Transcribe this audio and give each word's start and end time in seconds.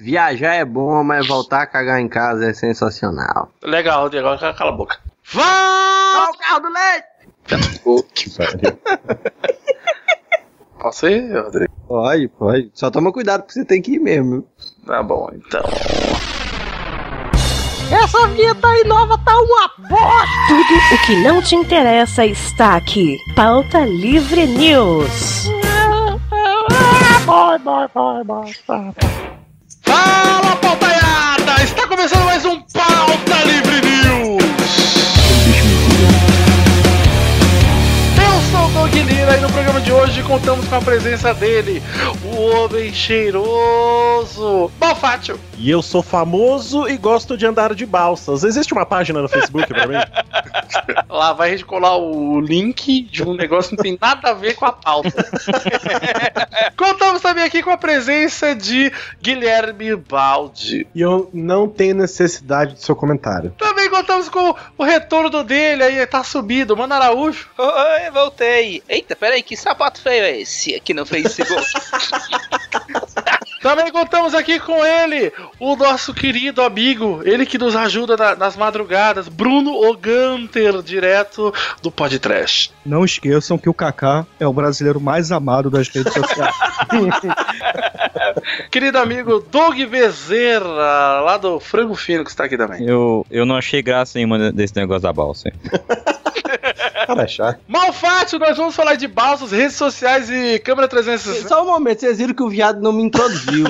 Viajar 0.00 0.54
é 0.54 0.64
bom, 0.64 1.04
mas 1.04 1.26
voltar 1.26 1.60
a 1.60 1.66
cagar 1.66 2.00
em 2.00 2.08
casa 2.08 2.48
é 2.48 2.54
sensacional. 2.54 3.50
Legal, 3.62 4.04
Rodrigo, 4.04 4.28
agora 4.28 4.54
cala 4.54 4.70
a 4.70 4.74
boca. 4.74 4.96
Vá! 5.34 6.30
o 6.30 6.38
carro 6.38 6.60
do 6.60 6.72
leite! 6.72 7.06
Que 8.14 8.30
pariu. 8.30 8.78
Posso 10.80 11.06
ir, 11.06 11.38
Rodrigo? 11.38 11.70
Pode, 11.86 12.28
pode. 12.28 12.70
Só 12.72 12.90
toma 12.90 13.12
cuidado 13.12 13.42
porque 13.42 13.52
você 13.52 13.66
tem 13.66 13.82
que 13.82 13.96
ir 13.96 13.98
mesmo. 13.98 14.46
Tá 14.86 15.02
bom, 15.02 15.28
então. 15.34 15.60
Essa 17.92 18.26
vinheta 18.28 18.68
aí 18.68 18.84
nova 18.84 19.18
tá 19.18 19.36
uma 19.36 19.68
bosta! 19.86 20.26
Tudo 20.48 20.94
o 20.94 21.06
que 21.06 21.22
não 21.22 21.42
te 21.42 21.54
interessa 21.54 22.24
está 22.24 22.76
aqui. 22.76 23.18
Pauta 23.36 23.80
Livre 23.80 24.46
News. 24.46 25.50
Vai, 27.26 27.58
vai, 27.58 27.86
vai, 27.88 28.24
vai, 28.24 28.54
vai. 28.66 28.94
Fala, 30.00 30.56
pautaiada! 30.56 31.62
Está 31.62 31.86
começando 31.86 32.24
mais 32.24 32.44
um 32.44 32.58
Pauta 32.60 33.44
Livre 33.44 33.89
e 39.36 39.40
no 39.40 39.52
programa 39.52 39.80
de 39.80 39.92
hoje 39.92 40.22
contamos 40.24 40.66
com 40.66 40.74
a 40.74 40.80
presença 40.80 41.32
dele, 41.32 41.80
o 42.24 42.40
homem 42.42 42.92
cheiroso, 42.92 44.70
Malfátio. 44.80 45.38
E 45.56 45.70
eu 45.70 45.82
sou 45.82 46.02
famoso 46.02 46.88
e 46.88 46.96
gosto 46.96 47.36
de 47.36 47.46
andar 47.46 47.74
de 47.74 47.86
balsas. 47.86 48.44
Existe 48.44 48.72
uma 48.72 48.84
página 48.84 49.20
no 49.22 49.28
Facebook 49.28 49.68
pra 49.68 49.86
mim? 49.86 49.94
Lá 51.08 51.32
vai 51.32 51.48
a 51.48 51.52
gente 51.52 51.64
colar 51.64 51.96
o 51.96 52.40
link 52.40 53.02
de 53.02 53.22
um 53.22 53.34
negócio 53.34 53.70
que 53.70 53.76
não 53.76 53.82
tem 53.82 53.98
nada 54.00 54.30
a 54.30 54.34
ver 54.34 54.54
com 54.54 54.64
a 54.64 54.72
pauta. 54.72 55.10
contamos 56.76 57.22
também 57.22 57.44
aqui 57.44 57.62
com 57.62 57.70
a 57.70 57.76
presença 57.76 58.54
de 58.54 58.90
Guilherme 59.22 59.94
Baldi. 59.96 60.86
E 60.94 61.00
eu 61.00 61.30
não 61.32 61.68
tenho 61.68 61.94
necessidade 61.94 62.74
do 62.74 62.80
seu 62.80 62.96
comentário. 62.96 63.54
Também 63.58 63.79
contamos 63.90 64.28
com 64.28 64.54
o 64.78 64.84
retorno 64.84 65.42
dele 65.42 65.82
aí, 65.82 66.06
tá 66.06 66.24
subido, 66.24 66.76
Mano 66.76 66.94
Araújo. 66.94 67.48
Oi, 67.58 68.10
voltei. 68.10 68.82
Eita, 68.88 69.16
peraí, 69.16 69.42
que 69.42 69.56
sapato 69.56 70.00
feio 70.00 70.24
é 70.24 70.40
esse 70.40 70.74
aqui 70.74 70.94
no 70.94 71.04
Facebook? 71.04 71.60
Também 73.62 73.92
contamos 73.92 74.34
aqui 74.34 74.58
com 74.58 74.82
ele, 74.84 75.30
o 75.58 75.76
nosso 75.76 76.14
querido 76.14 76.62
amigo, 76.62 77.20
ele 77.24 77.44
que 77.44 77.58
nos 77.58 77.76
ajuda 77.76 78.16
na- 78.16 78.34
nas 78.34 78.56
madrugadas, 78.56 79.28
Bruno 79.28 79.72
Oganter, 79.86 80.80
direto 80.82 81.52
do 81.82 81.90
Podcast. 81.90 82.72
Não 82.86 83.04
esqueçam 83.04 83.58
que 83.58 83.68
o 83.68 83.74
Kaká 83.74 84.26
é 84.38 84.46
o 84.46 84.52
brasileiro 84.52 84.98
mais 85.00 85.30
amado 85.30 85.68
das 85.68 85.88
redes 85.88 86.12
sociais. 86.12 86.54
Querido 88.70 88.98
amigo 88.98 89.44
Doug 89.50 89.78
Bezerra, 89.84 91.20
lá 91.20 91.36
do 91.36 91.60
Frango 91.60 91.94
Fino, 91.94 92.24
que 92.24 92.30
está 92.30 92.44
aqui 92.44 92.56
também. 92.56 92.84
Eu, 92.86 93.26
eu 93.30 93.44
não 93.44 93.56
achei 93.56 93.82
graça 93.82 94.12
nenhuma 94.18 94.50
desse 94.52 94.74
negócio 94.76 95.02
da 95.02 95.12
balsa. 95.12 95.50
Cara, 97.06 97.22
é 97.22 97.28
chato. 97.28 97.60
Malfátio, 97.66 98.38
nós 98.38 98.56
vamos 98.56 98.74
falar 98.74 98.94
de 98.94 99.06
balsas, 99.08 99.52
redes 99.52 99.76
sociais 99.76 100.30
e 100.30 100.58
câmera 100.58 100.88
360. 100.88 101.48
Só 101.48 101.62
um 101.62 101.66
momento, 101.66 102.00
vocês 102.00 102.18
viram 102.18 102.34
que 102.34 102.42
o 102.42 102.48
viado 102.48 102.80
não 102.80 102.92
me 102.92 103.02
introduziu. 103.02 103.66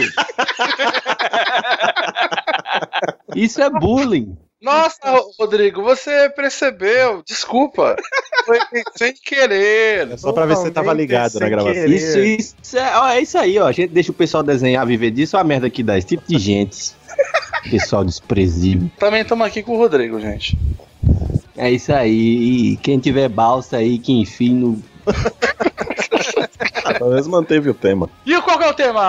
Isso 3.34 3.60
é 3.62 3.70
bullying. 3.70 4.36
Nossa, 4.60 4.98
Rodrigo, 5.38 5.82
você 5.82 6.28
percebeu, 6.30 7.22
desculpa. 7.26 7.96
Foi 8.44 8.58
sem 8.94 9.14
querer. 9.14 10.10
É 10.10 10.16
só 10.18 10.32
pra 10.32 10.44
ver 10.44 10.56
se 10.56 10.62
você 10.64 10.70
tava 10.70 10.92
ligado 10.92 11.38
na 11.40 11.48
gravação. 11.48 11.72
querer. 11.72 11.88
Isso, 11.88 12.18
isso 12.60 12.76
é, 12.78 12.98
ó, 12.98 13.08
é 13.08 13.20
isso 13.20 13.38
aí, 13.38 13.58
ó. 13.58 13.66
A 13.66 13.72
gente 13.72 13.90
deixa 13.90 14.10
o 14.10 14.14
pessoal 14.14 14.42
desenhar, 14.42 14.86
viver 14.86 15.10
disso, 15.12 15.36
olha 15.36 15.42
a 15.42 15.46
merda 15.46 15.70
que 15.70 15.82
dá. 15.82 15.96
Esse 15.96 16.08
tipo 16.08 16.24
de 16.26 16.38
gente. 16.38 16.92
Pessoal 17.70 18.04
desprezível. 18.04 18.90
Também 18.98 19.22
estamos 19.22 19.46
aqui 19.46 19.62
com 19.62 19.72
o 19.72 19.78
Rodrigo, 19.78 20.20
gente. 20.20 20.58
É 21.56 21.70
isso 21.70 21.92
aí. 21.92 22.72
E 22.72 22.76
quem 22.76 22.98
tiver 22.98 23.28
balsa 23.28 23.78
aí, 23.78 23.98
que 23.98 24.12
enfim 24.12 24.54
no. 24.54 24.82
Pelo 26.98 27.10
menos 27.10 27.28
manteve 27.28 27.70
o 27.70 27.74
tema. 27.74 28.10
E 28.26 28.38
qual 28.42 28.58
que 28.58 28.64
é 28.64 28.68
o 28.68 28.74
tema, 28.74 29.00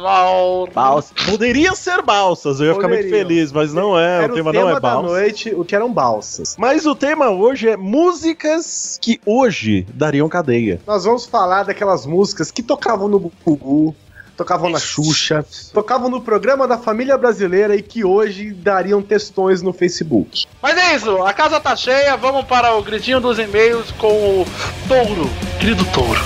Mal? 0.00 0.68
Balsa. 0.72 1.14
Poderia 1.28 1.74
ser 1.74 2.02
balsas, 2.02 2.60
eu 2.60 2.66
ia 2.66 2.74
ficar 2.74 2.88
muito 2.88 3.08
feliz, 3.08 3.50
mas 3.50 3.72
não 3.74 3.98
é. 3.98 4.24
Era 4.24 4.32
o 4.32 4.36
tema 4.36 4.52
não 4.52 4.68
é 4.68 4.74
da 4.74 4.80
balsas. 4.80 5.10
noite, 5.10 5.54
o 5.54 5.64
que 5.64 5.74
eram 5.74 5.92
balsas. 5.92 6.56
Mas 6.58 6.86
o 6.86 6.94
tema 6.94 7.30
hoje 7.30 7.68
é 7.68 7.76
músicas 7.76 8.98
que 9.00 9.20
hoje 9.26 9.86
dariam 9.94 10.28
cadeia. 10.28 10.80
Nós 10.86 11.04
vamos 11.04 11.26
falar 11.26 11.64
daquelas 11.64 12.06
músicas 12.06 12.50
que 12.50 12.62
tocavam 12.62 13.08
no 13.08 13.18
Gugu, 13.44 13.94
tocavam 14.36 14.70
na 14.70 14.78
Xuxa, 14.78 15.44
tocavam 15.72 16.08
no 16.08 16.20
programa 16.20 16.66
da 16.66 16.78
família 16.78 17.16
brasileira 17.16 17.76
e 17.76 17.82
que 17.82 18.04
hoje 18.04 18.52
dariam 18.52 19.02
textões 19.02 19.62
no 19.62 19.72
Facebook. 19.72 20.46
Mas 20.60 20.76
é 20.76 20.96
isso, 20.96 21.22
a 21.22 21.32
casa 21.32 21.60
tá 21.60 21.74
cheia, 21.76 22.16
vamos 22.16 22.44
para 22.46 22.74
o 22.74 22.82
gritinho 22.82 23.20
dos 23.20 23.38
e-mails 23.38 23.90
com 23.92 24.12
o 24.42 24.46
Touro, 24.88 25.30
querido 25.60 25.84
Touro. 25.86 26.20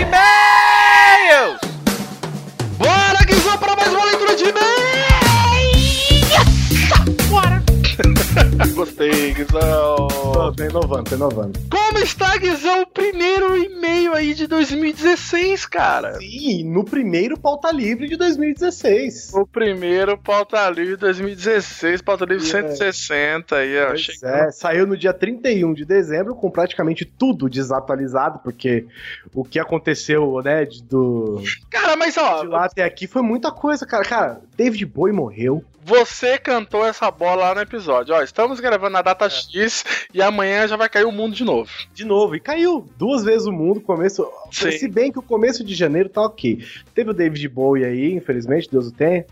E-mails! 0.00 1.60
Bora, 2.78 3.24
Guizão, 3.26 3.58
para 3.58 3.76
mais 3.76 3.92
uma 3.92 4.04
leitura 4.04 4.36
de 4.36 4.44
e-mails! 4.44 4.69
Gostei, 8.74 9.34
Guizão. 9.34 10.08
Tô, 10.32 10.52
tô 10.52 10.64
inovando, 10.64 11.10
tô 11.10 11.16
inovando. 11.16 11.60
Como 11.70 11.98
está, 11.98 12.36
Guizão, 12.36 12.82
o 12.82 12.86
primeiro 12.86 13.56
e-mail 13.56 14.14
aí 14.14 14.32
de 14.34 14.46
2016, 14.46 15.66
cara? 15.66 16.14
Sim, 16.14 16.64
no 16.64 16.84
primeiro 16.84 17.38
pauta 17.38 17.70
livre 17.70 18.08
de 18.08 18.16
2016. 18.16 19.32
O 19.34 19.46
primeiro 19.46 20.16
pauta 20.16 20.68
livre 20.70 20.96
2016, 20.96 22.02
pauta 22.02 22.24
livre 22.24 22.40
Yeah. 22.40 22.74
160 22.74 23.56
aí, 23.56 23.76
ó. 23.78 23.94
É, 24.26 24.50
saiu 24.50 24.86
no 24.86 24.96
dia 24.96 25.12
31 25.12 25.74
de 25.74 25.84
dezembro 25.84 26.34
com 26.34 26.50
praticamente 26.50 27.04
tudo 27.04 27.48
desatualizado, 27.48 28.40
porque 28.42 28.86
o 29.34 29.44
que 29.44 29.58
aconteceu, 29.58 30.40
né, 30.42 30.64
de, 30.64 30.82
do, 30.82 31.42
Cara, 31.68 31.96
mas 31.96 32.16
ó, 32.16 32.40
de 32.40 32.48
lá 32.48 32.64
até 32.64 32.82
aqui 32.82 33.06
foi 33.06 33.22
muita 33.22 33.52
coisa, 33.52 33.84
cara. 33.86 34.04
Cara, 34.04 34.40
David 34.56 34.86
Bowie 34.86 35.12
morreu. 35.12 35.62
Você 35.82 36.38
cantou 36.38 36.84
essa 36.86 37.10
bola 37.10 37.48
lá 37.48 37.54
no 37.54 37.60
episódio. 37.60 38.14
Ó, 38.14 38.22
estamos 38.22 38.60
gravando 38.60 38.92
na 38.92 39.02
data 39.02 39.28
X 39.28 39.84
e 40.12 40.20
amanhã 40.22 40.66
já 40.68 40.76
vai 40.76 40.88
cair 40.88 41.04
o 41.04 41.12
mundo 41.12 41.34
de 41.34 41.44
novo. 41.44 41.70
De 41.94 42.04
novo, 42.04 42.36
e 42.36 42.40
caiu 42.40 42.86
duas 42.96 43.24
vezes 43.24 43.46
o 43.46 43.52
mundo, 43.52 43.80
começo. 43.80 44.30
Sim. 44.50 44.72
Se 44.72 44.88
bem 44.88 45.10
que 45.10 45.18
o 45.18 45.22
começo 45.22 45.64
de 45.64 45.74
janeiro 45.74 46.08
tá 46.08 46.22
ok. 46.22 46.64
Teve 46.94 47.10
o 47.10 47.14
David 47.14 47.48
Bowie 47.48 47.84
aí, 47.84 48.12
infelizmente, 48.14 48.68
Deus 48.70 48.88
o 48.88 48.92
tenha. 48.92 49.24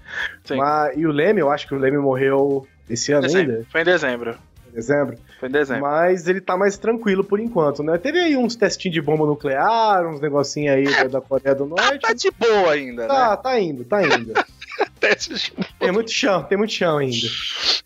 Sim. 0.45 0.57
Mas, 0.57 0.97
e 0.97 1.07
o 1.07 1.13
Leme, 1.13 1.41
eu 1.41 1.51
acho 1.51 1.67
que 1.67 1.75
o 1.75 1.79
Leme 1.79 1.99
morreu 1.99 2.67
esse 2.89 3.13
ano 3.13 3.23
Dezembro. 3.23 3.53
ainda, 3.53 3.67
Foi 3.71 3.81
em 3.83 3.85
dezembro. 3.85 4.39
em 4.71 4.75
dezembro. 4.75 5.19
Foi 5.39 5.49
em 5.49 5.53
dezembro. 5.53 5.83
Mas 5.83 6.27
ele 6.27 6.41
tá 6.41 6.57
mais 6.57 6.79
tranquilo 6.79 7.23
por 7.23 7.39
enquanto, 7.39 7.83
né? 7.83 7.99
Teve 7.99 8.19
aí 8.19 8.37
uns 8.37 8.57
testinhos 8.57 8.95
de 8.95 9.03
bomba 9.03 9.27
nuclear, 9.27 10.07
uns 10.07 10.21
negocinhos 10.21 10.75
aí 10.75 10.85
da, 10.85 11.05
da 11.05 11.21
Coreia 11.21 11.55
do 11.55 11.67
Norte. 11.67 12.01
Tá 12.01 12.13
de 12.13 12.31
boa 12.31 12.73
ainda, 12.73 13.03
né? 13.03 13.09
Tá, 13.09 13.37
tá 13.37 13.61
indo, 13.61 13.85
tá 13.85 14.03
indo. 14.03 14.33
Testes 15.01 15.43
de 15.43 15.53
Tem 15.79 15.93
muito 15.93 16.11
chão, 16.11 16.43
tem 16.45 16.59
muito 16.59 16.73
chão 16.73 16.99
ainda. 16.99 17.29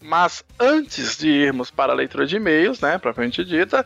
Mas 0.01 0.45
antes 0.59 1.17
de 1.17 1.29
irmos 1.29 1.71
para 1.71 1.93
a 1.93 1.97
leitura 1.97 2.27
de 2.27 2.37
e-mails, 2.37 2.81
né, 2.81 2.99
propriamente 2.99 3.45
dita, 3.45 3.85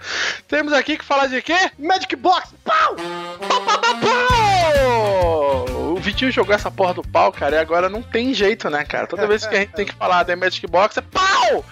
temos 0.48 0.72
aqui 0.72 0.96
que 0.96 1.04
falar 1.04 1.26
de 1.26 1.42
quê? 1.42 1.70
Magic 1.78 2.14
Box! 2.16 2.54
Pau! 2.64 2.96
Pau, 3.48 3.60
pau, 3.62 3.78
pau, 3.78 3.94
pau! 4.00 5.76
O 5.92 5.96
Vitinho 5.96 6.30
jogou 6.30 6.54
essa 6.54 6.70
porra 6.70 6.94
do 6.94 7.02
pau, 7.02 7.32
cara, 7.32 7.56
e 7.56 7.58
agora 7.58 7.88
não 7.88 8.02
tem 8.02 8.34
jeito, 8.34 8.68
né, 8.68 8.84
cara? 8.84 9.06
Toda 9.06 9.26
vez 9.26 9.46
que 9.46 9.54
a 9.54 9.60
gente 9.60 9.72
tem 9.72 9.86
que 9.86 9.94
falar 9.94 10.24
The 10.24 10.36
Magic 10.36 10.66
Box 10.66 10.98
é 10.98 11.02
pau! 11.02 11.64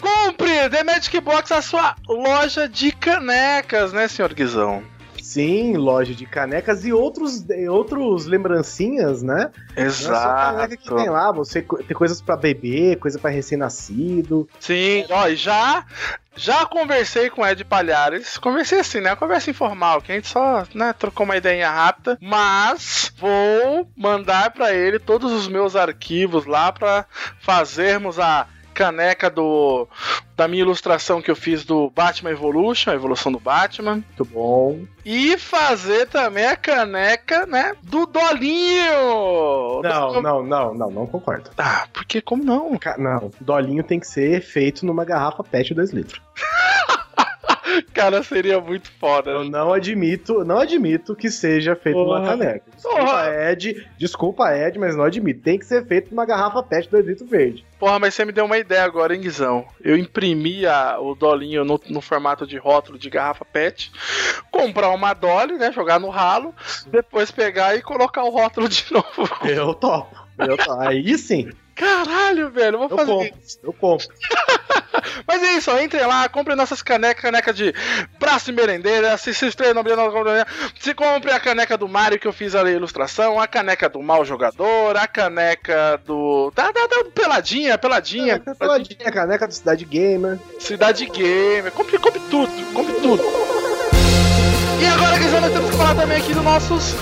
Compre 0.00 0.68
The 0.68 0.82
Magic 0.82 1.20
Box, 1.20 1.52
a 1.52 1.62
sua 1.62 1.94
loja 2.08 2.68
de 2.68 2.92
canecas, 2.92 3.92
né, 3.92 4.08
senhor 4.08 4.34
Guizão? 4.34 4.84
Sim, 5.32 5.78
loja 5.78 6.14
de 6.14 6.26
canecas 6.26 6.84
e 6.84 6.92
outros, 6.92 7.42
outros 7.70 8.26
lembrancinhas, 8.26 9.22
né? 9.22 9.50
Não 9.74 10.60
é 10.60 10.68
que 10.68 10.76
tem 10.76 10.96
Exato. 10.96 11.10
lá, 11.10 11.32
você 11.32 11.62
tem 11.62 11.96
coisas 11.96 12.20
pra 12.20 12.36
bebê, 12.36 12.96
coisa 12.96 13.18
pra 13.18 13.30
recém-nascido. 13.30 14.46
Sim, 14.60 15.06
ó, 15.08 15.28
e 15.28 15.36
já 15.36 15.86
já 16.36 16.66
conversei 16.66 17.30
com 17.30 17.40
o 17.40 17.46
Ed 17.46 17.64
Palhares. 17.64 18.36
Conversei 18.36 18.80
assim, 18.80 19.00
né? 19.00 19.16
Conversa 19.16 19.50
informal, 19.50 20.02
que 20.02 20.12
a 20.12 20.14
gente 20.14 20.28
só, 20.28 20.66
né, 20.74 20.92
trocou 20.92 21.24
uma 21.24 21.36
ideia 21.36 21.70
rápida, 21.70 22.18
mas 22.20 23.10
vou 23.16 23.88
mandar 23.96 24.50
pra 24.50 24.74
ele 24.74 24.98
todos 24.98 25.32
os 25.32 25.48
meus 25.48 25.74
arquivos 25.74 26.44
lá 26.44 26.70
pra 26.72 27.06
fazermos 27.40 28.18
a 28.18 28.46
caneca 28.72 29.30
do 29.30 29.86
da 30.36 30.48
minha 30.48 30.62
ilustração 30.62 31.20
que 31.22 31.30
eu 31.30 31.36
fiz 31.36 31.64
do 31.64 31.90
Batman 31.90 32.30
Evolution, 32.30 32.90
a 32.90 32.94
evolução 32.94 33.30
do 33.30 33.38
Batman, 33.38 33.96
Muito 33.96 34.24
bom. 34.24 34.80
e 35.04 35.36
fazer 35.38 36.06
também 36.08 36.46
a 36.46 36.56
caneca, 36.56 37.46
né, 37.46 37.74
do 37.82 38.06
Dolinho. 38.06 39.82
Não, 39.82 40.22
não, 40.22 40.42
não, 40.42 40.74
não, 40.74 40.90
não 40.90 41.06
concordo. 41.06 41.50
Ah, 41.58 41.86
porque 41.92 42.20
como 42.20 42.42
não? 42.42 42.78
Não, 42.98 43.30
dolinho 43.40 43.84
tem 43.84 44.00
que 44.00 44.06
ser 44.06 44.40
feito 44.42 44.84
numa 44.86 45.04
garrafa 45.04 45.44
PET 45.44 45.74
2 45.74 45.90
litros. 45.92 46.20
Cara, 47.92 48.22
seria 48.22 48.60
muito 48.60 48.90
foda. 48.98 49.30
Eu 49.30 49.44
não 49.44 49.72
admito, 49.72 50.44
não 50.44 50.58
admito 50.58 51.14
que 51.16 51.30
seja 51.30 51.74
feito 51.76 51.98
numa 51.98 52.18
Porra. 52.20 52.28
caneca. 52.30 52.64
Desculpa, 52.74 52.98
Porra. 53.00 53.50
Ed. 53.52 53.86
Desculpa, 53.98 54.56
Ed, 54.56 54.78
mas 54.78 54.96
não 54.96 55.04
admito. 55.04 55.40
Tem 55.42 55.58
que 55.58 55.64
ser 55.66 55.86
feito 55.86 56.10
numa 56.10 56.24
garrafa 56.26 56.62
PET 56.62 56.88
do 56.90 56.98
Edito 56.98 57.24
Verde. 57.26 57.64
Porra, 57.78 57.98
mas 57.98 58.14
você 58.14 58.24
me 58.24 58.32
deu 58.32 58.44
uma 58.44 58.58
ideia 58.58 58.84
agora, 58.84 59.14
hein, 59.14 59.20
Guizão? 59.20 59.66
Eu 59.82 59.96
imprimi 59.96 60.64
a- 60.66 60.98
o 61.00 61.14
dolinho 61.14 61.64
no, 61.64 61.80
no 61.88 62.00
formato 62.00 62.46
de 62.46 62.56
rótulo 62.56 62.96
de 62.98 63.10
garrafa 63.10 63.44
PET, 63.44 63.90
comprar 64.50 64.90
uma 64.90 65.12
dolly, 65.14 65.54
né? 65.58 65.72
Jogar 65.72 65.98
no 65.98 66.08
ralo, 66.08 66.54
depois 66.88 67.30
pegar 67.30 67.74
e 67.76 67.82
colocar 67.82 68.22
o 68.24 68.30
rótulo 68.30 68.68
de 68.68 68.84
novo. 68.92 69.28
Eu 69.44 69.74
topo. 69.74 70.16
Eu 70.38 70.56
topo. 70.56 70.80
Aí 70.80 71.16
sim, 71.18 71.50
Caralho, 71.74 72.50
velho, 72.50 72.78
vou 72.78 72.88
eu 72.90 72.96
fazer 72.96 73.12
compro. 73.12 73.40
Eu 73.62 73.72
compro. 73.72 74.08
Mas 75.26 75.42
é 75.42 75.52
isso, 75.54 75.70
ó, 75.70 75.80
entrem 75.80 76.06
lá, 76.06 76.28
comprem 76.28 76.56
nossas 76.56 76.82
canecas, 76.82 77.22
caneca 77.22 77.52
de 77.52 77.74
braço 78.18 78.50
e 78.50 78.52
merendeira, 78.52 79.16
se 79.16 79.32
se 79.32 79.46
estreia 79.46 79.74
no 79.74 79.82
se 80.78 80.94
compre 80.94 81.32
a 81.32 81.40
caneca 81.40 81.76
do 81.76 81.88
Mario 81.88 82.18
que 82.18 82.26
eu 82.26 82.32
fiz 82.32 82.54
ali 82.54 82.70
a 82.70 82.74
ilustração, 82.74 83.40
a 83.40 83.46
caneca 83.46 83.88
do 83.88 84.02
mal 84.02 84.24
jogador, 84.24 84.96
a 84.96 85.06
caneca 85.06 86.00
do. 86.04 86.52
Da, 86.54 86.70
da, 86.70 86.86
da 86.86 87.04
peladinha, 87.14 87.78
peladinha, 87.78 88.38
Caneca 88.38 88.54
peladinha, 88.54 89.12
caneca 89.12 89.48
do 89.48 89.54
Cidade 89.54 89.84
Gamer. 89.84 90.38
Cidade 90.58 91.06
Gamer, 91.06 91.72
compre, 91.72 91.98
compre 91.98 92.20
tudo, 92.30 92.72
compre 92.72 92.94
tudo. 93.00 93.22
E 94.80 94.86
agora, 94.86 95.18
Guizão, 95.18 95.40
nós 95.40 95.52
temos 95.52 95.70
que 95.70 95.76
falar 95.76 95.94
também 95.94 96.18
aqui 96.18 96.34
dos 96.34 96.42
nossos 96.42 96.94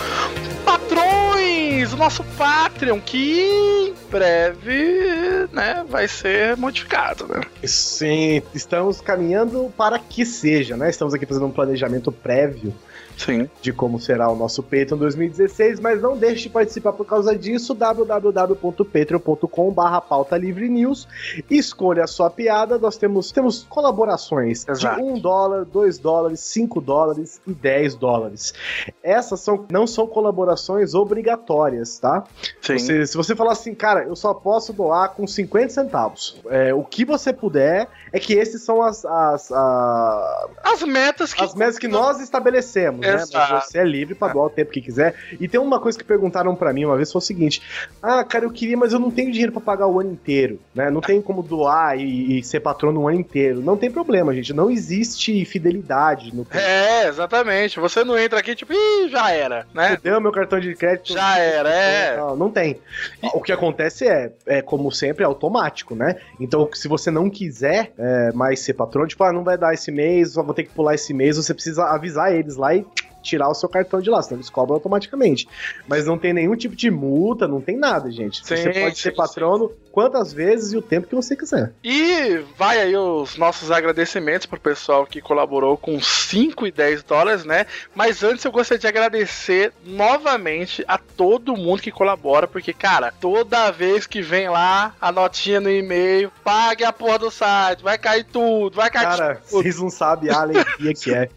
patrões, 0.65 1.10
o 1.71 1.97
nosso 1.97 2.25
Patreon, 2.37 3.01
que 3.01 3.41
em 3.41 3.95
breve, 4.11 5.49
né, 5.53 5.85
vai 5.89 6.09
ser 6.09 6.57
modificado, 6.57 7.29
né? 7.29 7.41
Sim, 7.65 8.43
estamos 8.53 9.01
caminhando 9.01 9.73
para 9.77 9.99
que 9.99 10.27
seja, 10.27 10.77
né? 10.77 10.91
Estamos 10.91 11.15
aqui 11.15 11.25
fazendo 11.25 11.47
um 11.47 11.51
planejamento 11.51 12.11
prévio 12.11 12.75
Sim. 13.25 13.49
de 13.61 13.73
como 13.73 14.01
será 14.01 14.29
o 14.31 14.37
nosso 14.37 14.63
Patreon 14.63 14.97
2016, 14.99 15.79
mas 15.81 16.01
não 16.01 16.17
deixe 16.17 16.45
de 16.45 16.49
participar 16.51 16.93
por 16.93 17.05
causa 17.05 17.37
disso, 17.37 17.75
www.patreon.com 17.75 19.71
barra 19.73 20.01
pauta 20.01 20.37
livre 20.37 20.69
news, 20.69 21.07
escolha 21.51 22.05
a 22.05 22.07
sua 22.07 22.31
piada, 22.31 22.79
nós 22.79 22.97
temos, 22.97 23.31
temos 23.31 23.65
colaborações 23.69 24.67
Exato. 24.69 24.97
de 24.97 25.03
1 25.03 25.19
dólar, 25.21 25.65
2 25.65 25.99
dólares, 25.99 26.41
5 26.41 26.81
dólares 26.81 27.41
e 27.47 27.53
10 27.53 27.95
dólares. 27.97 28.55
Essas 29.03 29.41
são, 29.41 29.67
não 29.71 29.87
são 29.87 30.07
colaborações 30.07 30.95
obrigatórias, 30.95 31.99
tá? 31.99 32.25
Sim. 32.63 32.79
Você- 32.79 33.07
se 33.07 33.17
você 33.17 33.35
falar 33.37 33.53
assim, 33.53 33.75
cara, 33.75 34.05
eu 34.05 34.17
só 34.17 34.33
posso 34.35 34.73
doar 34.73 35.11
com 35.11 35.27
50 35.27 35.69
centavos, 35.71 36.41
é, 36.49 36.73
o 36.75 36.83
que 36.85 37.05
você 37.05 37.33
puder 37.33 37.89
é 38.13 38.19
que 38.19 38.33
esses 38.35 38.63
são 38.63 38.83
as, 38.83 39.05
as, 39.05 39.51
a- 39.53 40.49
As 40.63 40.83
metas 40.83 41.35
que. 41.35 41.43
as 41.43 41.55
metas 41.55 41.79
que 41.79 41.89
nós 41.89 42.21
estabelecemos, 42.21 43.05
né? 43.17 43.23
Exato. 43.23 43.53
Mas 43.53 43.65
você 43.65 43.79
é 43.79 43.85
livre 43.85 44.15
pra 44.15 44.33
doar 44.33 44.47
o 44.47 44.51
tempo 44.51 44.71
que 44.71 44.81
quiser. 44.81 45.15
E 45.39 45.49
tem 45.49 45.61
uma 45.61 45.81
coisa 45.81 45.99
que 45.99 46.05
perguntaram 46.05 46.55
pra 46.55 46.73
mim 46.73 46.85
uma 46.85 46.97
vez, 46.97 47.11
foi 47.11 47.19
o 47.19 47.23
seguinte: 47.23 47.63
Ah, 48.03 48.25
cara, 48.25 48.45
eu 48.45 48.51
queria, 48.51 48.77
mas 48.77 48.93
eu 48.93 48.99
não 48.99 49.11
tenho 49.11 49.31
dinheiro 49.31 49.53
pra 49.53 49.61
pagar 49.61 49.87
o 49.87 50.01
ano 50.01 50.13
inteiro, 50.13 50.59
né? 50.75 50.91
Não 50.91 51.01
tem 51.01 51.21
como 51.21 51.43
doar 51.43 51.99
e, 51.99 52.39
e 52.39 52.45
ser 52.45 52.61
patrono 52.61 53.01
o 53.01 53.09
ano 53.09 53.21
inteiro. 53.21 53.61
Não 53.61 53.77
tem 53.77 53.91
problema, 53.91 54.35
gente. 54.35 54.53
Não 54.53 54.71
existe 54.71 55.45
fidelidade 55.45 56.35
no 56.35 56.47
É, 56.53 57.09
exatamente. 57.09 57.81
Você 57.81 58.05
não 58.05 58.19
entra 58.19 58.39
aqui 58.39 58.55
tipo, 58.55 58.73
ih, 58.73 59.09
já 59.09 59.31
era, 59.31 59.67
né? 59.75 59.99
Deu 60.03 60.21
meu 60.21 60.33
cartão 60.33 60.61
de 60.61 60.75
crédito. 60.75 61.13
Já 61.13 61.39
era, 61.39 61.69
é. 61.69 62.17
Não, 62.17 62.37
não 62.37 62.51
tem. 62.51 62.79
O 63.35 63.41
que 63.41 63.53
acontece 63.53 64.07
é, 64.07 64.33
é, 64.47 64.63
como 64.63 64.91
sempre, 64.91 65.23
é 65.23 65.27
automático, 65.27 65.95
né? 65.95 66.17
Então, 66.39 66.69
se 66.73 66.89
você 66.89 67.11
não 67.11 67.29
quiser 67.31 67.93
é, 67.99 68.33
mais 68.33 68.61
ser 68.61 68.75
patrão, 68.75 69.07
tipo, 69.07 69.23
ah, 69.25 69.33
não 69.33 69.45
vai 69.45 69.57
dar 69.57 69.75
esse 69.75 69.91
mês, 69.91 70.33
só 70.33 70.43
vou 70.43 70.55
ter 70.55 70.65
que 70.65 70.71
pular 70.71 70.95
esse 70.95 71.13
mês, 71.13 71.37
você 71.37 71.55
precisa 71.55 71.85
avisar 71.85 72.35
eles 72.35 72.57
lá 72.57 72.75
e 72.75 72.85
tirar 73.23 73.49
o 73.49 73.55
seu 73.55 73.69
cartão 73.69 74.01
de 74.01 74.11
lá, 74.11 74.23
senão 74.23 74.39
eles 74.39 74.51
cobram 74.51 74.75
automaticamente. 74.75 75.49
Mas 75.87 76.07
não 76.07 76.19
tem 76.19 76.33
nenhum 76.33 76.57
tipo 76.57 76.75
de 76.75 76.91
multa, 76.91 77.47
não 77.47 77.61
tem 77.61 77.77
nada, 77.77 78.11
gente. 78.11 78.47
Sim, 78.47 78.57
você 78.57 78.73
pode 78.73 78.97
sim, 78.97 79.03
ser 79.03 79.13
patrono 79.13 79.73
quantas 79.93 80.33
vezes 80.33 80.73
e 80.73 80.77
o 80.77 80.83
tempo 80.83 81.09
que 81.09 81.15
você 81.15 81.37
quiser. 81.37 81.73
E 81.83 82.43
vai 82.57 82.81
aí 82.81 82.97
os 82.97 83.37
nossos 83.37 83.71
agradecimentos 83.71 84.47
pro 84.47 84.61
pessoal 84.61 85.07
que 85.07 85.21
colaborou 85.21 85.77
com 85.77 86.01
5 86.01 86.67
e 86.67 86.73
10 86.73 87.03
dólares, 87.03 87.45
né? 87.45 87.67
Mas 87.95 88.23
antes 88.23 88.45
eu 88.45 88.53
gostaria 88.53 88.79
de 88.79 88.87
agradecer 88.87 89.73
novamente 89.85 90.85
a 90.87 90.99
todo 90.99 91.57
mundo 91.57 91.83
que 91.83 91.91
colabora, 91.91 92.47
porque, 92.47 92.73
cara, 92.73 93.13
toda 93.21 93.71
vez 93.71 94.07
que 94.07 94.23
vem 94.23 94.49
lá 94.49 94.95
a 95.01 95.11
notinha 95.13 95.61
no 95.61 95.71
e-mail, 95.71 96.31
pague 96.45 96.85
a 96.85 96.93
porra 96.93 97.19
do 97.19 97.31
site, 97.31 97.83
vai 97.83 97.99
cair 97.99 98.25
tudo, 98.25 98.77
vai 98.77 98.91
cair 98.91 99.05
Cara, 99.05 99.35
tudo. 99.37 99.63
vocês 99.63 99.79
não 99.79 99.91
sabem 99.91 100.31
a 100.31 100.41
alegria 100.41 100.95
que 100.95 101.13
é 101.13 101.29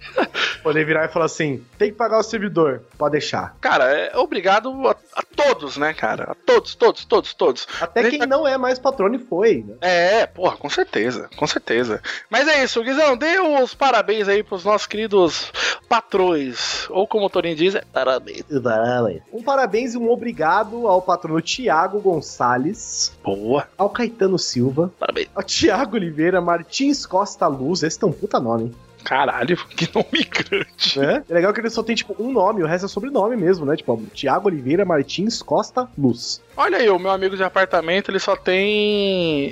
poder 0.62 0.86
virar 0.86 1.06
e 1.06 1.10
falar 1.10 1.26
assim: 1.26 1.64
tem 1.78 1.92
que 1.92 1.98
pagar 1.98 2.20
o 2.20 2.24
servidor, 2.24 2.84
pode 2.98 3.14
deixar. 3.14 3.56
Cara, 3.60 3.86
é 3.86 4.18
obrigado 4.18 4.70
a, 4.88 4.96
a 5.16 5.24
todos, 5.24 5.78
né, 5.78 5.94
cara? 5.94 6.32
A 6.32 6.36
todos, 6.36 6.76
todos, 6.76 7.06
todos, 7.06 7.34
todos. 7.34 7.68
Até 7.82 8.10
quem 8.10 8.20
não 8.20 8.43
é 8.48 8.58
mais 8.58 8.80
patrono 8.80 9.16
e 9.16 9.20
foi, 9.20 9.64
né? 9.68 9.76
É, 9.82 10.26
porra, 10.26 10.58
com 10.58 10.70
certeza, 10.70 11.30
com 11.36 11.48
certeza. 11.48 12.02
Mas 12.30 12.48
é 12.48 12.64
isso, 12.64 12.84
Guizão, 12.84 13.16
dê 13.18 13.40
os 13.40 13.74
parabéns 13.74 14.28
aí 14.28 14.44
pros 14.44 14.64
nossos 14.64 14.88
queridos 14.88 15.52
patrões. 15.88 16.88
Ou 16.90 17.08
como 17.08 17.26
o 17.26 17.30
Torinho 17.30 17.56
diz, 17.56 17.76
é 17.76 17.84
parabéns. 17.94 18.44
Um 19.32 19.44
parabéns 19.44 19.94
e 19.94 19.98
um 19.98 20.10
obrigado 20.10 20.88
ao 20.88 21.02
patrono 21.02 21.42
Tiago 21.42 22.00
Gonçalves, 22.00 23.14
Boa, 23.24 23.68
ao 23.78 23.90
Caetano 23.90 24.38
Silva, 24.40 24.92
parabéns. 25.00 25.30
ao 25.36 25.44
Tiago 25.44 25.96
Oliveira, 25.96 26.42
Martins 26.42 27.06
Costa 27.06 27.48
Luz, 27.48 27.84
esse 27.84 28.00
tem 28.00 28.10
um 28.10 28.12
puta 28.14 28.40
nome, 28.40 28.66
hein? 28.66 28.76
Caralho, 29.04 29.58
que 29.76 29.90
nome 29.94 30.24
grande. 30.24 31.00
né? 31.00 31.24
É 31.30 31.34
legal 31.34 31.54
que 31.54 31.60
ele 31.60 31.70
só 31.70 31.84
tem, 31.84 31.96
tipo, 31.96 32.16
um 32.18 32.32
nome, 32.32 32.64
o 32.64 32.68
resto 32.68 32.86
é 32.86 32.90
sobrenome 32.90 33.36
mesmo, 33.36 33.66
né? 33.66 33.76
Tipo, 33.76 34.02
Tiago 34.14 34.48
Oliveira 34.48 34.86
Martins 34.86 35.42
Costa 35.42 35.88
Luz. 35.98 36.42
Olha 36.56 36.78
aí, 36.78 36.90
o 36.90 37.00
meu 37.00 37.12
amigo 37.12 37.36
de 37.36 37.44
apartamento, 37.44 38.10
ele 38.10 38.20
só 38.20 38.36
tem. 38.36 39.52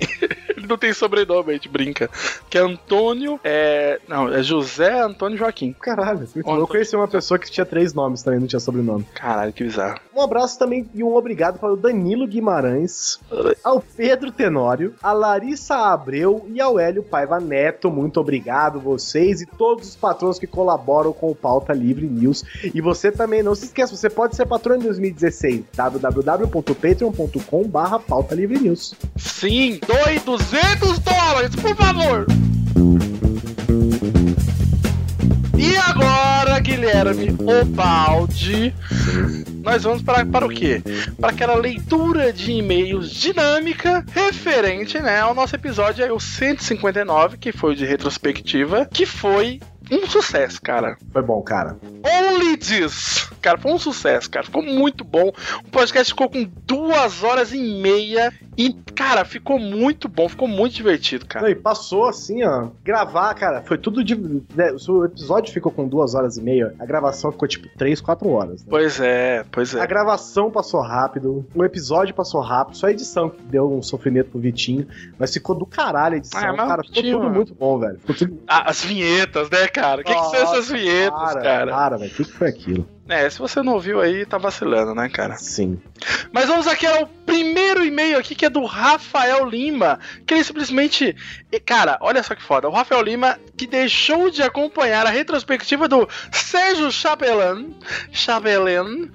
Não 0.71 0.77
tem 0.77 0.93
sobrenome, 0.93 1.51
a 1.51 1.53
gente 1.53 1.69
brinca. 1.69 2.09
Que 2.49 2.57
é 2.57 2.61
Antônio. 2.61 3.39
É. 3.43 3.99
Não, 4.07 4.33
é 4.33 4.41
José 4.41 5.01
Antônio 5.01 5.37
Joaquim. 5.37 5.73
Caralho, 5.73 6.27
eu 6.35 6.67
conheci 6.67 6.95
uma 6.95 7.07
pessoa 7.07 7.37
que 7.37 7.51
tinha 7.51 7.65
três 7.65 7.93
nomes 7.93 8.23
também, 8.23 8.39
não 8.39 8.47
tinha 8.47 8.59
sobrenome. 8.59 9.05
Caralho, 9.13 9.53
que 9.53 9.63
bizarro. 9.63 9.99
Um 10.15 10.21
abraço 10.21 10.57
também 10.57 10.89
e 10.93 11.03
um 11.03 11.15
obrigado 11.15 11.59
para 11.59 11.71
o 11.71 11.77
Danilo 11.77 12.27
Guimarães, 12.27 13.19
ao 13.63 13.81
Pedro 13.81 14.31
Tenório, 14.31 14.95
a 15.01 15.13
Larissa 15.13 15.75
Abreu 15.75 16.45
e 16.53 16.61
ao 16.61 16.79
Hélio 16.79 17.03
Paiva 17.03 17.39
Neto. 17.39 17.91
Muito 17.91 18.19
obrigado 18.19 18.79
vocês 18.79 19.41
e 19.41 19.45
todos 19.45 19.89
os 19.89 19.95
patrões 19.95 20.39
que 20.39 20.47
colaboram 20.47 21.13
com 21.13 21.31
o 21.31 21.35
Pauta 21.35 21.73
Livre 21.73 22.07
News. 22.07 22.43
E 22.73 22.79
você 22.81 23.11
também, 23.11 23.43
não 23.43 23.55
se 23.55 23.65
esqueça, 23.65 23.95
você 23.95 24.09
pode 24.09 24.35
ser 24.35 24.45
patrão 24.45 24.75
em 24.75 24.79
2016. 24.79 25.63
www.patreon.com 25.73 27.67
barra 27.67 27.99
Pauta 27.99 28.35
Livre 28.35 28.59
News. 28.59 28.93
Sim, 29.17 29.79
doe 29.85 30.19
200 30.61 30.99
dólares, 30.99 31.55
por 31.55 31.75
favor! 31.75 32.25
E 35.57 35.77
agora, 35.77 36.59
Guilherme, 36.59 37.35
o 37.39 37.65
balde, 37.65 38.73
nós 39.63 39.83
vamos 39.83 40.01
para, 40.01 40.25
para 40.25 40.45
o 40.45 40.49
quê? 40.49 40.81
Para 41.19 41.31
aquela 41.31 41.55
leitura 41.55 42.31
de 42.31 42.51
e-mails 42.51 43.11
dinâmica 43.11 44.05
referente 44.11 44.99
né, 44.99 45.19
ao 45.19 45.33
nosso 45.33 45.55
episódio 45.55 46.03
aí, 46.03 46.11
o 46.11 46.19
159, 46.19 47.37
que 47.37 47.51
foi 47.51 47.73
o 47.73 47.75
de 47.75 47.85
retrospectiva, 47.85 48.87
que 48.91 49.05
foi 49.05 49.59
um 49.91 50.07
sucesso, 50.07 50.61
cara. 50.61 50.97
Foi 51.11 51.21
bom, 51.21 51.41
cara. 51.41 51.77
Only 52.03 52.55
This. 52.55 53.29
Cara, 53.41 53.57
foi 53.57 53.73
um 53.73 53.77
sucesso, 53.77 54.29
cara. 54.29 54.45
Ficou 54.45 54.63
muito 54.63 55.03
bom. 55.03 55.33
O 55.65 55.69
podcast 55.69 56.13
ficou 56.13 56.29
com 56.29 56.49
duas 56.65 57.23
horas 57.23 57.51
e 57.51 57.57
meia. 57.57 58.31
E, 58.57 58.73
cara, 58.93 59.23
ficou 59.23 59.57
muito 59.57 60.09
bom. 60.09 60.27
Ficou 60.27 60.47
muito 60.47 60.73
divertido, 60.75 61.25
cara. 61.25 61.49
E 61.49 61.55
passou 61.55 62.05
assim, 62.07 62.43
ó. 62.43 62.67
Gravar, 62.83 63.33
cara, 63.33 63.61
foi 63.61 63.77
tudo 63.77 64.03
de. 64.03 64.15
né, 64.15 64.75
o 64.89 65.05
episódio 65.05 65.53
ficou 65.53 65.71
com 65.71 65.87
duas 65.87 66.13
horas 66.15 66.37
e 66.37 66.41
meia, 66.41 66.73
a 66.79 66.85
gravação 66.85 67.31
ficou 67.31 67.47
tipo 67.47 67.67
três, 67.77 68.01
quatro 68.01 68.29
horas. 68.29 68.61
né? 68.61 68.67
Pois 68.69 68.99
é, 68.99 69.45
pois 69.51 69.73
A 69.75 69.83
é. 69.83 69.87
gravação 69.87 70.51
passou 70.51 70.81
rápido, 70.81 71.45
o 71.55 71.63
episódio 71.63 72.13
passou 72.13 72.41
rápido, 72.41 72.75
só 72.77 72.87
a 72.87 72.91
edição 72.91 73.29
que 73.29 73.41
deu 73.43 73.71
um 73.71 73.81
sofrimento 73.81 74.31
pro 74.31 74.39
Vitinho, 74.39 74.85
mas 75.17 75.33
ficou 75.33 75.55
do 75.55 75.65
caralho 75.65 76.15
a 76.15 76.17
edição, 76.17 76.39
Ah, 76.41 76.53
mas 76.53 76.67
cara, 76.67 76.81
ficou 76.83 76.95
Vitinho- 76.95 77.19
tudo 77.19 77.29
muito 77.33 77.55
bom, 77.55 77.79
velho. 77.79 77.99
Ficou 77.99 78.15
tudo... 78.15 78.39
Ah, 78.47 78.69
as 78.69 78.83
vinhetas, 78.83 79.49
né, 79.49 79.67
cara? 79.67 80.01
O 80.01 80.03
que, 80.03 80.13
que 80.13 80.25
são 80.25 80.35
essas 80.35 80.69
vinhetas, 80.69 81.17
para, 81.19 81.41
cara? 81.41 81.71
Para, 81.71 81.97
velho, 81.97 82.11
o 82.11 82.15
que, 82.15 82.25
que 82.25 82.31
foi 82.31 82.49
aquilo? 82.49 82.85
É, 83.11 83.29
se 83.29 83.39
você 83.39 83.61
não 83.61 83.73
ouviu 83.73 83.99
aí, 83.99 84.25
tá 84.25 84.37
vacilando, 84.37 84.95
né, 84.95 85.09
cara? 85.09 85.35
Sim. 85.35 85.79
Mas 86.31 86.47
vamos 86.47 86.65
aqui 86.67 86.87
ao 86.87 87.07
Primeiro 87.31 87.85
e-mail 87.85 88.17
aqui 88.17 88.35
que 88.35 88.45
é 88.45 88.49
do 88.49 88.65
Rafael 88.65 89.47
Lima, 89.47 89.99
que 90.27 90.33
ele 90.33 90.43
simplesmente. 90.43 91.15
E, 91.51 91.59
Cara, 91.59 91.97
olha 92.01 92.21
só 92.23 92.35
que 92.35 92.41
foda. 92.43 92.67
O 92.67 92.71
Rafael 92.71 93.01
Lima 93.01 93.39
que 93.57 93.65
deixou 93.67 94.29
de 94.29 94.41
acompanhar 94.41 95.05
a 95.05 95.09
retrospectiva 95.09 95.87
do 95.87 96.07
Sérgio 96.31 96.91
Chapelin. 96.91 97.75
Chapelin. 98.11 99.11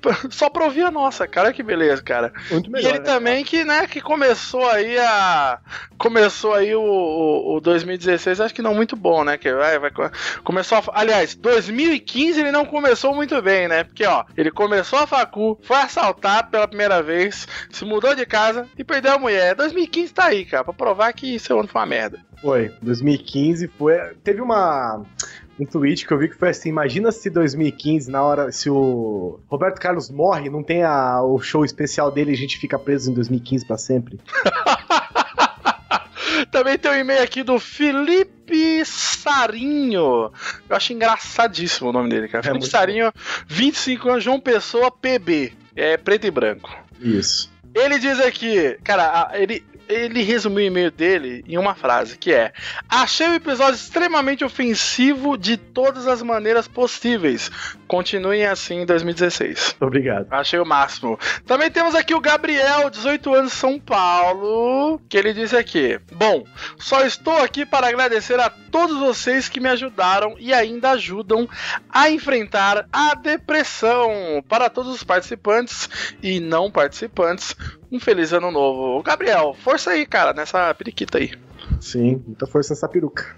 Pra- 0.00 0.16
só 0.30 0.50
pra 0.50 0.64
ouvir 0.64 0.82
a 0.84 0.90
nossa, 0.90 1.26
cara, 1.26 1.52
que 1.52 1.62
beleza, 1.62 2.02
cara. 2.02 2.32
Muito 2.50 2.68
E 2.68 2.72
melhor. 2.72 2.88
ele 2.90 2.98
né? 2.98 3.04
também 3.04 3.44
que, 3.44 3.64
né, 3.64 3.86
que 3.86 4.00
começou 4.00 4.68
aí 4.68 4.98
a. 4.98 5.58
Começou 5.96 6.54
aí 6.54 6.74
o, 6.74 6.82
o, 6.82 7.56
o 7.56 7.60
2016, 7.60 8.40
acho 8.40 8.54
que 8.54 8.60
não 8.62 8.74
muito 8.74 8.96
bom, 8.96 9.24
né? 9.24 9.38
Que 9.38 9.52
vai, 9.54 9.78
vai, 9.78 9.90
co- 9.90 10.10
começou 10.42 10.78
a, 10.78 10.82
Aliás, 11.00 11.34
2015 11.34 12.40
ele 12.40 12.50
não 12.52 12.64
começou 12.66 13.14
muito 13.14 13.40
bem, 13.40 13.68
né? 13.68 13.84
Porque, 13.84 14.04
ó, 14.04 14.24
ele 14.36 14.50
começou 14.50 14.98
a 14.98 15.06
facu, 15.06 15.58
foi 15.62 15.76
assaltado 15.76 16.50
pela 16.50 16.68
primeira 16.68 17.02
vez, 17.02 17.46
se 17.70 17.84
mudou 17.84 18.14
de 18.14 18.26
casa 18.26 18.68
e 18.76 18.84
perdeu 18.84 19.12
a 19.12 19.18
mulher. 19.18 19.54
2015 19.54 20.12
tá 20.12 20.24
aí, 20.26 20.44
cara, 20.44 20.64
pra 20.64 20.72
provar 20.74 21.12
que 21.12 21.38
seu 21.44 21.58
ano 21.58 21.68
foi 21.68 21.80
uma 21.80 21.86
merda. 21.86 22.20
Foi, 22.40 22.72
2015 22.82 23.68
foi. 23.78 23.96
Teve 24.22 24.40
uma. 24.40 25.02
Um 25.58 25.64
tweet 25.64 26.04
que 26.04 26.12
eu 26.12 26.18
vi 26.18 26.28
que 26.28 26.36
foi 26.36 26.50
assim: 26.50 26.68
imagina 26.68 27.12
se 27.12 27.30
2015, 27.30 28.10
na 28.10 28.22
hora, 28.22 28.50
se 28.50 28.68
o 28.68 29.38
Roberto 29.46 29.80
Carlos 29.80 30.10
morre, 30.10 30.50
não 30.50 30.62
tem 30.62 30.82
a, 30.82 31.22
o 31.22 31.40
show 31.40 31.64
especial 31.64 32.10
dele 32.10 32.32
e 32.32 32.34
a 32.34 32.36
gente 32.36 32.58
fica 32.58 32.78
preso 32.78 33.10
em 33.10 33.14
2015 33.14 33.66
pra 33.66 33.78
sempre. 33.78 34.18
Também 36.50 36.76
tem 36.76 36.90
um 36.90 36.96
e-mail 36.96 37.22
aqui 37.22 37.42
do 37.42 37.58
Felipe 37.58 38.84
Sarinho. 38.84 40.32
Eu 40.68 40.76
acho 40.76 40.92
engraçadíssimo 40.92 41.90
o 41.90 41.92
nome 41.92 42.08
dele, 42.08 42.28
cara. 42.28 42.44
É 42.44 42.48
Felipe 42.48 42.66
Sarinho, 42.66 43.12
25 43.46 44.08
anos, 44.08 44.24
João 44.24 44.40
Pessoa, 44.40 44.90
PB. 44.90 45.52
É 45.76 45.96
preto 45.96 46.26
e 46.26 46.30
branco. 46.30 46.70
Isso. 47.00 47.52
Ele 47.74 47.98
diz 47.98 48.20
aqui, 48.20 48.78
cara, 48.84 49.32
ele, 49.34 49.64
ele 49.88 50.22
resumiu 50.22 50.64
o 50.64 50.66
e-mail 50.66 50.90
dele 50.90 51.44
em 51.46 51.58
uma 51.58 51.74
frase, 51.74 52.16
que 52.16 52.32
é: 52.32 52.52
Achei 52.88 53.28
o 53.28 53.34
episódio 53.34 53.74
extremamente 53.74 54.44
ofensivo 54.44 55.36
de 55.36 55.56
todas 55.56 56.06
as 56.06 56.22
maneiras 56.22 56.68
possíveis. 56.68 57.50
Continuem 57.86 58.46
assim 58.46 58.80
em 58.80 58.86
2016. 58.86 59.76
Obrigado. 59.80 60.26
Achei 60.30 60.58
o 60.58 60.66
máximo. 60.66 61.18
Também 61.46 61.70
temos 61.70 61.94
aqui 61.94 62.14
o 62.14 62.20
Gabriel, 62.20 62.90
18 62.90 63.34
anos, 63.34 63.52
São 63.52 63.78
Paulo, 63.78 65.00
que 65.08 65.16
ele 65.16 65.32
disse 65.32 65.56
aqui: 65.56 65.98
Bom, 66.12 66.44
só 66.78 67.04
estou 67.04 67.36
aqui 67.38 67.66
para 67.66 67.88
agradecer 67.88 68.38
a 68.40 68.50
todos 68.50 68.98
vocês 68.98 69.48
que 69.48 69.60
me 69.60 69.68
ajudaram 69.68 70.34
e 70.38 70.52
ainda 70.52 70.90
ajudam 70.90 71.48
a 71.88 72.10
enfrentar 72.10 72.88
a 72.92 73.14
depressão. 73.14 74.42
Para 74.48 74.68
todos 74.70 74.94
os 74.94 75.02
participantes 75.02 75.88
e 76.22 76.40
não 76.40 76.70
participantes, 76.70 77.54
um 77.94 78.00
feliz 78.00 78.32
ano 78.32 78.50
novo. 78.50 79.00
Gabriel, 79.04 79.54
força 79.54 79.92
aí, 79.92 80.04
cara, 80.04 80.32
nessa 80.32 80.74
periquita 80.74 81.18
aí. 81.18 81.32
Sim, 81.80 82.20
muita 82.26 82.46
força 82.46 82.74
nessa 82.74 82.88
peruca. 82.88 83.36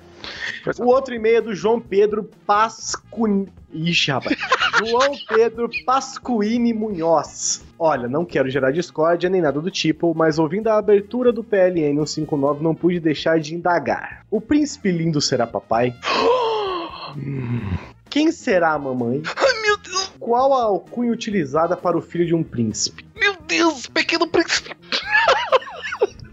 Força. 0.65 0.83
O 0.83 0.89
outro 0.89 1.15
e-mail 1.15 1.37
é 1.37 1.41
do 1.43 1.55
João 1.55 1.79
Pedro 1.79 2.25
Pascuini. 2.47 3.53
Ixi, 3.73 4.11
rapaz. 4.11 4.37
João 4.85 5.13
Pedro 5.29 5.69
Pascuini 5.85 6.73
Munhoz. 6.73 7.63
Olha, 7.79 8.09
não 8.09 8.25
quero 8.25 8.49
gerar 8.49 8.73
discórdia 8.73 9.29
nem 9.29 9.43
nada 9.43 9.61
do 9.61 9.71
tipo, 9.71 10.15
mas 10.15 10.39
ouvindo 10.39 10.69
a 10.69 10.79
abertura 10.79 11.31
do 11.31 11.45
PLN 11.45 11.99
159, 12.07 12.65
não 12.65 12.75
pude 12.75 12.99
deixar 12.99 13.39
de 13.39 13.55
indagar. 13.55 14.25
O 14.31 14.41
príncipe 14.41 14.91
lindo 14.91 15.21
será 15.21 15.47
papai? 15.47 15.95
Quem 18.09 18.33
será 18.33 18.73
a 18.73 18.79
mamãe? 18.79 19.23
Ai, 19.37 19.63
meu 19.63 19.77
Deus, 19.77 20.13
Qual 20.19 20.55
a 20.55 20.63
alcunha 20.65 21.13
utilizada 21.13 21.77
para 21.77 21.97
o 21.97 22.01
filho 22.01 22.27
de 22.27 22.35
um 22.35 22.43
príncipe? 22.43 23.05
meu 23.15 23.36
Deus, 23.47 23.87
pequeno 23.87 24.27
príncipe. 24.27 24.77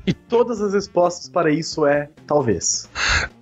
E 0.05 0.13
todas 0.13 0.61
as 0.61 0.73
respostas 0.73 1.29
para 1.29 1.49
isso 1.49 1.85
é 1.85 2.09
talvez. 2.27 2.89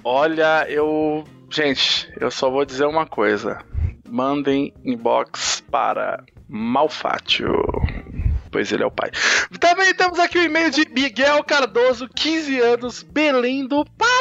Olha, 0.04 0.66
eu. 0.70 1.24
Gente, 1.50 2.12
eu 2.20 2.30
só 2.30 2.50
vou 2.50 2.64
dizer 2.64 2.86
uma 2.86 3.06
coisa. 3.06 3.60
Mandem 4.08 4.74
inbox 4.84 5.64
para 5.72 6.24
Malfátio. 6.48 7.52
Pois 8.52 8.72
ele 8.72 8.84
é 8.84 8.86
o 8.86 8.92
pai. 8.92 9.10
Também 9.60 9.94
temos 9.94 10.20
aqui 10.20 10.38
o 10.38 10.44
e-mail 10.44 10.70
de 10.70 10.88
Miguel 10.90 11.44
Cardoso, 11.44 12.08
15 12.14 12.60
anos, 12.60 13.02
Belém 13.02 13.66
do 13.66 13.86
Pará. 13.98 14.12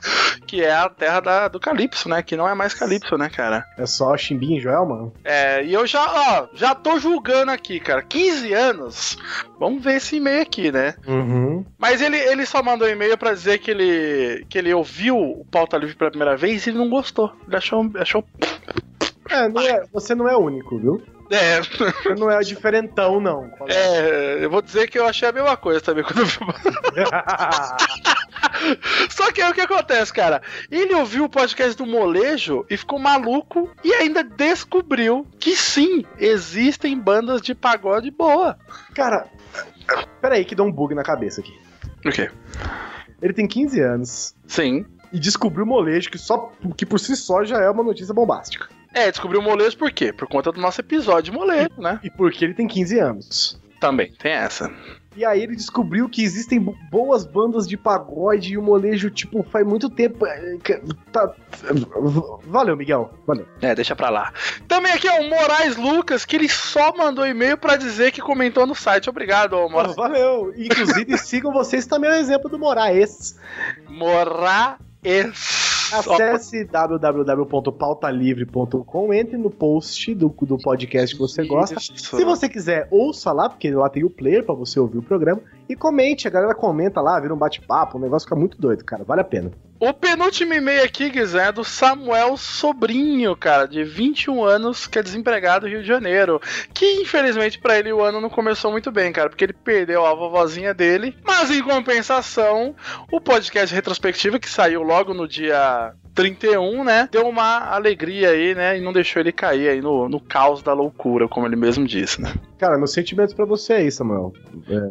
Que 0.46 0.64
é 0.64 0.72
a 0.74 0.88
terra 0.88 1.20
da- 1.20 1.48
do 1.48 1.60
Calypso, 1.60 2.08
né? 2.08 2.22
Que 2.24 2.36
não 2.36 2.48
é 2.48 2.54
mais 2.54 2.74
Calypso, 2.74 3.16
né, 3.16 3.28
cara? 3.30 3.64
É 3.78 3.86
só 3.86 4.16
Chimbinha 4.16 4.58
e 4.58 4.60
Joelma? 4.60 5.12
É, 5.22 5.62
e 5.64 5.72
eu 5.72 5.86
já, 5.86 6.04
ó, 6.04 6.48
já 6.52 6.74
tô 6.74 6.98
julgando 6.98 7.52
aqui, 7.52 7.78
cara. 7.78 8.02
15 8.02 8.52
anos. 8.52 9.16
Vamos 9.60 9.84
ver 9.84 9.96
esse 9.98 10.16
e-mail 10.16 10.42
aqui, 10.42 10.72
né? 10.72 10.94
Uhum. 11.06 11.64
Mas 11.78 12.00
ele, 12.00 12.16
ele 12.16 12.44
só 12.46 12.62
mandou 12.64 12.88
um 12.88 12.90
e-mail 12.90 13.16
pra 13.16 13.32
dizer 13.32 13.58
que 13.58 13.70
ele, 13.70 14.44
que 14.48 14.58
ele 14.58 14.74
ouviu 14.74 15.16
o 15.16 15.44
Pauta 15.52 15.76
Livre 15.78 15.94
pela 15.94 16.10
primeira 16.10 16.36
vez 16.36 16.66
e 16.66 16.70
ele 16.70 16.78
não 16.78 16.88
gostou. 16.90 17.32
Ele 17.46 17.56
achou. 17.56 17.88
achou 18.00 18.24
É, 19.30 19.48
não 19.48 19.60
é, 19.62 19.84
você 19.92 20.16
não 20.16 20.28
é 20.28 20.36
único, 20.36 20.78
viu? 20.78 21.00
é, 21.30 21.60
Você 21.62 22.14
não 22.18 22.28
é 22.28 22.40
diferentão, 22.40 23.20
não. 23.20 23.48
é, 23.68 24.38
eu 24.44 24.50
vou 24.50 24.60
dizer 24.60 24.88
que 24.90 24.98
eu 24.98 25.06
achei 25.06 25.28
a 25.28 25.32
mesma 25.32 25.56
coisa 25.56 25.80
também 25.80 26.02
quando 26.02 26.18
eu 26.18 26.26
vi. 26.26 26.38
Só 29.10 29.30
que 29.32 29.40
aí 29.40 29.50
o 29.50 29.54
que 29.54 29.60
acontece, 29.60 30.12
cara? 30.12 30.42
Ele 30.70 30.94
ouviu 30.94 31.24
o 31.24 31.28
podcast 31.28 31.76
do 31.76 31.86
Molejo 31.86 32.64
e 32.68 32.76
ficou 32.76 32.98
maluco 32.98 33.70
e 33.82 33.92
ainda 33.94 34.22
descobriu 34.22 35.26
que 35.38 35.56
sim, 35.56 36.04
existem 36.18 36.98
bandas 36.98 37.40
de 37.40 37.54
pagode 37.54 38.10
boa. 38.10 38.58
Cara, 38.94 39.26
peraí 40.20 40.44
que 40.44 40.54
dá 40.54 40.62
um 40.62 40.72
bug 40.72 40.94
na 40.94 41.02
cabeça 41.02 41.40
aqui. 41.40 41.58
O 42.04 42.10
quê? 42.10 42.30
Ele 43.20 43.32
tem 43.34 43.46
15 43.46 43.80
anos 43.80 44.34
Sim. 44.46 44.86
e 45.12 45.18
descobriu 45.18 45.64
o 45.64 45.68
molejo 45.68 46.10
que, 46.10 46.16
só, 46.18 46.50
que 46.76 46.86
por 46.86 46.98
si 46.98 47.14
só 47.14 47.44
já 47.44 47.60
é 47.60 47.68
uma 47.68 47.82
notícia 47.82 48.14
bombástica. 48.14 48.68
É, 48.92 49.10
descobriu 49.10 49.40
o 49.40 49.44
Molejo 49.44 49.76
por 49.76 49.92
quê? 49.92 50.12
Por 50.12 50.26
conta 50.26 50.50
do 50.50 50.60
nosso 50.60 50.80
episódio 50.80 51.30
de 51.30 51.38
Molejo, 51.38 51.70
né? 51.78 52.00
E 52.02 52.10
porque 52.10 52.44
ele 52.44 52.54
tem 52.54 52.66
15 52.66 52.98
anos. 52.98 53.60
Também, 53.78 54.12
tem 54.18 54.32
essa. 54.32 54.70
E 55.16 55.24
aí 55.24 55.42
ele 55.42 55.56
descobriu 55.56 56.08
que 56.08 56.22
existem 56.22 56.60
bo- 56.60 56.76
boas 56.90 57.24
bandas 57.26 57.66
de 57.66 57.76
pagode 57.76 58.52
e 58.52 58.56
o 58.58 58.62
molejo, 58.62 59.10
tipo, 59.10 59.42
faz 59.50 59.66
muito 59.66 59.90
tempo. 59.90 60.24
é, 60.24 60.56
que- 60.62 60.80
Tá... 61.10 61.34
Valeu, 62.46 62.76
Miguel. 62.76 63.10
Valeu. 63.26 63.46
É, 63.60 63.74
deixa 63.74 63.96
pra 63.96 64.08
lá. 64.08 64.32
Também 64.68 64.92
aqui 64.92 65.08
é 65.08 65.20
o 65.20 65.28
Moraes 65.28 65.76
Lucas, 65.76 66.24
que 66.24 66.36
ele 66.36 66.48
só 66.48 66.94
mandou 66.96 67.26
e-mail 67.26 67.58
pra 67.58 67.74
dizer 67.76 68.12
que 68.12 68.20
comentou 68.20 68.66
no 68.66 68.74
site. 68.74 69.10
Obrigado, 69.10 69.56
Moraes. 69.68 69.96
Valeu. 69.96 70.52
Inclusive, 70.56 71.18
sigam 71.18 71.52
vocês 71.52 71.86
também 71.86 72.10
o 72.10 72.14
exemplo 72.14 72.48
do 72.48 72.58
Moraes. 72.58 73.36
Moraes. 73.88 75.69
Acesse 75.92 76.64
www.pautalivre.com, 76.64 79.12
entre 79.12 79.36
no 79.36 79.50
post 79.50 80.14
do, 80.14 80.28
do 80.28 80.56
podcast 80.58 81.14
que 81.14 81.20
você 81.20 81.46
gosta. 81.46 81.78
Se 81.80 82.24
você 82.24 82.48
quiser, 82.48 82.88
ouça 82.90 83.30
lá, 83.32 83.48
porque 83.48 83.70
lá 83.70 83.88
tem 83.88 84.02
o 84.04 84.10
player 84.10 84.44
pra 84.44 84.54
você 84.54 84.80
ouvir 84.80 84.98
o 84.98 85.02
programa. 85.02 85.40
E 85.70 85.76
comente, 85.76 86.26
a 86.26 86.30
galera 86.32 86.52
comenta 86.52 87.00
lá, 87.00 87.20
vira 87.20 87.32
um 87.32 87.38
bate-papo, 87.38 87.96
o 87.96 88.00
negócio 88.00 88.26
fica 88.26 88.34
muito 88.34 88.60
doido, 88.60 88.84
cara. 88.84 89.04
Vale 89.04 89.20
a 89.20 89.24
pena. 89.24 89.52
O 89.78 89.94
penúltimo 89.94 90.52
e-mail 90.52 90.82
aqui, 90.82 91.08
Guizé, 91.08 91.46
é 91.46 91.52
do 91.52 91.62
Samuel 91.62 92.36
Sobrinho, 92.36 93.36
cara, 93.36 93.66
de 93.66 93.84
21 93.84 94.42
anos, 94.42 94.88
que 94.88 94.98
é 94.98 95.02
desempregado 95.02 95.66
no 95.66 95.72
Rio 95.72 95.80
de 95.80 95.86
Janeiro. 95.86 96.40
Que 96.74 97.00
infelizmente 97.00 97.60
pra 97.60 97.78
ele 97.78 97.92
o 97.92 98.02
ano 98.02 98.20
não 98.20 98.28
começou 98.28 98.72
muito 98.72 98.90
bem, 98.90 99.12
cara, 99.12 99.30
porque 99.30 99.44
ele 99.44 99.52
perdeu 99.52 100.04
a 100.04 100.12
vovozinha 100.12 100.74
dele. 100.74 101.16
Mas 101.24 101.52
em 101.52 101.62
compensação, 101.62 102.74
o 103.12 103.20
podcast 103.20 103.72
retrospectiva, 103.72 104.40
que 104.40 104.50
saiu 104.50 104.82
logo 104.82 105.14
no 105.14 105.28
dia 105.28 105.94
31, 106.14 106.84
né? 106.84 107.08
Deu 107.10 107.26
uma 107.28 107.58
alegria 107.72 108.30
aí, 108.30 108.54
né? 108.54 108.78
E 108.78 108.80
não 108.80 108.92
deixou 108.92 109.20
ele 109.20 109.32
cair 109.32 109.68
aí 109.68 109.80
no, 109.80 110.08
no 110.08 110.20
caos 110.20 110.62
da 110.62 110.72
loucura, 110.72 111.28
como 111.28 111.46
ele 111.46 111.56
mesmo 111.56 111.86
disse, 111.86 112.20
né? 112.20 112.32
Cara, 112.58 112.76
meus 112.76 112.92
sentimentos 112.92 113.32
pra 113.32 113.46
você 113.46 113.72
aí, 113.74 113.90
Samuel. 113.90 114.34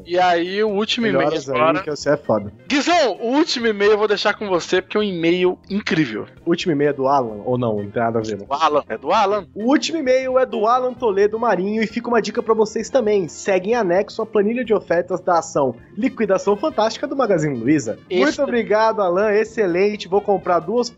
E 0.06 0.18
aí, 0.18 0.64
o 0.64 0.70
último 0.70 1.06
e-mail 1.06 1.28
agora. 1.28 1.84
que 1.84 1.90
você 1.92 2.10
é 2.12 2.18
foda. 2.18 2.52
Guizão, 2.68 3.18
o 3.22 3.36
último 3.38 3.68
e-mail 3.68 3.92
eu 3.92 3.98
vou 3.98 4.08
deixar 4.08 4.34
com 4.34 4.48
você, 4.50 4.82
porque 4.82 4.98
é 4.98 5.00
um 5.00 5.04
e-mail 5.04 5.58
incrível. 5.70 6.26
O 6.44 6.50
último 6.50 6.72
e-mail 6.72 6.90
é 6.90 6.94
do 6.94 7.08
Alan, 7.08 7.42
ou 7.46 7.60
não? 7.60 7.76
Não 7.78 7.90
tem 7.92 8.02
nada 8.02 8.18
a 8.18 8.22
ver. 8.24 8.38
não. 8.40 8.48
O 8.50 8.54
Alan, 8.54 8.84
é 8.90 8.98
do 8.98 9.12
Alan? 9.12 9.46
O 9.54 9.66
último 9.66 10.00
e-mail 10.00 10.40
é 10.40 10.46
do 10.48 10.66
Alan 10.66 10.94
Toledo 10.96 11.38
Marinho 11.38 11.84
e 11.84 11.88
fica 11.88 12.08
uma 12.08 12.22
dica 12.22 12.42
pra 12.42 12.56
vocês 12.56 12.90
também. 12.90 13.28
Segue 13.28 13.70
em 13.70 13.76
anexo 13.76 14.20
a 14.22 14.26
planilha 14.26 14.66
de 14.66 14.74
ofertas 14.74 15.22
da 15.22 15.38
ação 15.38 15.76
Liquidação 15.96 16.58
Fantástica 16.58 17.06
do 17.06 17.16
Magazine 17.16 17.56
Luiza. 17.60 18.00
Esse- 18.10 18.20
Muito 18.24 18.42
obrigado, 18.42 19.00
Alan. 19.02 19.32
Excelente. 19.32 20.08
Vou 20.08 20.22
comprar 20.22 20.58
duas 20.60 20.90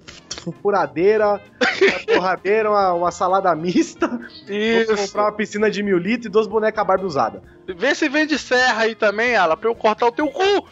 furadeiras, 0.61 1.41
uma 1.81 1.99
torradeira, 2.05 2.69
uma, 2.69 2.93
uma 2.93 3.11
salada 3.11 3.53
mista. 3.55 4.07
Vou 4.07 4.19
Isso. 4.47 4.95
comprar 4.95 5.23
uma 5.25 5.31
piscina 5.31 5.69
de 5.69 5.83
mil 5.83 5.97
litros 5.97 6.25
e 6.25 6.29
duas 6.29 6.47
bonecas 6.47 6.85
barbuzadas. 6.85 7.41
Vê 7.67 7.93
se 7.93 8.09
vende 8.09 8.37
serra 8.37 8.83
aí 8.83 8.95
também, 8.95 9.35
Alan, 9.35 9.57
pra 9.57 9.69
eu 9.69 9.75
cortar 9.75 10.07
o 10.07 10.11
teu 10.11 10.27
cu. 10.27 10.67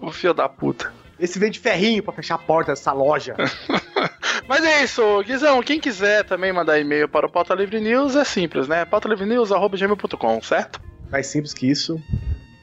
O 0.00 0.10
filho 0.12 0.34
da 0.34 0.48
puta. 0.48 0.92
Esse 1.18 1.38
vem 1.38 1.50
de 1.50 1.58
ferrinho 1.58 2.02
pra 2.02 2.14
fechar 2.14 2.36
a 2.36 2.38
porta 2.38 2.72
dessa 2.72 2.92
loja. 2.92 3.34
Mas 4.48 4.64
é 4.64 4.82
isso, 4.82 5.22
Guizão. 5.22 5.62
Quem 5.62 5.78
quiser 5.78 6.24
também 6.24 6.52
mandar 6.52 6.78
e-mail 6.80 7.08
para 7.08 7.26
o 7.26 7.30
Pauta 7.30 7.54
Livre 7.54 7.78
News 7.78 8.16
é 8.16 8.24
simples, 8.24 8.66
né? 8.66 8.84
pautalivrenews.gmail.com, 8.86 10.42
certo? 10.42 10.80
Mais 11.10 11.26
simples 11.26 11.52
que 11.52 11.70
isso. 11.70 12.00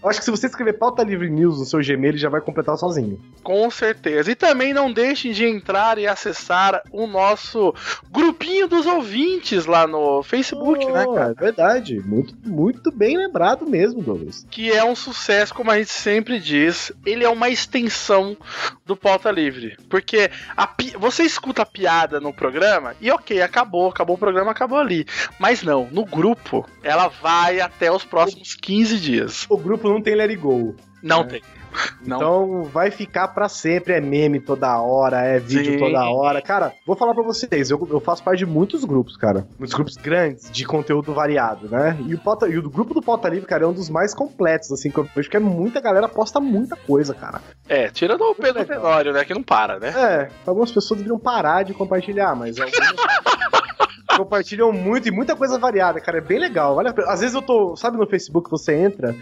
Eu 0.02 0.10
acho 0.10 0.20
que 0.20 0.26
se 0.26 0.32
você 0.32 0.46
escrever 0.48 0.74
pauta 0.74 1.04
livre 1.04 1.30
news 1.30 1.60
no 1.60 1.66
seu 1.66 1.80
Gmail, 1.80 2.12
ele 2.12 2.18
já 2.18 2.30
vai 2.30 2.40
completar 2.40 2.78
sozinho. 2.78 3.20
Com 3.44 3.70
certeza. 3.72 4.32
E 4.32 4.36
também 4.36 4.74
não 4.74 4.92
deixem 4.94 5.32
de 5.32 5.44
entrar 5.46 5.98
e 5.98 6.06
acessar 6.08 6.82
o 6.92 7.08
nosso 7.08 7.74
grupinho 8.12 8.68
dos 8.68 8.86
ouvintes 8.86 9.66
lá 9.66 9.88
no 9.88 10.22
Facebook, 10.24 10.86
né, 10.86 11.04
Oh, 11.08 11.14
cara? 11.14 11.32
É 11.32 11.34
verdade. 11.34 12.00
Muito, 12.00 12.36
muito 12.46 12.92
bem 12.92 13.18
lembrado 13.18 13.66
mesmo, 13.66 14.02
Douglas. 14.02 14.46
Que 14.50 14.72
é 14.72 14.84
um 14.84 14.96
sucesso, 14.96 15.54
como 15.54 15.72
a 15.72 15.78
gente 15.78 15.92
sempre 15.92 16.40
diz. 16.40 16.92
Ele 17.06 17.24
é 17.24 17.30
uma 17.30 17.50
extensão 17.50 18.38
do 18.86 18.96
Pauta 18.96 19.32
Livre. 19.32 19.78
Porque 19.90 20.30
pi- 20.78 20.94
você 20.98 21.24
escuta 21.24 21.64
a 21.64 21.66
piada 21.66 22.20
no 22.20 22.32
programa 22.34 22.96
e 23.02 23.12
ok, 23.12 23.42
acabou, 23.42 23.90
acabou 23.90 24.16
o 24.16 24.20
programa, 24.20 24.52
acabou 24.52 24.78
ali. 24.78 25.06
Mas 25.40 25.64
não, 25.64 25.88
no 25.92 26.06
grupo, 26.06 26.66
ela 26.84 27.08
vai 27.08 27.60
até 27.60 27.92
os 27.92 28.04
próximos 28.06 28.56
15 28.56 29.00
dias. 29.00 29.46
O 29.50 29.58
grupo 29.58 29.88
não 29.90 29.97
tem 30.02 30.16
let 30.16 30.30
it 30.30 30.42
go. 30.42 30.76
Não 31.04 31.22
É. 31.22 31.24
tem. 31.26 31.42
Não. 32.04 32.18
Então 32.18 32.64
vai 32.64 32.90
ficar 32.90 33.28
pra 33.28 33.48
sempre. 33.48 33.94
É 33.94 34.02
meme 34.02 34.40
toda 34.40 34.82
hora, 34.82 35.22
é 35.22 35.38
vídeo 35.40 35.74
Sim. 35.74 35.78
toda 35.78 36.10
hora. 36.10 36.42
Cara, 36.42 36.74
vou 36.88 36.96
falar 36.96 37.14
pra 37.14 37.22
vocês. 37.24 37.70
Eu, 37.70 37.88
eu 37.92 38.00
faço 38.00 38.24
parte 38.24 38.40
de 38.40 38.46
muitos 38.48 38.84
grupos, 38.84 39.16
cara. 39.16 39.48
Muitos 39.60 39.76
grupos 39.76 39.96
grandes 39.96 40.50
de 40.50 40.66
conteúdo 40.66 41.14
variado, 41.14 41.70
né? 41.70 41.96
E 42.08 42.16
o, 42.16 42.18
pauta, 42.18 42.48
e 42.48 42.58
o 42.58 42.68
grupo 42.70 42.96
do 42.96 43.02
Pauta 43.02 43.30
Livre, 43.30 43.46
cara, 43.46 43.64
é 43.64 43.68
um 43.68 43.74
dos 43.74 43.90
mais 43.90 44.16
completos, 44.16 44.72
assim, 44.72 44.90
que 44.90 44.98
eu 44.98 45.08
vejo 45.16 45.30
que 45.30 45.38
é 45.38 45.40
muita 45.40 45.80
galera 45.80 46.10
posta 46.10 46.40
muita 46.40 46.76
coisa, 46.76 47.14
cara. 47.14 47.42
É, 47.70 47.90
tirando 47.90 48.22
o 48.22 48.34
Pedro. 48.34 48.66
Tenório, 48.66 49.14
né? 49.14 49.24
Que 49.24 49.34
não 49.36 49.44
para, 49.44 49.78
né? 49.80 49.90
É, 49.90 50.30
algumas 50.48 50.72
pessoas 50.72 50.98
deveriam 51.00 51.20
parar 51.20 51.64
de 51.64 51.76
compartilhar, 51.76 52.34
mas 52.36 52.58
algumas. 52.60 52.78
Compartilham 54.18 54.72
muito 54.74 55.08
e 55.08 55.12
muita 55.12 55.36
coisa 55.36 55.60
variada, 55.60 56.02
cara. 56.02 56.18
É 56.18 56.22
bem 56.22 56.40
legal. 56.40 56.76
Vale. 56.76 56.90
Às 57.06 57.20
vezes 57.20 57.36
eu 57.36 57.42
tô, 57.42 57.76
sabe, 57.76 57.98
no 57.98 58.08
Facebook 58.08 58.50
você 58.50 58.74
entra, 58.76 59.16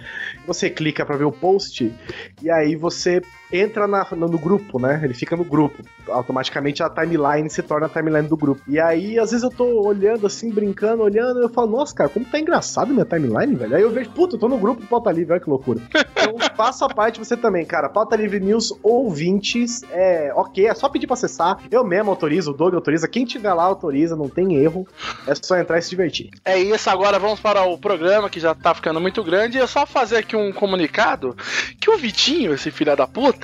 você 0.47 0.69
clica 0.69 1.05
pra 1.05 1.17
ver 1.17 1.25
o 1.25 1.31
post, 1.31 1.93
e 2.41 2.49
aí 2.49 2.75
você 2.75 3.21
entra 3.51 3.87
na- 3.87 4.07
no, 4.11 4.37
grupo, 4.37 4.79
né? 4.79 4.99
Ele 5.03 5.13
fica 5.13 5.35
no 5.35 5.43
grupo. 5.43 5.83
Automaticamente 6.07 6.81
a 6.83 6.89
timeline 6.89 7.49
se 7.49 7.61
torna 7.61 7.87
a 7.87 7.89
timeline 7.89 8.27
do 8.27 8.37
grupo. 8.37 8.61
E 8.67 8.79
aí, 8.79 9.17
às 9.19 9.31
vezes 9.31 9.43
eu 9.43 9.49
tô 9.49 9.65
olhando 9.85 10.27
assim, 10.27 10.49
brincando, 10.51 11.03
olhando, 11.03 11.39
e 11.39 11.43
eu 11.43 11.49
falo, 11.49 11.71
nossa, 11.71 11.93
cara, 11.95 12.09
como 12.09 12.25
tá 12.25 12.39
engraçado 12.39 12.93
minha 12.93 13.05
timeline, 13.05 13.55
velho. 13.55 13.75
Aí 13.75 13.81
eu 13.81 13.91
vejo, 13.91 14.09
puta, 14.11 14.35
eu 14.35 14.39
tô 14.39 14.47
no 14.47 14.57
grupo 14.57 14.85
Pauta 14.87 15.11
Livre, 15.11 15.33
olha 15.33 15.41
que 15.41 15.49
loucura. 15.49 15.79
Então 15.89 16.35
faça 16.55 16.87
parte 16.87 17.19
você 17.19 17.35
também, 17.37 17.65
cara. 17.65 17.89
Pauta 17.89 18.15
Livre 18.15 18.39
News 18.39 18.73
ouvintes, 18.83 19.83
é 19.91 20.31
ok, 20.35 20.67
é 20.67 20.73
só 20.73 20.89
pedir 20.89 21.07
pra 21.07 21.13
acessar. 21.13 21.59
Eu 21.71 21.83
mesmo 21.83 22.09
autorizo, 22.09 22.51
o 22.51 22.53
Doug 22.53 22.73
autoriza. 22.73 23.07
Quem 23.07 23.25
tiver 23.25 23.53
lá 23.53 23.63
autoriza, 23.63 24.15
não 24.15 24.27
tem 24.29 24.55
erro. 24.55 24.87
É 25.27 25.33
só 25.35 25.57
entrar 25.57 25.77
e 25.77 25.81
se 25.81 25.89
divertir. 25.89 26.29
É 26.43 26.57
isso, 26.59 26.89
agora 26.89 27.19
vamos 27.19 27.39
para 27.39 27.63
o 27.63 27.77
programa 27.77 28.29
que 28.29 28.39
já 28.39 28.53
tá 28.55 28.73
ficando 28.73 28.99
muito 28.99 29.23
grande. 29.23 29.59
É 29.59 29.67
só 29.67 29.85
fazer 29.85 30.17
aqui 30.17 30.35
um 30.35 30.51
comunicado 30.51 31.35
que 31.79 31.89
o 31.89 31.97
Vitinho, 31.97 32.53
esse 32.53 32.71
filho 32.71 32.95
da 32.95 33.07
puta, 33.07 33.34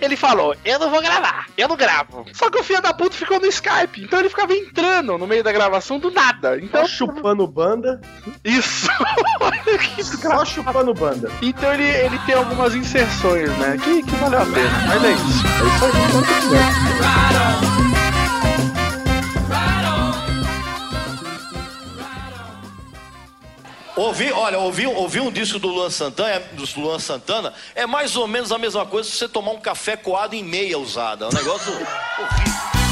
ele 0.00 0.16
falou: 0.16 0.54
Eu 0.64 0.78
não 0.78 0.90
vou 0.90 1.00
gravar, 1.00 1.46
eu 1.56 1.68
não 1.68 1.76
gravo. 1.76 2.24
Só 2.32 2.50
que 2.50 2.58
o 2.58 2.64
filho 2.64 2.80
da 2.82 2.92
puta 2.92 3.16
ficou 3.16 3.38
no 3.40 3.46
Skype, 3.46 4.02
então 4.02 4.18
ele 4.18 4.28
ficava 4.28 4.52
entrando 4.54 5.16
no 5.18 5.26
meio 5.26 5.42
da 5.42 5.52
gravação 5.52 5.98
do 5.98 6.10
nada. 6.10 6.58
Então, 6.58 6.82
Só 6.82 6.88
chupando 7.06 7.46
banda. 7.46 8.00
isso. 8.44 8.88
Só 10.20 10.44
chupando 10.44 10.94
banda. 10.94 11.30
Então 11.40 11.72
ele, 11.72 11.88
ele 11.88 12.18
tem 12.20 12.34
algumas 12.34 12.74
inserções, 12.74 13.50
né? 13.58 13.78
Que, 13.82 14.02
que 14.02 14.16
valeu 14.16 14.42
a 14.42 14.46
pena. 14.46 14.70
Mas 14.88 15.04
é 15.04 15.12
isso. 15.12 15.46
É 15.46 15.66
isso 15.66 15.84
aí, 17.66 17.71
Ouvir, 23.94 24.32
olha, 24.32 24.58
ouvir, 24.58 24.86
ouvir 24.86 25.20
um 25.20 25.30
disco 25.30 25.58
do 25.58 25.68
Luan 25.68 25.90
Santana, 25.90 26.42
do 26.54 26.80
Luan 26.80 26.98
Santana 26.98 27.52
é 27.74 27.86
mais 27.86 28.16
ou 28.16 28.26
menos 28.26 28.50
a 28.50 28.56
mesma 28.56 28.86
coisa 28.86 29.06
se 29.06 29.16
você 29.16 29.28
tomar 29.28 29.50
um 29.50 29.60
café 29.60 29.96
coado 29.96 30.34
em 30.34 30.42
meia 30.42 30.78
usada. 30.78 31.26
É 31.26 31.28
um 31.28 31.32
negócio 31.32 31.70
horrível. 31.72 32.82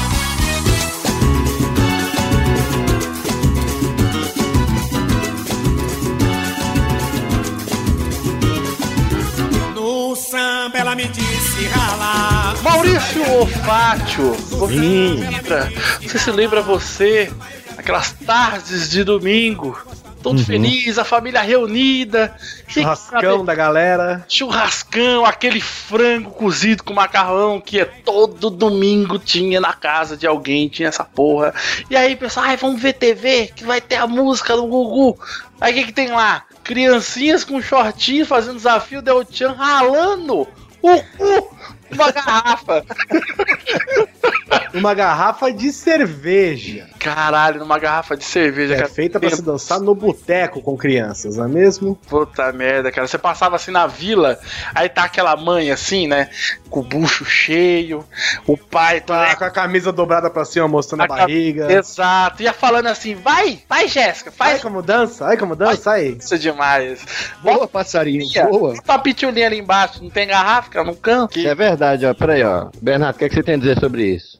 No 9.73 10.15
samba 10.15 10.77
ela 10.77 10.95
me 10.95 11.07
disse 11.07 11.65
ralar. 11.69 12.61
Maurício 12.61 13.27
Olfátio, 13.31 14.33
você 14.33 14.73
se 14.75 14.79
lembra? 14.79 15.73
Você 15.99 16.19
se 16.19 16.31
lembra 16.31 16.61
você, 16.61 17.33
aquelas 17.75 18.11
tardes 18.11 18.87
de 18.87 19.03
domingo, 19.03 19.75
todo 20.21 20.43
feliz, 20.43 20.97
a 20.97 21.03
família 21.03 21.41
reunida, 21.41 22.35
Churrascão 22.67 23.43
da 23.43 23.55
galera. 23.55 24.25
churrascão, 24.27 25.25
aquele 25.25 25.59
frango 25.59 26.31
cozido 26.31 26.83
com 26.83 26.93
macarrão 26.93 27.59
que 27.59 27.79
é 27.79 27.85
todo 27.85 28.49
domingo 28.49 29.19
tinha 29.19 29.59
na 29.59 29.73
casa 29.73 30.15
de 30.15 30.25
alguém, 30.27 30.69
tinha 30.69 30.89
essa 30.89 31.03
porra. 31.03 31.53
E 31.89 31.95
aí, 31.95 32.15
pessoal, 32.15 32.45
ai, 32.47 32.57
vamos 32.57 32.81
ver 32.81 32.93
TV, 32.93 33.51
que 33.55 33.63
vai 33.63 33.81
ter 33.81 33.95
a 33.95 34.07
música 34.07 34.55
do 34.55 34.65
Gugu. 34.65 35.19
Aí 35.59 35.73
o 35.73 35.75
que, 35.75 35.85
que 35.85 35.93
tem 35.93 36.09
lá? 36.09 36.43
Criancinhas 36.63 37.43
com 37.43 37.61
shortinho 37.61 38.25
fazendo 38.25 38.55
desafio 38.55 39.01
Del 39.01 39.25
Chan 39.29 39.53
ralando 39.53 40.47
o 40.81 41.03
cu 41.17 41.51
uma 41.91 42.11
garrafa. 42.11 42.85
Uma 44.73 44.93
garrafa 44.93 45.51
de 45.51 45.71
cerveja. 45.71 46.87
Caralho, 46.99 47.59
numa 47.59 47.77
garrafa 47.79 48.15
de 48.15 48.23
cerveja, 48.23 48.73
É 48.73 48.77
cara. 48.77 48.89
feita 48.89 49.19
pra 49.19 49.29
se 49.29 49.41
dançar 49.41 49.79
no 49.79 49.93
boteco 49.95 50.61
com 50.61 50.77
crianças, 50.77 51.37
não 51.37 51.45
é 51.45 51.47
mesmo? 51.47 51.95
Puta 52.07 52.51
merda, 52.53 52.91
cara. 52.91 53.07
Você 53.07 53.17
passava 53.17 53.55
assim 53.55 53.71
na 53.71 53.87
vila, 53.87 54.39
aí 54.75 54.87
tá 54.87 55.03
aquela 55.03 55.35
mãe 55.35 55.71
assim, 55.71 56.07
né? 56.07 56.29
Com 56.69 56.79
o 56.81 56.83
bucho 56.83 57.25
cheio, 57.25 58.05
o 58.47 58.55
pai 58.55 59.01
Tá 59.01 59.27
tá. 59.29 59.35
com 59.35 59.43
a 59.45 59.49
camisa 59.49 59.91
dobrada 59.91 60.29
pra 60.29 60.45
cima, 60.45 60.67
mostrando 60.67 61.01
a, 61.01 61.05
A 61.05 61.07
barriga. 61.07 61.71
Exato, 61.71 62.43
ia 62.43 62.53
falando 62.53 62.87
assim, 62.87 63.15
vai, 63.15 63.59
vai, 63.67 63.87
Jéssica, 63.87 64.31
Ai 64.39 64.49
faz 64.51 64.61
como 64.61 64.81
dança, 64.81 65.25
ai 65.25 65.37
como 65.37 65.55
dança, 65.55 65.91
aí. 65.91 66.17
isso 66.19 66.37
demais. 66.37 67.03
Boa, 67.41 67.67
passarinho, 67.67 68.25
boa. 68.49 68.73
uma 68.87 68.99
pitulinha 68.99 69.47
ali 69.47 69.57
embaixo, 69.59 70.01
não 70.03 70.09
tem 70.09 70.27
garrafa, 70.27 70.69
cara, 70.69 70.85
no 70.85 70.95
canto. 70.95 71.39
É 71.39 71.55
verdade, 71.55 72.05
ó. 72.05 72.13
Peraí, 72.13 72.43
ó. 72.43 72.69
Bernardo, 72.81 73.15
o 73.15 73.19
que, 73.19 73.25
é 73.25 73.29
que 73.29 73.35
você 73.35 73.43
tem 73.43 73.55
a 73.55 73.57
dizer 73.57 73.79
sobre 73.79 74.03
isso? 74.15 74.39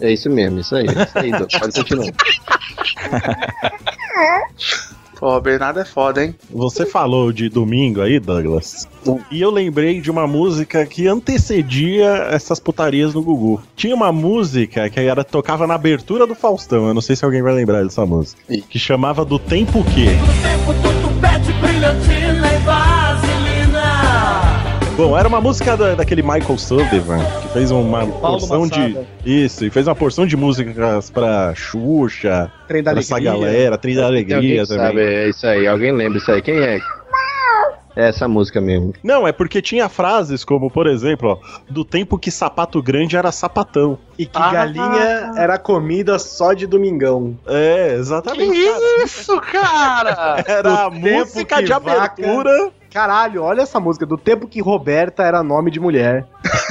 É 0.00 0.12
isso 0.12 0.30
mesmo, 0.30 0.60
isso 0.60 0.74
aí. 0.74 0.86
Isso 0.86 1.18
aí, 1.18 1.30
Douglas. 1.30 1.58
Pode 1.58 1.74
continuar. 1.74 2.12
Pô, 5.22 5.40
Bernardo 5.40 5.78
é 5.78 5.84
foda, 5.84 6.24
hein? 6.24 6.34
Você 6.50 6.84
falou 6.84 7.32
de 7.32 7.48
domingo 7.48 8.00
aí, 8.00 8.18
Douglas. 8.18 8.88
E 9.30 9.40
eu 9.40 9.52
lembrei 9.52 10.00
de 10.00 10.10
uma 10.10 10.26
música 10.26 10.84
que 10.84 11.06
antecedia 11.06 12.26
essas 12.32 12.58
putarias 12.58 13.14
no 13.14 13.22
Gugu. 13.22 13.62
Tinha 13.76 13.94
uma 13.94 14.10
música 14.10 14.90
que 14.90 14.98
era 14.98 15.22
tocava 15.22 15.64
na 15.64 15.74
abertura 15.74 16.26
do 16.26 16.34
Faustão. 16.34 16.88
Eu 16.88 16.94
não 16.94 17.00
sei 17.00 17.14
se 17.14 17.24
alguém 17.24 17.40
vai 17.40 17.54
lembrar 17.54 17.84
dessa 17.84 18.04
música. 18.04 18.42
Que 18.68 18.80
chamava 18.80 19.24
Do 19.24 19.38
Tempo 19.38 19.84
Que. 19.84 20.08
Bom, 24.96 25.18
era 25.18 25.26
uma 25.26 25.40
música 25.40 25.76
da- 25.76 25.94
daquele 25.94 26.22
Michael 26.22 26.58
Sullivan, 26.58 27.18
que 27.40 27.48
fez 27.48 27.70
uma 27.70 28.06
porção 28.06 28.66
de. 28.68 28.78
Massada. 28.78 29.06
Isso, 29.24 29.64
e 29.64 29.70
fez 29.70 29.86
uma 29.88 29.94
porção 29.96 30.26
de 30.26 30.36
músicas 30.36 31.10
pra 31.10 31.54
Xuxa, 31.54 32.52
Trem 32.68 32.82
da 32.82 32.90
pra 32.92 33.00
essa 33.00 33.18
galera, 33.18 33.78
Trem 33.78 33.96
da 33.96 34.06
Alegria 34.06 34.62
que 34.62 34.68
também. 34.68 34.86
sabe, 34.86 35.00
é 35.02 35.28
isso 35.30 35.46
aí. 35.46 35.66
Alguém 35.66 35.92
lembra 35.92 36.18
isso 36.18 36.30
aí. 36.30 36.42
Quem 36.42 36.58
é? 36.58 36.78
É 37.94 38.08
essa 38.08 38.26
música 38.28 38.58
mesmo. 38.60 38.94
Não, 39.02 39.26
é 39.28 39.32
porque 39.32 39.60
tinha 39.60 39.86
frases 39.88 40.44
como, 40.44 40.70
por 40.70 40.86
exemplo, 40.86 41.38
ó, 41.42 41.62
do 41.70 41.84
tempo 41.84 42.18
que 42.18 42.30
sapato 42.30 42.82
grande 42.82 43.16
era 43.18 43.30
sapatão. 43.32 43.98
E 44.18 44.24
que 44.24 44.38
Ah. 44.38 44.50
galinha 44.50 45.32
era 45.36 45.58
comida 45.58 46.18
só 46.18 46.52
de 46.54 46.66
domingão. 46.66 47.36
É, 47.46 47.88
Que 47.88 47.94
exatamente. 47.94 48.64
cara. 48.64 49.04
isso, 49.04 49.40
cara? 49.40 50.44
Era 50.46 50.84
a 50.86 50.88
Do 50.88 50.96
música 50.96 51.56
que 51.56 51.62
de 51.64 51.70
vaca- 51.72 51.92
abertura. 51.92 52.70
Caralho, 52.92 53.42
olha 53.42 53.62
essa 53.62 53.80
música. 53.80 54.04
Do 54.04 54.18
tempo 54.18 54.46
que 54.46 54.60
Roberta 54.60 55.22
era 55.22 55.42
nome 55.42 55.70
de 55.70 55.80
mulher. 55.80 56.26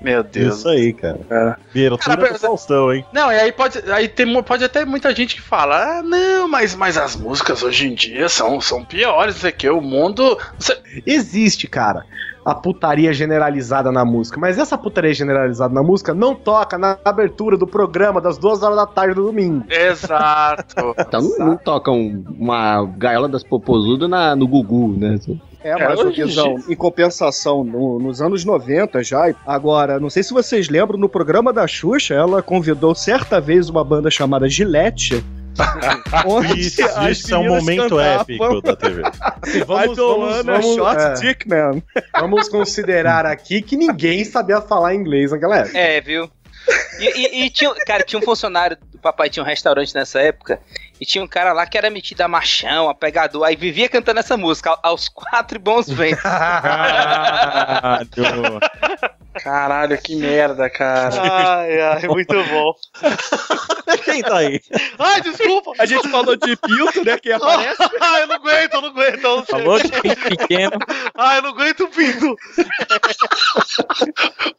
Meu 0.00 0.22
Deus. 0.22 0.58
Isso 0.58 0.68
aí, 0.68 0.92
cara. 0.92 1.18
Cara. 1.28 1.58
Abertura 1.70 1.98
Cara, 2.16 2.26
do 2.26 2.32
mas- 2.32 2.40
Faustão, 2.40 2.92
hein? 2.92 3.06
Não, 3.12 3.32
e 3.32 3.36
aí 3.40 3.50
pode, 3.52 3.78
aí 3.90 4.06
tem, 4.06 4.42
pode 4.42 4.62
até 4.62 4.84
muita 4.84 5.14
gente 5.14 5.34
que 5.34 5.40
fala, 5.40 5.98
ah, 5.98 6.02
não, 6.02 6.46
mas, 6.46 6.74
mas 6.74 6.98
as 6.98 7.16
músicas 7.16 7.62
hoje 7.62 7.86
em 7.88 7.94
dia 7.94 8.28
são, 8.28 8.60
são 8.60 8.84
piores, 8.84 9.34
não 9.36 9.40
sei 9.40 9.50
o 9.50 9.54
que, 9.54 9.68
o 9.70 9.80
mundo... 9.80 10.38
Você- 10.58 10.78
Existe, 11.06 11.66
cara, 11.66 12.04
a 12.44 12.54
putaria 12.54 13.12
generalizada 13.12 13.90
na 13.90 14.04
música. 14.04 14.38
Mas 14.38 14.58
essa 14.58 14.76
putaria 14.76 15.14
generalizada 15.14 15.72
na 15.72 15.82
música 15.82 16.12
não 16.12 16.34
toca 16.34 16.76
na 16.76 16.98
abertura 17.04 17.56
do 17.56 17.66
programa 17.66 18.20
das 18.20 18.36
duas 18.38 18.62
horas 18.62 18.76
da 18.76 18.86
tarde 18.86 19.14
do 19.14 19.22
domingo. 19.24 19.64
Exato. 19.68 20.94
Então 21.06 21.20
não, 21.38 21.46
não 21.46 21.56
tocam 21.56 22.24
uma 22.38 22.84
gaiola 22.96 23.28
das 23.28 23.42
popozudas 23.42 24.08
na, 24.08 24.34
no 24.36 24.46
Gugu, 24.46 24.94
né? 24.98 25.18
É, 25.62 25.70
É, 25.70 25.88
mas, 25.88 25.98
ô, 26.00 26.10
Guizão, 26.10 26.56
em 26.68 26.76
compensação, 26.76 27.64
no- 27.64 27.98
nos 27.98 28.20
anos 28.20 28.44
90 28.44 29.02
já. 29.02 29.34
Agora, 29.46 29.98
não 29.98 30.10
sei 30.10 30.22
se 30.22 30.32
vocês 30.32 30.68
lembram, 30.68 30.98
no 30.98 31.08
programa 31.08 31.52
da 31.52 31.66
Xuxa, 31.66 32.14
ela 32.14 32.42
convidou 32.42 32.94
certa 32.94 33.40
vez 33.40 33.68
uma 33.70 33.82
banda 33.82 34.10
chamada 34.10 34.48
Gillette 34.48 35.24
Onde 36.26 36.60
Isso, 36.60 36.82
isso 37.10 37.34
é 37.34 37.38
um 37.38 37.48
momento 37.48 37.98
épico 38.00 38.60
da 38.60 38.74
TV. 38.76 39.02
Assim, 39.42 39.64
vamos, 39.64 39.96
vamos, 39.96 40.36
wanna 40.36 40.42
vamos, 40.60 40.74
shot 40.74 41.00
é, 41.00 41.14
dick, 41.14 41.48
man. 41.48 41.82
vamos 42.20 42.48
considerar 42.48 43.26
aqui 43.26 43.62
que 43.62 43.76
ninguém 43.76 44.24
sabia 44.24 44.60
falar 44.60 44.94
inglês 44.94 45.30
naquela 45.30 45.58
época. 45.58 45.78
É, 45.78 46.00
viu? 46.00 46.30
E, 46.98 47.04
e- 47.04 47.44
e 47.44 47.50
tinha, 47.50 47.74
cara, 47.86 48.02
tinha 48.02 48.18
um 48.18 48.22
funcionário 48.22 48.76
do 48.90 48.98
papai 48.98 49.28
tinha 49.28 49.42
um 49.42 49.46
restaurante 49.46 49.94
nessa 49.94 50.18
época. 50.20 50.58
E 51.00 51.04
tinha 51.04 51.22
um 51.24 51.26
cara 51.28 51.52
lá 51.52 51.66
que 51.66 51.76
era 51.76 51.90
metido 51.90 52.20
a 52.22 52.28
machão, 52.28 52.88
a 52.88 52.94
pegador, 52.94 53.42
aí 53.44 53.56
vivia 53.56 53.88
cantando 53.88 54.20
essa 54.20 54.36
música, 54.36 54.70
ao- 54.70 54.78
aos 54.82 55.08
quatro 55.08 55.58
bons 55.58 55.88
ventos. 55.88 56.22
Caralho. 59.42 59.98
Que 60.00 60.14
merda, 60.14 60.70
cara. 60.70 61.10
Ai, 61.20 61.80
ai, 61.80 62.06
muito 62.08 62.32
bom. 62.44 62.72
Quem 64.04 64.22
tá 64.22 64.38
aí? 64.38 64.60
Ai, 64.98 65.20
desculpa. 65.22 65.72
A 65.78 65.86
gente 65.86 66.08
falou 66.08 66.36
de 66.36 66.54
pinto, 66.56 67.04
né? 67.04 67.18
Que 67.18 67.32
aparece. 67.32 67.76
Ai, 68.00 68.22
eu 68.22 68.26
não 68.28 68.36
aguento, 68.36 68.74
eu 68.74 68.80
não 68.82 68.88
aguento. 68.90 69.24
eu 69.24 69.36
não. 69.36 69.44
Falou 69.44 69.78
de 69.80 69.88
pinto 70.00 70.28
pequeno. 70.28 70.78
Ai, 71.16 71.38
eu 71.38 71.42
não 71.42 71.50
aguento 71.50 71.80
o 71.84 71.88
pinto. 71.88 72.36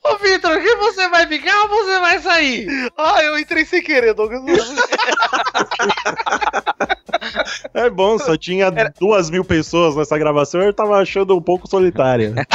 Ô, 0.04 0.18
Vitor, 0.18 0.60
que 0.62 0.76
você 0.76 1.08
vai 1.10 1.26
ficar 1.28 1.62
ou 1.64 1.70
você 1.70 2.00
vai 2.00 2.20
sair? 2.20 2.68
Ai, 2.98 3.28
eu 3.28 3.40
entrei 3.40 3.64
sem 3.66 3.82
querer, 3.82 4.14
Douglas. 4.14 4.44
É 7.74 7.90
bom, 7.90 8.18
só 8.18 8.38
tinha 8.38 8.72
duas 9.00 9.30
mil 9.30 9.44
pessoas 9.44 9.96
nessa 9.96 10.18
gravação 10.18 10.62
eu 10.62 10.74
tava 10.74 10.98
achando 10.98 11.36
um 11.36 11.42
pouco 11.42 11.68
solitária. 11.68 12.34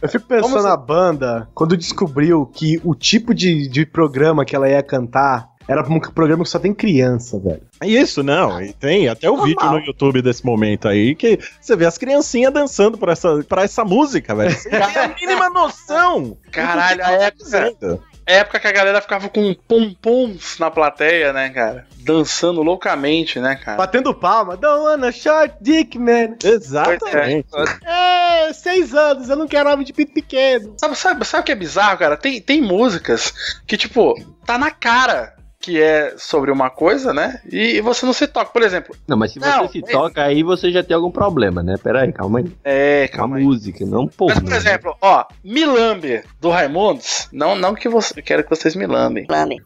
Eu 0.00 0.08
fico 0.08 0.26
pensando 0.26 0.62
na 0.62 0.76
banda, 0.76 1.48
quando 1.54 1.76
descobriu 1.76 2.46
que 2.46 2.80
o 2.84 2.94
tipo 2.94 3.34
de, 3.34 3.68
de 3.68 3.84
programa 3.84 4.44
que 4.44 4.54
ela 4.54 4.68
ia 4.68 4.82
cantar 4.82 5.48
era 5.68 5.82
um 5.82 6.00
programa 6.00 6.44
que 6.44 6.50
só 6.50 6.58
tem 6.58 6.72
criança, 6.72 7.38
velho. 7.38 7.60
Isso, 7.84 8.22
não. 8.22 8.60
E 8.62 8.72
tem 8.72 9.06
até 9.06 9.28
o 9.28 9.42
vídeo 9.42 9.70
no 9.70 9.78
YouTube 9.78 10.22
desse 10.22 10.44
momento 10.44 10.88
aí 10.88 11.14
que 11.14 11.38
você 11.60 11.76
vê 11.76 11.84
as 11.84 11.98
criancinhas 11.98 12.52
dançando 12.52 12.96
pra 12.96 13.12
essa, 13.12 13.44
pra 13.44 13.64
essa 13.64 13.84
música, 13.84 14.34
velho. 14.34 14.50
Você 14.50 14.70
não 14.70 14.90
tem 14.90 15.02
a 15.02 15.08
mínima 15.20 15.50
noção. 15.50 16.38
Caralho, 16.50 17.04
a 17.04 17.10
época, 17.10 18.00
época 18.28 18.60
que 18.60 18.66
a 18.66 18.72
galera 18.72 19.00
ficava 19.00 19.28
com 19.28 19.54
pompons 19.54 20.58
na 20.58 20.70
plateia, 20.70 21.32
né, 21.32 21.48
cara? 21.50 21.86
Dançando 21.96 22.62
loucamente, 22.62 23.40
né, 23.40 23.56
cara? 23.56 23.78
Batendo 23.78 24.14
palma. 24.14 24.56
Don't 24.56 24.84
wanna 24.84 25.10
short 25.10 25.54
dick, 25.60 25.98
man. 25.98 26.36
Exatamente. 26.42 27.48
É, 27.84 28.52
seis 28.52 28.94
anos, 28.94 29.28
eu 29.28 29.36
não 29.36 29.48
quero 29.48 29.70
homem 29.70 29.84
de 29.84 29.92
pinto 29.92 30.12
pequeno. 30.12 30.74
Sabe, 30.78 30.96
sabe, 30.96 31.24
sabe 31.24 31.42
o 31.42 31.44
que 31.44 31.52
é 31.52 31.56
bizarro, 31.56 31.98
cara? 31.98 32.16
Tem, 32.16 32.40
tem 32.40 32.60
músicas 32.60 33.32
que, 33.66 33.76
tipo, 33.76 34.14
tá 34.44 34.58
na 34.58 34.70
cara 34.70 35.37
que 35.68 35.82
é 35.82 36.14
sobre 36.16 36.50
uma 36.50 36.70
coisa, 36.70 37.12
né? 37.12 37.40
E, 37.52 37.76
e 37.76 37.80
você 37.82 38.06
não 38.06 38.14
se 38.14 38.26
toca. 38.26 38.50
Por 38.50 38.62
exemplo, 38.62 38.96
Não, 39.06 39.18
mas 39.18 39.32
se 39.32 39.38
você 39.38 39.48
Não, 39.50 39.68
se 39.68 39.78
é- 39.80 39.82
toca 39.92 40.22
aí, 40.24 40.42
você 40.42 40.72
já 40.72 40.82
tem 40.82 40.96
algum 40.96 41.10
problema, 41.10 41.62
né? 41.62 41.76
Pera 41.76 42.00
aí, 42.04 42.12
calma 42.12 42.38
aí. 42.38 42.46
é, 42.64 43.06
Calma 43.08 43.36
a 43.36 43.40
música, 43.40 43.84
não 43.84 44.06
pô. 44.06 44.28
Mas, 44.28 44.40
por 44.40 44.52
exemplo, 44.54 44.96
ó, 45.02 45.26
Milambe 45.44 46.22
do 46.40 46.48
Raimundos, 46.48 47.28
não, 47.30 47.54
não 47.54 47.74
que 47.74 47.86
você 47.86 48.22
quero 48.22 48.42
que 48.44 48.48
vocês 48.50 48.74
me 48.74 48.86
lambem. 48.86 49.26
Lambem. 49.28 49.60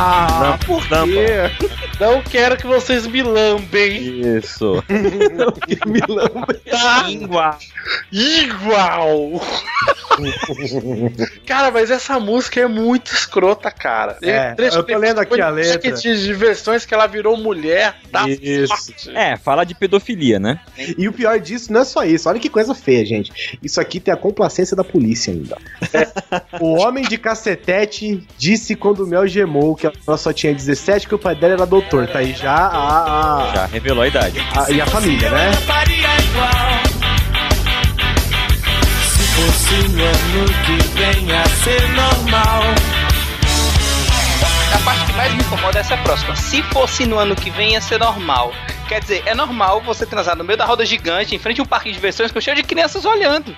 Ah, 0.00 0.56
por 0.66 0.80
quê? 0.88 1.68
Não 2.00 2.22
quero 2.22 2.56
que 2.56 2.66
vocês 2.66 3.06
me 3.06 3.22
lambem. 3.22 4.36
Isso. 4.36 4.82
Me 5.86 6.00
lambe. 6.08 6.60
Língua. 7.06 7.58
Igual! 8.12 9.40
cara, 11.46 11.70
mas 11.70 11.90
essa 11.90 12.18
música 12.18 12.60
é 12.60 12.66
muito 12.66 13.12
escrota, 13.12 13.70
cara. 13.70 14.18
É, 14.22 14.54
eu 14.58 14.82
tô 14.82 14.98
lendo 14.98 15.20
aqui 15.20 15.40
a 15.40 15.48
letra. 15.48 15.92
De, 15.92 16.26
de 16.26 16.34
versões 16.34 16.84
que 16.84 16.92
ela 16.92 17.06
virou 17.06 17.36
mulher 17.36 17.96
da 18.10 18.28
Isso. 18.28 18.68
sorte. 18.68 19.10
É, 19.16 19.36
fala 19.36 19.64
de 19.64 19.74
pedofilia, 19.74 20.38
né? 20.38 20.60
E 20.76 21.08
o 21.08 21.12
pior 21.12 21.38
disso 21.38 21.72
não 21.72 21.80
é 21.80 21.84
só 21.84 22.04
isso. 22.04 22.28
Olha 22.28 22.40
que 22.40 22.48
coisa 22.48 22.74
feia, 22.74 23.04
gente. 23.04 23.58
Isso 23.62 23.80
aqui 23.80 24.00
tem 24.00 24.12
a 24.12 24.16
complacência 24.16 24.76
da 24.76 24.84
polícia 24.84 25.32
ainda. 25.32 25.56
o 26.60 26.78
homem 26.78 27.04
de 27.04 27.16
cacetete 27.16 28.26
disse 28.36 28.74
quando 28.74 29.04
o 29.04 29.06
Mel 29.06 29.26
gemou 29.26 29.74
que 29.74 29.86
ela 29.86 30.16
só 30.16 30.32
tinha 30.32 30.54
17 30.54 31.08
que 31.08 31.14
o 31.14 31.18
pai 31.18 31.34
dela 31.34 31.54
era 31.54 31.66
doutor. 31.66 31.87
Tá 32.12 32.18
aí 32.18 32.34
já 32.34 32.54
a. 32.54 33.48
a- 33.50 33.52
Já 33.54 33.66
revelou 33.66 34.02
a 34.02 34.08
idade. 34.08 34.38
a- 34.56 34.70
e 34.70 34.80
a 34.80 34.86
família, 34.86 35.30
né? 35.30 35.50
Se 39.16 39.22
fosse 39.34 39.88
no 39.88 40.04
ano 40.04 40.46
que 40.64 40.76
vem 40.98 41.32
a 41.32 41.44
ser 41.48 41.88
normal. 41.90 42.62
A 44.74 44.78
parte 44.84 45.04
que 45.06 45.12
mais 45.14 45.32
me 45.34 45.40
incomoda 45.42 45.78
é 45.78 45.80
essa 45.80 45.96
próxima. 45.98 46.36
Se 46.36 46.62
fosse 46.64 47.06
no 47.06 47.18
ano 47.18 47.34
que 47.34 47.50
vem, 47.50 47.72
ia 47.72 47.80
ser 47.80 47.98
normal. 47.98 48.52
Quer 48.88 49.00
dizer, 49.00 49.22
é 49.26 49.34
normal 49.34 49.82
você 49.82 50.06
transar 50.06 50.34
no 50.34 50.42
meio 50.42 50.56
da 50.56 50.64
roda 50.64 50.84
gigante, 50.86 51.36
em 51.36 51.38
frente 51.38 51.60
a 51.60 51.62
um 51.62 51.66
parque 51.66 51.90
de 51.90 51.94
diversões 51.96 52.32
com 52.32 52.40
cheio 52.40 52.56
de 52.56 52.62
crianças 52.62 53.04
olhando. 53.04 53.54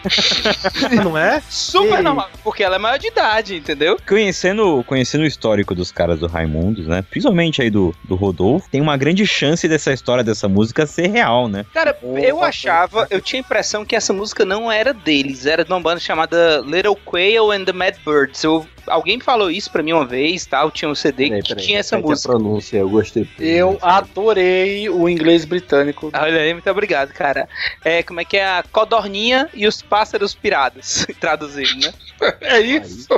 Não 1.04 1.16
é? 1.16 1.40
Super 1.48 1.98
Ei. 1.98 2.02
normal. 2.02 2.28
Porque 2.42 2.64
ela 2.64 2.74
é 2.74 2.78
maior 2.80 2.98
de 2.98 3.06
idade, 3.06 3.54
entendeu? 3.54 3.96
Conhecendo, 4.06 4.82
conhecendo 4.88 5.22
o 5.22 5.26
histórico 5.26 5.72
dos 5.72 5.92
caras 5.92 6.18
do 6.18 6.26
Raimundos, 6.26 6.88
né? 6.88 7.04
Principalmente 7.08 7.62
aí 7.62 7.70
do, 7.70 7.94
do 8.02 8.16
Rodolfo, 8.16 8.68
tem 8.68 8.80
uma 8.80 8.96
grande 8.96 9.24
chance 9.24 9.68
dessa 9.68 9.92
história 9.92 10.24
dessa 10.24 10.48
música 10.48 10.84
ser 10.84 11.06
real, 11.06 11.46
né? 11.46 11.64
Cara, 11.72 11.96
eu 12.02 12.42
achava, 12.42 13.06
eu 13.08 13.20
tinha 13.20 13.40
a 13.40 13.44
impressão 13.44 13.84
que 13.84 13.94
essa 13.94 14.12
música 14.12 14.44
não 14.44 14.70
era 14.70 14.92
deles, 14.92 15.46
era 15.46 15.64
de 15.64 15.70
uma 15.70 15.80
banda 15.80 16.00
chamada 16.00 16.60
Little 16.66 16.96
Quail 17.04 17.52
and 17.52 17.64
the 17.66 17.72
Mad 17.72 17.94
Birds. 18.04 18.42
Eu, 18.42 18.66
alguém 18.86 19.16
me 19.18 19.22
falou 19.24 19.50
isso 19.50 19.70
pra 19.70 19.82
mim 19.82 19.92
uma 19.92 20.06
vez, 20.06 20.46
tal, 20.46 20.70
tinha 20.70 20.88
um 20.88 20.94
CD 20.94 21.28
Peraí, 21.28 21.42
que 21.42 21.48
peraí, 21.50 21.64
tinha 21.66 21.78
essa 21.80 21.96
a 21.96 22.00
música. 22.00 22.28
pronúncia, 22.28 22.78
eu 22.78 22.88
gostei. 22.88 23.28
Eu 23.38 23.78
adorei 23.82 24.88
o 24.88 25.08
inglês 25.08 25.44
britânico. 25.44 26.10
Olha 26.12 26.40
aí, 26.40 26.52
muito 26.52 26.70
obrigado, 26.70 27.12
cara. 27.12 27.48
É, 27.84 28.02
como 28.02 28.20
é 28.20 28.24
que 28.24 28.36
é 28.36 28.44
a 28.44 28.64
codorninha 28.70 29.48
e 29.54 29.66
os 29.66 29.80
pássaros 29.82 30.34
pirados, 30.34 31.06
traduzindo, 31.20 31.86
né? 31.86 31.92
É 32.40 32.60
isso. 32.60 33.08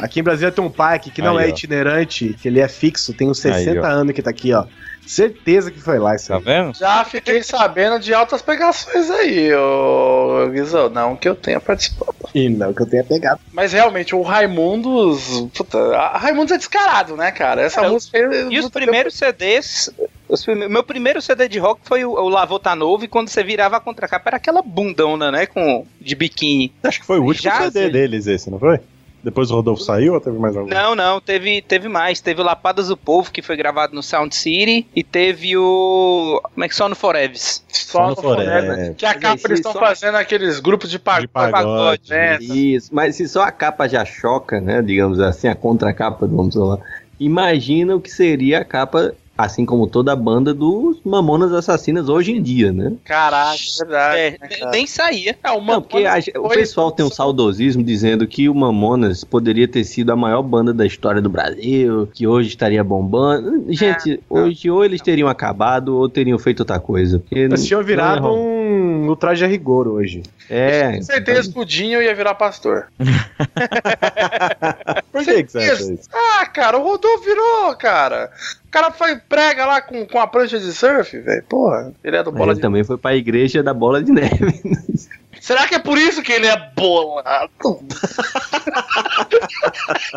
Aqui 0.00 0.20
em 0.20 0.22
Brasília 0.22 0.50
tem 0.52 0.64
um 0.64 0.70
parque 0.70 1.10
que 1.10 1.20
não 1.20 1.36
Aí, 1.36 1.46
é 1.46 1.48
ó. 1.48 1.50
itinerante, 1.50 2.34
que 2.40 2.48
ele 2.48 2.60
é 2.60 2.68
fixo, 2.68 3.12
tem 3.12 3.28
uns 3.28 3.40
60 3.40 3.70
Aí, 3.70 3.78
ó. 3.78 3.84
anos 3.84 4.14
que 4.14 4.22
tá 4.22 4.30
aqui, 4.30 4.52
ó. 4.52 4.64
Certeza 5.06 5.70
que 5.70 5.80
foi 5.80 5.98
lá 5.98 6.14
isso 6.14 6.28
Tá 6.28 6.36
aí. 6.36 6.42
vendo? 6.42 6.76
Já 6.76 7.04
fiquei 7.04 7.42
sabendo 7.42 7.98
de 7.98 8.14
altas 8.14 8.40
pegações 8.40 9.10
aí, 9.10 9.52
ô 9.54 10.48
Guizão. 10.50 10.88
Não 10.88 11.16
que 11.16 11.28
eu 11.28 11.34
tenha 11.34 11.60
participado. 11.60 12.14
E 12.34 12.48
não 12.48 12.72
que 12.72 12.82
eu 12.82 12.86
tenha 12.88 13.04
pegado. 13.04 13.40
Mas 13.52 13.72
realmente, 13.72 14.14
o 14.14 14.22
Raimundos. 14.22 15.48
Puta, 15.54 15.78
a 15.96 16.16
Raimundos 16.18 16.52
é 16.52 16.56
descarado, 16.58 17.16
né, 17.16 17.30
cara? 17.30 17.62
Essa 17.62 17.80
Cara, 17.80 17.92
música. 17.92 18.18
E 18.50 18.58
os 18.58 18.68
primeiros 18.70 19.14
CDs. 19.14 19.90
os 20.28 20.44
prime- 20.44 20.68
meu 20.68 20.82
primeiro 20.82 21.20
CD 21.20 21.46
de 21.48 21.58
rock 21.58 21.80
foi 21.84 22.04
o, 22.04 22.12
o 22.12 22.28
Lavô 22.28 22.58
Tá 22.58 22.74
Novo, 22.74 23.04
e 23.04 23.08
quando 23.08 23.28
você 23.28 23.42
virava 23.44 23.76
a 23.76 23.80
contracapa 23.80 24.30
era 24.30 24.36
aquela 24.36 24.62
bundona, 24.62 25.30
né? 25.30 25.46
Com, 25.46 25.84
de 26.00 26.14
biquíni. 26.14 26.72
Acho 26.82 27.00
que 27.00 27.06
foi 27.06 27.18
o 27.18 27.24
último 27.24 27.42
Já, 27.52 27.62
CD 27.70 27.86
sim. 27.86 27.92
deles 27.92 28.26
esse, 28.26 28.50
não 28.50 28.58
foi? 28.58 28.78
Depois 29.22 29.50
o 29.50 29.54
Rodolfo 29.54 29.82
saiu 29.82 30.14
ou 30.14 30.20
teve 30.20 30.36
mais 30.38 30.56
algum? 30.56 30.68
Não, 30.68 30.94
não, 30.96 31.20
teve, 31.20 31.62
teve 31.62 31.88
mais. 31.88 32.20
Teve 32.20 32.40
o 32.40 32.44
Lapadas 32.44 32.88
do 32.88 32.96
Povo, 32.96 33.30
que 33.30 33.40
foi 33.40 33.56
gravado 33.56 33.94
no 33.94 34.02
Sound 34.02 34.34
City, 34.34 34.86
e 34.96 35.04
teve 35.04 35.56
o. 35.56 36.40
Como 36.52 36.64
é 36.64 36.68
que 36.68 36.74
só 36.74 36.88
no 36.88 36.96
Foreves? 36.96 37.64
Só 37.68 38.08
no. 38.10 38.16
Forever. 38.16 38.94
Que 38.96 39.06
a 39.06 39.14
capa 39.14 39.40
eles 39.44 39.58
estão 39.60 39.72
só- 39.72 39.78
fazendo 39.80 40.16
aqueles 40.16 40.58
grupos 40.58 40.90
de 40.90 40.98
pagode. 40.98 41.26
De 41.26 41.32
pagode. 41.32 42.10
né? 42.10 42.38
Isso, 42.40 42.88
mas 42.92 43.14
se 43.16 43.28
só 43.28 43.42
a 43.42 43.52
capa 43.52 43.88
já 43.88 44.04
choca, 44.04 44.60
né? 44.60 44.82
Digamos 44.82 45.20
assim, 45.20 45.46
a 45.46 45.54
contracapa, 45.54 46.26
vamos 46.26 46.54
falar. 46.54 46.78
Imagina 47.20 47.94
o 47.94 48.00
que 48.00 48.10
seria 48.10 48.58
a 48.60 48.64
capa, 48.64 49.14
assim 49.44 49.66
como 49.66 49.86
toda 49.86 50.12
a 50.12 50.16
banda 50.16 50.54
dos 50.54 50.98
Mamonas 51.04 51.52
Assassinas 51.52 52.08
hoje 52.08 52.32
em 52.32 52.42
dia, 52.42 52.72
né? 52.72 52.92
Caraca, 53.04 53.54
é 53.54 53.84
verdade. 53.84 54.18
É, 54.18 54.30
né, 54.30 54.36
nem- 54.48 54.58
cara? 54.58 54.70
nem 54.70 54.86
saía. 54.86 55.36
É, 55.42 55.50
o 55.50 55.60
Não, 55.60 55.82
porque 55.82 56.04
a- 56.06 56.18
o 56.40 56.48
foi- 56.48 56.56
pessoal 56.58 56.90
tem 56.92 57.04
um 57.04 57.10
saudosismo 57.10 57.82
dizendo 57.82 58.26
que 58.26 58.48
o 58.48 58.54
Mamonas 58.54 59.24
poderia 59.24 59.66
ter 59.68 59.84
sido 59.84 60.12
a 60.12 60.16
maior 60.16 60.42
banda 60.42 60.72
da 60.72 60.86
história 60.86 61.20
do 61.20 61.28
Brasil, 61.30 62.08
que 62.14 62.26
hoje 62.26 62.48
estaria 62.48 62.82
bombando. 62.84 63.64
Gente, 63.72 64.20
hoje 64.28 64.70
ou 64.70 64.84
eles 64.84 65.00
teriam 65.00 65.28
acabado 65.28 65.96
ou 65.96 66.08
teriam 66.08 66.38
feito 66.38 66.60
outra 66.60 66.78
coisa. 66.78 67.22
Eles 67.30 67.66
tinham 67.66 67.80
não 67.80 67.86
virado 67.86 68.26
é- 68.26 68.30
um 68.30 69.04
no 69.06 69.16
traje 69.16 69.44
a 69.44 69.48
rigor 69.48 69.88
hoje. 69.88 70.22
É. 70.48 70.92
Com 70.96 71.02
certeza 71.02 71.50
que 71.52 71.58
o 71.58 71.64
Dinho 71.64 72.00
ia 72.02 72.14
virar 72.14 72.34
pastor. 72.34 72.86
Por 75.12 75.22
que, 75.22 75.44
que 75.44 75.52
você 75.52 75.58
acha 75.58 75.92
isso? 75.92 76.08
Ah, 76.10 76.46
cara, 76.46 76.78
o 76.78 76.82
Rodolfo 76.82 77.22
virou, 77.22 77.76
cara. 77.76 78.30
O 78.66 78.70
cara 78.70 78.90
foi 78.90 79.16
prega 79.16 79.66
lá 79.66 79.82
com, 79.82 80.06
com 80.06 80.18
a 80.18 80.26
prancha 80.26 80.58
de 80.58 80.72
surf, 80.72 81.18
velho. 81.20 81.44
Porra, 81.44 81.92
ele 82.02 82.16
é 82.16 82.22
do 82.22 82.32
Mas 82.32 82.38
bola 82.38 82.52
ele 82.52 82.56
de 82.56 82.62
também 82.62 82.82
foi 82.82 82.96
pra 82.96 83.14
igreja 83.14 83.62
da 83.62 83.74
bola 83.74 84.02
de 84.02 84.10
neve. 84.10 84.62
Será 85.42 85.66
que 85.66 85.74
é 85.74 85.78
por 85.80 85.98
isso 85.98 86.22
que 86.22 86.30
ele 86.32 86.46
é 86.46 86.56
bolado? 86.76 87.50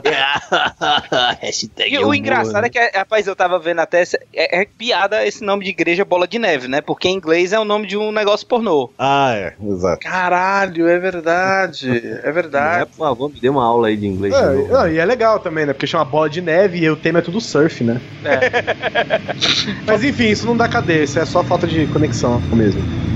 E 1.87 1.97
o 1.99 2.13
engraçado 2.13 2.65
é 2.65 2.69
que, 2.69 2.79
rapaz, 2.79 3.27
eu 3.27 3.35
tava 3.35 3.57
vendo 3.59 3.79
até. 3.79 4.03
É, 4.33 4.61
é 4.61 4.65
piada 4.65 5.25
esse 5.25 5.43
nome 5.43 5.63
de 5.63 5.71
igreja 5.71 6.05
Bola 6.05 6.27
de 6.27 6.37
Neve, 6.37 6.67
né? 6.67 6.81
Porque 6.81 7.07
em 7.07 7.15
inglês 7.15 7.53
é 7.53 7.59
o 7.59 7.65
nome 7.65 7.87
de 7.87 7.97
um 7.97 8.11
negócio 8.11 8.45
pornô. 8.47 8.91
Ah, 8.97 9.33
é, 9.33 9.53
exato. 9.67 9.99
Caralho, 10.01 10.87
é 10.87 10.99
verdade. 10.99 11.89
É 12.23 12.31
verdade. 12.31 12.89
por 12.91 13.07
favor, 13.07 13.31
me 13.31 13.39
dê 13.39 13.49
uma 13.49 13.65
aula 13.65 13.87
aí 13.87 13.97
de 13.97 14.07
inglês. 14.07 14.33
É, 14.33 14.41
de 14.41 14.55
novo. 14.57 14.73
não, 14.73 14.87
e 14.87 14.97
é 14.99 15.05
legal 15.05 15.39
também, 15.39 15.65
né? 15.65 15.73
Porque 15.73 15.87
chama 15.87 16.05
bola 16.05 16.29
de 16.29 16.41
neve 16.41 16.79
e 16.79 16.89
o 16.89 16.95
tema 16.95 17.19
é 17.19 17.21
tudo 17.21 17.41
surf, 17.41 17.83
né? 17.83 17.99
Mas 19.85 20.03
enfim, 20.03 20.27
isso 20.27 20.45
não 20.45 20.55
dá 20.55 20.67
cadeia, 20.67 21.03
isso 21.03 21.19
é 21.19 21.25
só 21.25 21.43
falta 21.43 21.67
de 21.67 21.87
conexão 21.87 22.39
mesmo. 22.53 23.14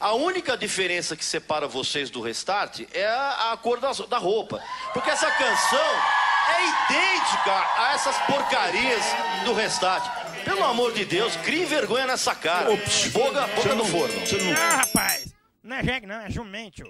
A 0.00 0.12
única 0.14 0.56
diferença 0.56 1.16
que 1.16 1.24
separa 1.24 1.66
vocês 1.66 2.08
do 2.10 2.20
Restart 2.20 2.82
é 2.92 3.04
a, 3.06 3.52
a 3.52 3.56
cor 3.56 3.80
das- 3.80 3.98
da 4.06 4.18
roupa. 4.18 4.62
Porque 4.92 5.10
essa 5.10 5.30
canção 5.30 5.78
é 6.56 6.62
idêntica 6.94 7.52
a 7.76 7.92
essas 7.94 8.16
porcarias 8.18 9.04
do 9.44 9.52
Restart. 9.54 10.04
Pelo 10.44 10.64
amor 10.64 10.92
de 10.92 11.04
Deus, 11.04 11.34
crie 11.36 11.64
vergonha 11.64 12.06
nessa 12.06 12.34
cara. 12.34 12.70
Boga, 13.12 13.46
boga 13.48 13.74
no 13.74 13.84
forno. 13.84 14.14
Ah, 14.56 14.76
rapaz, 14.76 15.34
não 15.62 15.76
é 15.76 15.82
jegue 15.84 16.06
não, 16.06 16.20
é 16.20 16.30
jumento. 16.30 16.84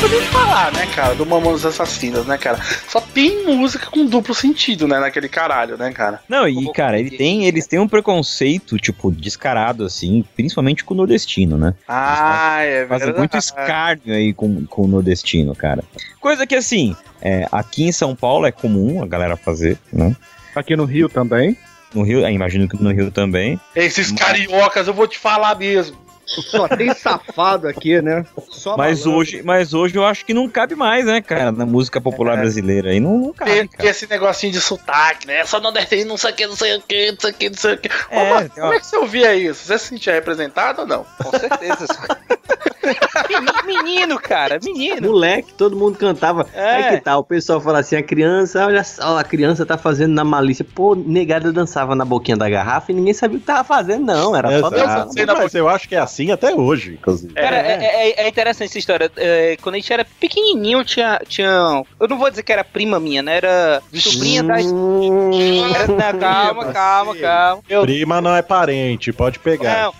Não 0.00 0.08
nem 0.08 0.22
falar, 0.22 0.72
né, 0.72 0.86
cara, 0.94 1.14
do 1.14 1.26
Mamonas 1.26 1.66
Assassinas, 1.66 2.24
né, 2.24 2.38
cara? 2.38 2.58
Só 2.88 3.00
tem 3.02 3.44
música 3.44 3.86
com 3.86 4.06
duplo 4.06 4.34
sentido, 4.34 4.88
né, 4.88 4.98
naquele 4.98 5.28
caralho, 5.28 5.76
né, 5.76 5.92
cara? 5.92 6.20
Não, 6.26 6.48
e 6.48 6.72
cara, 6.72 6.98
ele 6.98 7.10
tem, 7.10 7.44
eles 7.44 7.66
têm 7.66 7.78
um 7.78 7.86
preconceito, 7.86 8.78
tipo, 8.78 9.10
descarado, 9.10 9.84
assim, 9.84 10.24
principalmente 10.34 10.84
com 10.84 10.94
o 10.94 10.96
nordestino, 10.96 11.58
né? 11.58 11.74
Ah, 11.86 12.62
é 12.62 12.86
Fazem 12.86 13.06
verdade. 13.06 13.18
muito 13.18 13.36
escárnio 13.36 14.14
aí 14.14 14.32
com, 14.32 14.64
com 14.64 14.84
o 14.84 14.88
nordestino, 14.88 15.54
cara. 15.54 15.84
Coisa 16.18 16.46
que, 16.46 16.54
assim, 16.54 16.96
é, 17.20 17.46
aqui 17.52 17.84
em 17.84 17.92
São 17.92 18.16
Paulo 18.16 18.46
é 18.46 18.52
comum 18.52 19.02
a 19.02 19.06
galera 19.06 19.36
fazer, 19.36 19.76
né? 19.92 20.16
Aqui 20.54 20.76
no 20.76 20.86
Rio 20.86 21.10
também. 21.10 21.56
No 21.94 22.02
Rio, 22.02 22.24
é, 22.24 22.32
imagino 22.32 22.66
que 22.66 22.82
no 22.82 22.90
Rio 22.90 23.10
também. 23.10 23.60
Esses 23.76 24.10
cariocas, 24.12 24.86
eu 24.86 24.94
vou 24.94 25.06
te 25.06 25.18
falar 25.18 25.56
mesmo. 25.56 25.96
Só 26.30 26.68
tem 26.68 26.94
safado 26.94 27.66
aqui, 27.66 28.00
né? 28.00 28.24
Só 28.50 28.76
Mas 28.76 29.04
hoje, 29.04 29.42
mas 29.42 29.74
hoje 29.74 29.96
eu 29.96 30.04
acho 30.04 30.24
que 30.24 30.32
não 30.32 30.48
cabe 30.48 30.74
mais, 30.74 31.04
né, 31.04 31.20
cara, 31.20 31.50
na 31.50 31.66
música 31.66 32.00
popular 32.00 32.36
brasileira. 32.36 32.90
Aí 32.90 33.00
não, 33.00 33.18
não 33.18 33.32
cabe, 33.32 33.50
Tem, 33.50 33.66
cara. 33.66 33.82
tem 33.82 33.90
esse 33.90 34.08
negocinho 34.08 34.52
de 34.52 34.60
sotaque, 34.60 35.26
né? 35.26 35.44
Só 35.44 35.60
não 35.60 35.72
deve 35.72 36.04
não 36.04 36.16
sei 36.16 36.30
o 36.30 36.34
que, 36.34 36.46
não 36.46 36.56
sei 36.56 36.76
o 36.76 36.82
que, 36.82 37.10
não 37.12 37.18
sei 37.20 37.30
o 37.30 37.34
que, 37.34 37.48
não 37.50 37.56
sei 37.56 37.74
o 37.74 37.78
que. 37.78 37.88
Ô, 37.88 37.92
É, 38.10 38.30
mano, 38.30 38.48
tem 38.48 38.62
como 38.62 38.74
é 38.74 38.78
que 38.78 38.86
você 38.86 38.96
ouvia 38.96 39.34
isso? 39.34 39.64
Você 39.64 39.78
se 39.78 39.86
sentia 39.86 40.12
representado 40.12 40.82
ou 40.82 40.86
não? 40.86 41.04
Com 41.22 41.30
certeza. 41.38 41.86
menino, 43.66 44.18
cara, 44.18 44.58
menino. 44.62 45.08
Moleque, 45.08 45.52
todo 45.54 45.76
mundo 45.76 45.98
cantava. 45.98 46.46
É. 46.54 46.70
Aí 46.70 46.96
que 46.96 47.04
tal? 47.04 47.20
O 47.20 47.24
pessoal 47.24 47.60
fala 47.60 47.80
assim: 47.80 47.96
a 47.96 48.02
criança, 48.02 48.64
olha 48.66 48.82
só, 48.84 49.18
a 49.18 49.24
criança 49.24 49.64
tá 49.66 49.76
fazendo 49.76 50.12
na 50.14 50.24
malícia. 50.24 50.64
Pô, 50.64 50.94
negada 50.94 51.52
dançava 51.52 51.94
na 51.94 52.04
boquinha 52.04 52.36
da 52.36 52.48
garrafa 52.48 52.92
e 52.92 52.94
ninguém 52.94 53.14
sabia 53.14 53.36
o 53.36 53.40
que 53.40 53.46
tava 53.46 53.64
fazendo, 53.64 54.04
não. 54.04 54.34
Era 54.34 54.48
só 54.60 54.68
Exato. 54.68 55.14
dançar. 55.14 55.36
Mas 55.36 55.54
eu 55.54 55.68
acho 55.68 55.88
que 55.88 55.94
é 55.94 55.98
assim 55.98 56.19
até 56.30 56.54
hoje, 56.54 56.94
inclusive. 57.00 57.32
Cara, 57.34 57.56
é, 57.56 58.10
é- 58.10 58.24
é 58.24 58.28
interessante 58.28 58.68
essa 58.70 58.78
história. 58.78 59.10
É, 59.16 59.56
quando 59.62 59.76
a 59.76 59.78
gente 59.78 59.92
era 59.92 60.04
pequenininho, 60.04 60.84
tinha, 60.84 61.20
tinha. 61.28 61.82
Eu 61.98 62.08
não 62.08 62.18
vou 62.18 62.28
dizer 62.28 62.42
que 62.42 62.52
era 62.52 62.64
prima 62.64 62.98
minha, 63.00 63.22
né? 63.22 63.36
Era 63.36 63.82
sobrinha 63.94 64.42
da. 64.42 64.54
Era, 64.60 65.86
não, 65.86 66.18
calma, 66.18 66.72
calma, 66.72 67.16
calma. 67.16 67.62
Meu 67.68 67.82
Prima 67.82 68.20
não 68.20 68.34
é 68.36 68.42
parente, 68.42 69.12
pode 69.12 69.38
pegar. 69.38 69.84
Não, 69.84 69.94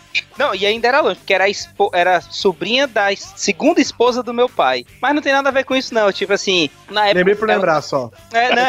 não, 0.48 0.54
e 0.54 0.66
ainda 0.66 0.88
era 0.88 1.00
longe, 1.00 1.16
porque 1.16 1.32
era, 1.32 1.44
a 1.44 1.48
espo- 1.48 1.90
era 1.94 2.20
sobrinha 2.20 2.86
da 2.86 3.06
segunda 3.16 3.80
esposa 3.80 4.22
do 4.22 4.34
meu 4.34 4.48
pai. 4.48 4.84
Mas 5.00 5.14
não 5.14 5.22
tem 5.22 5.32
nada 5.32 5.48
a 5.48 5.52
ver 5.52 5.64
com 5.64 5.74
isso, 5.76 5.94
não. 5.94 6.10
Tipo 6.12 6.32
assim, 6.32 6.68
na 6.90 7.02
época. 7.06 7.18
Lembrei 7.18 7.34
por 7.36 7.48
lembrar 7.48 7.80
só. 7.82 8.10
É, 8.32 8.54
né? 8.54 8.64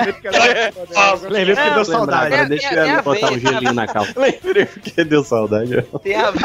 Lembrei 1.29 1.55
porque 1.55 1.69
deu 1.73 1.85
saudade. 1.85 2.33
Agora 2.33 2.45
deixa 2.49 2.73
eu 2.73 3.03
botar 3.03 3.31
um 3.31 3.39
gelinho 3.39 3.73
na 3.73 3.87
calça. 3.87 4.13
Lembrei 4.19 4.65
porque 4.65 5.03
deu 5.03 5.23
saudade. 5.23 5.81
Tem 6.03 6.15
a 6.15 6.29
ver. 6.31 6.41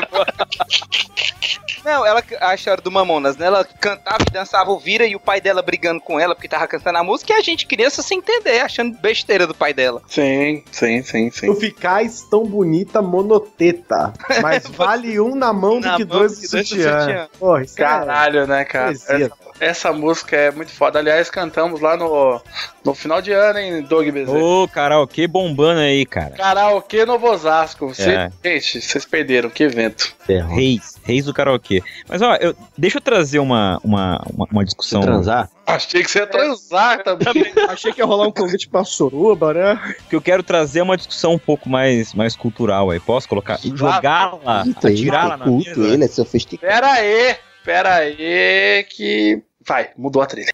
Não, 1.84 2.04
ela, 2.06 2.22
a 2.40 2.54
história 2.54 2.82
do 2.82 2.90
Mamonas, 2.90 3.36
né? 3.36 3.44
Ela 3.46 3.62
cantava 3.62 4.24
e 4.26 4.32
dançava 4.32 4.70
o 4.70 4.78
vira 4.78 5.04
e 5.06 5.14
o 5.14 5.20
pai 5.20 5.38
dela 5.38 5.60
brigando 5.60 6.00
com 6.00 6.18
ela 6.18 6.34
porque 6.34 6.48
tava 6.48 6.66
cantando 6.66 6.96
a 6.96 7.04
música 7.04 7.34
e 7.34 7.36
a 7.36 7.42
gente 7.42 7.66
criança 7.66 8.00
sem 8.02 8.18
entender, 8.18 8.60
achando 8.60 8.96
besteira 8.98 9.46
do 9.46 9.54
pai 9.54 9.74
dela. 9.74 10.00
Sim, 10.08 10.64
sim, 10.72 11.02
sim, 11.02 11.30
sim. 11.30 11.46
Tu 11.46 11.54
ficais 11.56 12.22
tão 12.30 12.46
bonita 12.46 13.02
monoteta. 13.02 14.14
Mas 14.40 14.66
vale 14.66 15.20
um 15.20 15.34
na 15.34 15.52
mão 15.52 15.78
do 15.78 15.86
Na 15.86 15.96
que 15.96 16.06
mão 16.06 16.18
dois 16.20 16.40
de 16.40 16.48
sutiã. 16.48 17.28
Porra, 17.38 17.62
é- 17.62 17.66
Caralho, 17.76 18.46
né, 18.46 18.64
cara? 18.64 18.86
Poesia. 18.86 19.30
Essa, 19.60 19.92
música 19.92 20.36
é 20.36 20.50
muito 20.50 20.72
foda. 20.72 20.98
Aliás, 20.98 21.30
cantamos 21.30 21.80
lá 21.80 21.96
no, 21.96 22.40
no 22.84 22.94
final 22.94 23.22
de 23.22 23.32
ano, 23.32 23.58
hein, 23.58 23.82
Doug 23.82 24.08
Bezerra. 24.10 24.38
Ô, 24.38 24.66
karaokê 24.68 25.26
bombando 25.26 25.80
aí, 25.80 26.04
cara. 26.04 26.30
Karaokê 26.30 27.04
Novo 27.06 27.30
Osasco. 27.30 27.88
Você- 27.88 28.10
É. 28.10 28.30
Gente, 28.44 28.80
vocês 28.80 29.04
perderam, 29.04 29.48
que 29.50 29.62
evento. 29.62 30.14
Reis, 30.28 30.96
reis 31.04 31.24
do 31.26 31.32
karaokê. 31.32 31.82
Mas 32.08 32.20
ó, 32.20 32.34
eu, 32.36 32.54
deixa 32.76 32.98
eu 32.98 33.00
trazer 33.02 33.38
uma, 33.38 33.80
uma, 33.84 34.20
uma, 34.34 34.46
uma 34.50 34.64
discussão. 34.64 35.00
Transar? 35.00 35.48
Achei 35.66 36.02
que 36.02 36.10
você 36.10 36.18
ia 36.18 36.26
transar 36.26 37.02
também. 37.02 37.52
Achei 37.68 37.92
que 37.92 38.00
ia 38.00 38.04
rolar 38.06 38.26
um 38.26 38.32
convite 38.32 38.68
pra 38.68 38.84
Suruba, 38.84 39.54
né? 39.54 39.94
Que 40.10 40.16
eu 40.16 40.20
quero 40.20 40.42
trazer 40.42 40.82
uma 40.82 40.96
discussão 40.96 41.34
um 41.34 41.38
pouco 41.38 41.68
mais, 41.68 42.12
mais 42.12 42.36
cultural 42.36 42.90
aí. 42.90 43.00
Posso 43.00 43.28
colocar? 43.28 43.58
Jogá-la, 43.62 44.64
Eita, 44.66 44.88
atirá-la 44.88 45.36
na 45.36 45.44
culto, 45.44 45.80
mesa. 45.80 45.94
ele 45.94 46.04
é 46.04 46.08
sofisticado. 46.08 46.70
Pera 46.72 46.92
aí, 46.92 47.36
pera 47.64 47.96
aí, 47.96 48.84
que... 48.90 49.42
Vai, 49.66 49.90
mudou 49.96 50.20
a 50.20 50.26
trilha. 50.26 50.52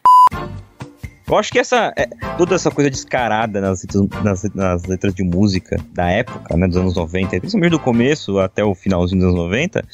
Eu 1.31 1.39
acho 1.39 1.53
que 1.53 1.61
essa 1.61 1.93
é, 1.97 2.09
toda 2.37 2.57
essa 2.57 2.73
coisa 2.73 2.91
descarada 2.91 3.61
nas, 3.61 3.85
letras- 3.85 4.23
nas, 4.25 4.43
nas 4.53 4.85
letras 4.85 5.15
de 5.15 5.23
música 5.23 5.77
da 5.93 6.11
época, 6.11 6.57
né, 6.57 6.67
dos 6.67 6.77
anos 6.77 6.97
90, 6.97 7.39
principalmente 7.39 7.71
do 7.71 7.79
começo 7.79 8.41
até 8.41 8.65
o 8.65 8.75
finalzinho 8.75 9.21
dos 9.21 9.29
anos 9.29 9.41
90, 9.45 9.87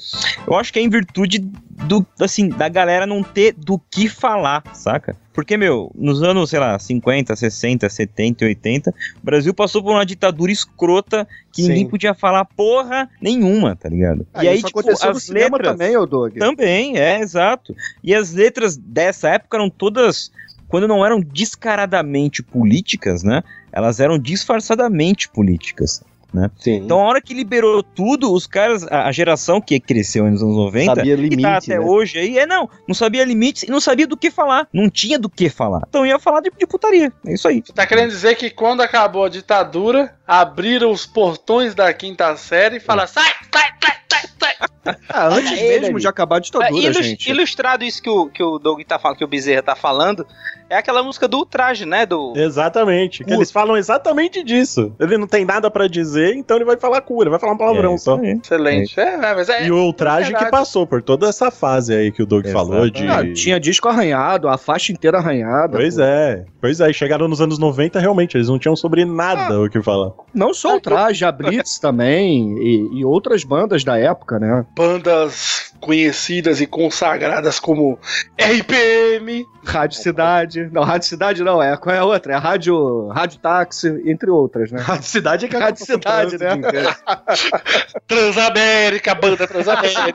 eu 0.47 0.55
acho 0.57 0.73
que 0.73 0.79
é 0.79 0.83
em 0.83 0.89
virtude 0.89 1.41
do 1.41 2.07
assim, 2.19 2.49
da 2.49 2.71
galera 2.71 3.07
não 3.07 3.23
ter 3.23 3.53
do 3.53 3.79
que 3.79 4.09
falar, 4.09 4.63
saca? 4.73 5.15
Porque, 5.35 5.59
meu, 5.59 5.93
nos 5.95 6.23
anos, 6.23 6.49
sei 6.49 6.59
lá, 6.59 6.79
50, 6.79 7.37
60, 7.37 7.87
70 7.91 8.43
e 8.43 8.49
80, 8.49 8.91
o 8.91 8.95
Brasil 9.23 9.53
passou 9.53 9.83
por 9.83 9.93
uma 9.93 10.07
ditadura 10.07 10.51
escrota 10.51 11.29
que 11.53 11.61
Sim. 11.61 11.69
ninguém 11.69 11.87
podia 11.87 12.15
falar 12.15 12.47
porra 12.47 13.11
nenhuma, 13.21 13.77
tá 13.77 13.87
ligado? 13.91 14.27
Ah, 14.33 14.43
isso 14.47 14.69
aconteceu 14.69 15.13
no 15.13 15.21
cinema 15.21 15.59
também, 15.59 15.95
ô 15.99 16.07
Doug. 16.07 16.39
Também, 16.39 16.97
é, 16.97 17.21
exato. 17.21 17.77
E 18.03 18.15
as 18.15 18.33
letras 18.33 18.79
dessa 18.79 19.29
época 19.29 19.59
eram 19.59 19.69
todas, 19.69 20.33
quando 20.69 20.89
não 20.89 21.05
eram 21.05 21.21
descaradamente 21.21 22.43
políticas, 22.43 23.23
né? 23.23 23.43
Elas 23.73 24.01
eram 24.01 24.19
disfarçadamente 24.19 25.29
políticas. 25.29 26.03
Né? 26.33 26.51
Então, 26.67 27.01
a 27.01 27.05
hora 27.05 27.21
que 27.23 27.33
liberou 27.33 27.83
tudo, 27.83 28.33
os 28.33 28.47
caras, 28.47 28.87
a, 28.89 29.07
a 29.07 29.13
geração 29.13 29.61
que 29.61 29.79
cresceu 29.81 30.31
nos 30.31 30.43
anos 30.43 30.57
90, 30.57 30.95
Sabia 30.97 31.15
e 31.15 31.17
tá 31.17 31.23
limite, 31.23 31.47
até 31.47 31.79
né? 31.79 31.81
hoje 31.81 32.19
aí, 32.19 32.39
é 32.39 32.45
não, 32.45 32.69
não 32.87 32.95
sabia 32.95 33.25
limites 33.25 33.63
e 33.63 33.71
não 33.71 33.81
sabia 33.81 34.07
do 34.07 34.17
que 34.17 34.31
falar. 34.31 34.69
Não 34.73 34.91
tinha 34.91 35.19
do 35.19 35.31
que 35.31 35.49
falar. 35.49 35.83
Então 35.89 36.05
ia 36.05 36.19
falar 36.19 36.41
de, 36.41 36.51
de 36.51 36.67
putaria. 36.67 37.13
É 37.25 37.33
isso 37.33 37.49
aí. 37.49 37.63
Você 37.65 37.73
tá 37.73 37.87
querendo 37.87 38.11
dizer 38.11 38.35
que 38.35 38.51
quando 38.51 38.83
acabou 38.83 39.25
a 39.25 39.29
ditadura, 39.29 40.15
abriram 40.27 40.91
os 40.91 41.07
portões 41.07 41.75
da 41.75 41.93
quinta 41.93 42.37
série 42.37 42.77
e 42.77 42.81
falaram, 42.81 43.09
sai, 43.09 43.25
sai, 43.53 43.71
sai, 43.83 43.97
sai, 44.11 44.21
sai. 44.41 44.69
Ah, 45.09 45.27
antes 45.29 45.51
Ele 45.51 45.81
mesmo 45.81 45.99
de 45.99 46.07
acabar 46.07 46.37
a 46.37 46.39
ditadura, 46.39 46.71
É, 46.71 46.75
ilus- 46.85 47.05
gente. 47.05 47.29
Ilustrado 47.29 47.83
isso 47.83 48.01
que 48.01 48.09
o, 48.09 48.29
que 48.29 48.41
o 48.43 48.57
Doug 48.59 48.81
tá 48.83 48.99
falando, 49.01 49.19
que 49.19 49.25
o 49.25 49.27
Bezerra 49.27 49.61
tá 49.63 49.75
falando, 49.75 50.25
é 50.71 50.77
aquela 50.77 51.03
música 51.03 51.27
do 51.27 51.39
ultraje, 51.39 51.85
né? 51.85 52.07
Do. 52.07 52.33
Exatamente. 52.37 53.25
Que 53.25 53.33
eles 53.33 53.51
falam 53.51 53.77
exatamente 53.77 54.45
disso. 54.45 54.95
Ele 55.01 55.19
não 55.19 55.27
tem 55.27 55.45
nada 55.45 55.69
pra 55.73 55.89
dizer, 55.89 56.37
então 56.37 56.57
ele 56.57 56.65
vai 56.65 56.77
falar 56.77 57.01
cura, 57.01 57.29
vai 57.31 57.41
falar 57.41 57.55
um 57.55 57.59
palavrão 57.59 57.95
É 57.95 57.99
só. 57.99 58.17
aí. 58.17 58.39
Excelente. 58.41 59.01
É, 59.01 59.15
é, 59.15 59.35
mas 59.35 59.49
é. 59.49 59.67
E 59.67 59.73
o 59.73 59.77
ultraje 59.77 60.33
que 60.33 60.47
passou 60.51 60.87
por 60.87 61.03
toda 61.03 61.29
essa 61.29 61.51
fase 61.51 61.93
aí 61.93 62.13
que 62.13 62.23
o 62.23 62.27
Doug 62.27 62.47
falou 62.47 62.89
de. 62.89 63.09
Ah, 63.09 63.25
tinha 63.33 63.59
disco 63.59 63.89
arranhado, 63.89 64.49
a 64.49 64.57
faixa 64.57 64.93
inteira 64.93 65.19
arranhada. 65.19 65.77
Pois 65.79 65.97
pô. 65.97 66.03
é, 66.03 66.45
pois 66.61 66.81
é, 66.81 66.91
e 66.91 66.95
chegaram 66.95 67.27
nos 67.27 67.41
anos 67.41 67.59
90, 67.59 67.99
realmente, 67.99 68.37
eles 68.37 68.49
não 68.49 68.59
tinham 68.59 68.77
sobre 68.77 69.03
Ah. 69.03 69.07
nada 69.07 69.61
o 69.61 69.69
que 69.69 69.83
falar. 69.83 70.13
Não 70.35 70.53
só 70.53 70.77
o 70.77 70.81
traje, 70.81 71.25
a 71.25 71.33
Blitz 71.33 71.79
também, 71.79 72.59
e, 72.59 72.99
e 72.99 73.05
outras 73.05 73.43
bandas 73.43 73.85
da 73.85 73.99
época, 73.99 74.39
né? 74.39 74.67
Bandas 74.75 75.73
conhecidas 75.81 76.61
e 76.61 76.67
consagradas 76.67 77.61
como 77.61 77.99
RPM. 78.39 79.47
Rádio 79.65 79.99
Cidade. 79.99 80.69
Não, 80.73 80.85
Rádio 80.85 81.09
Cidade 81.09 81.43
não, 81.43 81.61
é. 81.61 81.77
Qual 81.77 81.95
é 81.95 81.99
a 81.99 82.05
outra? 82.05 82.33
É 82.33 82.37
a 82.37 82.39
Rádio, 82.39 83.09
Rádio 83.09 83.41
Táxi, 83.41 83.89
entre 84.07 84.31
outras, 84.31 84.71
né? 84.71 84.81
Rádio 84.81 85.09
Cidade 85.09 85.47
é 85.47 85.49
que 85.49 85.57
Rádio 85.57 85.85
Cidade, 85.85 86.39
né? 86.39 86.51
Transamérica, 88.07 89.15
banda 89.15 89.47
Transamérica. 89.47 90.15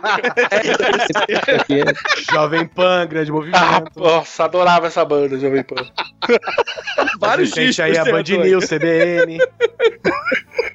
Jovem 2.31 2.65
Pan, 2.65 3.05
grande 3.07 3.31
movimento. 3.31 3.61
ah, 3.61 3.83
nossa, 3.95 4.45
adorava 4.45 4.87
essa 4.87 5.03
banda, 5.03 5.37
Jovem 5.37 5.63
Pan. 5.63 5.85
Vários 7.19 7.51
discos. 7.51 7.79
aí 7.81 7.97
a 7.97 8.05
né, 8.05 8.11
Band? 8.11 8.23
News, 8.23 8.65
CBN. 8.65 9.37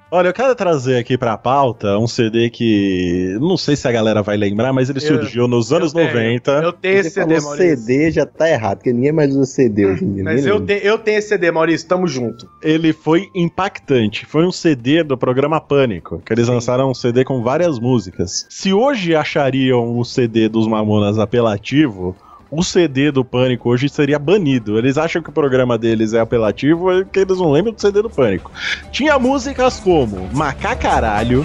Olha, 0.09 0.29
eu 0.29 0.33
quero 0.33 0.55
trazer 0.55 0.99
aqui 0.99 1.19
pra 1.19 1.37
pauta 1.37 1.99
um 1.99 2.07
CD 2.07 2.49
que 2.49 3.37
não 3.40 3.57
sei 3.57 3.75
se 3.75 3.88
a 3.88 3.92
galera 3.92 4.23
vai 4.23 4.37
lembrar, 4.37 4.73
mas 4.73 4.88
ele 4.88 4.99
Eu- 5.01 5.03
surgiu 5.03 5.49
nos 5.49 5.73
anos 5.73 5.92
tenho. 5.92 6.07
90. 6.07 6.53
Eu 6.62 6.73
tenho 6.73 6.99
esse 7.01 7.11
CD, 7.11 7.35
falou 7.40 7.57
Maurício. 7.57 7.77
CD 7.85 8.11
já 8.12 8.25
tá 8.25 8.49
errado, 8.49 8.79
porque 8.79 8.92
ninguém 8.92 9.11
mais 9.11 9.35
usa 9.35 9.47
CD 9.47 9.85
hoje 9.85 10.05
em 10.05 10.14
dia. 10.14 10.23
Mas 10.25 10.47
eu, 10.47 10.64
te- 10.64 10.81
eu 10.81 10.97
tenho 10.97 11.19
esse 11.19 11.29
CD, 11.29 11.51
Maurício, 11.51 11.88
tamo 11.88 12.07
junto. 12.07 12.49
Ele 12.62 12.92
foi 12.92 13.29
impactante. 13.35 14.25
Foi 14.27 14.47
um 14.47 14.53
CD 14.53 15.03
do 15.03 15.19
programa 15.19 15.61
Pânico, 15.61 16.23
que 16.25 16.33
eles 16.33 16.47
lançaram 16.47 16.88
um 16.88 16.95
CD 16.95 17.25
com 17.25 17.42
várias 17.42 17.81
músicas. 17.81 18.47
Se 18.49 18.73
hoje 18.73 19.12
achariam 19.16 19.99
o 19.99 20.05
CD 20.05 20.49
dos 20.49 20.69
Mamonas 20.69 21.19
apelativo, 21.19 22.14
o 22.57 22.64
CD 22.64 23.11
do 23.11 23.23
Pânico 23.25 23.69
hoje 23.69 23.88
seria 23.88 24.19
banido. 24.19 24.79
Eles 24.79 24.97
acham 24.97 25.21
que 25.21 25.29
o 25.29 25.33
programa 25.33 25.77
deles 25.77 26.14
é 26.14 26.21
apelativo, 26.21 26.90
é 26.90 27.05
que 27.05 27.19
eles 27.19 27.37
não 27.37 27.53
lembram 27.53 27.75
do 27.75 27.81
CD 27.81 28.01
do 28.01 28.09
Pânico. 28.09 28.51
Tinha 28.90 29.19
músicas 29.19 29.79
como 29.79 30.29
Macacaralho. 30.33 31.45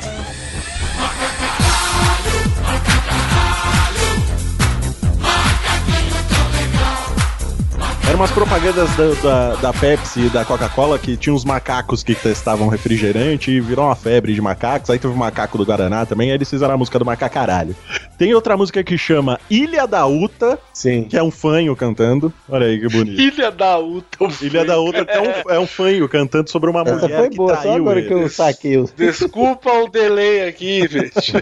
Umas 8.22 8.30
propagandas 8.30 8.88
da, 8.96 9.14
da, 9.24 9.56
da 9.56 9.74
Pepsi 9.74 10.28
e 10.28 10.30
da 10.30 10.46
Coca-Cola 10.46 11.00
que 11.00 11.18
tinha 11.18 11.34
uns 11.34 11.44
macacos 11.44 12.04
que 12.04 12.14
testavam 12.14 12.68
refrigerante 12.68 13.50
e 13.50 13.60
virou 13.60 13.86
uma 13.86 13.96
febre 13.96 14.36
de 14.36 14.40
macacos. 14.40 14.92
Aí 14.92 15.00
teve 15.00 15.12
o 15.12 15.18
macaco 15.18 15.58
do 15.58 15.66
Guaraná 15.66 16.06
também, 16.06 16.30
aí 16.30 16.36
eles 16.36 16.48
fizeram 16.48 16.76
a 16.76 16.78
música 16.78 17.00
do 17.00 17.06
macacaralho. 17.06 17.76
Tem 18.20 18.36
outra 18.36 18.56
música 18.56 18.84
que 18.84 18.96
chama 18.96 19.40
Ilha 19.50 19.88
da 19.88 20.06
Uta, 20.06 20.60
Sim. 20.72 21.06
que 21.06 21.18
é 21.18 21.24
um 21.24 21.32
fanho 21.32 21.76
cantando. 21.76 22.32
Olha 22.48 22.68
aí 22.68 22.80
que 22.80 22.88
bonito. 22.88 23.20
Ilha 23.20 23.50
da 23.50 23.80
Uta. 23.80 24.28
Ilha 24.40 24.64
da 24.64 24.80
Uta 24.80 25.00
é 25.00 25.20
um, 25.20 25.52
é 25.56 25.60
um 25.60 25.66
fanho 25.66 26.08
cantando 26.08 26.52
sobre 26.52 26.70
uma 26.70 26.82
Essa 26.82 26.94
mulher 26.94 27.18
foi 27.18 27.30
que 27.32 27.38
boa, 27.38 27.56
só 27.56 27.62
traiu 27.64 27.76
agora 27.78 27.98
ele. 27.98 28.08
que 28.08 28.14
eu 28.14 28.30
saquei 28.30 28.78
os. 28.78 28.92
Desculpa 28.92 29.72
o 29.72 29.90
delay 29.90 30.48
aqui, 30.48 30.88
bicho. 30.88 31.38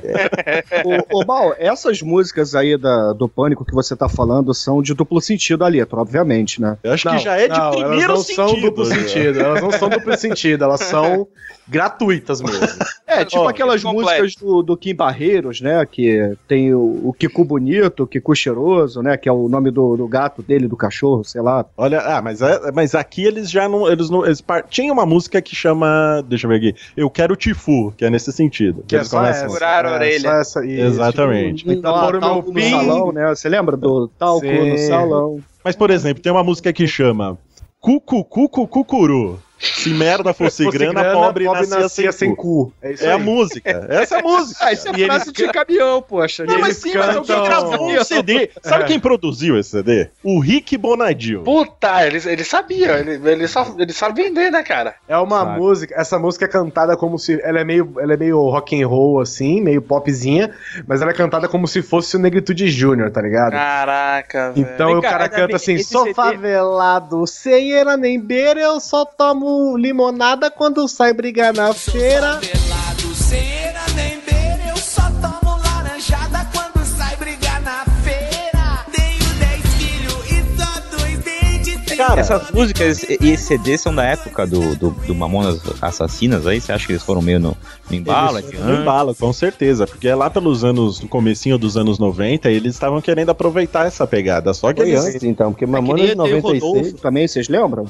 Ô, 1.12 1.20
ô 1.20 1.26
Mal, 1.26 1.54
essas 1.60 2.02
músicas 2.02 2.56
aí 2.56 2.78
da, 2.78 3.12
do 3.12 3.28
Pânico 3.28 3.66
que 3.66 3.74
você 3.74 3.98
tá 3.98 4.08
falando 4.08 4.54
são 4.54 4.82
de 4.82 4.94
duplo 4.94 5.20
sentido 5.20 5.66
a 5.66 5.68
letra, 5.68 6.00
obviamente, 6.00 6.62
né? 6.62 6.69
Eu 6.84 6.94
acho 6.94 7.08
Não, 7.08 7.18
que 7.18 7.24
já 7.24 7.36
é 7.38 7.48
de 7.48 7.58
não, 7.58 7.72
primeiro 7.72 7.96
elas 8.04 8.08
não 8.18 8.24
sentido. 8.24 8.50
são 8.50 8.62
duplo 8.62 8.88
né? 8.88 8.96
sentido. 8.96 9.40
Elas 9.40 9.62
não 9.62 9.72
são 9.72 9.90
duplo 9.90 10.18
sentido, 10.18 10.64
elas 10.64 10.82
são 10.82 11.28
gratuitas 11.68 12.42
mesmo. 12.42 12.68
É, 13.08 13.24
tipo 13.26 13.42
Ó, 13.44 13.48
aquelas 13.48 13.84
músicas 13.84 14.36
do, 14.36 14.62
do 14.64 14.76
Kim 14.78 14.96
Barreiros, 14.96 15.62
né? 15.62 15.86
Que 15.86 16.36
tem 16.48 16.74
o, 16.74 17.02
o 17.06 17.14
Kiko 17.14 17.44
Bonito, 17.44 18.04
o 18.04 18.08
Kiko 18.08 18.36
Cheiroso, 18.36 19.02
né? 19.02 19.18
Que 19.18 19.30
é 19.30 19.32
o 19.32 19.48
nome 19.48 19.72
do, 19.72 19.96
do 19.96 20.08
gato 20.08 20.42
dele, 20.42 20.68
do 20.68 20.76
cachorro, 20.76 21.24
sei 21.24 21.42
lá. 21.42 21.66
Olha, 21.78 22.00
ah, 22.02 22.22
mas, 22.22 22.42
é- 22.42 22.72
mas 22.74 22.96
aqui 22.96 23.24
eles 23.26 23.50
já 23.50 23.68
não. 23.70 23.88
Eles 23.90 24.10
não. 24.10 24.26
Eles 24.26 24.42
par... 24.42 24.64
Tinha 24.70 24.92
uma 24.92 25.06
música 25.06 25.42
que 25.42 25.56
chama. 25.56 26.24
Deixa 26.28 26.46
eu 26.48 26.50
ver 26.50 26.58
aqui. 26.58 26.76
Eu 26.96 27.10
quero 27.10 27.36
Tifu, 27.36 27.94
que 27.98 28.06
é 28.06 28.10
nesse 28.10 28.32
sentido. 28.32 28.84
Que 28.88 28.96
é 28.96 29.00
eles 29.00 29.10
só 29.10 29.18
começam- 29.20 29.46
essa. 29.46 29.54
Furar 29.54 29.86
a 29.86 29.90
é, 29.90 29.94
orelha. 29.94 30.20
só 30.22 30.32
essa, 30.34 30.66
isso. 30.66 30.82
Exatamente. 30.84 31.70
Então, 31.70 31.96
Ah, 31.96 32.12
meu 32.12 32.20
talco 32.20 32.52
no 32.52 32.62
salão, 32.62 33.12
né? 33.12 33.28
Você 33.30 33.50
lembra 33.50 33.76
do 33.78 34.08
talco 34.08 34.46
Sim. 34.46 34.70
no 34.72 34.78
salão? 34.78 35.40
Mas, 35.70 35.76
por 35.76 35.92
exemplo, 35.92 36.24
tem 36.24 36.32
uma 36.32 36.44
música 36.44 36.74
que 36.74 36.88
chama 36.88 37.38
Cucu 37.80 38.26
Cucu 38.26 38.68
Cucuru. 38.68 39.40
Se 39.60 39.90
merda 39.94 40.34
fosse, 40.34 40.64
Fosse 40.66 40.78
grana, 40.78 41.02
grana, 41.02 41.14
pobre, 41.20 41.46
pobre 41.46 41.62
nascia, 41.62 41.80
nascia 41.80 42.12
sem, 42.12 42.28
sem 42.30 42.36
cu. 42.36 42.66
cu. 42.68 42.74
É 42.82 42.94
isso 42.94 43.06
É 43.06 43.12
a 43.12 43.18
música. 43.18 43.88
Essa 43.90 44.16
é 44.16 44.20
a 44.20 44.22
música. 44.24 44.66
Ah, 44.66 44.72
isso 44.74 44.88
é 44.88 44.92
E 44.92 44.94
eles 44.96 45.06
frase 45.08 45.32
de 45.34 45.48
caminhão, 45.50 46.02
poxa. 46.02 46.46
Não, 46.46 46.60
mas 46.60 46.70
eles 46.70 46.78
sim, 46.94 46.98
mas 46.98 47.16
alguém 47.16 47.36
cantam- 47.36 47.44
gravou 47.44 47.90
um 47.92 48.04
CD. 48.04 48.50
Sabe 48.62 48.84
É. 48.84 48.88
quem 48.88 49.00
produziu 49.00 49.58
esse 49.60 49.72
CD? 49.72 50.10
O 50.24 50.40
Rick 50.40 50.78
Bonadio. 50.78 51.44
Puta, 51.44 52.06
ele, 52.08 52.20
ele 52.26 52.44
sabia, 52.44 53.00
ele, 53.00 53.20
ele, 53.30 53.48
só, 53.48 53.76
ele 53.78 53.92
sabe 53.94 54.24
vender, 54.24 54.50
né, 54.52 54.64
cara? 54.64 54.96
É 55.08 55.18
uma 55.18 55.40
Sabe. 55.40 55.60
música, 55.60 55.96
essa 56.00 56.18
música 56.18 56.46
é 56.46 56.48
cantada 56.48 56.96
como 56.96 57.18
se 57.20 57.40
ela 57.44 57.60
é 57.60 57.64
meio, 57.64 57.94
ela 58.00 58.14
é 58.14 58.18
meio 58.18 58.40
rock 58.50 58.82
and 58.82 58.88
roll 58.88 59.20
assim, 59.20 59.62
meio 59.62 59.82
popzinha, 59.82 60.52
mas 60.88 61.02
ela 61.02 61.12
é 61.12 61.14
cantada 61.14 61.48
como 61.48 61.68
se 61.68 61.82
fosse 61.82 62.16
o 62.16 62.20
Negritude 62.20 62.70
Júnior, 62.70 63.12
tá 63.12 63.22
ligado? 63.22 63.52
Caraca, 63.52 64.52
velho. 64.52 64.68
Então 64.74 64.88
Vem 64.88 64.98
o 64.98 65.02
cara 65.02 65.24
ainda 65.26 65.36
canta 65.36 65.56
assim: 65.56 65.78
sou 65.84 66.04
CD 66.04 66.14
favelado, 66.14 67.26
sem 67.28 67.74
era 67.74 67.98
nem 67.98 68.20
beira, 68.20 68.60
eu 68.60 68.80
só 68.80 69.04
tomo 69.06 69.49
limonada 69.78 70.50
quando 70.52 70.88
sai 70.88 71.14
brigar 71.14 71.54
na 71.54 71.74
feira. 71.74 72.38
Pelado, 72.38 73.16
sem 73.16 73.52
era 73.64 73.86
nem 73.96 74.20
beira, 74.22 74.70
eu 74.70 74.78
só 74.78 75.02
tomo 75.22 75.58
laranjada 75.58 76.48
quando 76.54 76.86
sai 76.86 77.16
brigar 77.18 77.62
na 77.62 77.84
feira. 78.04 78.86
Tenho 78.92 79.34
10 79.40 79.66
filhos 79.76 80.58
só 80.58 80.98
dois 80.98 81.18
dentes. 81.20 81.98
Cara, 81.98 82.22
Essas 82.22 82.52
músicas 82.52 83.04
e 83.04 83.18
esse 83.32 83.44
CD 83.46 83.78
são 83.78 83.94
da 83.94 84.04
época 84.06 84.46
do, 84.48 84.76
do, 84.76 84.90
do 84.92 85.16
Mamonas 85.16 85.60
Assassinas 85.82 86.46
aí? 86.48 86.62
Você 86.62 86.72
acha 86.72 86.86
que 86.86 86.94
eles 86.94 87.04
foram 87.04 87.22
meio 87.22 87.40
no, 87.40 87.58
no 87.90 87.96
embalo? 87.96 88.42
Foram 88.42 88.66
no 88.66 88.82
embalo, 88.82 89.16
com 89.16 89.34
certeza. 89.34 89.86
Porque 89.86 90.08
é 90.08 90.16
lá 90.16 90.30
pelos 90.30 90.64
anos, 90.64 91.02
no 91.02 91.08
comecinho 91.08 91.58
dos 91.58 91.76
anos 91.78 92.00
90, 92.00 92.50
eles 92.50 92.74
estavam 92.74 93.02
querendo 93.02 93.30
aproveitar 93.30 93.86
essa 93.88 94.08
pegada. 94.08 94.54
Só 94.54 94.72
que 94.72 94.82
Foi 94.82 94.90
eles. 94.92 95.06
antes, 95.06 95.24
então, 95.24 95.52
porque 95.52 95.66
É 95.66 95.68
Mamonas 95.68 96.12
o 96.12 96.16
96. 96.16 96.64
Rodolfo 96.64 96.94
também, 97.02 97.28
vocês 97.28 97.50
lembram? 97.50 97.86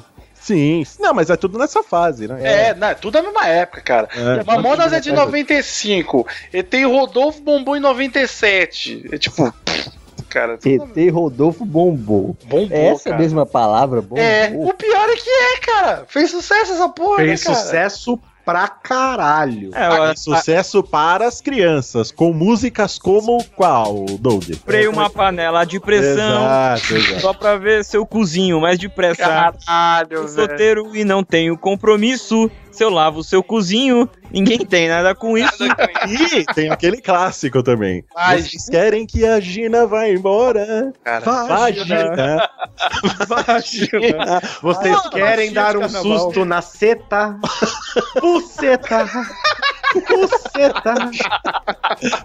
Sim. 0.50 0.84
Não, 1.00 1.14
mas 1.14 1.30
é 1.30 1.36
tudo 1.36 1.60
nessa 1.60 1.84
fase, 1.84 2.28
né? 2.28 2.40
É, 2.42 2.74
não, 2.74 2.88
é 2.88 2.96
tudo 2.96 3.18
a 3.18 3.22
mesma 3.22 3.46
época, 3.48 3.82
cara. 3.82 4.10
É. 4.16 4.44
Mamonas 4.44 4.92
é 4.92 5.00
de 5.00 5.12
95. 5.12 6.26
E 6.52 6.64
tem 6.64 6.86
o 6.88 6.92
Rodolfo 6.92 7.40
Bombom 7.42 7.76
em 7.76 7.80
97. 7.80 9.10
É 9.12 9.18
tipo. 9.18 9.54
Cara, 10.28 10.58
tudo 10.58 10.92
ET 11.00 11.12
Rodolfo 11.12 11.66
bombou. 11.66 12.36
bombou, 12.46 12.68
É 12.78 12.88
essa 12.88 13.10
cara. 13.10 13.22
mesma 13.22 13.46
palavra, 13.46 14.02
bombou. 14.02 14.18
É, 14.24 14.52
o 14.56 14.74
pior 14.74 15.10
é 15.10 15.16
que 15.16 15.30
é, 15.30 15.58
cara. 15.60 16.06
Fez 16.08 16.30
sucesso 16.32 16.74
essa 16.74 16.90
porra, 16.90 17.18
Fez 17.18 17.42
né, 17.42 17.46
cara? 17.48 17.58
sucesso 17.58 18.20
pra 18.50 18.68
caralho. 18.68 19.72
É, 19.76 19.88
eu 19.88 20.04
Ah, 20.04 20.16
sucesso 20.16 20.82
para 20.84 21.28
as 21.28 21.40
crianças, 21.42 22.12
com 22.12 22.34
músicas 22.34 22.98
como 22.98 23.44
qual, 23.56 24.06
Doug? 24.20 24.44
comprei 24.52 24.88
uma 24.88 25.10
panela 25.10 25.64
de 25.66 25.80
pressão 25.80 26.44
Exato, 26.46 26.96
exato. 26.96 27.22
só 27.22 27.34
pra 27.34 27.58
ver 27.58 27.84
seu 27.86 28.06
cozinho 28.06 28.60
mais 28.62 28.78
depressa. 28.80 29.22
Caralho, 29.24 30.10
velho. 30.28 30.30
solteiro 30.30 30.96
e 30.96 31.04
não 31.04 31.24
tenho 31.24 31.58
compromisso. 31.58 32.50
Se 32.80 32.84
eu 32.86 32.90
lavo 32.90 33.20
o 33.20 33.24
seu 33.26 33.44
cozinho, 33.44 34.10
ninguém 34.32 34.60
tem 34.60 34.88
nada 34.88 35.14
com 35.14 35.38
isso. 35.38 35.66
E 36.08 36.46
tem 36.54 36.70
aquele 36.70 37.02
clássico 37.02 37.62
também. 37.62 38.06
Ai, 38.16 38.42
Vocês 38.42 38.70
querem 38.70 39.06
que 39.06 39.26
a 39.26 39.38
Gina 39.42 39.86
vá 39.86 40.08
embora? 40.08 40.94
cara. 41.04 41.26
Vagina. 41.46 42.50
Vagina. 43.28 44.42
Vocês 44.62 44.96
Ah, 44.96 45.10
querem 45.10 45.52
dar 45.52 45.76
um 45.76 45.82
carnaval. 45.82 46.20
susto 46.20 46.46
na 46.46 46.62
seta? 46.62 47.38
Buceta! 48.22 49.06
Buceta! 49.94 51.10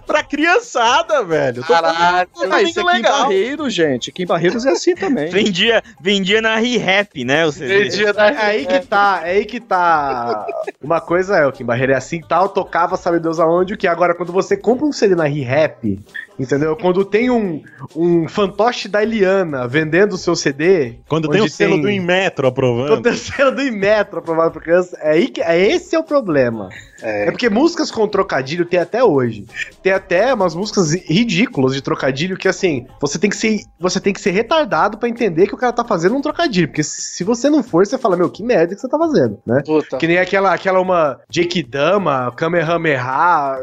pra 0.05 0.23
criançada, 0.23 1.23
velho. 1.23 1.63
Caralho. 1.63 2.29
falando 2.33 2.53
Ah, 2.53 2.61
isso 2.61 2.79
é 2.79 2.83
muito 2.83 2.91
Kim 2.91 2.95
legal. 2.95 3.23
Barreiros, 3.23 3.73
gente. 3.73 4.11
Kim 4.11 4.25
Barreiros 4.25 4.65
é 4.65 4.71
assim 4.71 4.95
também. 4.95 5.29
Vendia, 5.29 5.83
vendia 5.99 6.41
na 6.41 6.55
ReHap, 6.55 7.23
né? 7.23 7.49
Vendia 7.49 8.13
da 8.13 8.29
É 8.29 8.45
aí 8.45 8.65
que 8.65 8.79
tá, 8.79 9.21
é 9.23 9.31
aí 9.31 9.45
que 9.45 9.59
tá. 9.59 10.45
Uma 10.81 11.01
coisa 11.01 11.37
é, 11.37 11.47
o 11.47 11.51
Kim 11.51 11.65
Barreira 11.65 11.93
é 11.93 11.97
assim 11.97 12.21
tal, 12.21 12.49
tocava 12.49 12.97
sabe 12.97 13.19
Deus 13.19 13.39
aonde, 13.39 13.73
o 13.73 13.77
que 13.77 13.87
agora 13.87 14.13
quando 14.13 14.31
você 14.31 14.55
compra 14.55 14.85
um 14.85 14.91
CD 14.91 15.15
na 15.15 15.25
ReHap, 15.25 15.99
entendeu? 16.39 16.75
Quando 16.75 17.03
tem 17.03 17.29
um, 17.29 17.63
um 17.95 18.27
fantoche 18.27 18.87
da 18.87 19.01
Eliana 19.01 19.67
vendendo 19.67 20.13
o 20.13 20.17
seu 20.17 20.35
CD. 20.35 20.95
Quando 21.07 21.29
tem 21.29 21.41
o 21.41 21.49
selo 21.49 21.81
do 21.81 21.89
Inmetro 21.89 22.47
aprovando. 22.47 22.89
Quando 22.89 23.03
tem 23.03 23.13
o 23.13 23.17
selo 23.17 23.51
do 23.51 23.61
Inmetro 23.61 24.19
aprovado 24.19 24.51
por 24.51 24.61
criança, 24.61 24.97
é, 25.01 25.11
aí 25.11 25.27
que, 25.27 25.41
é 25.41 25.59
esse 25.59 25.95
é 25.95 25.99
o 25.99 26.03
problema. 26.03 26.69
É. 27.05 27.25
porque 27.25 27.49
músicas 27.49 27.91
com 27.91 28.07
trocadilho 28.07 28.65
tem 28.65 28.79
até 28.79 29.03
hoje. 29.03 29.45
Tem 29.83 29.93
até 29.93 30.33
umas 30.33 30.55
músicas 30.55 30.93
ridículas 30.93 31.73
de 31.73 31.81
trocadilho 31.81 32.37
que 32.37 32.47
assim, 32.47 32.87
você 32.99 33.19
tem 33.19 33.29
que 33.29 33.37
ser, 33.37 33.59
você 33.79 33.99
tem 33.99 34.13
que 34.13 34.21
ser 34.21 34.31
retardado 34.31 34.97
pra 34.97 35.07
entender 35.07 35.47
que 35.47 35.53
o 35.53 35.57
cara 35.57 35.71
tá 35.71 35.83
fazendo 35.83 36.15
um 36.15 36.21
trocadilho, 36.21 36.67
porque 36.67 36.83
se 36.83 37.23
você 37.23 37.49
não 37.49 37.61
for, 37.61 37.85
você 37.85 37.97
fala, 37.97 38.17
meu, 38.17 38.29
que 38.29 38.43
merda 38.43 38.73
que 38.73 38.81
você 38.81 38.87
tá 38.87 38.97
fazendo, 38.97 39.37
né? 39.45 39.61
Puta. 39.65 39.97
Que 39.97 40.07
nem 40.07 40.17
aquela, 40.17 40.53
aquela 40.53 40.79
uma 40.79 41.19
Jake 41.29 41.61
Dama, 41.61 42.31
Kamehameha, 42.35 43.57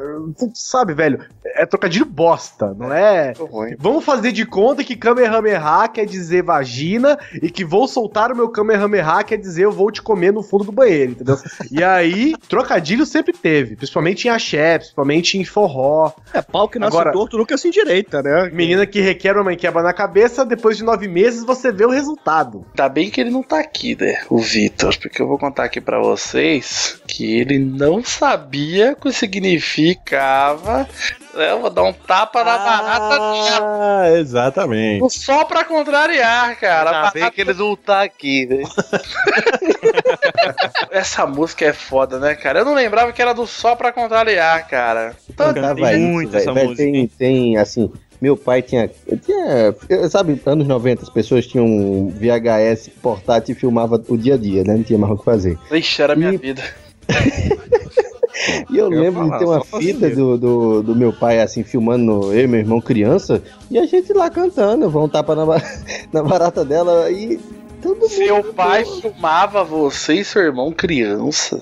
sabe, 0.54 0.94
velho? 0.94 1.24
É 1.44 1.66
trocadilho 1.66 2.06
bosta, 2.06 2.74
não 2.74 2.92
é? 2.92 3.32
ruim. 3.38 3.74
Vamos 3.78 4.04
fazer 4.04 4.32
de 4.32 4.46
conta 4.46 4.84
que 4.84 4.96
Kamehameha 4.96 5.88
quer 5.88 6.06
dizer 6.06 6.42
vagina 6.42 7.18
e 7.42 7.50
que 7.50 7.64
vou 7.64 7.86
soltar 7.88 8.30
o 8.30 8.36
meu 8.36 8.48
Kamehameha 8.48 9.22
quer 9.24 9.36
dizer 9.36 9.64
eu 9.64 9.72
vou 9.72 9.90
te 9.90 10.00
comer 10.02 10.32
no 10.32 10.42
fundo 10.42 10.64
do 10.64 10.72
banheiro, 10.72 11.12
entendeu? 11.12 11.36
e 11.70 11.82
aí, 11.82 12.34
trocadilho 12.48 13.04
sempre 13.04 13.31
teve, 13.32 13.76
principalmente 13.76 14.26
em 14.26 14.30
axé, 14.30 14.78
principalmente 14.78 15.38
em 15.38 15.44
forró. 15.44 16.12
É 16.32 16.40
pau 16.42 16.68
que 16.68 16.78
nasce 16.78 16.96
Agora- 16.96 17.12
torto 17.12 17.38
nunca 17.38 17.56
se 17.58 17.68
endireita, 17.68 18.22
né? 18.22 18.50
Menina 18.52 18.86
que 18.86 19.00
requer 19.00 19.34
uma 19.36 19.44
mãe 19.44 19.56
quebra 19.56 19.82
na 19.82 19.92
cabeça, 19.92 20.44
depois 20.44 20.76
de 20.76 20.84
nove 20.84 21.08
meses 21.08 21.44
você 21.44 21.72
vê 21.72 21.84
o 21.84 21.90
resultado. 21.90 22.64
Ainda 22.70 22.88
bem 22.88 23.10
que 23.10 23.20
ele 23.20 23.30
não 23.30 23.42
tá 23.42 23.58
aqui, 23.60 23.96
né? 24.00 24.20
O 24.28 24.38
Vitor, 24.38 24.96
porque 24.98 25.20
eu 25.20 25.26
vou 25.26 25.38
contar 25.38 25.64
aqui 25.64 25.80
pra 25.80 25.98
vocês 26.00 27.00
que 27.06 27.38
ele 27.40 27.58
não 27.58 28.04
sabia 28.04 28.92
o 28.92 28.96
que 28.96 29.12
significava. 29.12 30.88
Né? 31.34 31.52
Eu 31.52 31.60
vou 31.60 31.70
dar 31.70 31.82
um 31.84 31.92
tapa 31.92 32.44
na 32.44 32.58
barata 32.58 33.18
dela. 33.18 34.02
Ah, 34.02 34.10
exatamente. 34.18 35.10
Só 35.10 35.44
pra 35.44 35.64
contrariar, 35.64 36.58
cara. 36.58 36.90
Ainda 36.90 37.10
bem 37.12 37.30
que 37.30 37.40
ele 37.40 37.54
não 37.54 37.76
tá 37.76 38.02
aqui, 38.02 38.46
né? 38.46 38.62
Essa 40.90 41.26
música 41.26 41.64
é 41.64 41.72
foda, 41.72 42.18
né, 42.18 42.34
cara? 42.34 42.60
Eu 42.60 42.64
não 42.64 42.74
lembrava 42.74 43.12
que 43.12 43.22
era 43.22 43.32
do 43.32 43.46
Só 43.46 43.74
Pra 43.74 43.92
Contrariar, 43.92 44.68
cara. 44.68 45.14
Cantava 45.36 45.92
isso, 45.94 46.28
velho. 46.28 46.54
Velho, 46.54 46.76
Tem, 46.76 47.06
tem, 47.08 47.56
assim, 47.56 47.90
meu 48.20 48.36
pai 48.36 48.62
tinha, 48.62 48.88
tinha. 49.24 50.08
Sabe, 50.08 50.40
anos 50.46 50.66
90, 50.66 51.02
as 51.02 51.10
pessoas 51.10 51.46
tinham 51.46 51.66
um 51.66 52.08
VHS 52.08 52.88
portátil 53.02 53.54
e 53.54 53.58
filmava 53.58 54.02
o 54.08 54.16
dia 54.16 54.34
a 54.34 54.38
dia, 54.38 54.62
né? 54.64 54.74
Não 54.74 54.82
tinha 54.82 54.98
mais 54.98 55.12
o 55.12 55.16
que 55.18 55.24
fazer. 55.24 55.58
Ixi, 55.70 56.02
era 56.02 56.12
a 56.12 56.16
minha 56.16 56.38
vida. 56.38 56.62
E 58.70 58.78
eu, 58.78 58.90
Eu 58.92 59.00
lembro 59.00 59.28
falar, 59.28 59.38
de 59.38 59.44
ter 59.44 59.50
uma 59.50 59.64
fita 59.64 60.10
do, 60.10 60.38
do, 60.38 60.82
do 60.82 60.96
meu 60.96 61.12
pai, 61.12 61.40
assim, 61.40 61.62
filmando 61.62 62.32
eu 62.32 62.44
e 62.44 62.46
meu 62.46 62.60
irmão 62.60 62.80
criança, 62.80 63.42
e 63.70 63.78
a 63.78 63.86
gente 63.86 64.12
lá 64.12 64.30
cantando, 64.30 64.88
vão 64.88 65.08
tapa 65.08 65.34
na, 65.34 65.44
na 66.12 66.22
barata 66.22 66.64
dela 66.64 67.10
e. 67.10 67.38
Todo 67.82 68.08
Seu 68.08 68.44
pai 68.54 68.84
filmava 68.84 69.64
você 69.64 70.14
e 70.14 70.24
seu 70.24 70.40
irmão 70.40 70.70
criança. 70.70 71.60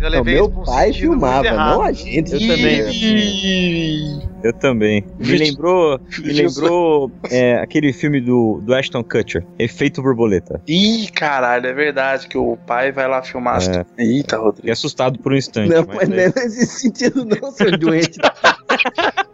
Eu 0.00 0.10
Não, 0.10 0.24
meu 0.24 0.48
pai 0.64 0.92
filmava, 0.92 1.50
não 1.50 1.82
a 1.82 1.92
gente. 1.92 2.32
Eu 2.32 2.38
também. 2.38 4.28
Eu 4.42 4.52
também. 4.52 5.04
Me 5.18 5.36
lembrou, 5.36 6.00
me 6.20 6.32
lembrou 6.32 7.10
é, 7.30 7.56
aquele 7.56 7.92
filme 7.92 8.20
do, 8.20 8.60
do 8.62 8.74
Ashton 8.74 9.02
Kutcher, 9.02 9.44
Efeito 9.58 10.00
Borboleta. 10.00 10.60
Ih, 10.68 11.08
caralho, 11.12 11.66
é 11.66 11.72
verdade 11.72 12.28
que 12.28 12.38
o 12.38 12.56
pai 12.56 12.92
vai 12.92 13.08
lá 13.08 13.22
filmar. 13.22 13.60
É. 13.62 13.84
Eita, 13.98 14.36
Rodrigo. 14.36 14.56
Fiquei 14.58 14.72
assustado 14.72 15.18
por 15.18 15.32
um 15.32 15.36
instante. 15.36 15.70
Não, 15.70 15.84
mas 15.86 15.96
mas 15.96 16.08
não 16.08 16.16
é 16.16 16.26
nesse 16.28 16.66
sentido, 16.66 17.24
não, 17.24 17.50
seu 17.50 17.76
doente. 17.76 18.18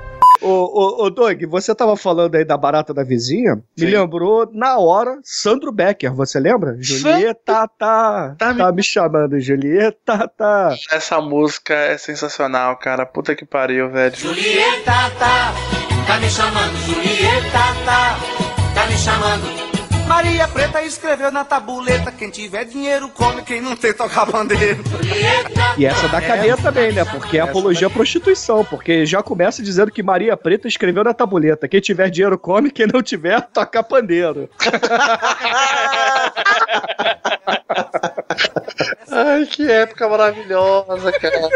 Ô, 0.45 0.49
ô, 0.49 1.05
ô, 1.05 1.11
Doug, 1.11 1.43
você 1.47 1.75
tava 1.75 1.97
falando 1.97 2.35
aí 2.35 2.45
da 2.45 2.55
barata 2.55 2.93
da 2.93 3.03
vizinha, 3.03 3.57
me 3.79 3.87
lembrou 3.87 4.47
na 4.53 4.77
hora 4.77 5.19
Sandro 5.23 5.73
Becker, 5.73 6.13
você 6.13 6.39
lembra? 6.39 6.77
Julieta 6.79 7.67
tá, 7.79 8.37
tá, 8.39 8.73
me 8.73 8.83
chamando, 8.83 9.41
Julieta 9.41 10.29
tá. 10.37 10.77
Essa 10.93 11.19
música 11.19 11.73
é 11.73 11.97
sensacional, 11.97 12.77
cara. 12.77 13.07
Puta 13.07 13.35
que 13.35 13.47
pariu, 13.47 13.91
velho. 13.91 14.15
Julieta 14.15 14.93
tá, 15.19 15.55
tá 16.07 16.21
me 16.21 16.29
chamando, 16.29 16.77
Julieta 16.87 17.59
tá, 17.87 18.19
tá 18.75 18.87
me 18.87 18.97
chamando. 18.99 19.74
Maria 20.15 20.47
Preta 20.47 20.81
escreveu 20.81 21.33
na 21.33 21.45
tabuleta: 21.45 22.13
quem 22.13 22.31
tiver 22.31 22.65
dinheiro 22.65 23.09
come, 23.09 23.43
quem 23.43 23.61
não 23.61 23.75
tem 23.75 23.93
tocar 23.93 24.25
bandeiro. 24.25 24.85
E 25.77 25.85
essa 25.85 26.07
da 26.07 26.21
cadeia 26.21 26.57
também, 26.57 26.93
né? 26.93 27.05
Porque 27.05 27.37
é 27.37 27.41
apologia 27.41 27.89
à 27.89 27.91
prostituição, 27.91 28.65
porque 28.65 29.05
já 29.05 29.25
começa 29.25 29.61
dizendo 29.61 29.91
que 29.91 30.05
Maria 30.05 30.37
Preta 30.37 30.69
escreveu 30.69 31.03
na 31.03 31.13
tabuleta: 31.13 31.67
quem 31.67 31.81
tiver 31.81 32.11
dinheiro 32.11 32.39
come, 32.39 32.71
quem 32.71 32.87
não 32.87 33.03
tiver 33.03 33.41
toca 33.41 33.83
pandeiro. 33.83 34.49
Ai, 39.11 39.47
que 39.47 39.69
época 39.69 40.09
maravilhosa, 40.09 41.11
cara. 41.11 41.49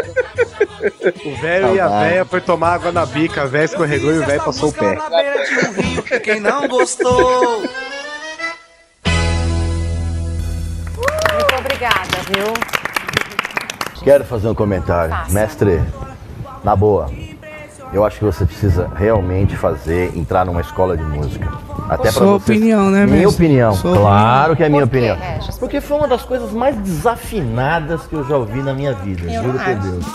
O 1.25 1.35
velho 1.41 1.75
e 1.75 1.79
a 1.79 1.87
véia 1.87 2.25
foi 2.25 2.41
tomar 2.41 2.73
água 2.73 2.91
na 2.91 3.05
bica, 3.05 3.43
a 3.43 3.45
véia 3.45 3.63
escorregou 3.65 4.11
e 4.13 4.19
o 4.19 4.25
velho 4.25 4.43
passou 4.43 4.67
o 4.69 4.73
pé. 4.73 4.95
Na 4.95 5.09
beira 5.09 5.45
de 5.45 5.53
um 5.53 5.71
rio, 5.81 6.03
que 6.03 6.19
quem 6.19 6.41
não 6.41 6.67
gostou. 6.67 7.63
Obrigada, 11.69 12.17
viu? 12.33 12.53
Quero 14.03 14.23
fazer 14.25 14.47
um 14.49 14.55
comentário. 14.55 15.11
Faça. 15.11 15.31
Mestre, 15.33 15.81
na 16.63 16.75
boa, 16.75 17.09
eu 17.93 18.03
acho 18.05 18.17
que 18.17 18.25
você 18.25 18.45
precisa 18.45 18.89
realmente 18.95 19.55
fazer, 19.55 20.15
entrar 20.17 20.45
numa 20.45 20.61
escola 20.61 20.97
de 20.97 21.03
música. 21.03 21.47
Até 21.87 22.03
pra 22.03 22.11
Sua 22.11 22.39
você... 22.39 22.51
opinião, 22.53 22.89
né, 22.89 23.05
Minha 23.05 23.25
mestre? 23.27 23.45
opinião, 23.45 23.73
Sua 23.73 23.95
claro 23.97 24.55
que 24.55 24.63
é 24.63 24.67
a 24.67 24.69
minha 24.69 24.85
Por 24.85 24.95
opinião. 24.95 25.17
Porque 25.59 25.81
foi 25.81 25.97
uma 25.97 26.07
das 26.07 26.23
coisas 26.23 26.51
mais 26.51 26.75
desafinadas 26.77 28.01
que 28.07 28.13
eu 28.13 28.23
já 28.27 28.37
ouvi 28.37 28.61
na 28.61 28.73
minha 28.73 28.93
vida, 28.93 29.23
Eu 29.31 29.43
juro 29.43 29.57
não 29.57 29.63
por 29.63 29.71
acho. 29.71 29.81
Deus. 29.81 30.05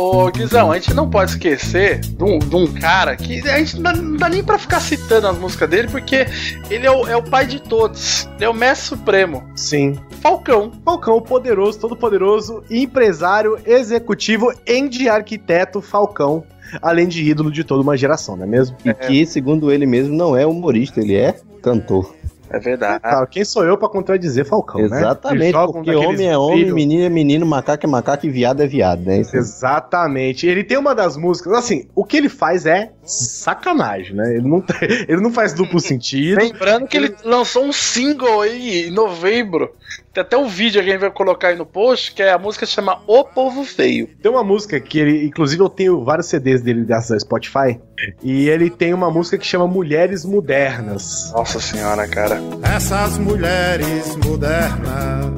Ô, 0.00 0.30
Guizão, 0.30 0.72
a 0.72 0.76
gente 0.76 0.94
não 0.94 1.10
pode 1.10 1.32
esquecer 1.32 2.00
de 2.00 2.24
um, 2.24 2.38
de 2.38 2.56
um 2.56 2.66
cara 2.72 3.14
que 3.16 3.46
a 3.46 3.58
gente 3.58 3.76
não 3.76 3.82
dá, 3.82 3.92
não 3.92 4.16
dá 4.16 4.28
nem 4.30 4.42
pra 4.42 4.58
ficar 4.58 4.80
citando 4.80 5.26
as 5.26 5.36
músicas 5.36 5.68
dele, 5.68 5.88
porque 5.88 6.26
ele 6.70 6.86
é 6.86 6.90
o, 6.90 7.06
é 7.06 7.14
o 7.14 7.22
pai 7.22 7.44
de 7.46 7.60
todos. 7.60 8.26
Ele 8.36 8.46
é 8.46 8.48
o 8.48 8.54
mestre 8.54 8.88
supremo. 8.88 9.44
Sim. 9.54 9.98
Falcão. 10.22 10.72
Falcão, 10.82 11.20
poderoso, 11.20 11.78
todo 11.78 11.94
poderoso, 11.94 12.64
empresário, 12.70 13.58
executivo 13.66 14.50
e 14.66 14.88
de 14.88 15.06
arquiteto 15.06 15.82
Falcão. 15.82 16.44
Além 16.80 17.06
de 17.06 17.22
ídolo 17.22 17.50
de 17.50 17.62
toda 17.62 17.82
uma 17.82 17.96
geração, 17.96 18.36
não 18.36 18.44
é 18.44 18.46
mesmo? 18.46 18.76
E 18.82 18.94
que, 18.94 19.26
segundo 19.26 19.70
ele 19.70 19.84
mesmo, 19.84 20.16
não 20.16 20.34
é 20.34 20.46
humorista, 20.46 21.00
ele 21.00 21.14
é 21.14 21.34
cantor. 21.60 22.14
É 22.52 22.58
verdade. 22.58 23.00
Claro, 23.00 23.26
quem 23.28 23.44
sou 23.44 23.64
eu 23.64 23.78
pra 23.78 23.88
contradizer 23.88 24.44
Falcão, 24.44 24.80
né? 24.80 24.86
Exatamente, 24.98 25.52
jogam 25.52 25.72
porque 25.74 25.94
homem 25.94 26.26
é 26.28 26.36
homem, 26.36 26.56
brilhos. 26.56 26.74
menino 26.74 27.04
é 27.04 27.08
menino, 27.08 27.46
macaco 27.46 27.86
é 27.86 27.88
macaco 27.88 28.26
e 28.26 28.30
viado 28.30 28.60
é 28.60 28.66
viado, 28.66 29.02
né? 29.02 29.20
Isso- 29.20 29.36
Exatamente. 29.36 30.46
Ele 30.46 30.64
tem 30.64 30.76
uma 30.76 30.94
das 30.94 31.16
músicas, 31.16 31.52
assim, 31.52 31.86
o 31.94 32.04
que 32.04 32.16
ele 32.16 32.28
faz 32.28 32.66
é 32.66 32.90
sacanagem, 33.04 34.14
né? 34.16 34.34
Ele 34.36 34.48
não, 34.48 34.64
ele 35.08 35.20
não 35.20 35.32
faz 35.32 35.52
duplo 35.52 35.78
sentido. 35.80 36.38
Lembrando 36.40 36.86
que 36.88 36.96
ele 36.96 37.14
lançou 37.24 37.64
um 37.64 37.72
single 37.72 38.40
aí 38.40 38.88
em 38.88 38.90
novembro. 38.90 39.70
Tem 40.12 40.22
até 40.22 40.36
um 40.36 40.48
vídeo 40.48 40.82
que 40.82 40.88
a 40.88 40.92
gente 40.92 41.00
vai 41.00 41.10
colocar 41.10 41.48
aí 41.48 41.56
no 41.56 41.64
post, 41.64 42.12
que 42.12 42.20
é 42.20 42.32
a 42.32 42.38
música 42.38 42.66
que 42.66 42.72
chama 42.72 43.00
O 43.06 43.22
Povo 43.22 43.62
Feio. 43.64 44.08
Tem 44.20 44.28
uma 44.28 44.42
música 44.42 44.80
que 44.80 44.98
ele, 44.98 45.24
inclusive 45.24 45.62
eu 45.62 45.68
tenho 45.68 46.04
vários 46.04 46.26
CDs 46.26 46.60
dele 46.62 46.84
graças 46.84 47.12
ao 47.12 47.20
Spotify, 47.20 47.78
e 48.20 48.48
ele 48.48 48.70
tem 48.70 48.92
uma 48.92 49.08
música 49.08 49.38
que 49.38 49.46
chama 49.46 49.68
Mulheres 49.68 50.24
Modernas. 50.24 51.30
Nossa 51.32 51.60
senhora, 51.60 52.08
cara. 52.08 52.40
Essas 52.74 53.18
mulheres 53.18 54.16
modernas. 54.16 55.30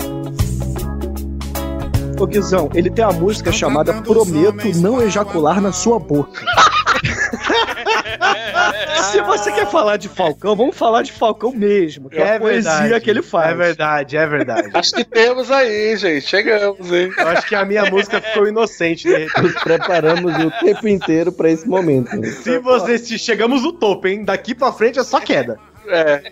Ô 2.19 2.27
Guizão, 2.27 2.71
ele 2.75 2.89
tem 2.89 3.05
uma 3.05 3.13
música 3.13 3.53
chamada 3.53 3.93
Prometo 4.01 4.75
Não 4.79 5.03
Ejacular 5.03 5.61
na 5.61 5.73
Sua 5.73 5.99
Boca. 5.99 6.41
Se 9.11 9.21
você 9.23 9.53
quer 9.53 9.67
falar 9.67 9.97
de 9.97 10.09
Falcão, 10.09 10.55
vamos 10.57 10.77
falar 10.77 11.03
de 11.03 11.13
Falcão 11.13 11.53
mesmo, 11.53 12.09
que 12.09 12.19
é, 12.19 12.37
a 12.37 12.41
poesia 12.41 13.01
que 13.01 13.11
ele 13.11 13.23
faz. 13.23 13.51
É 13.51 13.55
verdade, 13.55 14.17
é 14.17 14.27
verdade. 14.27 14.71
Acho 14.73 14.93
que 14.93 15.05
temos 15.05 15.51
aí, 15.51 15.97
gente. 15.97 16.27
Chegamos, 16.27 16.91
hein? 16.93 17.11
Eu 17.17 17.29
acho 17.29 17.47
que 17.47 17.55
a 17.55 17.65
minha 17.65 17.85
música 17.91 18.21
ficou 18.21 18.47
inocente, 18.47 19.09
de 19.09 19.17
repente. 19.17 19.43
Nos 19.43 19.63
preparamos 19.63 20.35
o 20.37 20.51
tempo 20.65 20.89
inteiro 20.89 21.33
pra 21.33 21.51
esse 21.51 21.69
momento. 21.69 22.17
né? 22.17 22.29
Se 22.29 22.59
você 22.59 22.99
se 22.99 23.19
chegamos 23.19 23.63
no 23.63 23.73
topo, 23.73 24.07
hein? 24.09 24.25
Daqui 24.25 24.55
pra 24.55 24.73
frente 24.73 24.99
é 24.99 25.05
só 25.05 25.21
queda. 25.21 25.59
É. 25.87 26.23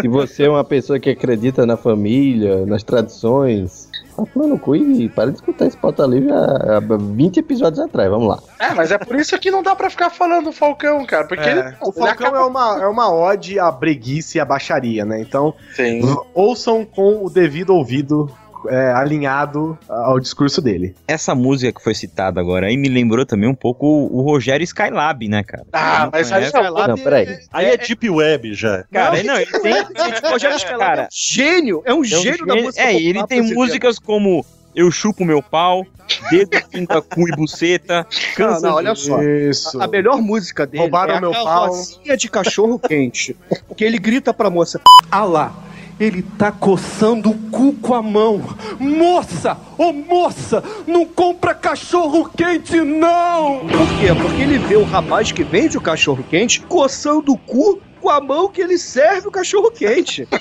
Se 0.00 0.08
você 0.08 0.44
é 0.44 0.48
uma 0.48 0.64
pessoa 0.64 0.98
que 1.00 1.10
acredita 1.10 1.66
na 1.66 1.76
família, 1.76 2.64
nas 2.64 2.82
tradições, 2.82 3.89
tá 4.24 4.32
tomando 4.32 4.58
cu 4.58 4.76
e 4.76 5.08
para 5.08 5.30
de 5.30 5.36
escutar 5.36 5.66
esse 5.66 5.76
pauta 5.76 6.04
livre 6.06 6.32
há 6.32 6.78
há 6.78 6.80
20 6.80 7.38
episódios 7.38 7.78
atrás, 7.80 8.08
vamos 8.10 8.28
lá. 8.28 8.38
É, 8.58 8.72
mas 8.74 8.90
é 8.90 8.98
por 8.98 9.16
isso 9.16 9.38
que 9.38 9.50
não 9.50 9.62
dá 9.62 9.74
pra 9.74 9.90
ficar 9.90 10.10
falando 10.10 10.44
do 10.46 10.52
Falcão, 10.52 11.04
cara. 11.06 11.26
Porque 11.26 11.42
É, 11.48 11.50
ele, 11.52 11.60
o 11.60 11.62
ele 11.62 11.74
Falcão 11.92 12.08
acaba- 12.08 12.38
é 12.38 12.44
uma, 12.44 12.82
é 12.82 12.86
uma 12.86 13.12
ode 13.12 13.58
à 13.58 13.70
breguice 13.70 14.38
e 14.38 14.40
à 14.40 14.44
baixaria, 14.44 15.04
né? 15.04 15.20
Então, 15.20 15.54
Sim. 15.74 16.00
ouçam 16.34 16.84
com 16.84 17.24
o 17.24 17.30
devido 17.30 17.70
ouvido 17.74 18.30
é, 18.68 18.92
alinhado 18.92 19.78
ao 19.88 20.18
discurso 20.20 20.60
dele. 20.60 20.94
Essa 21.06 21.34
música 21.34 21.72
que 21.72 21.82
foi 21.82 21.94
citada 21.94 22.40
agora 22.40 22.66
aí 22.66 22.76
me 22.76 22.88
lembrou 22.88 23.24
também 23.24 23.48
um 23.48 23.54
pouco 23.54 23.86
o, 23.86 24.18
o 24.18 24.22
Rogério 24.22 24.64
Skylab, 24.64 25.28
né, 25.28 25.42
cara? 25.42 25.64
Ah, 25.72 26.04
Não 26.04 26.10
mas 26.12 26.32
aí 26.32 26.50
conhece? 26.50 26.70
não, 26.70 26.88
Não, 26.88 26.98
peraí. 26.98 27.38
Aí 27.52 27.66
é 27.66 27.76
Deep 27.76 28.08
Web 28.10 28.54
já. 28.54 28.84
Cara, 28.92 29.22
não, 29.22 29.36
ele 29.36 29.50
tem. 29.60 29.72
O 29.74 30.30
Rogério 30.30 30.56
Skylab 30.56 30.78
Cara, 30.80 31.02
é 31.02 31.06
um 31.06 31.08
gênio, 31.12 31.82
é 31.84 31.92
um 31.92 31.96
É 31.96 32.00
um 32.00 32.04
gênio 32.04 32.46
da 32.46 32.56
música 32.56 32.82
É, 32.82 32.94
ele 32.94 33.26
tem 33.26 33.42
músicas 33.54 33.98
como 33.98 34.44
Eu 34.74 34.90
Chupo 34.90 35.24
Meu 35.24 35.42
Pau, 35.42 35.84
Dedo 36.30 36.50
Pinta 36.70 37.00
Cu 37.02 37.28
e 37.28 37.32
Buceta, 37.32 38.06
Não, 38.10 38.34
Cansa 38.36 38.68
não, 38.68 38.74
olha 38.76 38.94
só. 38.94 39.22
Isso. 39.22 39.80
A 39.80 39.86
melhor 39.86 40.20
música 40.20 40.66
dele 40.66 40.82
Roubaram 40.82 41.14
é 41.16 41.20
meu 41.20 41.30
aquela 41.30 41.68
pau. 41.68 42.16
de 42.16 42.28
cachorro 42.28 42.78
quente. 42.78 43.36
que 43.76 43.84
ele 43.84 43.98
grita 43.98 44.32
pra 44.34 44.50
moça: 44.50 44.80
Ah 45.10 45.24
lá, 45.24 45.52
ele 46.00 46.22
tá 46.22 46.50
coçando 46.50 47.30
o 47.30 47.38
cu 47.50 47.74
com 47.74 47.94
a 47.94 48.02
mão. 48.02 48.42
Moça, 48.78 49.56
ô 49.76 49.92
moça, 49.92 50.64
não 50.86 51.04
compra 51.04 51.54
cachorro 51.54 52.30
quente 52.34 52.80
não! 52.80 53.60
Por 53.60 53.86
quê? 54.00 54.14
Porque 54.20 54.40
ele 54.40 54.58
vê 54.58 54.76
o 54.76 54.84
rapaz 54.84 55.30
que 55.30 55.44
vende 55.44 55.76
o 55.76 55.80
cachorro 55.80 56.24
quente 56.30 56.62
coçando 56.62 57.32
o 57.32 57.38
cu 57.38 57.78
com 58.00 58.08
a 58.10 58.20
mão 58.20 58.48
que 58.48 58.60
ele 58.60 58.78
serve 58.78 59.28
o 59.28 59.30
cachorro 59.30 59.70
quente. 59.70 60.26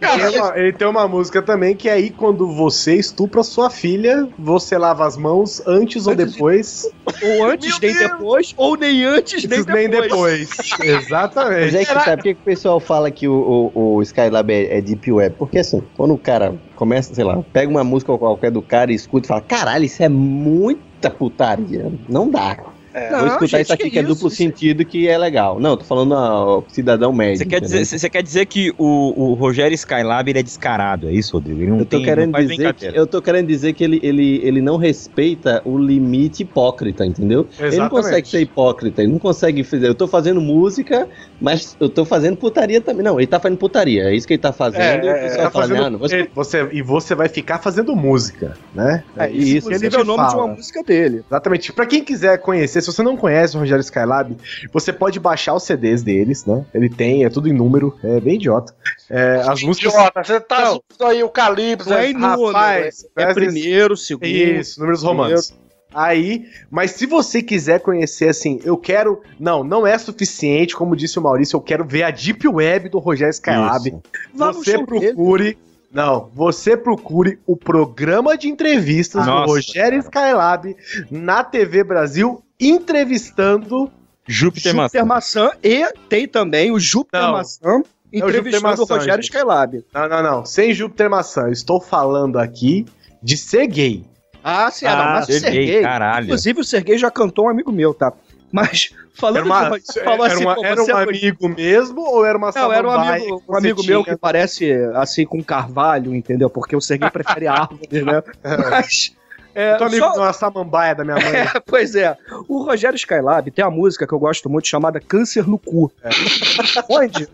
Tem 0.00 0.38
uma- 0.40 0.58
ele 0.58 0.72
tem 0.72 0.86
uma 0.88 1.06
música 1.08 1.42
também 1.42 1.74
que 1.76 1.88
é 1.88 1.92
aí 1.92 2.10
quando 2.10 2.46
você 2.52 2.94
estupra 2.94 3.42
sua 3.42 3.70
filha, 3.70 4.28
você 4.38 4.76
lava 4.78 5.06
as 5.06 5.16
mãos 5.16 5.62
antes 5.66 6.06
ou 6.06 6.14
depois. 6.14 6.88
Ou 7.22 7.44
antes, 7.46 7.78
nem 7.80 7.94
depois, 7.94 8.54
ou 8.56 8.76
nem 8.76 9.04
antes, 9.04 9.44
nem 9.44 9.58
depois. 9.62 9.74
nem 9.76 9.88
depois. 9.88 10.50
Exatamente. 10.82 11.64
Mas 11.66 11.74
é 11.74 11.84
que 11.84 11.92
sabe 11.92 12.16
por 12.16 12.22
que 12.22 12.34
que 12.34 12.40
o 12.40 12.44
pessoal 12.44 12.80
fala 12.80 13.10
que 13.10 13.28
o, 13.28 13.70
o, 13.74 13.94
o 13.96 14.02
Skylab 14.02 14.50
é, 14.52 14.78
é 14.78 14.80
Deep 14.80 15.10
Web? 15.12 15.36
Porque 15.38 15.58
assim, 15.58 15.82
quando 15.96 16.14
o 16.14 16.18
cara 16.18 16.54
começa, 16.74 17.14
sei 17.14 17.24
lá, 17.24 17.42
pega 17.52 17.70
uma 17.70 17.84
música 17.84 18.16
qualquer 18.18 18.50
do 18.50 18.62
cara 18.62 18.92
e 18.92 18.94
escuta 18.94 19.26
e 19.26 19.28
fala, 19.28 19.40
caralho, 19.42 19.84
isso 19.84 20.02
é 20.02 20.08
muita 20.08 21.10
putaria. 21.10 21.92
Não 22.08 22.28
dá. 22.30 22.56
Vou 22.96 23.18
Não, 23.18 23.26
escutar 23.26 23.46
gente, 23.58 23.62
isso 23.64 23.72
aqui 23.74 23.82
que 23.84 23.90
que, 23.90 23.98
é 23.98 24.02
isso? 24.02 24.14
duplo 24.14 24.30
sentido 24.30 24.84
que 24.84 25.06
é 25.06 25.18
legal. 25.18 25.60
Não, 25.60 25.76
tô 25.76 25.84
falando 25.84 26.14
a, 26.14 26.62
cidadão 26.68 27.12
médio. 27.12 27.38
Você 27.38 27.44
quer, 27.44 27.60
dizer, 27.60 27.84
você 27.84 28.08
quer 28.08 28.22
dizer 28.22 28.46
que 28.46 28.72
o, 28.78 29.30
o 29.32 29.34
Rogério 29.34 29.74
Skylab 29.74 30.30
ele 30.30 30.38
é 30.38 30.42
descarado, 30.42 31.08
é 31.08 31.12
isso, 31.12 31.32
Rodrigo? 31.34 31.60
Ele 31.60 31.70
não 31.70 31.78
Eu 31.80 31.84
tô, 31.84 31.96
tem, 31.96 32.04
querendo 32.04 32.32
não 32.32 32.40
dizer 32.46 32.74
que, 32.74 32.86
eu 32.86 33.06
tô 33.06 33.20
querendo 33.20 33.46
dizer 33.46 33.74
que 33.74 33.84
ele, 33.84 34.00
ele, 34.02 34.40
ele 34.42 34.62
não 34.62 34.76
respeita 34.78 35.60
o 35.64 35.76
limite 35.78 36.42
hipócrita, 36.42 37.04
entendeu? 37.04 37.48
Ele 37.58 37.60
não 37.60 37.66
Exatamente. 37.68 37.90
consegue 37.90 38.28
ser 38.28 38.40
hipócrita, 38.40 39.02
ele 39.02 39.12
não 39.12 39.18
consegue 39.18 39.62
fazer. 39.62 39.88
Eu 39.88 39.94
tô 39.94 40.08
fazendo 40.08 40.40
música, 40.40 41.06
mas 41.40 41.76
eu 41.78 41.90
tô 41.90 42.04
fazendo 42.04 42.36
putaria 42.36 42.80
também. 42.80 43.04
Não, 43.04 43.18
ele 43.18 43.26
tá 43.26 43.38
fazendo 43.38 43.58
putaria, 43.58 44.04
é 44.04 44.14
isso 44.14 44.26
que 44.26 44.32
ele 44.34 44.40
tá 44.42 44.52
fazendo. 44.52 45.04
e 45.06 45.10
o 45.10 45.14
pessoal 45.14 45.44
tá 45.44 45.50
fala, 45.50 45.64
fazendo- 45.66 45.82
não, 45.82 45.90
não 45.90 45.98
vou 45.98 46.08
é, 46.08 46.26
você, 46.34 46.68
e 46.72 46.82
você 46.82 47.14
vai 47.14 47.28
ficar 47.28 47.58
fazendo 47.58 47.94
música, 47.94 48.56
né? 48.74 49.04
É, 49.18 49.30
isso, 49.30 49.68
inclusive, 49.68 49.96
é 49.96 50.00
o 50.00 50.04
nome 50.04 50.28
de 50.28 50.34
uma 50.34 50.46
música 50.46 50.82
dele. 50.82 51.22
Exatamente. 51.28 51.72
Pra 51.72 51.86
quem 51.86 52.02
quiser 52.02 52.38
conhecer, 52.38 52.80
se 52.92 52.96
você 52.96 53.02
não 53.02 53.16
conhece 53.16 53.56
o 53.56 53.60
Rogério 53.60 53.80
Skylab, 53.80 54.36
você 54.72 54.92
pode 54.92 55.18
baixar 55.18 55.54
os 55.54 55.64
CDs 55.64 56.02
deles, 56.02 56.44
né? 56.44 56.64
Ele 56.72 56.88
tem, 56.88 57.24
é 57.24 57.28
tudo 57.28 57.48
em 57.48 57.52
número, 57.52 57.96
é 58.02 58.20
bem 58.20 58.34
idiota. 58.36 58.74
É, 59.10 59.42
as 59.46 59.62
músicas. 59.62 59.92
Idiota, 59.92 60.24
você 60.24 60.40
tá 60.40 60.64
Não. 61.00 61.06
aí 61.08 61.22
o 61.22 61.28
Calypso. 61.28 61.90
Não 61.90 61.96
é 61.96 62.00
aí, 62.00 62.10
em 62.10 62.14
número, 62.14 62.46
rapaz. 62.46 63.06
é- 63.16 63.22
é 63.22 63.34
primeiro, 63.34 63.96
segundo, 63.96 64.26
Isso, 64.26 64.80
números 64.80 65.02
romanos. 65.02 65.54
Aí, 65.94 66.44
mas 66.70 66.90
se 66.90 67.06
você 67.06 67.40
quiser 67.42 67.80
conhecer 67.80 68.28
assim, 68.28 68.60
eu 68.64 68.76
quero. 68.76 69.22
Não, 69.40 69.64
não 69.64 69.86
é 69.86 69.96
suficiente, 69.96 70.76
como 70.76 70.94
disse 70.94 71.18
o 71.18 71.22
Maurício, 71.22 71.56
eu 71.56 71.60
quero 71.60 71.86
ver 71.86 72.02
a 72.02 72.10
Deep 72.10 72.46
Web 72.46 72.90
do 72.90 72.98
Rogério 72.98 73.30
Skylab. 73.30 73.96
Você 74.34 74.84
procure. 74.84 75.56
Não, 75.96 76.30
você 76.34 76.76
procure 76.76 77.38
o 77.46 77.56
programa 77.56 78.36
de 78.36 78.48
entrevistas 78.48 79.24
Nossa, 79.24 79.46
do 79.46 79.50
Rogério 79.50 79.98
Skylab 80.00 80.76
na 81.10 81.42
TV 81.42 81.82
Brasil, 81.82 82.44
entrevistando 82.60 83.90
Júpiter, 84.28 84.74
Júpiter 84.74 85.06
Maçã. 85.06 85.50
E 85.64 85.90
tem 86.06 86.28
também 86.28 86.70
o 86.70 86.78
Júpiter 86.78 87.22
Não. 87.22 87.32
Maçã 87.32 87.80
É 88.12 88.18
o 88.18 88.28
entrevistando 88.28 88.66
o 88.66 88.70
Maçã, 88.80 88.94
Rogério 88.94 89.22
gente. 89.22 89.32
Skylab. 89.32 89.84
Não, 89.94 90.06
não, 90.06 90.22
não. 90.22 90.44
Sem 90.44 90.74
Júpiter 90.74 91.08
Maçã. 91.08 91.44
Eu 91.46 91.52
estou 91.52 91.80
falando 91.80 92.38
aqui 92.38 92.84
de 93.22 93.38
ser 93.38 93.66
gay. 93.66 94.04
Ah, 94.44 94.70
sim, 94.70 94.84
ah, 94.84 94.96
não, 94.96 95.02
Ah, 95.02 95.12
mas 95.14 95.24
o 95.24 95.32
Serguei, 95.32 95.66
Serguei. 95.66 95.82
caralho. 95.82 96.24
Inclusive, 96.26 96.60
o 96.60 96.64
Serguei 96.64 96.98
já 96.98 97.10
cantou 97.10 97.46
um 97.46 97.48
amigo 97.48 97.72
meu, 97.72 97.94
tá? 97.94 98.12
Mas 98.52 98.90
falando 99.16 99.36
Era, 99.38 99.46
uma- 99.46 99.80
de 99.80 100.04
falou 100.04 100.24
era 100.24 100.34
assim, 100.34 100.44
uma- 100.44 100.56
era 100.66 100.82
um 100.82 100.86
é 100.98 101.02
amigo 101.02 101.48
mesmo 101.48 102.00
ou 102.00 102.24
era 102.24 102.36
uma 102.38 102.52
Não, 102.54 102.72
era 102.72 102.86
um 102.86 102.90
amigo, 102.90 103.42
um 103.48 103.56
amigo 103.56 103.80
tinha? 103.82 103.94
meu 103.96 104.04
que 104.04 104.16
parece 104.16 104.72
assim 104.94 105.24
com 105.24 105.42
carvalho, 105.42 106.14
entendeu? 106.14 106.48
Porque 106.50 106.76
o 106.76 106.80
Serguei 106.80 107.10
prefere 107.10 107.46
árvores, 107.48 108.04
né? 108.04 108.22
Mas. 108.70 109.16
É, 109.56 109.72
Eu 109.72 109.78
tô 109.78 109.84
amigo 109.84 110.04
só- 110.04 110.12
de 110.12 110.18
uma 110.18 110.32
samambaia 110.32 110.94
da 110.94 111.02
minha 111.04 111.16
mãe. 111.24 111.34
É, 111.40 111.60
pois 111.66 111.94
é. 111.94 112.16
O 112.46 112.62
Rogério 112.62 112.94
Skylab 112.96 113.50
tem 113.50 113.64
a 113.64 113.70
música 113.70 114.06
que 114.06 114.12
eu 114.12 114.18
gosto 114.18 114.50
muito 114.50 114.68
chamada 114.68 115.00
Câncer 115.00 115.48
no 115.48 115.58
Cu. 115.58 115.90
Onde? 116.90 117.26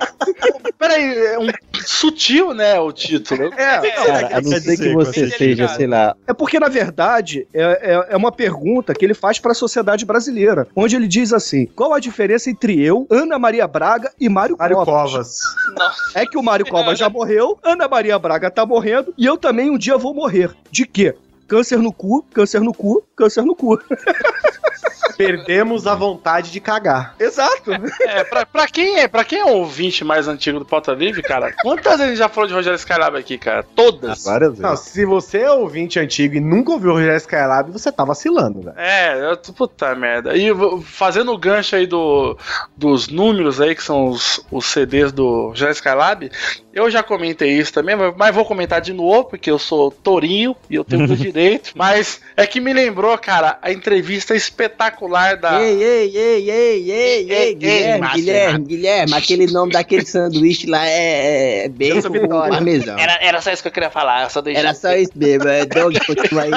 Peraí, 0.78 1.16
é 1.26 1.38
um 1.38 1.46
sutil, 1.84 2.54
né, 2.54 2.78
o 2.78 2.92
título. 2.92 3.52
É, 3.54 3.90
Cara, 3.90 4.36
a 4.36 4.40
não 4.40 4.50
ser 4.60 4.76
que 4.76 4.92
você 4.92 5.28
seja, 5.30 5.68
sei 5.68 5.86
lá, 5.86 6.16
É 6.26 6.32
porque, 6.32 6.58
na 6.60 6.68
verdade, 6.68 7.46
é, 7.52 7.62
é, 7.94 8.06
é 8.10 8.16
uma 8.16 8.32
pergunta 8.32 8.94
que 8.94 9.04
ele 9.04 9.14
faz 9.14 9.38
para 9.38 9.52
a 9.52 9.54
sociedade 9.54 10.04
brasileira, 10.04 10.66
onde 10.76 10.96
ele 10.96 11.08
diz 11.08 11.32
assim: 11.32 11.66
qual 11.66 11.92
a 11.94 12.00
diferença 12.00 12.50
entre 12.50 12.80
eu, 12.80 13.06
Ana 13.10 13.38
Maria 13.38 13.66
Braga 13.66 14.12
e 14.20 14.28
Mário, 14.28 14.56
Mário 14.58 14.76
Covas? 14.76 15.40
Covas. 15.76 15.96
É 16.14 16.24
que 16.26 16.38
o 16.38 16.42
Mário 16.42 16.66
Covas 16.66 16.98
já 16.98 17.08
morreu, 17.08 17.58
Ana 17.62 17.88
Maria 17.88 18.18
Braga 18.18 18.50
tá 18.50 18.64
morrendo 18.66 19.12
e 19.16 19.26
eu 19.26 19.36
também 19.36 19.70
um 19.70 19.78
dia 19.78 19.96
vou 19.96 20.14
morrer. 20.14 20.50
De 20.70 20.86
quê? 20.86 21.14
Câncer 21.52 21.76
no 21.80 21.92
cu, 21.92 22.24
câncer 22.32 22.62
no 22.62 22.72
cu, 22.72 23.04
câncer 23.14 23.42
no 23.44 23.54
cu. 23.54 23.78
Perdemos 25.18 25.86
a 25.86 25.94
vontade 25.94 26.50
de 26.50 26.58
cagar. 26.60 27.14
Exato. 27.20 27.70
É, 28.00 28.24
pra, 28.24 28.46
pra, 28.46 28.66
quem 28.66 28.98
é, 29.00 29.06
pra 29.06 29.22
quem 29.22 29.38
é 29.40 29.44
o 29.44 29.58
ouvinte 29.58 30.02
mais 30.02 30.26
antigo 30.26 30.58
do 30.58 30.64
Pauta 30.64 30.92
Livre, 30.92 31.22
cara, 31.22 31.52
quantas 31.62 31.92
vezes 31.98 32.00
a 32.00 32.08
gente 32.08 32.16
já 32.18 32.28
falou 32.30 32.48
de 32.48 32.54
Rogério 32.54 32.76
Skylab 32.78 33.16
aqui, 33.18 33.36
cara? 33.36 33.62
Todas. 33.76 34.24
várias 34.24 34.50
vezes. 34.52 34.62
Não, 34.62 34.76
se 34.76 35.04
você 35.04 35.40
é 35.42 35.50
ouvinte 35.52 35.98
antigo 36.00 36.36
e 36.36 36.40
nunca 36.40 36.72
ouviu 36.72 36.90
o 36.90 36.94
Rogério 36.94 37.16
Skylab, 37.18 37.70
você 37.70 37.92
tá 37.92 38.02
vacilando, 38.04 38.62
velho. 38.62 38.78
É, 38.78 39.30
eu, 39.30 39.36
tô- 39.36 39.52
puta 39.52 39.94
merda. 39.94 40.34
E 40.34 40.48
fazendo 40.82 41.32
o 41.32 41.38
gancho 41.38 41.76
aí 41.76 41.86
do, 41.86 42.36
dos 42.74 43.08
números 43.08 43.60
aí, 43.60 43.74
que 43.74 43.82
são 43.82 44.06
os, 44.08 44.42
os 44.50 44.64
CDs 44.64 45.12
do 45.12 45.48
Rogério 45.48 45.72
Skylab, 45.74 46.30
eu 46.72 46.90
já 46.90 47.02
comentei 47.02 47.50
isso 47.50 47.72
também, 47.72 47.94
mas- 48.16 48.34
vou 48.34 48.44
comentar 48.44 48.80
de 48.80 48.92
novo, 48.92 49.24
porque 49.24 49.50
eu 49.50 49.58
sou 49.58 49.90
tourinho 49.90 50.56
e 50.70 50.74
eu 50.74 50.84
tenho 50.84 51.04
o 51.12 51.16
direito. 51.16 51.72
Mas 51.74 52.20
é 52.36 52.46
que 52.46 52.60
me 52.60 52.72
lembrou, 52.72 53.16
cara, 53.18 53.58
a 53.60 53.70
entrevista 53.72 54.34
espetacular 54.34 55.36
da. 55.36 55.62
Ei, 55.62 55.82
ei, 55.82 56.16
ei, 56.16 56.50
ei, 56.50 56.90
ei, 56.90 57.32
ei, 57.32 57.54
Guilherme, 57.54 58.08
Guilherme, 58.14 58.64
Guilherme, 58.66 59.14
aquele 59.14 59.46
nome 59.46 59.72
daquele 59.72 60.06
sanduíche 60.06 60.66
lá 60.66 60.86
é, 60.86 61.64
é 61.64 61.68
bacon 61.68 62.02
com 62.10 62.28
parmesão. 62.48 62.98
Era, 62.98 63.18
era 63.20 63.40
só 63.40 63.50
isso 63.52 63.62
que 63.62 63.68
eu 63.68 63.72
queria 63.72 63.90
falar. 63.90 64.24
Eu 64.24 64.30
só 64.30 64.40
deixei 64.40 64.62
Era 64.62 64.74
só 64.74 64.92
isso 64.94 65.12
mesmo, 65.14 65.48
é 65.48 65.64
dog, 65.66 65.98
continua 66.06 66.42
aí. 66.42 66.50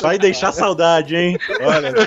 Vai 0.00 0.18
deixar 0.18 0.52
saudade, 0.52 1.14
hein? 1.16 1.38
Olha 1.60 1.90
só. 1.90 2.06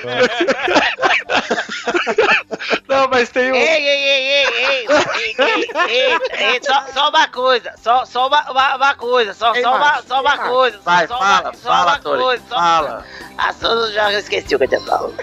Não, 2.88 3.08
mas 3.10 3.30
tem 3.30 3.52
um. 3.52 3.56
Ei, 3.56 3.62
ei, 3.62 3.88
ei, 3.88 4.22
ei, 4.22 4.46
ei, 4.46 4.88
só, 6.66 6.86
só 6.94 7.10
uma 7.10 7.28
coisa, 7.28 7.74
só, 7.82 8.06
só 8.06 8.28
uma, 8.28 8.52
uma, 8.52 8.76
uma 8.76 8.96
coisa, 8.96 9.34
só, 9.34 9.54
Ei, 9.56 9.62
só, 9.62 9.76
uma, 9.76 10.02
só 10.02 10.22
uma 10.22 10.38
coisa, 10.38 10.80
Vai, 10.84 11.08
só 11.08 11.18
fala, 11.18 11.42
uma, 11.42 11.54
só 11.54 11.70
fala, 11.70 11.92
uma 11.92 12.00
coisa, 12.00 12.44
só 12.48 12.56
fala. 12.56 13.06
Ah, 13.38 13.54
só 13.54 13.68
eu 13.68 13.92
já 13.94 14.12
esqueci 14.14 14.56
o 14.56 14.58
que 14.58 14.66
eu 14.66 14.70
tinha 14.70 14.82
falado. 14.82 15.14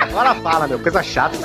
Agora 0.00 0.34
fala, 0.36 0.68
meu, 0.68 0.78
coisa 0.78 1.02
chata. 1.02 1.36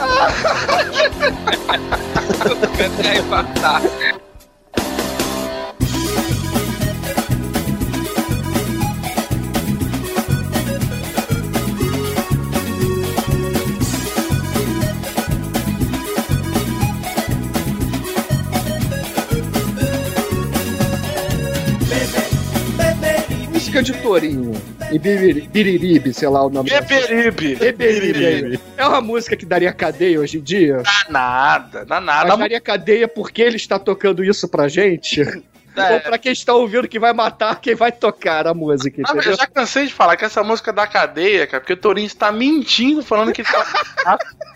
Música 23.79 23.97
de 23.97 24.03
Torinho 24.03 24.51
e 24.91 24.99
Biriri- 24.99 25.47
Biriribe, 25.47 26.13
sei 26.13 26.27
lá 26.27 26.45
o 26.45 26.49
nome. 26.49 26.69
Beberibe. 26.69 27.55
Beberibe. 27.55 28.59
É 28.75 28.85
uma 28.85 28.99
música 28.99 29.37
que 29.37 29.45
daria 29.45 29.71
cadeia 29.71 30.19
hoje 30.19 30.37
em 30.37 30.41
dia? 30.41 30.81
Dá 30.83 31.05
nada, 31.09 31.85
dá 31.85 32.01
nada. 32.01 32.27
Mas 32.29 32.39
daria 32.39 32.59
cadeia 32.59 33.07
porque 33.07 33.41
ele 33.41 33.55
está 33.55 33.79
tocando 33.79 34.21
isso 34.23 34.49
pra 34.49 34.67
gente? 34.67 35.21
É. 35.21 35.93
Ou 35.93 35.99
pra 36.01 36.17
quem 36.17 36.33
está 36.33 36.53
ouvindo 36.53 36.89
que 36.89 36.99
vai 36.99 37.13
matar 37.13 37.61
quem 37.61 37.73
vai 37.73 37.89
tocar 37.91 38.47
a 38.47 38.53
música, 38.53 39.01
Ah, 39.07 39.13
eu 39.15 39.21
já 39.37 39.47
cansei 39.47 39.85
de 39.85 39.93
falar 39.93 40.17
que 40.17 40.25
essa 40.25 40.43
música 40.43 40.71
é 40.71 40.73
da 40.73 40.85
cadeia, 40.85 41.47
cara, 41.47 41.61
porque 41.61 41.73
o 41.73 41.77
Torinho 41.77 42.07
está 42.07 42.31
mentindo 42.33 43.01
falando 43.01 43.31
que 43.31 43.41
ele 43.41 43.47
tá. 43.49 44.17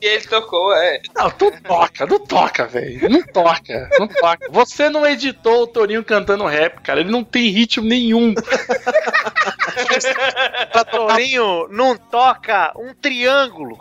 E 0.00 0.06
ele 0.06 0.24
tocou, 0.24 0.74
é. 0.74 1.00
Não, 1.14 1.30
tu 1.30 1.52
toca, 1.62 2.06
não 2.06 2.18
toca, 2.18 2.66
velho. 2.66 3.08
Não 3.08 3.22
toca, 3.22 3.88
não 3.98 4.08
toca. 4.08 4.48
Você 4.50 4.88
não 4.88 5.06
editou 5.06 5.62
o 5.62 5.66
Torinho 5.66 6.02
cantando 6.02 6.44
rap, 6.44 6.80
cara. 6.80 7.00
Ele 7.00 7.10
não 7.10 7.22
tem 7.22 7.50
ritmo 7.50 7.86
nenhum. 7.86 8.34
Pra 10.72 10.84
Torinho 10.84 11.68
não 11.70 11.96
toca 11.96 12.72
um 12.76 12.92
triângulo. 12.94 13.78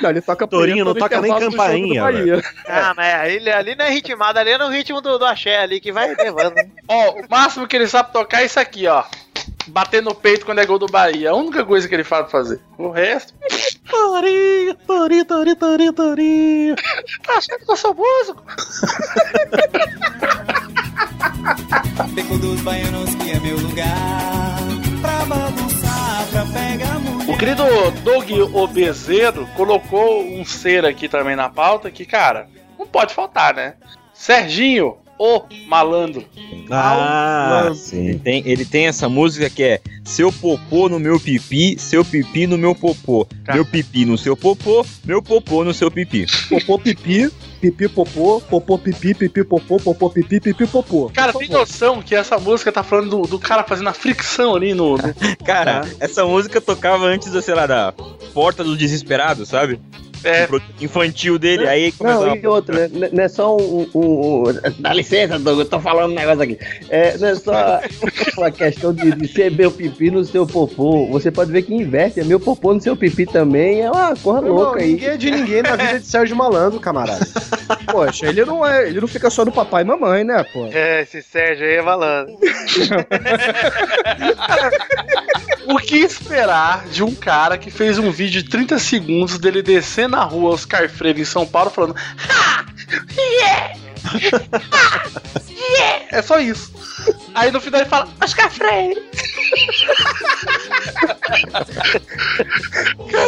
Não, 0.00 0.10
ele 0.10 0.20
toca 0.20 0.46
Torinho 0.46 0.84
não 0.84 0.94
toca 0.94 1.20
nem 1.20 1.38
campainha. 1.38 2.02
Ah, 2.66 2.94
mas 2.96 3.32
ele 3.32 3.50
ali 3.50 3.74
não 3.74 3.84
é 3.84 3.90
ritmado, 3.90 4.38
ali 4.38 4.50
é 4.50 4.58
no 4.58 4.68
ritmo 4.68 5.00
do, 5.00 5.18
do 5.18 5.24
axé 5.24 5.58
ali 5.58 5.80
que 5.80 5.92
vai 5.92 6.14
levando. 6.14 6.54
Ó, 6.88 7.20
o 7.20 7.24
máximo 7.28 7.66
que 7.66 7.76
ele 7.76 7.86
sabe 7.86 8.12
tocar 8.12 8.42
é 8.42 8.46
isso 8.46 8.58
aqui, 8.58 8.86
ó. 8.86 9.04
Bater 9.72 10.02
no 10.02 10.14
peito 10.14 10.44
quando 10.44 10.58
é 10.58 10.66
gol 10.66 10.78
do 10.78 10.86
Bahia. 10.86 11.30
A 11.30 11.34
única 11.34 11.64
coisa 11.64 11.88
que 11.88 11.94
ele 11.94 12.04
sabe 12.04 12.30
fazer. 12.30 12.60
O 12.76 12.90
resto. 12.90 13.32
Torinho, 13.90 14.74
Torinho, 14.86 15.24
Torinho, 15.24 15.56
Torinho, 15.56 15.92
Torinho. 15.92 16.76
Tá 17.26 17.38
achando 17.38 17.64
que 17.64 17.72
eu 17.72 17.76
sou 17.76 17.94
músico? 17.94 18.42
Beco 22.14 22.38
dos 22.38 22.60
baianos 22.60 23.14
que 23.14 23.30
é 23.30 23.40
meu 23.40 23.56
lugar 23.58 24.58
Pra 25.00 25.24
bagunçar, 25.24 26.26
pra 26.30 26.44
querido 27.42 27.64
Doug 28.04 28.54
Obezeiro 28.54 29.48
colocou 29.56 30.22
um 30.22 30.44
ser 30.44 30.84
aqui 30.84 31.08
também 31.08 31.34
na 31.34 31.48
pauta 31.48 31.90
que, 31.90 32.04
cara, 32.04 32.48
não 32.78 32.86
pode 32.86 33.12
faltar, 33.14 33.52
né? 33.52 33.74
Serginho, 34.14 34.98
o 35.22 35.44
malandro. 35.68 36.24
Ah, 36.70 37.70
sim. 37.74 38.08
Ele 38.08 38.18
tem, 38.18 38.42
ele 38.46 38.64
tem 38.64 38.86
essa 38.86 39.08
música 39.08 39.48
que 39.50 39.62
é 39.62 39.80
Seu 40.04 40.32
popô 40.32 40.88
no 40.88 40.98
meu 40.98 41.20
pipi, 41.20 41.78
seu 41.78 42.04
pipi 42.04 42.46
no 42.46 42.58
meu 42.58 42.74
popô. 42.74 43.26
Meu 43.54 43.64
pipi 43.64 44.04
no 44.04 44.18
seu 44.18 44.36
popô, 44.36 44.84
meu 45.04 45.22
popô 45.22 45.62
no 45.62 45.72
seu 45.72 45.90
pipi. 45.90 46.26
Popô 46.48 46.78
pipi, 46.78 47.30
pipi 47.60 47.88
popô, 47.88 48.40
popô 48.40 48.76
pipi, 48.78 49.14
pipi 49.14 49.44
popô, 49.44 49.76
popô 49.78 50.10
pipi, 50.10 50.40
pipi 50.40 50.66
popô. 50.66 51.08
Cara, 51.14 51.32
tem 51.32 51.48
noção 51.48 52.02
que 52.02 52.14
essa 52.16 52.36
música 52.38 52.72
tá 52.72 52.82
falando 52.82 53.10
do, 53.10 53.22
do 53.28 53.38
cara 53.38 53.62
fazendo 53.62 53.88
a 53.88 53.92
fricção 53.94 54.56
ali 54.56 54.74
no. 54.74 54.96
no- 54.96 55.14
Cara, 55.44 55.82
essa 56.00 56.24
música 56.24 56.60
tocava 56.60 57.04
antes, 57.06 57.30
da, 57.30 57.40
sei 57.40 57.54
lá, 57.54 57.66
da 57.66 57.92
Porta 58.34 58.64
dos 58.64 58.76
Desesperados, 58.78 59.48
sabe? 59.48 59.78
É. 60.24 60.48
Infantil 60.80 61.38
dele, 61.38 61.66
aí 61.68 61.92
Não, 62.00 62.14
começava... 62.14 62.36
e 62.36 62.46
outra, 62.46 62.88
né? 62.88 63.08
não 63.12 63.24
é 63.24 63.28
só 63.28 63.56
um, 63.56 63.88
um- 63.94 64.42
um- 64.48 64.52
Dá 64.78 64.92
licença, 64.92 65.38
Doug, 65.38 65.58
eu 65.60 65.64
tô 65.64 65.80
falando 65.80 66.12
um 66.12 66.14
negócio 66.14 66.42
aqui. 66.42 66.58
É, 66.88 67.16
não 67.18 67.28
é 67.28 67.34
só 67.34 67.80
uma 68.36 68.50
questão 68.50 68.92
de, 68.92 69.12
de 69.12 69.28
ser 69.28 69.50
meu 69.50 69.70
pipi 69.70 70.10
no 70.10 70.24
seu 70.24 70.46
popô. 70.46 71.06
Você 71.08 71.30
pode 71.30 71.50
ver 71.52 71.62
que 71.62 71.74
inverte, 71.74 72.20
é 72.20 72.24
meu 72.24 72.38
popô 72.40 72.72
no 72.74 72.80
seu 72.80 72.96
pipi 72.96 73.26
também. 73.26 73.80
É 73.82 73.90
uma 73.90 74.14
coisa 74.16 74.40
louca 74.40 74.80
aí. 74.80 74.92
ninguém 74.92 75.08
é 75.08 75.16
de 75.16 75.30
ninguém 75.30 75.62
na 75.62 75.76
vida 75.76 75.98
de 76.00 76.06
Sérgio 76.06 76.36
Malandro, 76.36 76.78
camarada. 76.80 77.26
Poxa, 77.90 78.26
ele 78.26 78.44
não 78.44 78.66
é. 78.66 78.88
Ele 78.88 79.00
não 79.00 79.08
fica 79.08 79.28
só 79.30 79.44
no 79.44 79.52
papai 79.52 79.82
e 79.82 79.86
mamãe, 79.86 80.24
né, 80.24 80.44
pô? 80.52 80.66
É, 80.72 81.02
esse 81.02 81.22
Sérgio 81.22 81.66
aí 81.66 81.74
é 81.76 81.82
malandro. 81.82 82.34
O 85.72 85.78
que 85.78 85.96
esperar 85.96 86.86
de 86.88 87.02
um 87.02 87.14
cara 87.14 87.56
que 87.56 87.70
fez 87.70 87.98
um 87.98 88.10
vídeo 88.10 88.42
de 88.42 88.50
30 88.50 88.78
segundos 88.78 89.38
dele 89.38 89.62
descer 89.62 90.06
na 90.06 90.22
rua 90.22 90.50
Oscar 90.50 90.86
Freire 90.86 91.22
em 91.22 91.24
São 91.24 91.46
Paulo 91.46 91.70
falando 91.70 91.96
"Ha! 91.96 92.66
Yeah! 93.16 93.78
Ha! 94.04 94.18
Yeah!" 95.48 96.04
É 96.10 96.22
só 96.22 96.38
isso. 96.40 96.72
Aí 97.34 97.50
no 97.50 97.60
final 97.60 97.80
ele 97.80 97.88
fala 97.88 98.06
Oscar 98.22 98.50
Freire. 98.50 99.00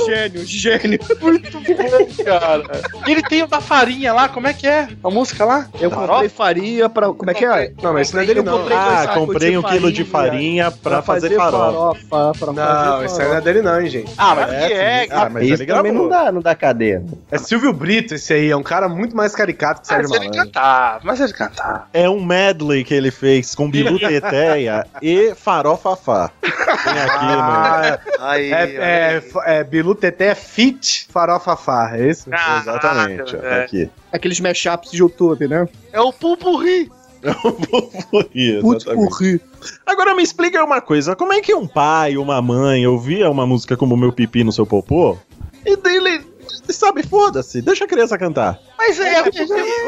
Gênio, 0.06 0.44
gênio. 0.44 0.98
Muito 1.20 1.60
bom, 1.60 2.24
cara. 2.24 2.62
E 3.06 3.10
ele 3.10 3.22
tem 3.22 3.42
o 3.42 3.46
da 3.46 3.60
farinha 3.60 4.12
lá, 4.12 4.28
como 4.28 4.46
é 4.46 4.52
que 4.52 4.66
é? 4.66 4.88
A 5.02 5.10
música 5.10 5.44
lá? 5.44 5.68
Eu 5.80 5.90
comprei 5.90 6.28
farinha 6.28 6.88
pra. 6.88 7.08
Como 7.12 7.30
é 7.30 7.34
que 7.34 7.44
é? 7.44 7.72
Não, 7.82 7.92
mas 7.92 8.08
isso 8.08 8.16
não 8.16 8.22
é 8.22 8.26
dele, 8.26 8.42
não. 8.42 8.66
Ah, 8.70 9.08
comprei 9.14 9.56
um 9.56 9.62
quilo 9.62 9.90
de 9.92 10.04
farinha 10.04 10.70
pra 10.70 11.00
fazer 11.02 11.34
farofa. 11.34 11.98
farofa. 12.08 12.38
Pra 12.44 12.52
Não, 12.52 12.92
fazer 12.92 13.06
isso 13.06 13.22
aí 13.22 13.28
não 13.28 13.36
é 13.36 13.40
dele, 13.40 13.62
não, 13.62 13.80
hein, 13.80 13.88
gente. 13.88 14.12
Ah, 14.18 14.34
mas 14.34 14.52
é, 14.52 14.66
que 14.66 14.72
é, 14.72 15.06
Ah, 15.10 15.28
mas 15.30 15.44
Isso 15.44 15.62
ele 15.62 15.72
também 15.72 15.92
não 15.92 16.08
dá, 16.08 16.30
não 16.32 16.40
dá 16.40 16.54
cadeia. 16.54 17.02
É 17.30 17.38
Silvio 17.38 17.72
Brito 17.72 18.14
esse 18.14 18.32
aí, 18.32 18.50
é 18.50 18.56
um 18.56 18.62
cara 18.62 18.88
muito 18.88 19.16
mais 19.16 19.34
caricato 19.34 19.80
que 19.82 19.86
Ah, 19.92 19.96
Sérgio 19.96 20.14
ele 20.16 20.28
Malandro. 20.28 20.50
Cantar, 20.64 21.00
mas 21.02 21.20
ele 21.20 21.32
cantar. 21.32 21.88
É 21.92 22.08
um 22.08 22.24
medley 22.24 22.84
que 22.84 22.94
ele 22.94 23.10
fez 23.10 23.54
com 23.54 23.70
Bilu 23.70 23.98
Teteia 24.00 24.86
e 25.02 25.34
Farofafá. 25.34 26.30
Tem 26.40 26.98
aqui 26.98 27.24
no... 27.24 27.40
Ah, 27.40 28.00
Aí, 28.20 28.52
é, 28.52 28.62
é, 28.62 29.22
é, 29.46 29.58
é 29.58 29.64
Bilu 29.64 29.94
Teté 29.94 30.34
Fit 30.34 31.06
Farofafá, 31.10 31.96
é 31.96 32.08
isso? 32.08 32.30
Ah, 32.32 32.60
Exatamente, 32.60 33.36
ó, 33.36 33.38
tá 33.38 33.46
é. 33.46 33.64
aqui. 33.64 33.90
Aqueles 34.12 34.40
mashups 34.40 34.90
de 34.90 34.98
YouTube, 34.98 35.46
né? 35.48 35.68
É 35.92 36.00
o 36.00 36.12
Pupurri. 36.12 36.90
Exatamente. 38.34 38.94
porri. 38.94 39.40
Agora 39.86 40.14
me 40.14 40.22
explica 40.22 40.62
uma 40.62 40.80
coisa, 40.80 41.16
como 41.16 41.32
é 41.32 41.40
que 41.40 41.54
um 41.54 41.66
pai, 41.66 42.16
uma 42.16 42.40
mãe 42.40 42.86
ouvia 42.86 43.30
uma 43.30 43.46
música 43.46 43.76
como 43.76 43.96
Meu 43.96 44.12
Pipi 44.12 44.44
no 44.44 44.52
Seu 44.52 44.66
Popô 44.66 45.18
e 45.64 45.76
dele, 45.76 46.20
sabe, 46.68 47.02
foda-se, 47.02 47.62
deixa 47.62 47.84
a 47.84 47.88
criança 47.88 48.18
cantar. 48.18 48.58
Mas 48.76 48.98
é, 49.00 49.22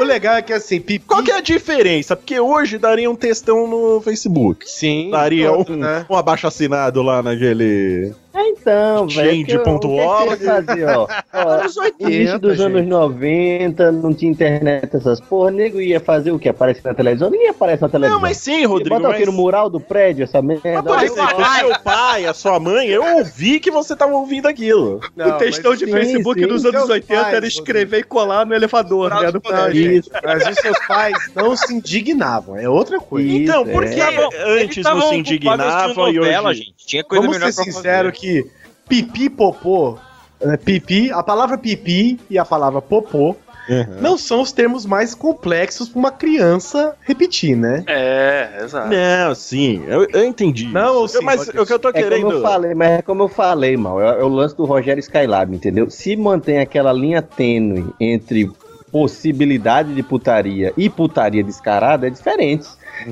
O 0.00 0.04
legal 0.04 0.36
é 0.36 0.42
que 0.42 0.52
assim, 0.52 0.80
pipi. 0.80 1.06
Qual 1.06 1.22
que 1.22 1.30
é 1.30 1.36
a 1.36 1.40
diferença? 1.40 2.16
Porque 2.16 2.38
hoje 2.38 2.78
daria 2.78 3.10
um 3.10 3.16
textão 3.16 3.66
no 3.66 4.00
Facebook. 4.00 4.68
Sim. 4.68 5.10
Daria 5.10 5.52
outro, 5.52 5.74
um, 5.74 5.78
né? 5.78 6.06
um 6.08 6.16
abaixo 6.16 6.46
assinado 6.46 7.02
lá 7.02 7.22
naquele... 7.22 8.12
É 8.36 8.48
então, 8.50 9.06
velho. 9.08 9.30
Gente, 9.30 9.46
que 9.46 9.56
eu- 9.56 9.62
ponto 9.62 9.88
o 9.88 9.90
que 10.36 10.46
é 10.46 10.62
que 10.62 10.84
ó 10.84 11.06
Anos 11.32 11.76
80, 11.76 12.12
início 12.12 12.38
dos 12.38 12.56
gente. 12.58 12.66
anos 12.66 12.86
90, 12.86 13.92
não 13.92 14.12
tinha 14.12 14.30
internet, 14.30 14.94
essas 14.94 15.20
porra, 15.20 15.50
nego 15.50 15.80
ia 15.80 15.98
fazer 16.00 16.32
o 16.32 16.38
que? 16.38 16.48
Aparecer 16.48 16.82
na 16.84 16.94
televisão? 16.94 17.30
Ninguém 17.30 17.48
aparece 17.48 17.80
na 17.82 17.88
televisão. 17.88 18.16
Não, 18.16 18.20
mas 18.22 18.36
sim, 18.36 18.64
Rodrigo, 18.66 18.94
Bota 18.96 19.08
aqui 19.08 19.18
mas- 19.20 19.26
no 19.26 19.32
mural 19.32 19.70
do 19.70 19.80
prédio 19.80 20.24
essa 20.24 20.42
merda. 20.42 20.82
Por 20.82 21.02
exemplo, 21.02 21.40
o 21.40 21.54
seu 21.56 21.78
pai, 21.80 22.26
a 22.26 22.34
sua 22.34 22.60
mãe, 22.60 22.88
eu 22.88 23.02
ouvi 23.16 23.58
que 23.58 23.70
você 23.70 23.96
tava 23.96 24.12
ouvindo 24.12 24.46
aquilo. 24.46 25.00
Não, 25.16 25.30
o 25.30 25.38
textão 25.38 25.70
mas- 25.70 25.78
de 25.80 25.86
sim, 25.86 25.92
Facebook 25.92 26.40
sim. 26.40 26.46
dos 26.46 26.64
anos 26.64 26.76
Seus 26.80 26.90
80 26.90 27.22
pais, 27.22 27.34
era 27.34 27.46
escrever 27.46 28.00
e 28.00 28.02
colar 28.02 28.44
no 28.44 28.54
elevador, 28.54 29.10
né? 29.14 29.26
Do 29.32 29.34
Não, 29.34 29.40
prédio. 29.40 29.92
gente, 29.94 30.10
mas 30.22 30.46
os 30.46 30.56
seus 30.56 30.78
pais 30.86 31.16
não 31.34 31.56
se 31.56 31.72
indignavam, 31.74 32.56
é 32.56 32.68
outra 32.68 32.98
coisa. 33.00 33.26
Isso, 33.28 33.36
Então, 33.50 33.64
por 33.66 33.84
é. 33.84 33.88
que 33.88 34.00
eles 34.00 34.28
antes 34.46 34.84
não 34.84 35.00
se 35.08 35.14
indignavam 35.16 36.08
e 36.10 36.20
hoje... 36.20 36.54
gente. 36.54 36.76
Tinha 36.86 37.02
coisa 37.02 37.22
Vamos 37.22 37.36
melhor 37.38 37.52
ser 37.52 37.64
sincero 37.64 38.10
fazer. 38.10 38.25
Que 38.26 38.46
pipi 38.88 39.30
popô, 39.30 39.96
é, 40.40 40.56
pipi, 40.56 41.10
a 41.12 41.22
palavra 41.22 41.56
pipi 41.56 42.18
e 42.28 42.38
a 42.38 42.44
palavra 42.44 42.80
popô 42.82 43.36
Uhum. 43.68 44.00
não 44.00 44.16
são 44.16 44.42
os 44.42 44.52
termos 44.52 44.86
mais 44.86 45.12
complexos 45.12 45.88
pra 45.88 45.98
uma 45.98 46.10
criança 46.12 46.94
repetir, 47.02 47.56
né? 47.56 47.82
É, 47.88 48.60
exato. 48.62 48.88
Não, 48.94 49.34
sim, 49.34 49.82
eu, 49.88 50.06
eu 50.12 50.24
entendi. 50.24 50.68
Não, 50.68 51.04
isso. 51.04 51.18
sim, 51.18 51.24
mas 51.24 51.48
o 51.48 51.66
que 51.66 51.72
eu 51.72 51.78
tô 51.80 51.88
É 51.88 51.92
querendo. 51.94 52.22
como 52.22 52.32
eu 52.34 52.42
falei, 52.42 52.74
mas 52.76 52.90
é 52.92 53.02
como 53.02 53.24
eu 53.24 53.28
falei, 53.28 53.76
mal. 53.76 54.00
É, 54.00 54.20
é 54.20 54.22
o 54.22 54.28
lance 54.28 54.56
do 54.56 54.64
Rogério 54.64 55.00
Skylab, 55.00 55.52
entendeu? 55.52 55.90
Se 55.90 56.14
mantém 56.14 56.60
aquela 56.60 56.92
linha 56.92 57.20
tênue 57.20 57.86
entre 57.98 58.48
possibilidade 58.92 59.92
de 59.94 60.02
putaria 60.02 60.72
e 60.76 60.88
putaria 60.88 61.42
descarada, 61.42 62.06
é 62.06 62.10
diferente. 62.10 62.68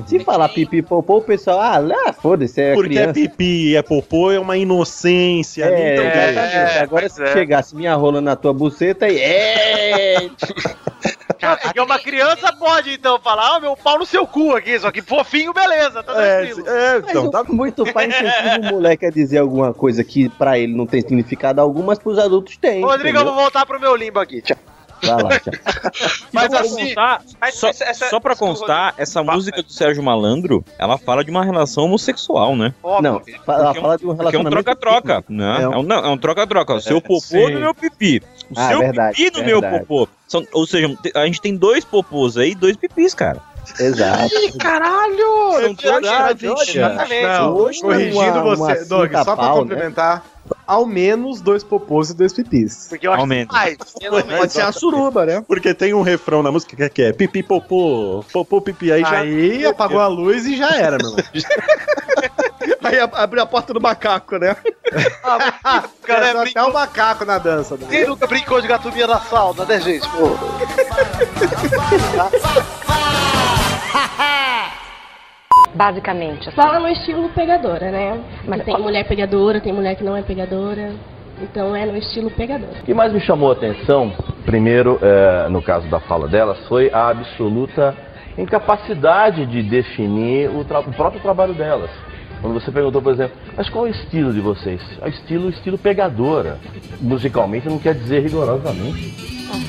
Se 0.07 0.19
falar 0.19 0.49
pipi 0.49 0.81
popô, 0.81 1.17
o 1.17 1.21
pessoal, 1.21 1.59
ah, 1.59 1.77
lá, 1.77 2.13
foda-se, 2.13 2.61
é 2.61 2.73
Porque 2.73 2.97
é 2.97 3.11
criança. 3.11 3.13
pipi 3.13 3.71
e 3.71 3.75
é 3.75 3.81
popô, 3.81 4.31
é 4.31 4.39
uma 4.39 4.57
inocência. 4.57 5.65
É, 5.65 5.93
então, 5.93 6.05
exatamente. 6.05 6.55
é, 6.55 6.79
Agora 6.79 7.09
se 7.09 7.23
é. 7.23 7.33
chegasse 7.33 7.75
minha 7.75 7.95
rola 7.95 8.19
na 8.21 8.35
tua 8.35 8.53
buceta 8.53 9.07
e. 9.07 9.17
É! 9.19 10.29
Porque 11.61 11.79
uma 11.79 11.99
criança 11.99 12.51
pode, 12.53 12.93
então, 12.93 13.19
falar, 13.19 13.55
ah, 13.55 13.59
meu 13.59 13.75
pau 13.75 13.99
no 13.99 14.05
seu 14.05 14.25
cu 14.25 14.53
aqui, 14.55 14.79
só 14.79 14.89
que 14.91 15.01
fofinho, 15.01 15.53
beleza, 15.53 16.01
tá 16.01 16.13
é, 16.19 16.45
tranquilo. 16.45 16.67
é, 16.67 16.99
Mas 16.99 17.09
então, 17.09 17.29
tá 17.29 17.43
muito 17.43 17.93
pai 17.93 18.07
incentiva 18.07 18.59
o 18.61 18.73
moleque 18.73 19.05
a 19.05 19.11
dizer 19.11 19.37
alguma 19.37 19.73
coisa 19.73 20.03
que 20.03 20.27
pra 20.29 20.57
ele 20.57 20.73
não 20.75 20.87
tem 20.87 21.01
significado 21.01 21.61
algum, 21.61 21.83
mas 21.83 21.99
pros 21.99 22.17
adultos 22.17 22.57
tem. 22.57 22.81
Rodrigo, 22.81 23.17
eu 23.17 23.21
entendeu? 23.21 23.25
vou 23.25 23.35
voltar 23.43 23.65
pro 23.65 23.79
meu 23.79 23.95
limbo 23.95 24.19
aqui. 24.19 24.41
Tchau. 24.41 24.57
Vai 25.03 25.21
lá. 25.23 25.29
Mas 26.31 26.43
Só 26.43 26.49
pra 26.49 26.59
assim, 26.61 26.85
constar, 26.85 27.21
só, 27.25 27.37
mas 27.67 27.81
essa- 27.81 28.09
só 28.09 28.19
pra 28.19 28.35
constar, 28.35 28.93
essa 28.97 29.23
música 29.23 29.61
do 29.61 29.71
Sérgio 29.71 30.01
Malandro, 30.03 30.63
ela 30.79 30.97
fala 30.97 31.23
de 31.23 31.31
uma 31.31 31.43
relação 31.43 31.85
homossexual, 31.85 32.55
né? 32.55 32.73
Não, 32.83 32.95
ela 33.05 33.19
Porque 33.19 33.31
é 33.31 33.39
um- 33.39 33.43
fala 33.43 33.71
de 33.73 33.79
um 33.79 33.81
Porque 33.81 34.05
é 34.05 34.07
um 34.07 34.15
relacionamento. 34.15 34.49
troca-troca, 34.63 35.23
né? 35.29 35.57
É 35.59 35.63
É 35.63 35.67
um- 35.69 35.83
não, 35.83 35.97
é 35.97 36.09
um 36.09 36.17
troca-troca. 36.17 36.73
O 36.75 36.81
seu 36.81 37.01
popô 37.01 37.19
sim. 37.21 37.51
no 37.53 37.59
meu 37.59 37.73
pipi. 37.75 38.21
O 38.49 38.59
Ah, 38.59 38.69
seu 38.69 38.79
verdade, 38.79 39.15
pipi 39.17 39.37
no 39.39 39.45
meu 39.45 39.61
popô. 39.61 40.07
São- 40.27 40.45
ou 40.53 40.65
seja, 40.65 40.95
a 41.15 41.25
gente 41.25 41.41
tem 41.41 41.55
dois 41.55 41.83
popôs 41.85 42.37
aí, 42.37 42.55
dois 42.55 42.75
pipis, 42.75 43.13
cara. 43.13 43.39
Exato. 43.79 44.33
Ih, 44.35 44.51
caralho! 44.57 45.51
São 45.53 45.73
verdade, 45.75 46.47
olha. 46.47 47.07
Não, 47.39 47.55
Hoje 47.55 47.81
corrigindo 47.81 48.19
uma- 48.39 48.43
uma 48.43 48.55
você, 48.55 48.85
Doug, 48.85 49.07
cinta 49.07 49.23
só 49.23 49.35
pra 49.35 49.47
pau, 49.47 49.65
né? 49.65 49.91
Ao 50.67 50.85
menos 50.85 51.41
dois 51.41 51.63
popôs 51.63 52.09
e 52.09 52.13
dois 52.15 52.33
pipis. 52.33 52.87
Porque 52.89 53.07
eu 53.07 53.11
acho 53.13 53.21
Aumenta. 53.21 53.47
que 53.47 53.53
mais. 53.53 53.77
Pode 54.39 54.53
ser 54.53 54.61
a 54.61 54.71
suruba, 54.71 55.25
né? 55.25 55.43
Porque 55.47 55.73
tem 55.73 55.93
um 55.93 56.01
refrão 56.01 56.41
na 56.43 56.51
música 56.51 56.75
que 56.75 56.83
é, 56.83 56.89
que 56.89 57.01
é 57.03 57.13
pipi 57.13 57.41
popô, 57.43 58.23
popô 58.31 58.61
pipi, 58.61 58.91
aí 58.91 59.01
já... 59.01 59.19
Aí 59.19 59.65
apagou 59.65 59.99
a 59.99 60.07
luz 60.07 60.45
e 60.45 60.55
já 60.57 60.75
era, 60.75 60.97
meu 60.97 61.09
irmão. 61.09 61.25
Aí 62.83 62.99
ab- 62.99 63.15
abriu 63.15 63.41
a 63.41 63.45
porta 63.45 63.73
do 63.73 63.81
macaco, 63.81 64.37
né? 64.37 64.55
Cara, 66.03 66.27
é 66.27 66.49
até 66.49 66.63
o 66.63 66.71
macaco 66.73 67.25
na 67.25 67.37
dança. 67.39 67.75
né? 67.77 67.87
Quem 67.89 68.07
nunca 68.07 68.27
brincou 68.27 68.61
de 68.61 68.67
gatomia 68.67 69.07
na 69.07 69.19
sauna, 69.19 69.65
né, 69.65 69.79
gente? 69.81 70.07
Pô. 70.09 70.29
Basicamente. 75.75 76.49
Fala 76.51 76.79
no 76.79 76.87
estilo 76.87 77.29
pegadora, 77.29 77.91
né? 77.91 78.19
Mas 78.47 78.63
tem 78.63 78.77
mulher 78.79 79.05
pegadora, 79.05 79.59
tem 79.59 79.73
mulher 79.73 79.95
que 79.95 80.03
não 80.03 80.15
é 80.15 80.21
pegadora. 80.21 80.93
Então 81.41 81.75
é 81.75 81.85
no 81.85 81.97
estilo 81.97 82.31
pegadora. 82.31 82.71
O 82.81 82.83
que 82.85 82.93
mais 82.93 83.11
me 83.11 83.19
chamou 83.19 83.49
a 83.49 83.53
atenção, 83.53 84.13
primeiro, 84.45 84.97
é, 85.01 85.49
no 85.49 85.61
caso 85.61 85.85
da 85.87 85.99
fala 85.99 86.27
delas, 86.29 86.57
foi 86.67 86.89
a 86.93 87.09
absoluta 87.09 87.93
incapacidade 88.37 89.45
de 89.45 89.61
definir 89.63 90.49
o, 90.49 90.63
tra- 90.63 90.79
o 90.79 90.93
próprio 90.93 91.21
trabalho 91.21 91.53
delas. 91.53 91.89
Quando 92.41 92.53
você 92.53 92.71
perguntou, 92.71 93.01
por 93.01 93.11
exemplo, 93.11 93.35
mas 93.57 93.67
qual 93.69 93.85
é 93.85 93.89
o 93.89 93.91
estilo 93.91 94.31
de 94.31 94.39
vocês? 94.39 94.81
É 95.01 95.05
o 95.05 95.09
estilo, 95.09 95.49
estilo 95.49 95.77
pegadora. 95.77 96.57
Musicalmente 97.01 97.67
não 97.67 97.79
quer 97.79 97.95
dizer 97.95 98.21
rigorosamente. 98.21 99.13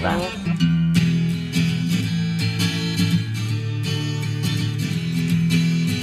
nada. 0.01 0.86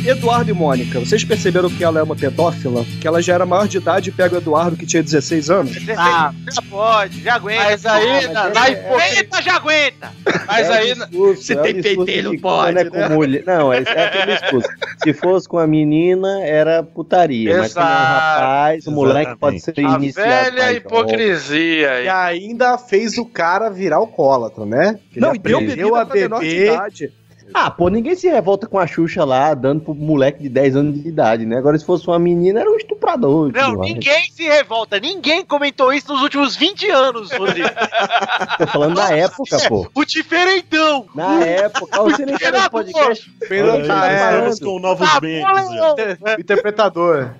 Eduardo 0.06 0.51
e 0.51 0.54
Mônica, 0.54 0.99
vocês 0.99 1.24
perceberam 1.24 1.70
que 1.70 1.82
ela 1.84 1.97
é 1.99 2.04
uma 2.04 2.16
pedófila? 2.16 2.84
Que 2.99 3.08
ela 3.08 3.22
já 3.22 3.36
era 3.36 3.45
maior 3.45 3.68
de 3.70 3.78
idade 3.78 4.10
e 4.10 4.12
pega 4.12 4.36
o 4.36 4.38
Eduardo 4.38 4.76
que 4.76 4.86
tinha 4.86 5.01
16 5.01 5.49
anos? 5.49 5.74
Ah, 5.95 6.34
já 6.51 6.62
pode, 6.64 7.22
já 7.22 7.36
aguenta. 7.36 7.64
Mas 7.64 7.86
aí, 7.86 8.28
na, 8.28 8.49
na 8.49 8.70
hipocrisia. 8.70 9.18
Eita, 9.20 9.41
já 9.41 9.56
aguenta. 9.56 10.12
Mas 10.47 10.70
É 10.70 10.74
aí, 10.74 10.93
discurso, 10.95 11.43
Se 11.43 11.54
é 11.54 11.56
tem 11.58 11.82
de 11.82 12.38
pode, 12.39 12.78
é 12.80 12.84
né? 12.84 12.89
com 12.89 13.14
mulher. 13.14 13.43
Não, 13.45 13.72
é, 13.72 13.84
é 13.86 14.06
aquele 14.08 14.38
discurso. 14.38 14.68
Se 15.04 15.14
fosse 15.14 15.47
com 15.47 15.58
a 15.60 15.68
menina, 15.68 16.41
era 16.43 16.84
putaria. 16.84 17.58
Mas 17.60 17.74
como 17.74 17.86
é 17.86 17.89
um 17.89 17.93
Exato. 17.93 18.39
rapaz, 18.41 18.88
o 18.88 18.91
moleque 18.91 19.36
pode 19.39 19.60
ser 19.60 19.74
a 19.78 19.82
iniciado. 19.82 20.56
velha 20.56 20.74
hipocrisia 20.74 22.01
E 22.01 22.10
aí. 22.10 22.39
ainda 22.43 22.78
fez 22.78 23.18
o 23.18 23.26
cara 23.26 23.70
virar 23.70 23.97
alcoólatra, 23.97 24.66
né? 24.66 24.99
Ele 25.16 25.22
Não, 25.26 25.34
e 25.36 25.39
deu 25.76 25.95
a 25.95 26.06
pra 26.06 26.16
menor 26.16 26.41
de 26.41 26.47
beber. 26.49 27.14
Ah, 27.54 27.70
pô, 27.70 27.89
ninguém 27.89 28.16
se 28.16 28.28
revolta 28.28 28.68
com 28.68 28.78
a 28.80 28.88
Xuxa 28.88 29.24
lá, 29.24 29.54
dando 29.54 29.82
pro 29.82 29.96
moleque 29.96 30.44
de 30.44 30.50
10 30.50 30.76
anos 30.76 31.02
de 31.02 31.08
idade, 31.08 31.46
né? 31.46 31.58
Agora, 31.58 31.78
se 31.78 31.86
fosse 31.86 32.08
uma 32.08 32.20
menina, 32.20 32.62
era 32.62 32.70
um 32.70 32.76
estuprador. 32.76 33.52
Não, 33.54 33.76
ninguém 33.76 34.26
se 34.32 34.44
revolta. 34.44 35.00
Ninguém 35.00 35.46
comentou 35.46 35.94
isso 35.94 36.12
nos 36.12 36.22
últimos 36.22 36.56
20 36.56 36.89
anos, 36.89 37.32
Rodrigo. 37.32 37.70
Tô 38.58 38.68
falando 38.68 38.96
na 38.96 39.12
época, 39.12 39.58
pô. 39.68 39.88
O 39.94 40.06
diferentão. 40.06 41.06
Na 41.16 41.44
época, 41.44 42.02
ó, 42.02 42.04
você 42.06 42.26
nem 42.26 42.36
no 42.36 42.70
podcast. 42.70 43.32
Fernando 43.48 43.88
Tá 43.88 44.52
com 44.62 44.80
novos 44.80 45.20
memes. 45.22 45.44
bom, 45.44 45.96
já. 45.96 46.39
interpretador. 46.39 47.32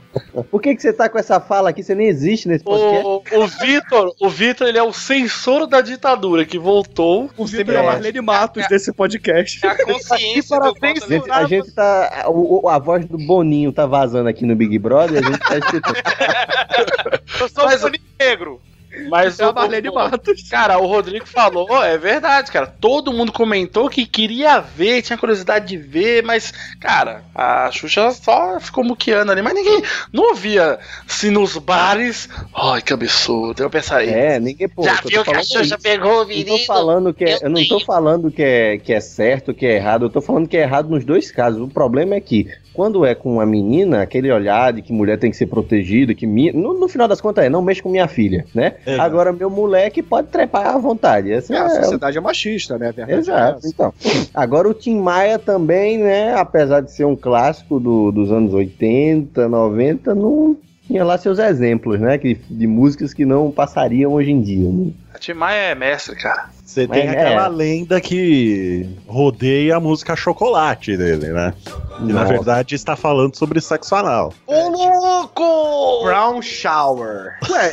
Por 0.52 0.62
que, 0.62 0.76
que 0.76 0.82
você 0.82 0.94
tá 0.94 1.10
com 1.10 1.18
essa 1.18 1.40
fala 1.40 1.70
aqui? 1.70 1.82
Você 1.82 1.96
nem 1.96 2.08
existe 2.08 2.48
nesse 2.48 2.64
podcast. 2.64 3.36
O, 3.36 3.44
o 3.44 3.48
Vitor, 3.48 4.16
o 4.20 4.30
Vitor, 4.30 4.68
ele 4.68 4.78
é 4.78 4.84
o 4.84 4.94
censor 4.94 5.66
da 5.66 5.82
ditadura 5.82 6.46
que 6.46 6.58
voltou. 6.60 7.30
O 7.36 7.46
Vitor 7.46 7.76
é 7.76 7.82
o 7.82 7.86
Marlene 7.86 8.22
Matos 8.22 8.68
desse 8.68 8.92
podcast. 8.94 9.66
É 9.66 9.70
a 9.70 9.76
consciência 9.94 10.58
para 10.58 10.68
do 10.72 10.74
voto 10.74 10.86
A 10.86 11.08
gente, 11.08 11.32
a 11.32 11.44
gente 11.48 11.72
tá. 11.72 12.26
o- 12.30 12.70
a 12.70 12.78
voz 12.80 13.06
do 13.06 13.18
Boninho 13.18 13.72
tá 13.72 13.86
vazando 13.86 14.30
aqui 14.30 14.46
no 14.46 14.56
Big 14.56 14.78
Brother 14.80 15.22
e 15.22 15.26
a 15.26 15.30
gente 15.30 15.40
tá 15.40 15.58
escutando. 15.58 15.96
Eu 17.40 17.50
sou 17.50 17.66
Mas- 17.66 17.80
o 17.82 17.84
Boninho 17.84 18.04
Negro. 18.20 18.62
Mas 19.10 19.40
É 19.40 19.44
a 19.44 19.50
o- 19.50 19.54
Marlene 19.54 19.90
o- 19.90 19.94
Matos. 19.96 20.50
Cara, 20.50 20.78
o 20.80 20.86
Rodrigo 20.88 21.26
falou, 21.28 21.84
é 21.84 21.98
verdade, 21.98 22.52
cara. 22.52 22.68
Todo 22.68 23.12
mundo 23.14 23.32
comentou 23.32 23.90
que 23.90 24.06
queria 24.06 24.60
ver, 24.60 25.02
tinha 25.02 25.18
curiosidade 25.18 25.66
de 25.68 25.78
ver, 25.78 26.24
mas, 26.24 26.54
cara, 26.80 27.24
a 27.34 27.70
Xuxa 27.72 28.12
só 28.12 28.60
ficou 28.60 28.84
muqueando 28.84 29.32
ali, 29.32 29.42
mas 29.42 29.54
ninguém 29.54 29.82
não 30.12 30.30
ouvia 30.30 30.80
se 31.08 31.30
nos 31.30 31.58
bares. 31.58 32.30
Ai, 32.56 32.82
que 32.82 32.94
absurdo. 32.94 33.62
Eu 33.64 33.70
pensaria. 33.70 34.12
É, 34.12 34.40
ninguém 34.40 34.68
pô. 34.68 34.84
Já 34.84 34.94
eu 34.96 35.02
tô 35.02 35.10
viu 35.10 35.24
que 35.24 35.32
a 35.32 35.44
Xuxa 35.44 35.62
isso. 35.64 35.80
pegou 35.80 36.12
o 36.12 36.16
Não 36.18 36.22
tô 36.24 36.28
menino? 36.28 36.60
falando 36.66 37.14
que 37.14 37.24
é, 37.26 37.40
eu 37.42 37.50
não 37.50 37.68
tô 37.68 37.80
falando 37.80 38.32
que 38.32 38.42
é, 38.44 38.78
que 38.78 38.94
é 38.94 39.00
certo, 39.00 39.54
que 39.54 39.66
é 39.66 39.76
errado, 39.76 40.06
eu 40.06 40.10
tô 40.10 40.22
falando 40.22 40.48
que 40.48 40.58
é 40.58 40.62
errado 40.62 40.90
nos 40.90 41.04
dois 41.06 41.32
casos. 41.32 41.62
O 41.62 41.68
problema 41.68 42.16
é 42.16 42.20
que, 42.22 42.48
quando 42.74 43.06
é 43.06 43.14
com 43.16 43.34
uma 43.34 43.46
menina, 43.46 44.02
aquele 44.02 44.32
olhar 44.32 44.74
de 44.74 44.82
que 44.82 44.92
mulher 44.94 45.18
tem 45.20 45.30
que 45.32 45.38
ser 45.38 45.48
protegida, 45.48 46.14
que 46.14 46.26
mi- 46.26 46.52
no, 46.52 46.74
no 46.80 46.88
final 46.88 47.08
das 47.08 47.22
contas 47.22 47.46
é, 47.46 47.50
não 47.50 47.62
mexa 47.62 47.82
com 47.82 47.90
minha 47.90 48.08
filha, 48.08 48.46
né? 48.54 48.74
É. 48.96 49.00
Agora, 49.00 49.32
meu 49.34 49.50
moleque 49.50 50.02
pode 50.02 50.28
trepar 50.28 50.68
à 50.68 50.78
vontade. 50.78 51.32
Essa 51.32 51.54
É, 51.54 51.58
é, 51.58 51.62
a 51.62 51.70
sociedade 51.84 52.18
é 52.18 52.22
machista, 52.22 52.78
né? 52.78 52.90
A 52.90 52.92
verdade 52.92 53.12
é 53.12 53.18
Exato, 53.20 53.68
então. 53.68 53.94
Agora 54.34 54.70
o 54.70 54.74
Tim 54.74 55.00
Maia 55.00 55.38
também, 55.40 55.98
né? 55.98 56.34
Apesar 56.36 56.82
de 56.82 56.92
ser 56.92 57.06
um 57.06 57.16
clássico 57.16 57.80
do- 57.80 58.12
dos 58.12 58.32
anos 58.32 58.54
80, 58.54 59.48
90, 59.48 60.14
não 60.16 60.56
tinha 60.88 61.04
lá 61.04 61.18
seus 61.18 61.40
exemplos, 61.40 62.00
né? 62.00 62.18
Que, 62.18 62.36
de 62.50 62.68
músicas 62.68 63.14
que 63.14 63.26
não 63.26 63.50
passariam 63.52 64.14
hoje 64.14 64.32
em 64.32 64.42
dia. 64.42 64.70
Né? 64.70 64.92
A 65.14 65.18
Tim 65.18 65.34
Maia 65.34 65.72
é 65.72 65.76
mestre, 65.76 66.16
cara. 66.16 66.50
Você 66.66 66.88
tem 66.88 67.06
Mas 67.06 67.16
aquela 67.16 67.46
é. 67.46 67.50
lenda 67.50 68.02
que 68.02 68.90
rodeia 69.08 69.76
a 69.76 69.80
música 69.80 70.16
chocolate 70.16 70.98
dele, 70.98 71.28
né? 71.28 71.54
Que 71.98 72.12
na 72.12 72.24
verdade 72.24 72.76
está 72.76 72.96
falando 72.96 73.36
sobre 73.36 73.62
sexo 73.62 73.96
anal. 73.96 74.34
Ô, 74.48 74.70
louco! 74.70 76.04
Brown 76.04 76.42
Shower. 76.42 77.38
Ué, 77.50 77.72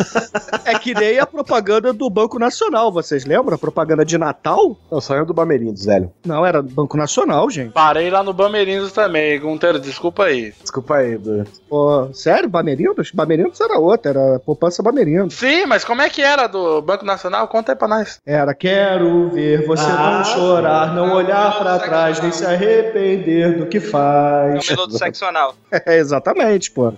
é 0.64 0.78
que 0.78 0.94
nem 0.94 1.18
a 1.18 1.26
propaganda 1.26 1.92
do 1.92 2.08
Banco 2.08 2.38
Nacional, 2.38 2.92
vocês 2.92 3.24
lembram? 3.24 3.54
A 3.54 3.58
propaganda 3.58 4.04
de 4.04 4.16
Natal? 4.18 4.76
Não, 4.90 5.00
só 5.00 5.16
eu 5.16 5.26
do 5.26 5.34
Bamerindos, 5.34 5.84
velho. 5.84 6.12
Não, 6.24 6.44
era 6.44 6.62
do 6.62 6.72
Banco 6.72 6.96
Nacional, 6.96 7.48
gente. 7.50 7.72
Parei 7.72 8.10
lá 8.10 8.22
no 8.22 8.32
Bamerindos 8.32 8.92
também, 8.92 9.38
Gunter, 9.40 9.78
desculpa 9.78 10.24
aí. 10.24 10.52
Desculpa 10.60 10.96
aí, 10.96 11.14
Edu. 11.14 11.44
Pô, 11.68 12.08
sério? 12.12 12.48
Bamerindos? 12.48 13.10
Bamerindos 13.12 13.60
era 13.60 13.78
outra, 13.78 14.10
era 14.10 14.38
Poupança 14.40 14.82
Bamerindos. 14.82 15.34
Sim, 15.34 15.66
mas 15.66 15.84
como 15.84 16.02
é 16.02 16.08
que 16.08 16.22
era 16.22 16.46
do 16.46 16.80
Banco 16.82 17.04
Nacional? 17.04 17.48
Conta 17.48 17.72
aí 17.72 17.76
pra 17.76 17.88
nós. 17.88 18.18
Era 18.26 18.54
quero 18.54 19.30
ver 19.30 19.66
você 19.66 19.84
Ah, 19.86 20.18
não 20.18 20.24
chorar, 20.24 20.94
não 20.94 21.14
olhar 21.14 21.58
pra 21.58 21.78
trás, 21.78 22.20
nem 22.20 22.30
se 22.30 22.44
arrepender 22.44 23.58
do 23.58 23.66
que 23.66 23.80
É 24.11 24.50
o 24.50 24.52
faz. 24.56 24.68
menudo 24.68 24.98
sexo 24.98 25.24
anal. 25.24 25.54
É, 25.86 25.96
exatamente, 25.98 26.70
pô. 26.70 26.92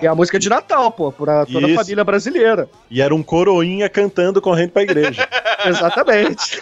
E 0.00 0.06
a 0.08 0.14
música 0.14 0.38
de 0.40 0.48
Natal, 0.48 0.90
pô, 0.90 1.12
pra 1.12 1.46
toda 1.46 1.66
a 1.66 1.70
Isso. 1.70 1.78
família 1.78 2.02
brasileira. 2.02 2.68
E 2.90 3.00
era 3.00 3.14
um 3.14 3.22
coroinha 3.22 3.88
cantando 3.88 4.40
correndo 4.42 4.70
pra 4.72 4.82
igreja. 4.82 5.28
Exatamente. 5.64 6.58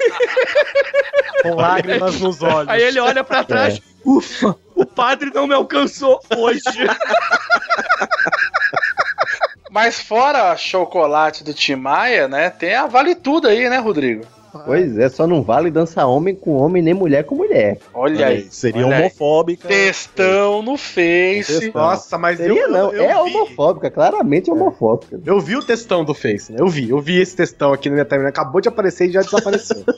Com 1.43 1.55
lágrimas 1.55 2.21
nos 2.21 2.43
olhos. 2.43 2.69
Aí 2.69 2.83
ele 2.83 3.01
olha 3.01 3.25
pra 3.25 3.43
trás, 3.43 3.81
ufa, 4.05 4.55
o 4.75 4.85
padre 4.85 5.31
não 5.35 5.47
me 5.47 5.55
alcançou 5.55 6.21
hoje. 6.37 6.61
Mas 9.71 10.01
fora 10.01 10.57
chocolate 10.57 11.43
do 11.45 11.55
Tim 11.55 11.77
Maia, 11.77 12.29
né? 12.29 12.51
Tem 12.51 12.75
a 12.75 12.87
Vale 12.87 13.15
Tudo 13.15 13.49
aí, 13.49 13.69
né, 13.71 13.79
Rodrigo? 13.79 14.27
Pois 14.65 14.99
é, 14.99 15.09
só 15.09 15.27
não 15.27 15.43
vale 15.43 15.71
dançar 15.71 16.07
homem 16.09 16.35
com 16.35 16.53
homem, 16.57 16.83
nem 16.83 16.93
mulher 16.95 17.25
com 17.25 17.35
mulher. 17.35 17.79
Olha 17.95 18.27
aí. 18.27 18.47
Seria 18.51 18.87
olha 18.87 18.97
aí. 18.97 19.03
homofóbica. 19.03 19.69
Textão 19.69 20.63
no 20.63 20.77
Face. 20.77 21.71
Nossa, 21.75 22.19
mas 22.19 22.39
Seria 22.39 22.63
eu, 22.63 22.71
não, 22.71 22.93
eu, 22.93 23.03
é 23.05 23.09
vi. 23.25 23.37
homofóbica, 23.37 23.91
claramente 23.91 24.51
homofóbica. 24.51 25.21
Eu 25.25 25.41
vi 25.41 25.57
o 25.57 25.63
textão 25.63 26.05
do 26.05 26.15
Face, 26.15 26.53
né? 26.53 26.59
Eu 26.61 26.69
vi, 26.69 26.91
eu 26.91 27.01
vi 27.01 27.21
esse 27.21 27.37
textão 27.37 27.73
aqui 27.73 27.89
na 27.89 27.95
minha 27.95 28.05
timeline. 28.05 28.29
Acabou 28.31 28.61
de 28.61 28.69
aparecer 28.69 29.09
e 29.09 29.13
já 29.13 29.21
desapareceu. 29.23 29.85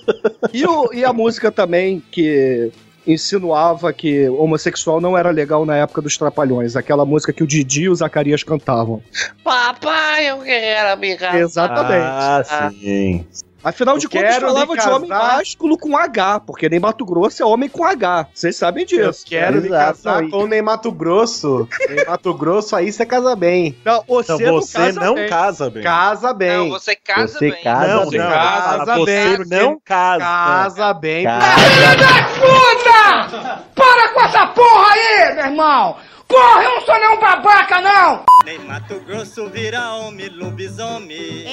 E, 0.52 0.66
o- 0.66 0.92
e 0.92 1.02
a 1.02 1.12
música 1.14 1.50
também 1.50 2.02
que 2.10 2.70
insinuava 3.06 3.92
que 3.92 4.28
homossexual 4.28 5.00
não 5.00 5.16
era 5.16 5.30
legal 5.30 5.64
na 5.64 5.76
época 5.76 6.02
dos 6.02 6.16
Trapalhões. 6.18 6.76
Aquela 6.76 7.04
música 7.06 7.32
que 7.32 7.42
o 7.42 7.46
Didi 7.46 7.82
e 7.84 7.88
o 7.88 7.94
Zacarias 7.94 8.42
cantavam. 8.42 9.02
Papai, 9.42 10.30
eu 10.30 10.38
quero 10.38 10.90
amiga. 10.90 11.38
Exatamente. 11.38 12.04
Ah, 12.04 12.70
sim. 12.70 13.26
Afinal 13.64 13.96
de 13.98 14.06
Eu 14.06 14.10
contas, 14.10 14.36
falava 14.38 14.76
de 14.76 14.88
homem 14.88 15.08
másculo 15.08 15.78
com 15.78 15.96
H, 15.96 16.40
porque 16.40 16.68
nem 16.68 16.80
Mato 16.80 17.04
Grosso 17.04 17.42
é 17.42 17.46
homem 17.46 17.68
com 17.68 17.84
H. 17.84 18.26
Vocês 18.34 18.56
sabem 18.56 18.82
Eu 18.82 18.86
disso. 19.10 19.24
quero 19.26 19.62
me 19.62 19.68
casar 19.68 20.20
aí. 20.22 20.30
com 20.30 20.38
o 20.38 20.46
Ney 20.46 20.60
Mato 20.62 20.90
Grosso. 20.90 21.68
Ney 21.88 22.04
Mato 22.04 22.34
Grosso, 22.34 22.74
aí 22.74 22.90
você 22.92 23.06
casa 23.06 23.36
bem. 23.36 23.76
Não, 23.84 24.02
você, 24.06 24.32
Então 24.32 24.52
você 24.54 24.78
não 24.78 24.90
casa 24.92 25.00
não 25.06 25.14
bem. 25.14 25.28
casa 25.28 25.70
bem. 25.70 25.82
Casa 25.82 26.32
bem. 26.34 26.56
Não, 26.58 26.68
você 26.70 26.96
casa 26.96 27.38
Você 27.38 27.50
bem. 27.50 27.62
casa 27.62 27.94
não, 27.94 28.10
bem. 28.10 28.18
não. 28.18 28.30
Casa 28.30 28.94
você 28.96 29.04
bem, 29.04 29.36
porque- 29.36 29.54
não 29.56 29.80
casa. 29.84 30.18
Casa 30.24 30.94
bem. 30.94 31.24
Casa 31.24 32.32
Puta! 32.40 33.62
Para 33.74 34.08
com 34.12 34.20
essa 34.22 34.46
porra 34.48 34.92
aí, 34.92 35.34
meu 35.36 35.44
irmão! 35.46 35.96
Porra, 36.32 36.62
eu 36.62 36.70
não 36.76 36.80
sou 36.80 36.94
nenhum 36.98 37.20
babaca, 37.20 37.78
não! 37.82 38.24
Nem 38.46 38.58
Mato 38.60 38.98
Grosso 39.06 39.48
vira 39.50 39.92
homem, 39.96 40.28
lobisomem. 40.30 41.44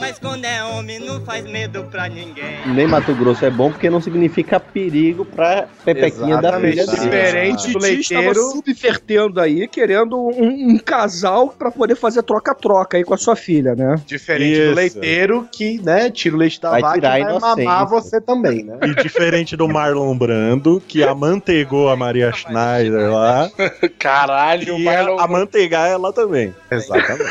Mas 0.00 0.18
quando 0.18 0.44
é 0.44 0.62
homem, 0.62 0.98
não 1.00 1.20
faz 1.22 1.44
medo 1.44 1.84
pra 1.90 2.08
ninguém. 2.08 2.56
Nem 2.68 2.86
Mato 2.86 3.12
Grosso 3.16 3.44
é 3.44 3.50
bom 3.50 3.70
porque 3.72 3.90
não 3.90 4.00
significa 4.00 4.58
perigo 4.60 5.24
pra 5.24 5.66
Pepequinha 5.84 6.36
da 6.40 6.48
Exatamente. 6.50 6.70
filha 6.70 6.86
dele. 6.86 7.00
Diferente 7.02 7.72
do 7.72 7.78
Didi 7.80 8.00
estava 8.00 8.20
leiteiro. 8.26 8.50
subvertendo 8.50 9.40
aí, 9.40 9.66
querendo 9.68 10.16
um, 10.16 10.70
um 10.74 10.78
casal 10.78 11.48
pra 11.48 11.70
poder 11.70 11.96
fazer 11.96 12.22
troca-troca 12.22 12.96
aí 12.96 13.04
com 13.04 13.12
a 13.14 13.18
sua 13.18 13.34
filha, 13.36 13.74
né? 13.74 13.96
Diferente 14.06 14.58
Isso. 14.58 14.68
do 14.70 14.74
leiteiro 14.76 15.48
que, 15.52 15.82
né, 15.82 16.10
tira 16.10 16.36
o 16.36 16.38
leite 16.38 16.60
da 16.60 16.70
Vai 16.70 16.80
vaca 16.80 16.96
e 16.96 17.00
vai 17.00 17.20
inocência. 17.22 17.64
mamar 17.64 17.86
você 17.88 18.20
também, 18.20 18.62
né? 18.64 18.78
E 18.84 18.94
diferente 19.02 19.54
do 19.56 19.68
Marlon 19.68 20.16
Brando, 20.16 20.80
que 20.88 21.02
amanteigou 21.02 21.90
a 21.90 21.96
Maria 21.96 22.32
Schneider 22.32 23.10
lá, 23.12 23.50
Caralho, 24.28 24.78
e 24.78 24.84
Marlon. 24.84 25.18
a 25.18 25.24
amanteigar 25.24 25.88
ela 25.88 26.12
também. 26.12 26.54
Exatamente. 26.70 27.24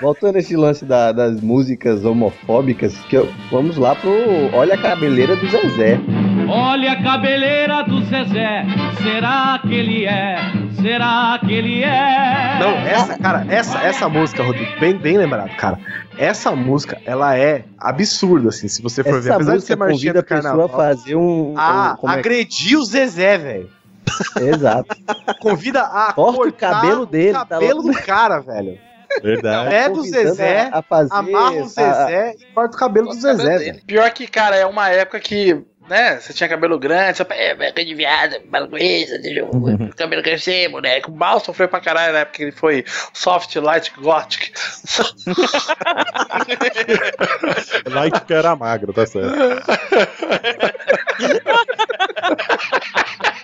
Voltando 0.00 0.36
a 0.36 0.38
esse 0.40 0.54
lance 0.56 0.84
da- 0.84 1.10
das 1.10 1.40
músicas 1.40 2.04
homofóbicas, 2.04 2.94
que 3.08 3.16
eu- 3.16 3.32
vamos 3.50 3.76
lá 3.78 3.94
pro 3.94 4.10
Olha 4.52 4.74
a 4.74 4.78
Cabeleira 4.78 5.34
do 5.36 5.48
Zezé. 5.48 5.98
Olha 6.48 6.92
a 6.92 7.02
cabeleira 7.02 7.82
do 7.82 8.04
Zezé, 8.04 8.64
será 9.02 9.58
que 9.60 9.74
ele 9.74 10.04
é? 10.04 10.36
Será 10.80 11.40
que 11.44 11.52
ele 11.52 11.82
é? 11.82 12.58
Não, 12.60 12.70
essa, 12.86 13.18
cara, 13.18 13.44
essa, 13.48 13.78
essa 13.82 14.08
música, 14.08 14.44
Rodrigo, 14.44 14.78
bem, 14.78 14.94
bem 14.96 15.16
lembrado, 15.18 15.56
cara. 15.56 15.76
Essa 16.16 16.52
música, 16.54 16.98
ela 17.04 17.36
é 17.36 17.64
absurda, 17.78 18.50
assim, 18.50 18.68
se 18.68 18.80
você 18.80 19.02
for 19.02 19.14
ver. 19.20 19.30
Essa 19.30 19.34
Apesar 19.34 19.56
de 19.56 19.62
ser 19.64 19.76
convida 19.76 20.20
a 20.20 20.22
pessoa 20.22 20.42
carnaval. 20.42 20.66
a 20.66 20.68
fazer 20.68 21.16
um... 21.16 21.54
a 21.58 21.92
um- 21.94 21.96
como 21.96 22.12
é 22.12 22.18
agredir 22.18 22.78
o 22.78 22.84
Zezé, 22.84 23.38
velho. 23.38 23.70
Exato. 24.40 24.96
Convida 25.40 25.82
a 25.82 26.12
Corta 26.12 26.40
o 26.48 26.52
cabelo 26.52 27.06
dele, 27.06 27.30
o 27.30 27.34
tá 27.40 27.46
cabelo 27.46 27.82
louco? 27.82 27.92
do 27.92 28.02
cara, 28.04 28.40
velho. 28.40 28.78
Verdade. 29.22 29.70
Pega 29.70 29.92
o 29.92 29.96
convidando 29.96 30.28
Zezé, 30.28 30.68
a- 30.72 30.78
a 30.78 30.82
fazer 30.82 31.14
amarra 31.14 31.52
o 31.52 31.62
a- 31.64 31.68
Zezé 31.68 32.34
e 32.38 32.44
corta 32.52 32.76
o 32.76 32.78
cabelo 32.78 33.06
do 33.08 33.14
Zezé, 33.14 33.58
velho. 33.58 33.80
Pior 33.86 34.10
que, 34.10 34.26
cara, 34.26 34.56
é 34.56 34.66
uma 34.66 34.88
época 34.90 35.18
que 35.20 35.64
né? 35.88 36.18
Você 36.18 36.32
tinha 36.32 36.48
cabelo 36.48 36.80
grande, 36.80 37.18
seu 37.18 37.24
pai 37.24 37.38
é 37.40 37.54
beca 37.54 37.84
de 37.84 37.94
viado, 37.94 38.40
para 38.50 38.66
com 38.66 38.76
isso, 38.76 39.22
deixa 39.22 39.44
o 39.44 39.50
cabelo 39.96 40.20
crescer, 40.20 40.68
moleque. 40.68 41.08
O 41.08 41.14
Mal 41.14 41.38
sofreu 41.38 41.68
pra 41.68 41.80
caralho 41.80 42.12
na 42.12 42.18
época 42.18 42.38
que 42.38 42.42
ele 42.42 42.50
foi 42.50 42.84
soft 43.14 43.54
light 43.54 43.92
gothic. 44.00 44.50
Light 47.88 48.20
que 48.24 48.34
era 48.34 48.56
magro, 48.56 48.92
tá 48.92 49.06
certo. 49.06 49.32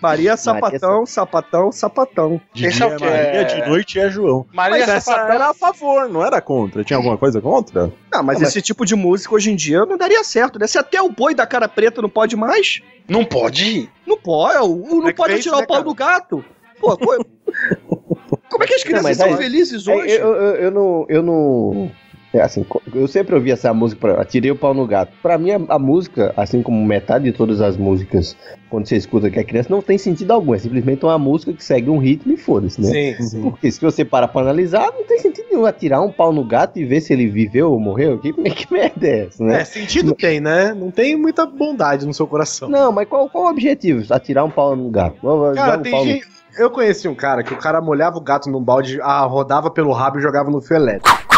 Maria 0.00 0.36
Sapatão, 0.36 1.04
Sapatão, 1.06 1.72
Sapatão. 1.72 2.40
De 2.54 2.68
dia 2.68 2.86
é 2.86 2.98
Maria, 2.98 3.44
de 3.44 3.68
noite 3.68 3.98
é 3.98 4.08
João. 4.08 4.46
Maria 4.52 4.78
Mas 4.80 4.88
essa 4.88 5.12
Sapatão. 5.12 5.34
era 5.34 5.50
a 5.50 5.54
favor, 5.54 6.08
não 6.08 6.24
era 6.24 6.40
contra. 6.40 6.82
Tinha 6.82 6.96
alguma 6.96 7.18
coisa 7.18 7.40
contra? 7.40 7.92
Não, 8.12 8.22
mas 8.22 8.40
Ah, 8.40 8.44
esse 8.44 8.62
tipo 8.62 8.84
de 8.86 8.94
música 8.94 9.34
hoje 9.34 9.50
em 9.50 9.56
dia 9.56 9.84
não 9.84 9.96
daria 9.98 10.22
certo, 10.24 10.58
né? 10.58 10.66
Se 10.66 10.78
até 10.78 11.00
o 11.02 11.08
boi 11.10 11.34
da 11.34 11.46
cara 11.46 11.68
preta 11.68 12.00
não 12.00 12.08
pode 12.08 12.36
mais. 12.36 12.80
Não 13.08 13.24
pode? 13.24 13.90
Não 14.06 14.16
pode, 14.18 14.58
o- 14.58 14.98
o- 14.98 15.02
não 15.02 15.12
pode 15.12 15.40
tirar 15.40 15.58
né, 15.58 15.64
o 15.64 15.66
pau 15.66 15.76
cara? 15.76 15.84
do 15.84 15.94
gato. 15.94 16.44
Pô, 16.80 16.96
co- 16.96 17.24
como 18.50 18.64
é 18.64 18.66
que 18.66 18.74
as 18.74 18.82
crianças 18.82 19.04
mas 19.04 19.16
são 19.16 19.26
aí- 19.28 19.36
felizes 19.36 19.86
É, 19.86 19.94
hoje? 19.94 20.12
Eu, 20.14 20.34
eu, 20.34 20.54
eu 20.56 20.70
não. 20.70 21.06
Eu 21.08 21.22
não. 21.22 21.90
É 22.32 22.40
assim, 22.40 22.64
eu 22.94 23.08
sempre 23.08 23.34
ouvi 23.34 23.50
essa 23.50 23.72
música, 23.74 24.00
pra, 24.00 24.20
atirei 24.22 24.50
o 24.50 24.56
pau 24.56 24.72
no 24.72 24.86
gato. 24.86 25.12
Pra 25.22 25.36
mim, 25.36 25.50
a, 25.50 25.60
a 25.68 25.78
música, 25.78 26.32
assim 26.36 26.62
como 26.62 26.84
metade 26.84 27.24
de 27.24 27.32
todas 27.32 27.60
as 27.60 27.76
músicas, 27.76 28.36
quando 28.68 28.86
você 28.86 28.96
escuta 28.96 29.28
que 29.30 29.38
é 29.38 29.44
criança, 29.44 29.68
não 29.70 29.82
tem 29.82 29.98
sentido 29.98 30.30
algum. 30.32 30.54
É 30.54 30.58
simplesmente 30.58 31.04
uma 31.04 31.18
música 31.18 31.52
que 31.52 31.64
segue 31.64 31.90
um 31.90 31.98
ritmo 31.98 32.32
e 32.32 32.36
foda-se, 32.36 32.80
né? 32.80 32.88
Sim, 33.16 33.22
sim. 33.24 33.42
Porque 33.42 33.70
se 33.72 33.80
você 33.80 34.04
para 34.04 34.28
pra 34.28 34.42
analisar, 34.42 34.92
não 34.96 35.04
tem 35.04 35.18
sentido 35.18 35.46
nenhum 35.50 35.66
atirar 35.66 36.00
um 36.02 36.12
pau 36.12 36.32
no 36.32 36.44
gato 36.44 36.78
e 36.78 36.84
ver 36.84 37.00
se 37.00 37.12
ele 37.12 37.26
viveu 37.26 37.72
ou 37.72 37.80
morreu. 37.80 38.18
Que, 38.18 38.32
que 38.54 38.72
merda 38.72 39.06
é 39.06 39.26
essa, 39.26 39.42
né? 39.44 39.62
É, 39.62 39.64
sentido 39.64 40.14
tem, 40.14 40.40
né? 40.40 40.72
Não 40.72 40.90
tem 40.90 41.16
muita 41.16 41.44
bondade 41.46 42.06
no 42.06 42.14
seu 42.14 42.26
coração. 42.26 42.68
Não, 42.68 42.92
mas 42.92 43.08
qual, 43.08 43.28
qual 43.28 43.44
o 43.44 43.48
objetivo? 43.50 44.04
Atirar 44.12 44.44
um 44.44 44.50
pau 44.50 44.76
no 44.76 44.88
gato. 44.88 45.16
Cara, 45.54 45.78
um 45.78 45.82
tem 45.82 45.92
pau 45.92 46.04
no- 46.04 46.10
gente. 46.10 46.26
Eu 46.58 46.68
conheci 46.70 47.06
um 47.08 47.14
cara 47.14 47.42
que 47.44 47.54
o 47.54 47.56
cara 47.56 47.80
molhava 47.80 48.18
o 48.18 48.20
gato 48.20 48.50
num 48.50 48.62
balde, 48.62 48.98
rodava 49.28 49.70
pelo 49.70 49.92
rabo 49.92 50.18
e 50.18 50.22
jogava 50.22 50.50
no 50.50 50.60
fio 50.60 50.76
elétrico. 50.76 51.29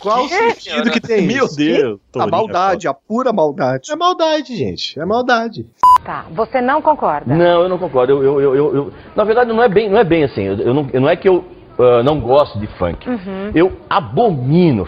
Qual 0.00 0.24
o 0.24 0.28
sentido 0.28 0.90
que 0.90 1.00
tem 1.00 1.26
Meu? 1.26 1.46
Deus. 1.54 2.00
A 2.16 2.26
maldade, 2.26 2.86
a 2.86 2.94
pura 2.94 3.32
maldade. 3.32 3.90
É 3.90 3.96
maldade, 3.96 4.56
gente. 4.56 4.98
É 4.98 5.04
maldade. 5.04 5.66
Tá, 6.04 6.24
você 6.30 6.60
não 6.60 6.80
concorda? 6.80 7.34
Não, 7.34 7.62
eu 7.62 7.68
não 7.68 7.78
concordo. 7.78 8.12
Eu, 8.12 8.22
eu, 8.22 8.40
eu, 8.40 8.54
eu- 8.54 8.74
eu- 8.74 8.92
na 9.14 9.24
verdade, 9.24 9.52
não 9.52 9.62
é 9.62 9.68
bem, 9.68 9.90
não 9.90 9.98
é 9.98 10.04
bem 10.04 10.24
assim. 10.24 10.42
Eu, 10.42 10.56
eu 10.58 10.74
não, 10.74 10.82
não 10.84 11.08
é 11.08 11.16
que 11.16 11.28
eu 11.28 11.44
ah, 11.78 12.02
não 12.02 12.20
gosto 12.20 12.58
de 12.58 12.66
funk. 12.78 13.08
Uhum. 13.08 13.52
Eu 13.54 13.72
abomino. 13.88 14.84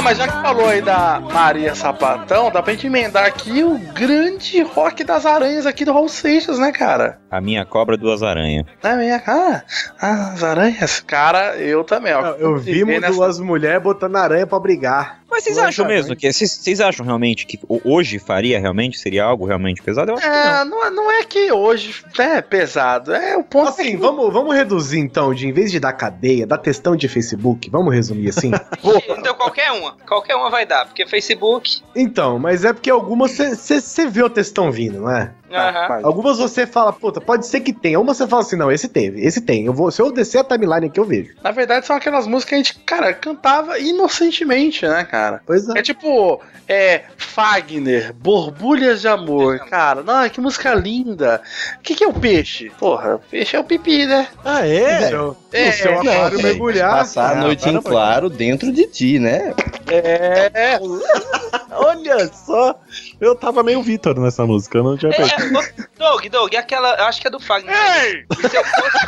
Ó, 0.00 0.02
mas 0.02 0.16
já 0.16 0.26
que 0.26 0.32
falou 0.40 0.66
aí 0.66 0.80
da 0.80 1.20
Maria 1.20 1.74
Sapatão, 1.74 2.50
dá 2.50 2.62
pra 2.62 2.72
gente 2.72 2.86
emendar 2.86 3.26
aqui 3.26 3.62
o 3.62 3.76
grande 3.92 4.62
rock 4.62 5.04
das 5.04 5.26
aranhas 5.26 5.66
aqui 5.66 5.84
do 5.84 5.92
Raul 5.92 6.08
Seixas, 6.08 6.58
né, 6.58 6.72
cara? 6.72 7.18
A 7.30 7.38
minha 7.38 7.66
cobra, 7.66 7.98
duas 7.98 8.22
aranhas. 8.22 8.64
Na 8.82 8.96
minha 8.96 9.20
cara, 9.20 9.62
as 10.00 10.42
aranhas. 10.42 11.00
Cara, 11.00 11.56
eu 11.58 11.84
também, 11.84 12.14
ó. 12.14 12.28
Eu 12.38 12.56
vi 12.56 12.82
nessa- 12.84 13.12
duas 13.12 13.38
mulheres 13.38 13.82
botando 13.82 14.16
aranha 14.16 14.46
pra 14.46 14.58
brigar. 14.58 15.19
Mas 15.30 15.44
vocês 15.44 15.56
acham 15.58 15.86
mesmo 15.86 16.16
que. 16.16 16.32
Vocês 16.32 16.50
vocês 16.50 16.80
acham 16.80 17.04
realmente 17.06 17.46
que 17.46 17.58
ho- 17.68 17.80
hoje 17.84 18.18
faria 18.18 18.58
realmente? 18.58 18.98
Seria 18.98 19.24
algo 19.24 19.46
realmente 19.46 19.80
pesado? 19.82 20.10
Eu 20.10 20.16
acho 20.16 20.22
que 20.24 20.28
não. 20.30 20.36
É, 20.36 20.64
não, 20.64 20.84
é- 20.86 20.90
não 20.90 21.10
é 21.12 21.24
que 21.24 21.52
hoje 21.52 22.04
é 22.18 22.40
pesado, 22.42 23.14
é 23.14 23.36
o 23.36 23.44
ponto. 23.44 23.68
Assim, 23.68 23.96
vamos, 23.96 24.32
vamos 24.32 24.54
reduzir 24.54 24.98
então, 24.98 25.32
de 25.32 25.46
em 25.46 25.52
vez 25.52 25.70
de 25.70 25.78
dar 25.80 25.92
cadeia, 25.92 26.46
dar 26.46 26.58
testão 26.58 26.96
de 26.96 27.08
Facebook, 27.08 27.70
vamos 27.70 27.94
resumir 27.94 28.28
assim? 28.30 28.50
Então 29.20 29.34
qualquer 29.34 29.70
uma, 29.72 29.96
qualquer 30.06 30.34
uma 30.34 30.50
vai 30.50 30.66
dar, 30.66 30.86
porque 30.86 31.06
Facebook. 31.06 31.82
então, 31.94 32.38
mas 32.38 32.64
é 32.64 32.72
porque 32.72 32.90
algumas 32.90 33.36
você 33.36 34.06
vê 34.08 34.22
o 34.22 34.30
textão 34.30 34.70
vindo, 34.72 35.00
não 35.00 35.10
é? 35.10 35.32
Aham. 35.52 36.00
Algumas 36.04 36.38
você 36.38 36.66
fala, 36.66 36.92
puta, 36.92 37.20
pode 37.20 37.46
ser 37.46 37.60
que 37.60 37.72
tenha. 37.72 37.98
Uma 38.00 38.14
você 38.14 38.26
fala 38.26 38.42
assim, 38.42 38.56
não, 38.56 38.70
esse 38.70 38.88
teve, 38.88 39.24
esse 39.24 39.40
tem. 39.40 39.66
Eu 39.66 39.72
vou, 39.72 39.90
se 39.90 40.00
eu 40.00 40.12
descer 40.12 40.38
a 40.38 40.44
timeline 40.44 40.86
aqui, 40.86 40.98
eu 41.00 41.04
vejo. 41.04 41.34
Na 41.42 41.50
verdade, 41.50 41.86
são 41.86 41.96
aquelas 41.96 42.26
músicas 42.26 42.48
que 42.48 42.54
a 42.54 42.58
gente, 42.58 42.78
cara, 42.86 43.12
cantava 43.12 43.78
inocentemente, 43.78 44.86
né, 44.86 45.04
cara? 45.04 45.40
Pois 45.46 45.68
é. 45.68 45.78
É 45.78 45.82
tipo, 45.82 46.40
é, 46.68 47.02
Fagner, 47.16 48.12
Borbulhas 48.14 49.00
de 49.00 49.08
Amor. 49.08 49.58
Cara, 49.68 50.02
não, 50.02 50.28
que 50.28 50.40
música 50.40 50.74
linda. 50.74 51.40
O 51.78 51.80
que, 51.80 51.94
que 51.94 52.04
é 52.04 52.08
o 52.08 52.12
peixe? 52.12 52.70
Porra, 52.78 53.16
o 53.16 53.18
peixe 53.18 53.56
é 53.56 53.60
o 53.60 53.64
pipi, 53.64 54.06
né? 54.06 54.28
Ah, 54.44 54.66
é? 54.66 55.08
Seu- 55.08 55.36
É, 55.52 55.68
o 55.68 55.72
seu 55.72 55.98
aquário 56.00 56.38
é, 56.38 56.42
mergulhar. 56.42 56.90
Passar 56.98 57.36
a 57.36 57.40
Ah, 57.40 57.42
noite 57.42 57.68
em 57.68 57.80
claro 57.80 58.30
dentro 58.30 58.72
de 58.72 58.86
ti, 58.86 59.18
né? 59.18 59.52
É. 59.88 60.78
Olha 61.72 62.28
só. 62.32 62.78
Eu 63.20 63.34
tava 63.34 63.62
meio 63.62 63.82
Vitor 63.82 64.18
nessa 64.18 64.46
música, 64.46 64.78
eu 64.78 64.84
não 64.84 64.96
tinha 64.96 65.10
É, 65.12 65.16
percebido. 65.16 65.39
É, 65.40 65.58
ô, 65.58 65.62
Doug, 65.98 66.26
Doug, 66.26 66.54
aquela. 66.54 66.96
eu 66.96 67.04
Acho 67.04 67.20
que 67.20 67.28
é 67.28 67.30
do 67.30 67.40
Fagner. 67.40 67.74
Ei! 67.74 68.24
Se 68.48 68.56
eu 68.56 68.64
fosse. 68.64 68.98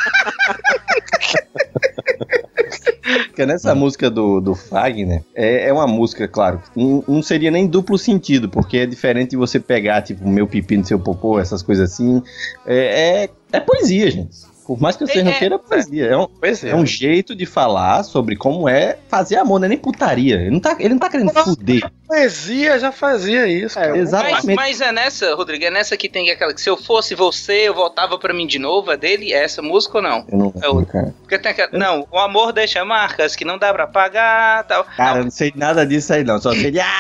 Porque 3.27 3.47
nessa 3.47 3.75
música 3.75 4.11
do, 4.11 4.41
do 4.41 4.55
Fagner, 4.55 5.25
é, 5.35 5.69
é 5.69 5.73
uma 5.73 5.87
música, 5.87 6.29
claro, 6.29 6.63
não, 6.77 7.05
não 7.07 7.23
seria 7.23 7.51
nem 7.51 7.67
duplo 7.67 7.99
sentido, 7.99 8.49
porque 8.49 8.79
é 8.79 8.87
diferente 8.87 9.31
de 9.31 9.37
você 9.37 9.59
pegar, 9.59 10.03
tipo, 10.03 10.29
meu 10.29 10.47
pipi 10.47 10.77
no 10.77 10.85
seu 10.85 10.99
popô, 10.99 11.39
essas 11.41 11.63
coisas 11.63 11.93
assim. 11.93 12.23
É, 12.67 13.25
é, 13.25 13.31
é 13.53 13.61
poesia, 13.61 14.11
gente. 14.11 14.52
Por 14.75 14.81
mais 14.83 14.97
que 14.97 15.07
você 15.07 15.19
É, 15.19 15.23
não 15.23 15.31
é, 15.33 15.35
queira, 15.39 15.55
é 15.57 15.59
poesia. 15.59 16.07
É 16.07 16.17
um, 16.17 16.27
Pois 16.27 16.65
é. 16.65 16.71
é 16.71 16.75
um 16.77 16.87
jeito 16.87 17.35
de 17.35 17.47
falar 17.47 18.03
sobre 18.03 18.37
como 18.37 18.69
é 18.69 18.99
fazer 19.09 19.37
amor, 19.37 19.59
não 19.61 19.67
é 19.67 19.69
nem 19.69 19.79
putaria. 19.79 20.37
Ele 20.37 20.51
não 20.51 20.61
tá, 20.61 20.77
ele 20.79 20.91
não 20.91 20.99
tá 20.99 21.09
querendo 21.11 21.33
fuder. 21.33 21.91
Poesia 22.07 22.79
já 22.79 22.93
fazia 22.93 23.47
isso. 23.47 23.75
cara. 23.75 23.91
Mas, 23.91 24.01
Exatamente. 24.01 24.55
mas 24.55 24.81
é 24.81 24.93
nessa, 24.93 25.35
Rodrigo, 25.35 25.65
é 25.65 25.71
nessa 25.71 25.97
que 25.97 26.09
tem 26.09 26.31
aquela 26.31 26.53
que 26.53 26.61
se 26.61 26.69
eu 26.69 26.77
fosse 26.77 27.15
você, 27.15 27.69
eu 27.69 27.75
voltava 27.75 28.19
pra 28.19 28.35
mim 28.35 28.47
de 28.47 28.59
novo. 28.59 28.91
É 28.93 28.97
dele? 28.97 29.33
É 29.33 29.45
essa 29.45 29.63
música 29.63 29.99
ou 29.99 30.03
não? 30.03 30.27
Eu 30.31 30.39
não 30.39 30.53
É 30.63 30.69
o- 30.69 30.85
cara. 30.87 31.15
Porque 31.21 31.39
tem 31.39 31.53
aquela. 31.53 31.71
Não, 31.73 32.07
o 32.11 32.19
amor 32.19 32.53
deixa 32.53 32.85
marcas 32.85 33.35
que 33.35 33.45
não 33.45 33.57
dá 33.59 33.73
pra 33.73 33.87
pagar 33.87 34.65
tal. 34.65 34.85
Cara, 34.85 35.21
eu 35.21 35.25
não 35.25 35.31
sei 35.31 35.53
nada 35.57 35.87
disso 35.87 36.13
aí, 36.13 36.23
não. 36.25 36.41
Só 36.41 36.53
sei 36.53 36.71
de. 36.71 36.81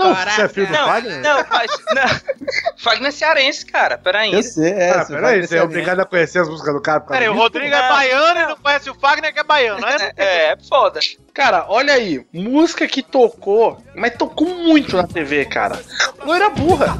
Ah, 0.00 0.24
Você 0.30 0.42
é 0.42 0.48
filho 0.48 0.66
do 0.68 0.72
Não, 0.72 0.86
Fagner? 0.86 1.20
não, 1.22 1.44
mas. 1.50 1.70
Não. 1.94 2.42
Fagner 2.78 3.08
é 3.08 3.10
cearense, 3.10 3.66
cara. 3.66 3.98
Peraí. 3.98 4.32
eu 4.32 4.42
sei, 4.42 4.70
é. 4.72 4.90
Ah, 4.90 5.04
peraí, 5.04 5.46
você 5.46 5.58
é 5.58 5.62
obrigado 5.62 6.00
a 6.00 6.04
conhecer 6.06 6.38
as 6.38 6.48
músicas 6.48 6.72
do 6.74 6.80
cara 6.80 6.91
causa 7.00 7.12
Peraí, 7.20 7.28
o? 7.28 7.34
Rodrigo 7.34 7.74
é 7.74 7.88
baiano 7.88 8.40
e 8.40 8.46
não 8.46 8.56
conhece 8.56 8.90
o 8.90 8.94
Fagner 8.94 9.32
que 9.32 9.40
é 9.40 9.44
baiano, 9.44 9.80
né? 9.80 10.12
É, 10.16 10.52
é 10.52 10.56
foda. 10.56 11.00
Cara, 11.32 11.66
olha 11.68 11.94
aí, 11.94 12.24
música 12.32 12.86
que 12.86 13.02
tocou, 13.02 13.82
mas 13.94 14.14
tocou 14.16 14.48
muito 14.48 14.96
na 14.96 15.06
TV, 15.06 15.44
cara. 15.46 15.80
Loira 16.24 16.50
burra. 16.50 16.96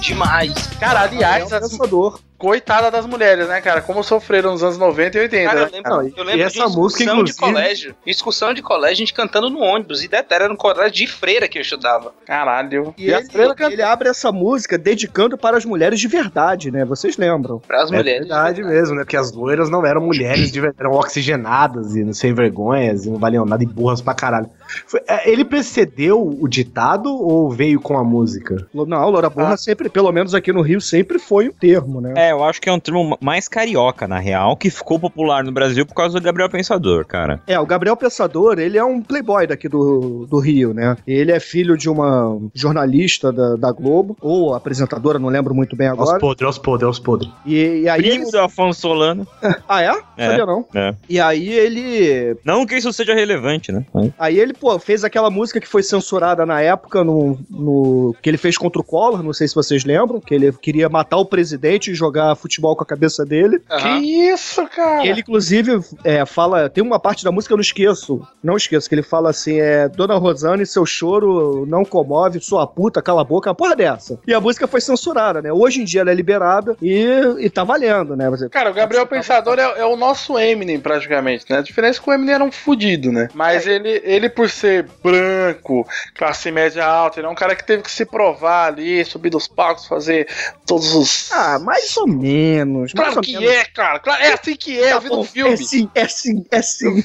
Demais. 0.00 0.66
Cara, 0.78 1.02
aliás, 1.02 1.50
É 1.50 1.56
um 1.56 1.58
as-. 1.58 2.20
Coitada 2.44 2.90
das 2.90 3.06
mulheres, 3.06 3.48
né, 3.48 3.58
cara? 3.62 3.80
Como 3.80 4.02
sofreram 4.04 4.52
nos 4.52 4.62
anos 4.62 4.76
90 4.76 5.16
e 5.16 5.20
80. 5.22 5.44
Cara, 5.48 5.60
eu 5.60 5.64
né? 5.64 5.70
lembro, 5.72 5.90
Não, 5.90 6.02
eu 6.02 6.08
e 6.08 6.22
lembro 6.26 6.42
essa 6.42 6.68
de 6.68 6.76
música, 6.76 7.24
de 7.24 7.34
colégio. 7.36 7.94
Excursão 8.06 8.52
de 8.52 8.60
colégio, 8.60 8.92
a 8.92 8.96
gente 8.96 9.14
cantando 9.14 9.48
no 9.48 9.60
ônibus. 9.60 10.02
E 10.04 10.08
detalhe, 10.08 10.44
era 10.44 10.48
no 10.52 10.56
colégio 10.56 10.92
de 10.92 11.06
freira 11.06 11.48
que 11.48 11.56
eu 11.56 11.62
estudava. 11.62 12.12
Caralho. 12.26 12.94
E 12.98 13.10
ele, 13.10 13.26
ele 13.72 13.82
abre 13.82 14.08
essa 14.10 14.30
música 14.30 14.76
dedicando 14.76 15.38
para 15.38 15.56
as 15.56 15.64
mulheres 15.64 15.98
de 15.98 16.06
verdade, 16.06 16.70
né? 16.70 16.84
Vocês 16.84 17.16
lembram? 17.16 17.60
Para 17.60 17.82
as 17.82 17.90
É 17.90 17.96
mulheres. 17.96 18.20
verdade 18.28 18.62
mesmo, 18.62 18.94
né? 18.96 19.04
Porque 19.04 19.16
as 19.16 19.32
loiras 19.32 19.70
não 19.70 19.84
eram 19.86 20.02
mulheres, 20.02 20.52
de 20.52 20.60
verdade, 20.60 20.82
eram 20.86 20.92
oxigenadas 20.98 21.96
e 21.96 22.04
não 22.04 22.12
sem 22.12 22.34
vergonhas 22.34 23.06
e 23.06 23.10
não 23.10 23.18
valiam 23.18 23.44
nada 23.46 23.62
e 23.62 23.66
burras 23.66 24.02
pra 24.02 24.12
caralho. 24.14 24.50
Foi- 24.86 25.00
é, 25.08 25.30
ele 25.30 25.44
precedeu 25.44 26.20
o 26.22 26.46
ditado 26.48 27.08
ou 27.08 27.50
veio 27.50 27.80
com 27.80 27.96
a 27.96 28.04
música? 28.04 28.66
Não, 28.74 29.08
Loura 29.10 29.30
Burra 29.30 29.56
sempre, 29.56 29.88
pelo 29.88 30.12
menos 30.12 30.34
aqui 30.34 30.52
no 30.52 30.60
Rio, 30.60 30.80
sempre 30.80 31.18
foi 31.18 31.48
o 31.48 31.52
termo, 31.52 32.00
né? 32.00 32.12
É, 32.16 32.33
eu 32.34 32.44
acho 32.44 32.60
que 32.60 32.68
é 32.68 32.72
um 32.72 32.78
termo 32.78 33.16
mais 33.20 33.48
carioca, 33.48 34.06
na 34.06 34.18
real, 34.18 34.56
que 34.56 34.70
ficou 34.70 34.98
popular 34.98 35.42
no 35.44 35.52
Brasil 35.52 35.84
por 35.86 35.94
causa 35.94 36.18
do 36.18 36.24
Gabriel 36.24 36.48
Pensador, 36.48 37.06
cara. 37.06 37.40
É, 37.46 37.58
o 37.58 37.66
Gabriel 37.66 37.96
Pensador, 37.96 38.58
ele 38.58 38.76
é 38.78 38.84
um 38.84 39.00
playboy 39.02 39.46
daqui 39.46 39.68
do, 39.68 40.26
do 40.28 40.38
Rio, 40.38 40.72
né? 40.74 40.96
Ele 41.06 41.32
é 41.32 41.40
filho 41.40 41.76
de 41.76 41.88
uma 41.88 42.38
jornalista 42.54 43.32
da, 43.32 43.56
da 43.56 43.72
Globo, 43.72 44.16
ou 44.20 44.54
apresentadora, 44.54 45.18
não 45.18 45.28
lembro 45.28 45.54
muito 45.54 45.76
bem 45.76 45.88
Aos 45.88 46.00
agora. 46.00 46.18
podres, 46.18 46.46
aos 46.46 46.58
podres, 46.58 46.86
aos 46.86 46.98
podres. 46.98 47.30
E, 47.46 47.80
e 47.82 47.88
aí 47.88 48.02
Primo 48.02 48.24
ele... 48.24 48.30
do 48.30 48.38
Afonso 48.40 48.80
Solano. 48.80 49.26
Ah, 49.68 49.82
é? 49.82 49.96
É. 50.16 50.28
Sabia 50.30 50.46
não. 50.46 50.64
É. 50.74 50.94
E 51.08 51.18
aí 51.20 51.48
ele 51.48 52.36
Não 52.44 52.66
que 52.66 52.76
isso 52.76 52.92
seja 52.92 53.14
relevante, 53.14 53.72
né? 53.72 53.84
Aí 54.18 54.38
ele, 54.38 54.52
pô, 54.52 54.78
fez 54.78 55.04
aquela 55.04 55.30
música 55.30 55.60
que 55.60 55.66
foi 55.68 55.82
censurada 55.82 56.44
na 56.44 56.60
época, 56.60 57.02
no, 57.02 57.38
no- 57.50 58.14
que 58.22 58.28
ele 58.28 58.36
fez 58.36 58.56
contra 58.58 58.80
o 58.80 58.84
Collor, 58.84 59.22
não 59.22 59.32
sei 59.32 59.48
se 59.48 59.54
vocês 59.54 59.84
lembram, 59.84 60.20
que 60.20 60.34
ele 60.34 60.52
queria 60.52 60.88
matar 60.88 61.16
o 61.16 61.24
presidente 61.26 61.90
e 61.90 61.94
jogar 61.94 62.13
jogar 62.14 62.34
futebol 62.36 62.76
com 62.76 62.84
a 62.84 62.86
cabeça 62.86 63.24
dele. 63.24 63.60
Que 63.80 63.88
isso, 64.30 64.64
cara? 64.68 65.04
Ele, 65.04 65.20
inclusive, 65.20 65.80
é, 66.04 66.24
fala. 66.24 66.68
Tem 66.70 66.82
uma 66.82 66.98
parte 67.00 67.24
da 67.24 67.32
música 67.32 67.48
que 67.50 67.52
eu 67.54 67.56
não 67.56 67.62
esqueço. 67.62 68.22
Não 68.42 68.56
esqueço, 68.56 68.88
que 68.88 68.94
ele 68.94 69.02
fala 69.02 69.30
assim: 69.30 69.58
é 69.60 69.88
Dona 69.88 70.14
Rosane, 70.16 70.64
seu 70.64 70.86
choro 70.86 71.66
não 71.66 71.84
comove, 71.84 72.40
sua 72.40 72.66
puta, 72.66 73.02
cala 73.02 73.22
a 73.22 73.24
boca, 73.24 73.50
uma 73.50 73.54
porra 73.54 73.74
dessa. 73.74 74.18
E 74.26 74.32
a 74.32 74.40
música 74.40 74.68
foi 74.68 74.80
censurada, 74.80 75.42
né? 75.42 75.52
Hoje 75.52 75.80
em 75.80 75.84
dia 75.84 76.02
ela 76.02 76.10
é 76.10 76.14
liberada 76.14 76.76
e, 76.80 77.04
e 77.40 77.50
tá 77.50 77.64
valendo, 77.64 78.14
né? 78.16 78.30
Você- 78.30 78.48
Cara, 78.48 78.70
o 78.70 78.74
Gabriel 78.74 79.06
Pensador 79.06 79.58
é, 79.58 79.80
é 79.80 79.84
o 79.84 79.96
nosso 79.96 80.38
Eminem, 80.38 80.78
praticamente, 80.78 81.44
né? 81.50 81.58
A 81.58 81.62
diferença 81.62 81.98
é 81.98 82.02
que 82.02 82.10
o 82.10 82.12
Eminem 82.12 82.34
era 82.34 82.44
um 82.44 82.52
fudido, 82.52 83.10
né? 83.10 83.28
Mas 83.34 83.66
ele, 83.66 84.00
ele, 84.04 84.28
por 84.28 84.48
ser 84.48 84.86
branco, 85.02 85.86
classe 86.14 86.50
média 86.50 86.84
alta, 86.84 87.18
ele 87.20 87.26
é 87.26 87.30
um 87.30 87.34
cara 87.34 87.56
que 87.56 87.64
teve 87.66 87.82
que 87.82 87.90
se 87.90 88.04
provar 88.04 88.66
ali, 88.68 89.04
subir 89.04 89.30
dos 89.30 89.48
palcos, 89.48 89.86
fazer 89.86 90.28
todos 90.66 90.94
os. 90.94 91.32
Ah, 91.32 91.58
mais 91.58 91.96
ou 92.04 92.08
menos. 92.08 92.92
Claro 92.92 93.16
ou 93.16 93.22
que 93.22 93.32
menos. 93.32 93.50
é, 93.50 93.64
cara. 93.64 93.98
Claro, 93.98 94.22
é 94.22 94.32
assim 94.32 94.56
que 94.56 94.78
é, 94.78 94.92
eu 94.92 95.00
vi 95.00 95.08
no 95.08 95.16
bom, 95.16 95.24
filme. 95.24 95.54
É 95.54 95.56
sim, 95.56 95.90
é 95.94 96.08
sim, 96.08 96.44
é 96.50 96.62
sim. 96.62 97.02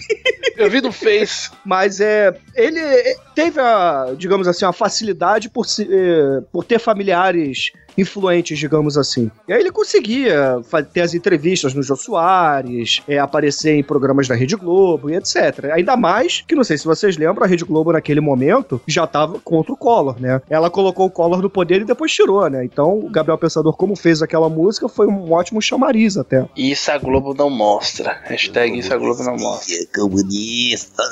Eu 0.56 0.70
vi 0.70 0.82
no 0.82 0.92
Face. 0.92 1.50
Mas 1.66 2.00
é. 2.00 2.34
Ele 2.56 2.80
teve 3.40 3.60
a, 3.62 4.14
digamos 4.18 4.48
assim, 4.48 4.66
a 4.66 4.74
facilidade 4.74 5.50
por, 5.50 5.66
se- 5.66 5.88
eh, 5.90 6.42
por 6.52 6.66
ter 6.66 6.78
familiares 6.80 7.72
influentes, 7.98 8.58
digamos 8.58 8.98
assim. 8.98 9.30
E 9.48 9.52
aí 9.54 9.60
ele 9.60 9.72
conseguia 9.72 10.62
ter 10.94 11.02
as 11.02 11.14
entrevistas 11.14 11.74
no 11.74 11.84
Jô 11.84 11.96
Soares, 11.98 13.02
é, 13.08 13.18
aparecer 13.20 13.74
em 13.76 13.84
programas 13.84 14.28
da 14.28 14.36
Rede 14.36 14.56
Globo 14.56 15.10
e 15.10 15.16
etc. 15.16 15.66
Ainda 15.74 15.98
mais 15.98 16.42
que, 16.48 16.56
não 16.56 16.64
sei 16.64 16.78
se 16.78 16.86
vocês 16.86 17.18
lembram, 17.18 17.44
a 17.44 17.48
Rede 17.48 17.66
Globo 17.66 17.92
naquele 17.92 18.22
momento 18.22 18.80
já 18.88 19.04
estava 19.04 19.38
contra 19.40 19.74
o 19.74 19.78
Collor, 19.78 20.16
né? 20.20 20.42
Ela 20.50 20.70
colocou 20.70 21.08
o 21.08 21.10
Collor 21.12 21.42
no 21.42 21.50
poder 21.50 21.82
e 21.82 21.86
depois 21.86 22.12
tirou, 22.14 22.50
né? 22.50 22.64
Então 22.64 23.00
o 23.00 23.10
Gabriel 23.10 23.38
Pensador, 23.38 23.76
como 23.76 23.96
fez 23.98 24.22
aquela 24.22 24.50
música, 24.50 24.88
foi 24.88 25.08
um 25.08 25.32
ótimo 25.34 25.62
chamariz 25.62 26.16
até. 26.16 26.46
Isso 26.56 26.90
a 26.92 26.98
Globo 26.98 27.34
não 27.34 27.50
mostra. 27.50 28.18
Hashtag 28.24 28.78
isso 28.80 28.94
a 28.94 28.98
Globo 28.98 29.22
não 29.24 29.36
mostra. 29.36 29.76
Comunista. 29.94 31.04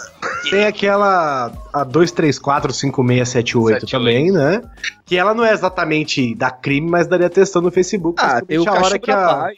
Tem 0.49 0.65
aquela 0.65 1.51
a 1.73 1.83
2345678 2.17 3.89
também, 3.89 4.31
né? 4.31 4.61
Que 5.07 5.17
ela 5.17 5.33
não 5.33 5.43
é 5.45 5.53
exatamente 5.53 6.35
da 6.35 6.51
crime, 6.51 6.89
mas 6.89 7.07
daria 7.07 7.29
testando 7.29 7.67
no 7.67 7.71
Facebook. 7.71 8.21
Ah, 8.21 8.41
tem 8.41 8.59
o 8.59 8.67
a 8.67 8.73
hora 8.73 8.99
Cachimbo 8.99 8.99
que 8.99 9.11
da 9.11 9.25
a... 9.25 9.35
Paz. 9.35 9.57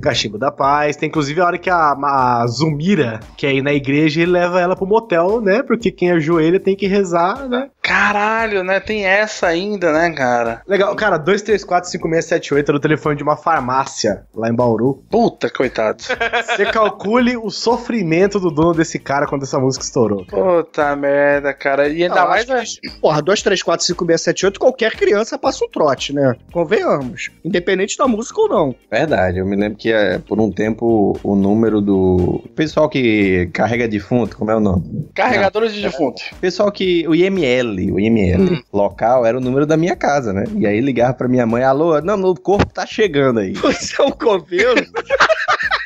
Cachimbo 0.00 0.38
da 0.38 0.50
Paz. 0.52 0.96
Tem 0.96 1.08
inclusive 1.08 1.40
a 1.40 1.44
hora 1.46 1.58
que 1.58 1.68
a, 1.68 1.90
a 1.92 2.46
Zumira 2.46 3.18
quer 3.36 3.52
ir 3.52 3.62
na 3.62 3.72
igreja 3.72 4.22
e 4.22 4.26
leva 4.26 4.60
ela 4.60 4.76
pro 4.76 4.86
motel, 4.86 5.40
né? 5.40 5.62
Porque 5.62 5.90
quem 5.90 6.12
ajoelha 6.12 6.60
tem 6.60 6.76
que 6.76 6.86
rezar, 6.86 7.48
né? 7.48 7.68
Caralho, 7.82 8.62
né? 8.64 8.78
Tem 8.80 9.04
essa 9.04 9.48
ainda, 9.48 9.92
né, 9.92 10.10
cara? 10.12 10.62
Legal, 10.66 10.94
cara, 10.96 11.18
2345678 11.18 12.68
era 12.68 12.76
o 12.76 12.80
telefone 12.80 13.16
de 13.16 13.22
uma 13.22 13.36
farmácia 13.36 14.24
lá 14.34 14.48
em 14.48 14.54
Bauru. 14.54 15.02
Puta, 15.10 15.50
coitado. 15.50 16.02
Você 16.02 16.66
calcule 16.66 17.36
o 17.36 17.50
sofrimento 17.50 18.38
do 18.40 18.50
dono 18.50 18.74
desse 18.74 18.98
cara 18.98 19.26
quando 19.26 19.42
essa 19.42 19.58
música 19.58 19.84
estourou. 19.84 20.24
Puta 20.26 20.94
merda, 20.96 21.52
cara. 21.52 21.88
E 21.88 22.02
ainda 22.02 22.14
Não, 22.16 22.28
mais. 22.28 22.48
acho 22.50 22.80
que, 22.80 22.90
Porra, 23.00 23.20
2, 23.22 23.42
3, 23.42 23.62
4, 23.62 23.86
5, 23.86 24.06
6, 24.06 24.20
7, 24.20 24.46
8, 24.46 24.60
qualquer 24.76 24.92
criança 24.92 25.38
passa 25.38 25.64
um 25.64 25.68
trote, 25.68 26.12
né? 26.12 26.36
Convenhamos. 26.52 27.30
Independente 27.42 27.96
da 27.96 28.06
música 28.06 28.40
ou 28.42 28.48
não. 28.48 28.74
Verdade, 28.90 29.38
eu 29.38 29.46
me 29.46 29.56
lembro 29.56 29.78
que 29.78 29.90
é, 29.90 30.18
por 30.18 30.38
um 30.38 30.52
tempo 30.52 31.18
o 31.22 31.34
número 31.34 31.80
do 31.80 32.44
pessoal 32.54 32.88
que 32.88 33.48
carrega 33.52 33.88
defunto, 33.88 34.36
como 34.36 34.50
é 34.50 34.56
o 34.56 34.60
nome? 34.60 35.08
Carregadores 35.14 35.72
de 35.72 35.80
defunto. 35.80 36.22
Pessoal 36.40 36.70
que 36.70 37.08
o 37.08 37.14
IML, 37.14 37.92
o 37.92 37.98
IML 37.98 38.62
local 38.72 39.24
era 39.24 39.38
o 39.38 39.40
número 39.40 39.64
da 39.64 39.76
minha 39.76 39.96
casa, 39.96 40.32
né? 40.32 40.44
E 40.56 40.66
aí 40.66 40.80
ligava 40.80 41.14
pra 41.14 41.28
minha 41.28 41.46
mãe, 41.46 41.62
alô, 41.62 41.98
não, 42.02 42.22
o 42.22 42.34
corpo 42.34 42.66
tá 42.66 42.84
chegando 42.84 43.40
aí. 43.40 43.52
Você 43.56 44.00
é 44.00 44.04
um 44.04 44.10
coveiro? 44.10 44.84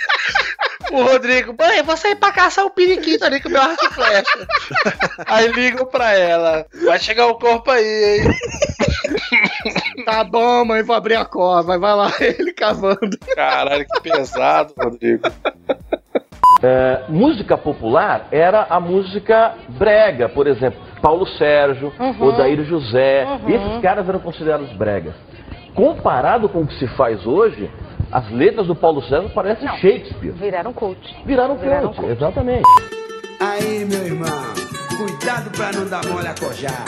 O 0.92 1.02
Rodrigo, 1.04 1.54
mãe, 1.58 1.82
vou 1.82 1.96
sair 1.96 2.16
pra 2.16 2.32
caçar 2.32 2.64
o 2.66 2.70
periquito 2.70 3.24
ali 3.24 3.40
com 3.40 3.48
o 3.48 3.52
meu 3.52 3.60
arco 3.62 3.84
e 3.84 3.88
flecha. 3.94 4.46
aí 5.26 5.46
ligo 5.48 5.86
pra 5.86 6.12
ela. 6.14 6.66
Vai 6.84 6.98
chegar 6.98 7.26
o 7.26 7.34
corpo 7.38 7.70
aí, 7.70 8.20
hein? 8.22 8.30
Tá 10.04 10.24
bom, 10.24 10.64
mãe, 10.64 10.82
vou 10.82 10.96
abrir 10.96 11.14
a 11.16 11.24
cova. 11.24 11.78
Vai 11.78 11.94
lá, 11.94 12.10
ele 12.20 12.52
cavando. 12.52 13.18
Caralho, 13.34 13.84
que 13.86 14.00
pesado, 14.10 14.72
Rodrigo. 14.78 15.22
É, 16.62 17.04
música 17.08 17.56
popular 17.56 18.28
era 18.32 18.66
a 18.68 18.78
música 18.80 19.54
brega, 19.68 20.28
por 20.28 20.46
exemplo, 20.46 20.80
Paulo 21.00 21.26
Sérgio, 21.38 21.92
Uhum. 21.98 22.22
Odair 22.28 22.62
José, 22.64 23.24
Uhum. 23.24 23.48
esses 23.48 23.82
caras 23.82 24.08
eram 24.08 24.18
considerados 24.20 24.70
bregas. 24.76 25.14
Comparado 25.74 26.48
com 26.48 26.60
o 26.62 26.66
que 26.66 26.78
se 26.78 26.86
faz 26.96 27.26
hoje, 27.26 27.70
as 28.12 28.30
letras 28.30 28.66
do 28.66 28.74
Paulo 28.74 29.02
Sérgio 29.02 29.30
parecem 29.30 29.68
Shakespeare. 29.78 30.32
Viraram 30.32 30.72
cult. 30.72 30.98
Viraram 31.24 31.56
Viraram 31.56 31.92
cult, 31.92 32.10
exatamente. 32.10 32.64
Aí, 33.40 33.84
meu 33.84 34.04
irmão, 34.04 34.44
cuidado 34.96 35.50
pra 35.50 35.72
não 35.72 35.88
dar 35.88 36.04
mole 36.06 36.26
a 36.26 36.34
cojar. 36.34 36.84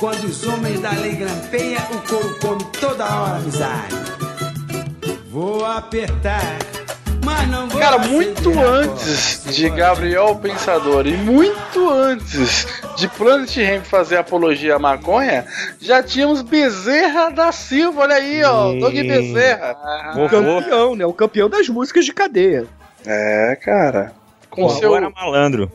Quando 0.00 0.24
os 0.24 0.46
homens 0.46 0.80
da 0.80 0.90
lei 0.92 1.14
grampeia, 1.14 1.78
o 1.92 2.08
couro 2.08 2.40
come 2.40 2.64
toda 2.80 3.04
hora 3.04 3.36
amizade. 3.36 3.94
Vou 5.30 5.64
apertar, 5.64 6.58
não 6.88 6.89
Cara, 7.78 7.98
muito 7.98 8.58
antes 8.60 9.44
de 9.46 9.68
Gabriel 9.70 10.34
Pensador 10.36 11.06
e 11.06 11.16
muito 11.16 11.90
antes 11.90 12.66
de 12.96 13.08
Planet 13.08 13.56
Ramp 13.56 13.84
fazer 13.84 14.16
apologia 14.16 14.76
à 14.76 14.78
maconha, 14.78 15.46
já 15.80 16.02
tínhamos 16.02 16.42
Bezerra 16.42 17.30
da 17.30 17.52
Silva, 17.52 18.02
olha 18.02 18.16
aí, 18.16 18.42
ó, 18.44 18.72
Doug 18.72 18.94
Bezerra. 18.94 19.76
O 20.16 20.28
campeão, 20.28 20.96
né? 20.96 21.06
O 21.06 21.12
campeão 21.12 21.48
das 21.48 21.68
músicas 21.68 22.04
de 22.04 22.12
cadeia. 22.12 22.66
É, 23.06 23.56
cara. 23.62 24.12
Com 24.50 24.62
Pô, 24.62 24.70
seu... 24.70 24.94
Agora 24.94 25.10
malandro. 25.10 25.70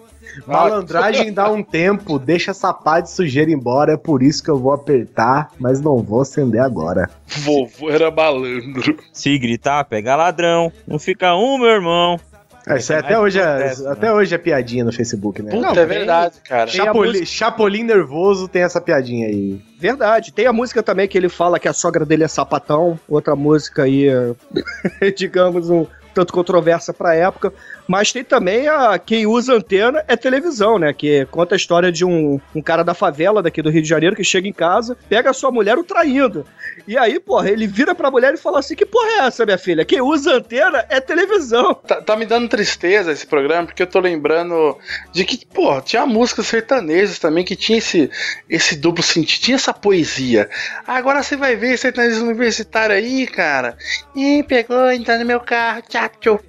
Malandragem 0.48 1.32
dá 1.34 1.52
um 1.52 1.64
tempo, 1.64 2.18
deixa 2.20 2.52
essa 2.52 2.74
pá 2.74 3.00
de 3.00 3.10
sujeira 3.12 3.52
embora, 3.52 3.94
é 3.94 3.98
por 3.98 4.22
isso 4.24 4.44
que 4.44 4.50
eu 4.50 4.58
vou 4.60 4.72
apertar, 4.74 5.50
mas 5.60 5.82
não 5.82 5.98
vou 6.02 6.22
acender 6.22 6.62
agora. 6.62 7.10
Vovô 7.28 7.90
era 7.90 8.10
malandro. 8.12 8.98
Se 9.12 9.38
gritar, 9.38 9.84
pega 9.86 10.16
ladrão. 10.16 10.72
Não 10.88 11.00
fica 11.00 11.36
um, 11.36 11.58
meu 11.58 11.70
irmão. 11.70 12.20
É, 12.68 12.78
isso 12.78 12.92
aí 12.94 12.98
até 13.00 13.20
hoje 13.20 13.40
é, 13.40 13.74
até 13.88 14.12
hoje 14.12 14.34
é 14.34 14.40
piadinha 14.40 14.84
no 14.84 14.92
Facebook, 14.92 15.40
né? 15.40 15.52
Puta, 15.52 15.80
é 15.80 15.86
verdade, 15.86 16.38
cara. 16.44 16.66
Chapolin, 16.66 17.10
música- 17.10 17.26
Chapolin 17.28 17.84
nervoso 17.84 18.48
tem 18.48 18.64
essa 18.64 18.82
piadinha 18.82 19.28
aí. 19.28 19.62
Verdade. 19.80 20.34
Tem 20.34 20.48
a 20.48 20.54
música 20.54 20.82
também 20.82 21.08
que 21.08 21.16
ele 21.16 21.30
fala 21.30 21.60
que 21.60 21.68
a 21.68 21.74
sogra 21.74 22.04
dele 22.04 22.24
é 22.24 22.28
sapatão. 22.28 23.00
Outra 23.08 23.36
música 23.36 23.84
aí, 23.84 24.08
é, 24.10 25.12
digamos, 25.16 25.70
um 25.70 25.86
tanto 26.12 26.34
controversa 26.34 26.92
pra 26.92 27.14
época. 27.14 27.54
Mas 27.88 28.12
tem 28.12 28.24
também 28.24 28.68
a 28.68 28.98
quem 28.98 29.26
usa 29.26 29.54
antena 29.54 30.04
é 30.08 30.16
televisão, 30.16 30.80
né? 30.80 30.94
Que 30.94 31.26
conta 31.28 31.56
a 31.56 31.58
história 31.58 31.92
de 31.92 32.04
um, 32.04 32.40
um 32.54 32.62
cara 32.62 32.84
da 32.84 32.94
favela 32.94 33.44
daqui 33.44 33.62
do 33.62 33.70
Rio 33.70 33.82
de 33.82 33.88
Janeiro 33.88 34.16
que 34.16 34.24
chega 34.24 34.48
em 34.48 34.54
casa, 34.54 34.98
pega 35.08 35.30
a 35.30 35.34
sua 35.34 35.52
mulher 35.52 35.78
o 35.78 35.84
traindo. 35.84 36.46
E 36.88 36.98
aí, 36.98 37.20
porra, 37.20 37.50
ele 37.50 37.68
vira 37.68 37.96
pra 37.96 38.12
mulher 38.12 38.34
e 38.34 38.38
fala 38.38 38.60
assim: 38.60 38.76
Que 38.76 38.86
porra 38.86 39.08
é 39.08 39.28
essa, 39.28 39.46
minha 39.46 39.58
filha? 39.58 39.86
Quem 39.86 40.02
usa 40.02 40.36
antena 40.36 40.86
é 40.90 41.00
televisão. 41.00 41.74
Tá, 41.76 42.02
tá 42.02 42.16
me 42.16 42.26
dando 42.26 42.50
tristeza 42.50 43.12
esse 43.12 43.26
programa, 43.26 43.68
porque 43.68 43.84
eu 43.84 43.88
tô 43.88 44.00
lembrando 44.00 44.78
de 45.12 45.24
que, 45.24 45.46
pô, 45.46 45.80
tinha 45.82 46.06
músicas 46.06 46.48
sertanejas 46.48 47.20
também 47.20 47.44
que 47.44 47.56
tinha 47.56 47.78
esse, 47.78 48.10
esse 48.50 48.76
duplo 48.76 49.04
sentido, 49.04 49.42
tinha 49.42 49.56
essa 49.56 49.74
poesia. 49.74 50.50
Agora 50.88 51.22
você 51.22 51.36
vai 51.36 51.56
ver 51.56 51.78
sertanejo 51.78 52.24
universitário 52.24 52.96
aí, 52.96 53.28
cara. 53.28 53.78
Ih, 54.16 54.44
pegou, 54.44 54.92
entrou 54.92 55.18
no 55.20 55.26
meu 55.26 55.40
carro, 55.40 55.82
tchacho, 55.88 56.40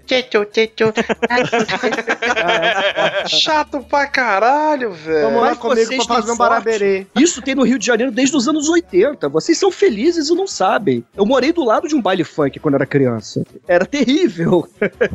Chato 3.29 3.81
pra 3.81 4.07
caralho, 4.07 4.93
velho. 4.93 5.27
Vamos 5.27 5.43
lá 5.43 5.49
Mas 5.51 5.59
comigo 5.59 5.87
vocês 5.87 6.07
pra 6.07 6.17
fazer 6.17 6.33
um 6.33 6.37
baraberê. 6.37 7.07
Isso 7.17 7.43
tem 7.43 7.55
no 7.55 7.63
Rio 7.63 7.79
de 7.79 7.87
Janeiro 7.87 8.13
desde 8.13 8.37
os 8.37 8.49
anos 8.49 8.69
80. 8.69 9.29
Vocês 9.29 9.59
são 9.59 9.71
felizes 9.71 10.29
e 10.29 10.35
não 10.35 10.47
sabem. 10.47 11.05
Eu 11.17 11.27
morei 11.27 11.53
do 11.53 11.65
lado 11.65 11.89
de 11.89 11.95
um 11.95 12.03
baile 12.03 12.25
funk 12.25 12.59
quando 12.59 12.75
era 12.75 12.87
criança. 12.87 13.43
Era 13.67 13.85
terrível. 13.85 14.69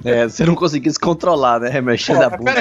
É, 0.04 0.28
você 0.28 0.46
não 0.46 0.56
conseguia 0.56 0.92
se 0.92 1.00
controlar, 1.00 1.60
né? 1.60 1.70
Remexendo 1.70 2.24
a 2.24 2.30
bunda. 2.30 2.54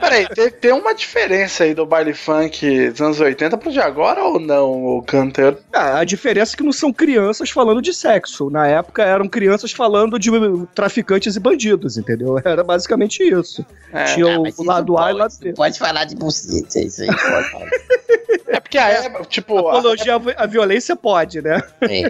Peraí, 0.00 0.28
tem, 0.28 0.50
tem 0.50 0.72
uma 0.72 0.94
diferença 0.94 1.64
aí 1.64 1.74
do 1.74 1.86
baile 1.86 2.14
funk 2.14 2.90
dos 2.90 3.00
anos 3.00 3.20
80 3.20 3.56
pro 3.56 3.70
de 3.70 3.80
agora 3.80 4.22
ou 4.24 4.40
não, 4.40 4.84
o 4.84 5.02
Canter? 5.02 5.56
Ah, 5.72 5.98
a 5.98 6.04
diferença 6.04 6.54
é 6.54 6.56
que 6.56 6.62
não 6.62 6.72
são 6.72 6.92
crianças 6.92 7.50
falando 7.50 7.82
de 7.82 7.92
sexo. 7.92 8.50
Na 8.50 8.66
época 8.66 9.02
eram 9.02 9.28
crianças 9.28 9.72
falando 9.72 10.18
de 10.18 10.30
traficantes 10.74 11.36
e 11.36 11.40
bandidos, 11.40 11.96
entendeu? 11.96 12.29
Era 12.44 12.62
basicamente 12.62 13.22
isso. 13.22 13.64
É. 13.92 14.04
Tinha 14.04 14.36
Ah, 14.36 14.38
o, 14.38 14.64
lado 14.64 14.98
A 14.98 15.10
e 15.10 15.14
o 15.14 15.16
lado 15.16 15.34
B. 15.40 15.52
Pode 15.52 15.78
falar 15.78 16.04
de 16.04 16.14
buceta, 16.14 16.80
isso 16.80 17.02
aí 17.02 17.08
pode 17.08 17.50
falar. 17.50 17.70
Que 18.70 18.78
a 18.78 18.88
época, 18.88 19.24
tipo. 19.24 19.58
Apologia 19.58 20.14
à 20.36 20.46
violência 20.46 20.94
pode, 20.94 21.42
né? 21.42 21.60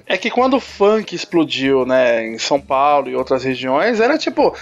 É 0.07 0.19
que 0.19 0.31
quando 0.31 0.59
o 0.59 0.61
funk 0.61 1.15
explodiu, 1.15 1.87
né, 1.87 2.27
em 2.27 2.39
São 2.39 2.61
Paulo 2.61 3.09
e 3.09 3.17
outras 3.17 3.43
regiões, 3.43 3.99
era 3.99 4.19
tipo. 4.19 4.55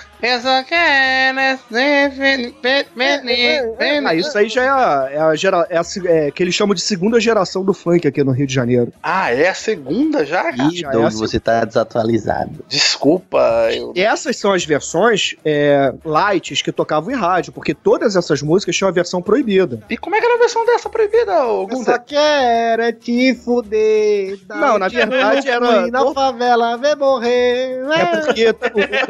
Ah, 4.06 4.14
isso 4.14 4.36
aí 4.38 4.48
já 4.48 4.62
é 4.62 4.68
a, 4.68 5.08
é 5.10 5.18
a 5.18 5.34
gera, 5.34 5.66
é 5.68 5.76
a 5.76 5.82
é 6.04 6.30
que 6.30 6.42
eles 6.42 6.54
chamam 6.54 6.74
de 6.74 6.80
segunda 6.80 7.18
geração 7.18 7.64
do 7.64 7.74
funk 7.74 8.06
aqui 8.06 8.22
no 8.22 8.30
Rio 8.30 8.46
de 8.46 8.54
Janeiro. 8.54 8.92
Ah, 9.02 9.32
é 9.32 9.48
a 9.48 9.54
segunda 9.54 10.24
já, 10.24 10.44
cara? 10.52 10.70
Ih, 10.72 10.82
Doug, 10.82 11.12
você 11.14 11.40
tá 11.40 11.64
desatualizado. 11.64 12.64
Desculpa, 12.68 13.70
eu... 13.72 13.92
Essas 13.96 14.36
são 14.36 14.52
as 14.52 14.64
versões 14.64 15.34
é, 15.44 15.92
lights 16.04 16.62
que 16.62 16.70
tocavam 16.70 17.10
em 17.10 17.16
rádio, 17.16 17.52
porque 17.52 17.74
todas 17.74 18.14
essas 18.14 18.42
músicas 18.42 18.76
tinham 18.76 18.88
a 18.88 18.92
versão 18.92 19.20
proibida. 19.20 19.80
E 19.90 19.96
como 19.96 20.14
é 20.14 20.20
que 20.20 20.26
era 20.26 20.36
a 20.36 20.38
versão 20.38 20.64
dessa 20.64 20.88
proibida, 20.88 21.34
Gunda? 21.68 21.87
Só 21.92 21.98
quero 21.98 22.82
é 22.82 22.92
te 22.92 23.34
fuder. 23.34 24.38
Não, 24.48 24.78
na 24.78 24.88
verdade 24.88 25.48
era- 25.48 25.86
na 25.90 26.12
favela, 26.12 26.76
ver 26.76 26.96
morrer. 26.96 27.80
É 27.96 28.04
porque 28.24 28.54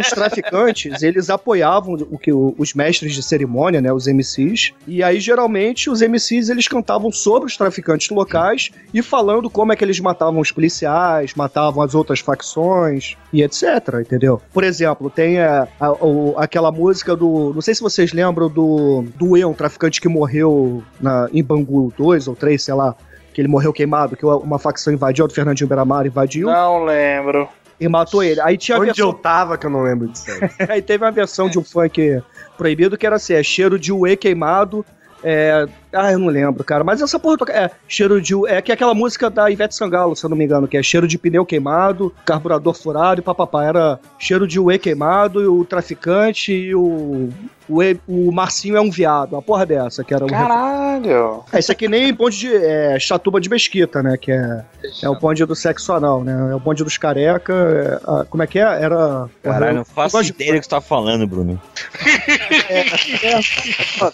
os 0.01 0.09
traficantes, 0.11 1.03
eles 1.03 1.31
apoiavam 1.31 1.95
o 2.11 2.19
que 2.19 2.33
os 2.33 2.75
mestres 2.75 3.15
de 3.15 3.23
cerimônia, 3.23 3.81
né, 3.81 3.93
os 3.93 4.07
MCs, 4.07 4.73
e 4.87 5.03
aí 5.03 5.21
geralmente 5.21 5.91
os 5.91 6.01
MCs 6.03 6.49
eles 6.49 6.69
cantavam 6.69 7.11
sobre 7.11 7.47
os 7.49 7.57
traficantes 7.57 8.09
locais 8.11 8.71
e 8.93 9.03
falando 9.03 9.49
como 9.51 9.73
é 9.73 9.77
que 9.77 9.85
eles 9.85 9.99
matavam 10.01 10.41
os 10.41 10.51
policiais, 10.53 11.35
matavam 11.35 11.83
as 11.83 11.95
outras 11.95 12.21
facções 12.21 13.17
e 13.33 13.43
etc, 13.43 13.63
entendeu? 14.01 14.41
Por 14.53 14.65
exemplo, 14.65 15.11
tem 15.11 15.39
a- 15.41 15.69
a- 15.81 15.93
o- 15.93 16.35
aquela 16.37 16.71
música 16.71 17.15
do, 17.17 17.53
não 17.55 17.61
sei 17.61 17.75
se 17.75 17.81
vocês 17.81 18.13
lembram 18.13 18.49
do 18.49 19.05
do 19.17 19.37
E, 19.37 19.45
um 19.45 19.53
traficante 19.53 20.01
que 20.01 20.09
morreu 20.09 20.83
na, 21.01 21.29
em 21.33 21.43
Bangu 21.43 21.93
2 21.97 22.29
ou 22.29 22.35
3, 22.37 22.63
sei 22.69 22.75
lá, 22.75 22.95
que 23.33 23.41
ele 23.41 23.49
morreu 23.49 23.73
queimado, 23.73 24.15
que 24.15 24.27
uma 24.27 24.59
facção 24.59 24.93
invadiu, 24.93 25.25
o 25.25 25.31
Fernandinho 25.31 25.67
Beiramar 25.67 26.07
invadiu. 26.07 26.49
Não 26.49 26.85
lembro. 26.85 27.49
E 27.81 27.89
matou 27.89 28.23
ele. 28.23 28.41
Aí 28.43 28.59
tinha 28.59 28.77
Onde 28.77 28.87
versão... 28.87 29.07
eu 29.07 29.13
tava 29.15 29.57
que 29.57 29.65
eu 29.65 29.71
não 29.71 29.83
lembro 29.83 30.09
disso 30.09 30.27
aí. 30.31 30.51
Aí 30.69 30.83
teve 30.83 31.03
uma 31.03 31.11
versão 31.11 31.49
de 31.49 31.59
um 31.59 31.65
funk 31.65 32.21
proibido 32.59 32.99
que 32.99 33.07
era 33.07 33.17
assim: 33.17 33.35
é 33.35 33.43
cheiro 33.43 33.79
de 33.79 33.91
uê 33.91 34.17
queimado. 34.17 34.85
É... 35.23 35.67
Ah, 35.93 36.13
eu 36.13 36.19
não 36.19 36.29
lembro, 36.29 36.63
cara. 36.65 36.85
Mas 36.85 37.01
essa 37.01 37.19
porra 37.19 37.37
toca- 37.39 37.53
é 37.53 37.71
cheiro 37.87 38.21
de. 38.21 38.35
É 38.47 38.61
que 38.61 38.71
é 38.71 38.75
aquela 38.75 38.95
música 38.95 39.31
da 39.31 39.51
Ivete 39.51 39.75
Sangalo, 39.75 40.15
se 40.15 40.25
eu 40.25 40.31
não 40.31 40.37
me 40.37 40.45
engano, 40.45 40.69
que 40.69 40.77
é 40.77 40.83
cheiro 40.83 41.09
de 41.09 41.17
pneu 41.19 41.47
queimado, 41.47 42.15
carburador 42.25 42.75
furado 42.75 43.21
e 43.21 43.25
papapá. 43.25 43.65
Era 43.65 43.99
cheiro 44.19 44.47
de 44.47 44.61
uê 44.61 44.79
queimado 44.79 45.43
e 45.43 45.47
o 45.47 45.65
traficante 45.65 46.53
e 46.53 46.75
o. 46.75 47.31
O, 47.71 47.83
E- 47.83 48.01
o 48.09 48.33
Marcinho 48.33 48.79
é 48.79 48.81
um 48.81 48.91
viado, 48.91 49.35
uma 49.35 49.43
porra 49.43 49.67
dessa, 49.67 50.03
que 50.03 50.15
era 50.15 50.25
o. 50.25 50.29
Caralho. 50.29 51.45
É, 51.53 51.59
isso 51.59 51.71
aqui 51.71 51.87
nem 51.87 52.15
bonde 52.15 52.39
de. 52.39 52.55
É, 52.57 52.99
chatuba 52.99 53.39
de 53.39 53.51
mesquita, 53.51 54.03
né? 54.03 54.17
Que 54.17 54.33
é, 54.33 54.65
é 55.03 55.09
o 55.11 55.15
bonde 55.19 55.45
do 55.45 55.55
sexo 55.55 55.93
anal, 55.93 56.25
né? 56.25 56.49
É 56.51 56.55
o 56.55 56.59
bonde 56.61 56.83
dos 56.83 56.97
careca. 56.97 57.53
é, 57.53 58.01
a- 58.11 58.25
como 58.25 58.43
é 58.43 58.47
que 58.47 58.59
é? 58.59 58.63
Era. 58.63 59.29
Caralho, 59.43 59.77
não 59.77 59.85
faço 59.85 60.19
ideia 60.23 60.55
do 60.55 60.59
que 60.61 60.65
você 60.65 60.71
tá 60.71 60.81
falando, 60.81 61.27
Bruno. 61.27 61.61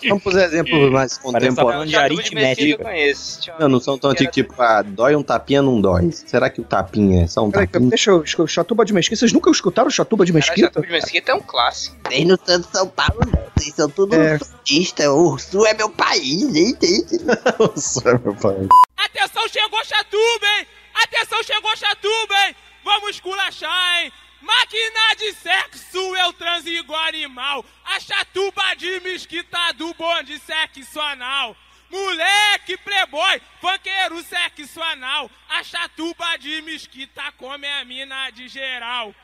Vamos 0.09 0.23
pros 0.23 0.37
exemplos 0.37 0.91
mais 0.91 1.19
Parece 1.19 1.57
contemporâneos. 1.73 1.73
falando 1.73 1.89
de 1.89 1.97
aritmética. 1.97 3.57
Não, 3.59 3.69
não 3.69 3.81
são 3.81 3.99
tão 3.99 4.11
antigos, 4.11 4.35
tipo, 4.35 4.55
ah, 4.61 4.83
dói 4.83 5.17
um 5.17 5.23
tapinha, 5.23 5.63
não 5.63 5.81
dói. 5.81 6.11
Será 6.13 6.49
que 6.51 6.61
o 6.61 6.65
tapinha 6.65 7.25
é 7.25 7.27
só 7.27 7.45
um 7.45 7.51
Peraí, 7.51 7.67
tapinha? 7.67 7.91
deixa 7.91 8.11
eu. 8.11 8.25
Chatuba 8.47 8.85
de 8.85 8.93
mesquita. 8.93 9.17
Vocês 9.19 9.33
nunca 9.33 9.51
escutaram 9.51 9.91
Chatuba 9.91 10.25
de 10.25 10.33
mesquita? 10.33 10.67
Chatuba 10.69 10.87
de 10.87 10.93
Mesquita 10.93 11.33
é 11.33 11.35
um 11.35 11.41
clássico. 11.41 11.97
Tem 12.09 12.25
no 12.25 12.37
tanto 12.37 12.69
São 12.71 12.87
Paulo, 12.89 13.21
não. 13.27 13.43
Vocês 13.57 13.75
são 13.75 13.89
tudo 13.89 14.15
É. 14.15 14.39
sulista. 14.39 15.11
O 15.13 15.39
sul 15.39 15.67
é 15.67 15.75
meu 15.75 15.91
país, 15.91 16.43
entende? 16.55 17.19
o 17.59 17.81
sul 17.81 18.03
é 18.07 18.19
meu 18.19 18.35
país. 18.35 18.69
Atenção, 18.97 19.49
chegou 19.49 19.85
Chatuba, 19.85 20.47
hein? 20.59 20.67
Atenção, 21.03 21.43
chegou 21.43 21.77
Chatuba, 21.77 22.35
hein? 22.49 22.55
Vamos 22.85 23.11
esculachar, 23.11 24.03
hein? 24.05 24.13
Máquina 24.45 25.15
de 25.17 25.33
sexo, 25.33 26.17
eu 26.17 26.33
transo 26.35 26.69
igual 26.69 27.01
animal. 27.07 27.65
A 27.83 27.99
chatuba 27.99 28.75
de 28.77 29.01
mesquita 29.01 29.73
do 29.73 29.95
bonde 29.95 30.39
sexo 30.39 31.01
anal. 31.01 31.57
Moleque 31.91 32.77
playboy, 32.77 33.41
funkeiro 33.59 34.23
sexo 34.23 34.83
anal. 34.83 35.31
A 35.49 35.63
chatuba 35.63 36.37
de 36.37 36.61
mesquita 36.61 37.33
come 37.39 37.67
a 37.67 37.87
mina 37.87 38.29
de 38.31 38.47
geral. 38.49 39.15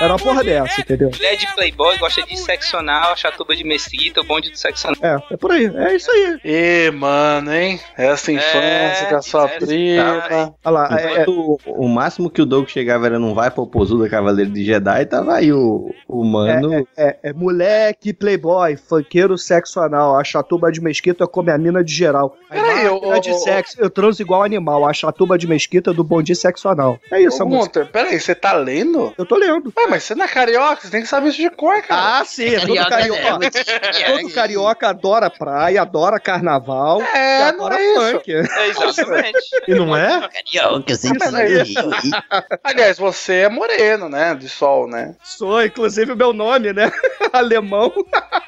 Era 0.00 0.12
uma 0.12 0.18
porra 0.18 0.44
dessa, 0.44 0.80
entendeu? 0.80 1.10
Mulher 1.10 1.36
de 1.36 1.54
playboy 1.54 1.98
gosta 1.98 2.22
de 2.22 2.36
sexo 2.36 2.76
anal, 2.76 3.12
a 3.12 3.16
chatuba 3.16 3.56
de 3.56 3.64
mesquita, 3.64 4.20
o 4.20 4.24
bonde 4.24 4.50
do 4.50 4.58
sexo 4.58 4.88
anal. 4.88 5.22
É, 5.30 5.34
é 5.34 5.36
por 5.36 5.50
aí. 5.52 5.66
É 5.74 5.96
isso 5.96 6.10
aí. 6.10 6.38
Ê, 6.44 6.90
mano, 6.90 7.52
hein? 7.54 7.80
Essa 7.96 8.30
infância 8.30 9.06
com 9.08 9.16
a 9.16 9.22
sua 9.22 9.48
prima. 9.48 10.54
Olha 10.64 10.70
lá, 10.70 11.00
é, 11.00 11.12
Enquanto 11.12 11.58
o, 11.66 11.84
o 11.84 11.88
máximo 11.88 12.28
que 12.28 12.42
o 12.42 12.46
Doug 12.46 12.68
chegava 12.68 13.06
era 13.06 13.18
não 13.18 13.34
vai 13.34 13.50
pro 13.50 13.66
Pozuda 13.66 14.08
Cavaleiro 14.08 14.50
de 14.50 14.64
Jedi, 14.64 15.06
tava 15.06 15.34
aí 15.34 15.52
o, 15.52 15.90
o 16.06 16.24
mano. 16.24 16.74
é, 16.74 16.84
é, 16.96 17.18
é 17.22 17.32
moleque 17.32 18.12
playboy, 18.12 18.76
funkeiro 18.76 19.38
sexo 19.38 19.80
anal. 19.80 20.18
A 20.18 20.24
chatuba 20.24 20.70
de 20.70 20.80
mesquita 20.80 21.26
come 21.26 21.50
a 21.50 21.56
mina 21.56 21.82
de 21.82 21.94
geral. 21.94 22.36
Aí, 22.50 22.60
Peraí, 22.60 22.84
máquina 22.90 23.16
ô, 23.16 23.18
de 23.20 23.30
ô, 23.30 23.34
ô, 23.34 23.38
sexo, 23.38 23.76
eu 23.80 23.88
transo 23.88 24.20
igual 24.20 24.42
animal. 24.42 24.86
A 24.86 24.92
chatuba 24.92 25.38
de 25.38 25.46
mesquita 25.46 25.92
do 25.92 26.04
bom 26.04 26.20
dia 26.22 26.34
sexo 26.34 26.68
anal. 26.68 26.98
É 27.10 27.20
isso, 27.20 27.42
Ô, 27.42 27.46
a 27.46 27.48
música. 27.48 27.88
Peraí, 27.90 28.20
você 28.20 28.34
tá 28.34 28.52
lendo? 28.52 29.14
Eu 29.16 29.24
tô 29.24 29.35
lendo. 29.36 29.72
Ué, 29.76 29.86
mas 29.88 30.02
você 30.04 30.14
não 30.14 30.24
é 30.24 30.28
carioca, 30.28 30.82
você 30.82 30.90
tem 30.90 31.02
que 31.02 31.06
saber 31.08 31.28
isso 31.28 31.38
de 31.38 31.50
cor, 31.50 31.80
cara. 31.82 32.20
Ah, 32.20 32.24
sim, 32.24 32.58
todo 32.60 32.74
carioca, 32.88 33.38
todo 34.06 34.32
carioca 34.34 34.88
adora 34.88 35.30
praia, 35.30 35.82
adora 35.82 36.18
carnaval 36.20 37.00
É, 37.02 37.48
e 37.48 37.52
não 37.52 37.66
adora 37.66 37.80
é 37.80 37.92
isso. 37.92 38.10
funk. 38.12 38.32
É, 38.32 38.68
exatamente. 38.68 39.38
E 39.68 39.74
não 39.74 39.96
é? 39.96 40.28
Carioca, 40.28 40.92
eu 40.92 40.96
sempre 40.96 41.28
sou 41.28 41.38
é 41.38 41.46
do 41.48 41.62
isso. 41.62 41.80
Rio. 41.90 42.12
Aliás, 42.62 42.98
você 42.98 43.34
é 43.40 43.48
moreno, 43.48 44.08
né? 44.08 44.34
De 44.34 44.48
sol, 44.48 44.88
né? 44.88 45.14
Sou, 45.24 45.64
inclusive, 45.64 46.12
o 46.12 46.16
meu 46.16 46.32
nome, 46.32 46.72
né? 46.72 46.90
Alemão. 47.32 47.92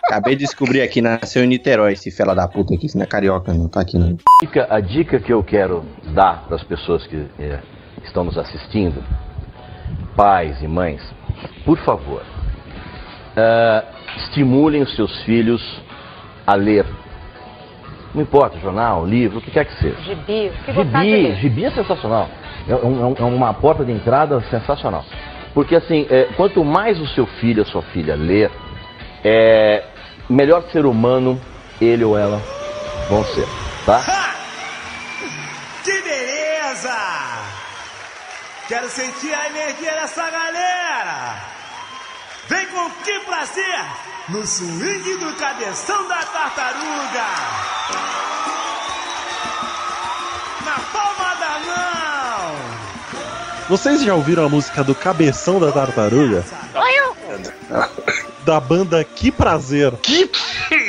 Acabei 0.05 0.37
de 0.37 0.45
descobrir 0.45 0.81
aqui, 0.83 1.03
nasceu 1.03 1.43
em 1.45 1.49
Niterói, 1.49 1.93
esse 1.95 2.11
fela 2.11 2.35
da 2.35 2.47
puta 2.47 2.75
aqui, 2.75 2.87
isso 2.87 2.97
não 2.97 3.05
é 3.05 3.07
carioca, 3.07 3.53
não 3.53 3.69
tá 3.69 3.81
aqui 3.81 3.99
não. 3.99 4.17
Dica- 4.43 4.67
A 4.71 4.81
dica 4.81 5.19
que 5.21 5.33
eu 5.33 5.43
quero 5.43 5.85
dar 6.15 6.45
para 6.47 6.57
as 6.57 6.63
pessoas 6.65 7.07
que 7.07 7.27
eh, 7.39 7.61
estão 8.05 8.25
nos 8.25 8.39
assistindo, 8.39 9.03
pais 10.17 10.61
e 10.63 10.67
mães, 10.69 11.03
por 11.65 11.79
favor, 11.79 12.23
eh, 13.37 13.83
estimulem 14.17 14.83
os 14.83 14.95
seus 14.97 15.23
filhos 15.23 15.63
a 16.47 16.55
ler. 16.55 16.85
Não 18.15 18.23
importa, 18.23 18.59
jornal, 18.59 19.07
livro, 19.07 19.39
o 19.39 19.41
que 19.43 19.51
quer 19.51 19.65
que 19.67 19.75
seja. 19.75 20.01
Gibi, 20.03 20.51
o 20.51 20.65
que 20.65 20.73
Gibi, 20.73 20.99
ler? 21.11 21.35
gibi 21.37 21.65
é 21.67 21.71
sensacional. 21.71 22.29
É, 22.69 22.75
um- 22.75 23.15
é 23.17 23.21
é 23.21 23.25
uma 23.25 23.53
porta 23.55 23.85
de 23.85 23.93
entrada 23.93 24.41
sensacional. 24.51 25.05
Porque 25.55 25.77
assim, 25.77 26.07
é, 26.11 26.25
quanto 26.37 26.65
mais 26.65 26.99
o 27.01 27.07
seu 27.09 27.27
filho, 27.27 27.63
a 27.63 27.67
sua 27.67 27.83
filha 27.83 28.15
ler, 28.17 28.51
é, 29.25 29.85
melhor 30.29 30.63
ser 30.71 30.85
humano 30.87 31.41
ele 31.81 32.05
ou 32.05 32.17
ela 32.19 32.41
vão 33.09 33.25
ser, 33.25 33.47
tá? 33.87 34.01
Que 35.85 35.93
beleza! 36.03 37.38
Quero 38.69 38.91
sentir 38.91 39.33
a 39.33 39.49
energia 39.49 39.93
dessa 39.93 40.29
galera! 40.31 41.37
Vem 42.49 42.67
com 42.67 42.91
que 43.03 43.19
prazer 43.21 43.85
no 44.29 44.47
swing 44.47 45.17
do 45.17 45.35
cabeção 45.37 46.07
da 46.07 46.23
tartaruga! 46.23 47.27
Na 50.67 50.79
palma 50.93 51.35
da 51.37 51.59
mão! 51.61 52.59
Vocês 53.71 54.03
já 54.03 54.15
ouviram 54.15 54.45
a 54.45 54.49
música 54.51 54.85
do 54.85 54.95
Cabeção 54.95 55.59
da 55.59 55.73
Tartaruga? 55.73 56.45
Da 58.49 58.59
banda 58.59 59.05
Que 59.05 59.31
Prazer. 59.31 59.93
Que? 59.99 60.27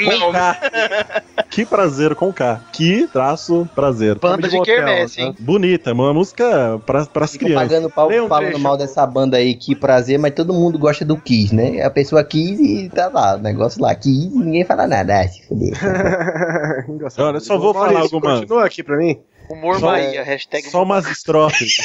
Com 0.06 0.32
K. 0.32 1.24
Que 1.50 1.66
Prazer 1.66 2.16
com 2.16 2.32
K. 2.32 2.62
Que 2.72 3.06
traço 3.12 3.68
prazer. 3.76 4.18
Banda 4.18 4.48
de 4.48 4.62
quermesse, 4.62 5.20
hein? 5.20 5.36
Bonita, 5.38 5.90
é 5.90 5.94
uma 5.94 6.14
música 6.14 6.80
pra, 6.86 7.06
pras 7.06 7.34
Fica 7.34 7.44
crianças. 7.44 7.68
pagando 7.68 7.90
pau 7.90 8.08
um 8.10 8.30
falando 8.30 8.46
trecho. 8.46 8.60
mal 8.62 8.78
dessa 8.78 9.06
banda 9.06 9.36
aí, 9.36 9.56
que 9.56 9.76
prazer, 9.76 10.18
mas 10.18 10.34
todo 10.34 10.54
mundo 10.54 10.80
gosta 10.80 11.04
do 11.04 11.18
Kiss, 11.18 11.54
né? 11.54 11.82
A 11.84 11.90
pessoa 11.90 12.24
quis 12.24 12.58
e 12.62 12.88
tá 12.88 13.10
lá, 13.10 13.36
o 13.36 13.40
negócio 13.40 13.82
lá, 13.82 13.94
Kiss 13.94 14.28
e 14.34 14.40
ninguém 14.40 14.64
fala 14.64 14.88
nada, 14.88 15.20
ah, 15.20 15.28
se 15.28 15.46
fuder. 15.46 15.74
Olha, 17.18 17.36
eu 17.36 17.42
só 17.42 17.58
vou 17.58 17.74
falar 17.74 18.00
alguma. 18.00 18.36
Continua 18.40 18.66
aqui 18.66 18.82
pra 18.82 18.96
mim. 18.96 19.20
Humor 19.50 19.82
Só- 19.82 19.88
Bahia, 19.88 20.24
hashtag 20.24 20.70
Só 20.70 20.84
umas 20.84 21.08
estrofes. 21.12 21.76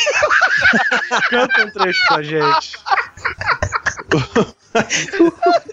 Canta 1.30 1.64
um 1.64 1.70
trecho 1.72 2.00
pra 2.06 2.22
gente. 2.22 2.78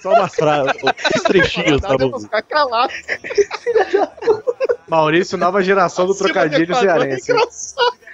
Só 0.02 0.14
umas 0.14 0.36
frases. 0.36 0.82
Os 1.16 1.24
trechinhos 1.24 1.82
da 1.82 1.98
música. 1.98 2.20
ficar 2.20 2.42
calado. 2.44 2.94
Maurício, 4.88 5.38
nova 5.38 5.64
geração 5.64 6.06
do 6.06 6.14
trocadilho 6.14 6.76
cearense. 6.76 7.34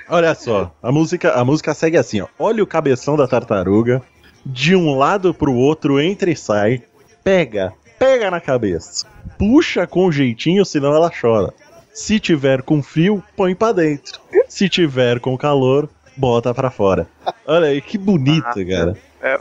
Olha 0.09 0.33
só, 0.35 0.71
a 0.81 0.91
música, 0.91 1.33
a 1.33 1.43
música 1.43 1.73
segue 1.73 1.97
assim, 1.97 2.21
ó. 2.21 2.27
Olha 2.39 2.63
o 2.63 2.67
cabeção 2.67 3.17
da 3.17 3.27
tartaruga, 3.27 4.01
de 4.45 4.75
um 4.75 4.97
lado 4.97 5.33
pro 5.33 5.53
outro 5.53 5.99
entra 5.99 6.29
e 6.29 6.35
sai, 6.35 6.81
pega, 7.23 7.73
pega 7.99 8.31
na 8.31 8.39
cabeça, 8.39 9.05
puxa 9.37 9.85
com 9.85 10.09
jeitinho, 10.09 10.63
senão 10.63 10.95
ela 10.95 11.11
chora. 11.11 11.53
Se 11.91 12.19
tiver 12.19 12.61
com 12.61 12.81
frio, 12.81 13.21
põe 13.35 13.53
pra 13.55 13.71
dentro. 13.71 14.21
Se 14.47 14.69
tiver 14.69 15.19
com 15.19 15.35
calor, 15.37 15.89
bota 16.15 16.53
pra 16.53 16.69
fora. 16.69 17.07
Olha 17.45 17.67
aí, 17.67 17.81
que 17.81 17.97
bonita, 17.97 18.63
cara. 18.65 18.95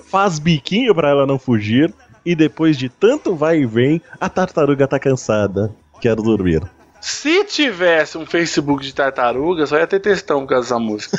Faz 0.04 0.38
biquinho 0.38 0.94
pra 0.94 1.10
ela 1.10 1.26
não 1.26 1.38
fugir. 1.38 1.92
E 2.24 2.34
depois 2.34 2.76
de 2.76 2.88
tanto 2.88 3.36
vai 3.36 3.60
e 3.60 3.66
vem, 3.66 4.02
a 4.20 4.28
tartaruga 4.28 4.88
tá 4.88 4.98
cansada. 4.98 5.72
Quero 6.00 6.22
dormir. 6.22 6.62
Se 7.00 7.44
tivesse 7.44 8.18
um 8.18 8.26
Facebook 8.26 8.84
de 8.84 8.94
tartaruga, 8.94 9.66
só 9.66 9.78
ia 9.78 9.86
ter 9.86 10.00
textão 10.00 10.40
por 10.40 10.48
causa 10.48 10.62
dessa 10.62 10.78
música. 10.78 11.16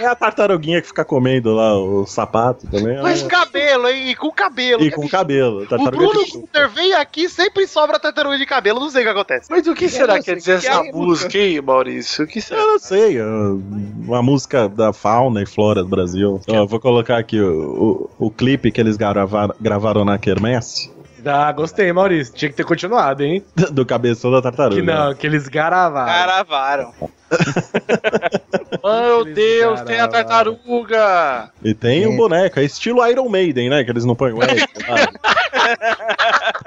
É 0.00 0.06
a 0.06 0.14
tartaruguinha 0.14 0.80
que 0.80 0.88
fica 0.88 1.04
comendo 1.04 1.52
lá 1.54 1.78
o 1.78 2.06
sapato 2.06 2.66
também. 2.68 2.98
Com 2.98 3.08
esse 3.08 3.24
cabelo, 3.26 3.88
hein? 3.88 4.10
E 4.10 4.14
com 4.16 4.30
cabelo. 4.32 4.82
E 4.82 4.90
com 4.90 5.08
cabelo. 5.08 5.66
O 5.70 5.90
Bruno 5.90 6.24
Gunter 6.32 6.70
vem 6.70 6.94
aqui 6.94 7.28
sempre 7.28 7.66
sobra 7.66 7.98
tartaruga 7.98 8.38
de 8.38 8.46
cabelo. 8.46 8.80
Não 8.80 8.90
sei 8.90 9.02
o 9.02 9.04
que 9.04 9.10
acontece. 9.10 9.46
Mas 9.50 9.66
o 9.66 9.74
que 9.74 9.88
será 9.88 10.18
que 10.18 10.24
quer 10.24 10.36
dizer 10.36 10.60
que 10.60 10.66
essa 10.66 10.86
é- 10.86 10.92
música 10.92 11.38
aí, 11.38 11.60
Maurício? 11.60 12.24
O 12.24 12.28
que 12.28 12.40
será? 12.40 12.60
Eu 12.60 12.68
não 12.68 12.78
sei, 12.78 13.18
é 13.18 13.24
uma 13.24 14.22
música 14.22 14.68
da 14.68 14.92
fauna 14.92 15.42
e 15.42 15.46
flora 15.46 15.82
do 15.82 15.88
Brasil. 15.88 16.40
Ó, 16.48 16.66
vou 16.66 16.80
colocar 16.80 17.18
aqui 17.18 17.40
o, 17.40 18.08
o, 18.18 18.26
o 18.26 18.30
clipe 18.30 18.70
que 18.70 18.80
eles 18.80 18.96
gravaram, 18.96 19.54
gravaram 19.60 20.04
na 20.04 20.18
Quermesse, 20.18 20.90
Ah, 21.24 21.52
gostei, 21.52 21.92
Maurício. 21.92 22.34
Tinha 22.34 22.50
que 22.50 22.56
ter 22.56 22.64
continuado, 22.64 23.22
hein? 23.22 23.44
do 23.72 23.86
cabeção 23.86 24.30
da 24.30 24.42
tartaruga. 24.42 24.80
Que 24.80 24.86
não, 24.86 25.14
que 25.14 25.26
eles 25.26 25.48
gravaram. 25.48 26.06
Caravaram. 26.06 26.92
Meu 28.82 29.24
Deus, 29.24 29.80
tem 29.82 30.00
a 30.00 30.08
tartaruga! 30.08 31.50
E 31.62 31.72
tem 31.74 32.06
um 32.06 32.16
boneco, 32.16 32.58
é 32.58 32.64
estilo 32.64 33.06
Iron 33.06 33.28
Maiden, 33.28 33.70
né? 33.70 33.84
Que 33.84 33.90
eles 33.90 34.04
não 34.04 34.14
põem 34.14 34.32
o 34.32 34.42
Ed, 34.42 34.66
sabe? 34.86 35.18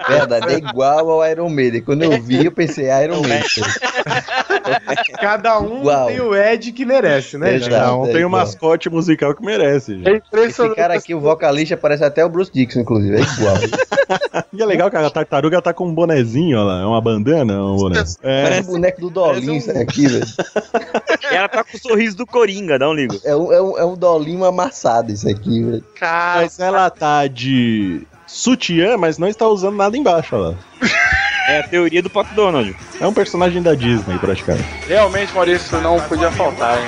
Verdade, 0.08 0.54
é 0.54 0.58
igual 0.58 1.10
ao 1.10 1.28
Iron 1.30 1.50
Maiden. 1.50 1.82
Quando 1.82 2.04
eu 2.04 2.22
vi, 2.22 2.46
eu 2.46 2.52
pensei 2.52 2.86
Iron 3.04 3.22
Maiden. 3.28 3.64
Cada 5.20 5.60
um 5.60 5.80
Igual. 5.80 6.08
tem 6.08 6.22
o 6.22 6.36
Ed 6.36 6.72
que 6.72 6.86
merece, 6.86 7.38
né? 7.38 7.56
Exato. 7.56 7.72
Cada 7.72 7.96
um 7.98 8.04
é 8.06 8.08
tem 8.08 8.16
um 8.24 8.28
igual. 8.28 8.42
mascote 8.42 8.90
musical 8.90 9.34
que 9.36 9.46
merece, 9.46 9.96
gente. 10.02 10.24
Esse 10.34 10.70
cara 10.76 10.96
aqui, 10.96 11.14
o 11.14 11.20
vocalista, 11.20 11.76
parece 11.76 12.04
até 12.04 12.24
o 12.24 12.30
Bruce 12.30 12.52
Dixon, 12.54 12.80
inclusive. 12.82 13.18
É 13.18 13.22
igual. 13.22 13.56
E 14.54 14.62
é 14.62 14.66
legal 14.66 14.90
que 14.90 14.96
a 14.98 15.10
tartaruga 15.10 15.62
tá 15.62 15.74
com 15.74 15.88
um 15.88 15.94
bonezinho, 15.94 16.58
olha 16.58 16.66
lá. 16.66 16.82
É 16.82 16.86
uma 16.86 17.02
bandana, 17.02 17.54
é 17.54 17.58
um 17.58 17.76
boné. 17.76 18.04
É, 18.24 18.44
Parece 18.44 18.70
o 18.70 18.72
boneco 18.74 19.02
do 19.02 19.10
Dolinho, 19.10 19.56
isso 19.56 19.72
aqui, 19.72 20.08
velho. 20.08 20.26
E 21.22 21.26
ela 21.36 21.48
tá 21.48 21.64
com 21.64 21.76
o 21.76 21.80
sorriso 21.80 22.18
do 22.18 22.26
Coringa, 22.26 22.80
dá 22.80 22.90
um 22.90 22.94
ligo. 22.94 23.20
É 23.24 23.36
um, 23.36 23.52
é, 23.52 23.62
um, 23.62 23.78
é 23.78 23.86
um 23.86 23.96
Dolinho 23.96 24.46
amassado, 24.46 25.12
isso 25.12 25.28
aqui, 25.30 25.64
velho. 25.64 25.84
mas 26.36 26.60
ela 26.60 26.90
tá 26.90 27.28
de 27.28 28.02
sutiã, 28.26 28.98
mas 28.98 29.18
não 29.18 29.28
está 29.28 29.48
usando 29.48 29.76
nada 29.76 29.98
embaixo, 29.98 30.36
olha 30.36 30.50
lá. 30.50 30.56
É 31.48 31.60
a 31.60 31.68
teoria 31.68 32.02
do 32.02 32.10
Pato 32.10 32.34
Donald. 32.34 32.76
É 33.00 33.06
um 33.06 33.14
personagem 33.14 33.62
da 33.62 33.76
Disney, 33.76 34.18
praticamente. 34.18 34.68
Realmente, 34.88 35.34
Maurício, 35.34 35.80
não 35.80 36.00
podia 36.02 36.32
faltar, 36.32 36.80
hein? 36.80 36.88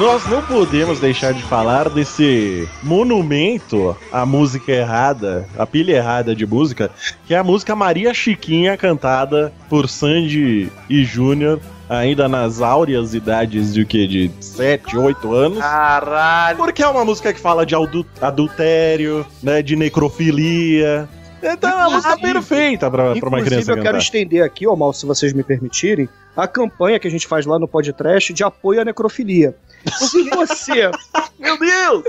Nós 0.00 0.26
não 0.26 0.40
podemos 0.40 0.98
deixar 0.98 1.34
de 1.34 1.42
falar 1.42 1.90
desse 1.90 2.66
monumento 2.82 3.94
à 4.10 4.24
música 4.24 4.72
errada, 4.72 5.46
à 5.58 5.66
pilha 5.66 5.92
errada 5.96 6.34
de 6.34 6.46
música, 6.46 6.90
que 7.26 7.34
é 7.34 7.38
a 7.38 7.44
música 7.44 7.76
Maria 7.76 8.14
Chiquinha, 8.14 8.78
cantada 8.78 9.52
por 9.68 9.86
Sandy 9.90 10.72
e 10.88 11.04
Júnior, 11.04 11.60
ainda 11.86 12.28
nas 12.30 12.62
áureas 12.62 13.12
idades 13.12 13.74
de 13.74 13.82
o 13.82 13.86
quê? 13.86 14.06
De 14.06 14.30
7, 14.40 14.96
8 14.96 15.34
anos. 15.34 15.58
Caralho! 15.58 16.56
Porque 16.56 16.82
é 16.82 16.88
uma 16.88 17.04
música 17.04 17.30
que 17.34 17.40
fala 17.40 17.66
de 17.66 17.74
adu- 17.74 18.06
adultério, 18.22 19.26
né? 19.42 19.60
De 19.60 19.76
necrofilia. 19.76 21.06
Então 21.42 21.74
uma 21.76 21.90
música 21.90 22.18
perfeita 22.18 22.90
pra, 22.90 23.14
pra 23.16 23.28
uma 23.28 23.38
Inclusive, 23.38 23.44
criança 23.46 23.70
eu 23.70 23.76
quero 23.76 23.86
cantar. 23.86 23.98
estender 23.98 24.44
aqui, 24.44 24.66
ó, 24.66 24.76
Mal, 24.76 24.92
se 24.92 25.06
vocês 25.06 25.32
me 25.32 25.42
permitirem, 25.42 26.08
a 26.36 26.46
campanha 26.46 26.98
que 26.98 27.08
a 27.08 27.10
gente 27.10 27.26
faz 27.26 27.46
lá 27.46 27.58
no 27.58 27.66
podcast 27.66 28.32
de 28.32 28.44
apoio 28.44 28.80
à 28.80 28.84
necrofilia. 28.84 29.54
Se 29.96 30.28
você. 30.30 30.90
Meu 31.38 31.58
Deus! 31.58 32.04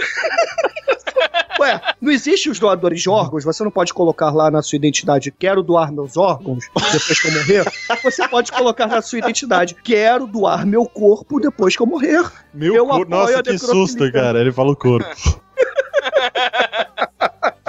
Ué, 1.60 1.80
não 2.02 2.12
existe 2.12 2.50
os 2.50 2.58
doadores 2.60 3.02
de 3.02 3.10
órgãos? 3.10 3.44
Você 3.44 3.64
não 3.64 3.70
pode 3.72 3.94
colocar 3.94 4.32
lá 4.32 4.50
na 4.50 4.62
sua 4.64 4.76
identidade, 4.78 5.32
quero 5.32 5.62
doar 5.62 5.92
meus 5.92 6.18
órgãos 6.18 6.66
depois 6.92 7.20
que 7.22 7.28
eu 7.28 7.32
morrer? 7.34 7.66
Você 8.04 8.28
pode 8.28 8.52
colocar 8.52 8.88
na 8.88 9.02
sua 9.02 9.20
identidade, 9.20 9.76
quero 9.84 10.26
doar 10.26 10.66
meu 10.66 10.86
corpo 10.86 11.40
depois 11.40 11.76
que 11.76 11.82
eu 11.82 11.86
morrer. 11.88 12.24
Meu 12.54 12.76
eu 12.76 12.86
cor- 12.88 13.02
apoio 13.04 13.10
Nossa, 13.10 13.40
a 13.40 13.44
que 13.44 13.58
susto, 13.60 14.12
cara. 14.12 14.40
Ele 14.42 14.52
falou 14.52 14.76
corpo. 14.76 15.08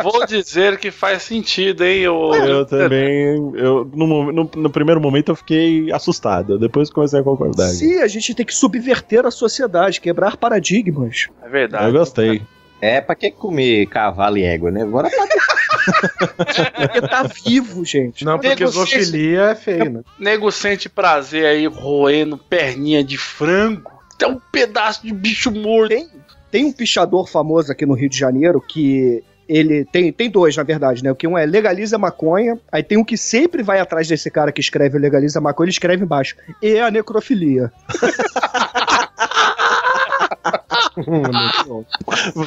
Vou 0.02 0.26
dizer 0.26 0.78
que 0.78 0.90
faz 0.90 1.22
sentido, 1.22 1.84
hein? 1.84 2.00
Eu, 2.00 2.34
Eu 2.34 2.66
também. 2.66 3.36
Eu, 3.54 3.90
no, 3.94 4.32
no- 4.32 4.50
no 4.54 4.70
primeiro 4.70 5.00
momento 5.00 5.30
eu 5.30 5.36
fiquei 5.36 5.90
assustado. 5.92 6.58
Depois 6.58 6.90
comecei 6.90 7.20
a 7.20 7.22
concordar. 7.22 7.68
Sim, 7.68 7.98
a 8.02 8.06
gente 8.08 8.34
tem 8.34 8.44
que 8.46 8.54
subverter 8.54 9.24
a 9.26 9.30
sociedade, 9.30 10.00
quebrar 10.00 10.36
paradigmas. 10.36 11.28
É 11.42 11.48
verdade. 11.48 11.86
Eu 11.86 11.92
gostei. 11.92 12.42
É, 12.80 13.00
pra 13.00 13.14
que 13.14 13.30
comer 13.30 13.86
cavalo 13.86 14.36
e 14.38 14.42
égua, 14.42 14.70
né? 14.72 14.82
Agora 14.82 15.08
Porque 16.36 17.00
tá 17.08 17.22
vivo, 17.44 17.84
gente. 17.84 18.24
Não, 18.24 18.38
porque 18.38 18.66
zoofilia 18.66 19.42
é 19.50 19.54
feio, 19.54 19.90
né? 19.90 20.00
Nego 20.18 20.50
sente 20.50 20.88
prazer 20.88 21.46
aí 21.46 21.66
roendo 21.66 22.36
perninha 22.38 23.02
de 23.02 23.16
frango. 23.18 23.90
Tem 24.18 24.28
um 24.28 24.40
pedaço 24.52 25.04
de 25.04 25.12
bicho 25.12 25.50
morto. 25.50 25.88
Tem, 25.90 26.08
tem 26.50 26.64
um 26.66 26.72
pichador 26.72 27.28
famoso 27.28 27.72
aqui 27.72 27.84
no 27.86 27.94
Rio 27.94 28.08
de 28.08 28.18
Janeiro 28.18 28.60
que 28.60 29.22
ele 29.56 29.84
tem, 29.84 30.12
tem 30.12 30.30
dois, 30.30 30.56
na 30.56 30.62
verdade, 30.62 31.04
né? 31.04 31.10
O 31.10 31.14
que 31.14 31.26
um 31.26 31.36
é 31.36 31.44
legaliza 31.44 31.98
maconha, 31.98 32.58
aí 32.70 32.82
tem 32.82 32.98
um 32.98 33.04
que 33.04 33.16
sempre 33.16 33.62
vai 33.62 33.78
atrás 33.78 34.08
desse 34.08 34.30
cara 34.30 34.50
que 34.50 34.60
escreve 34.60 34.98
legaliza 34.98 35.40
maconha, 35.40 35.66
ele 35.66 35.72
escreve 35.72 36.04
embaixo. 36.04 36.36
E 36.62 36.78
a 36.78 36.90
necrofilia. 36.90 37.70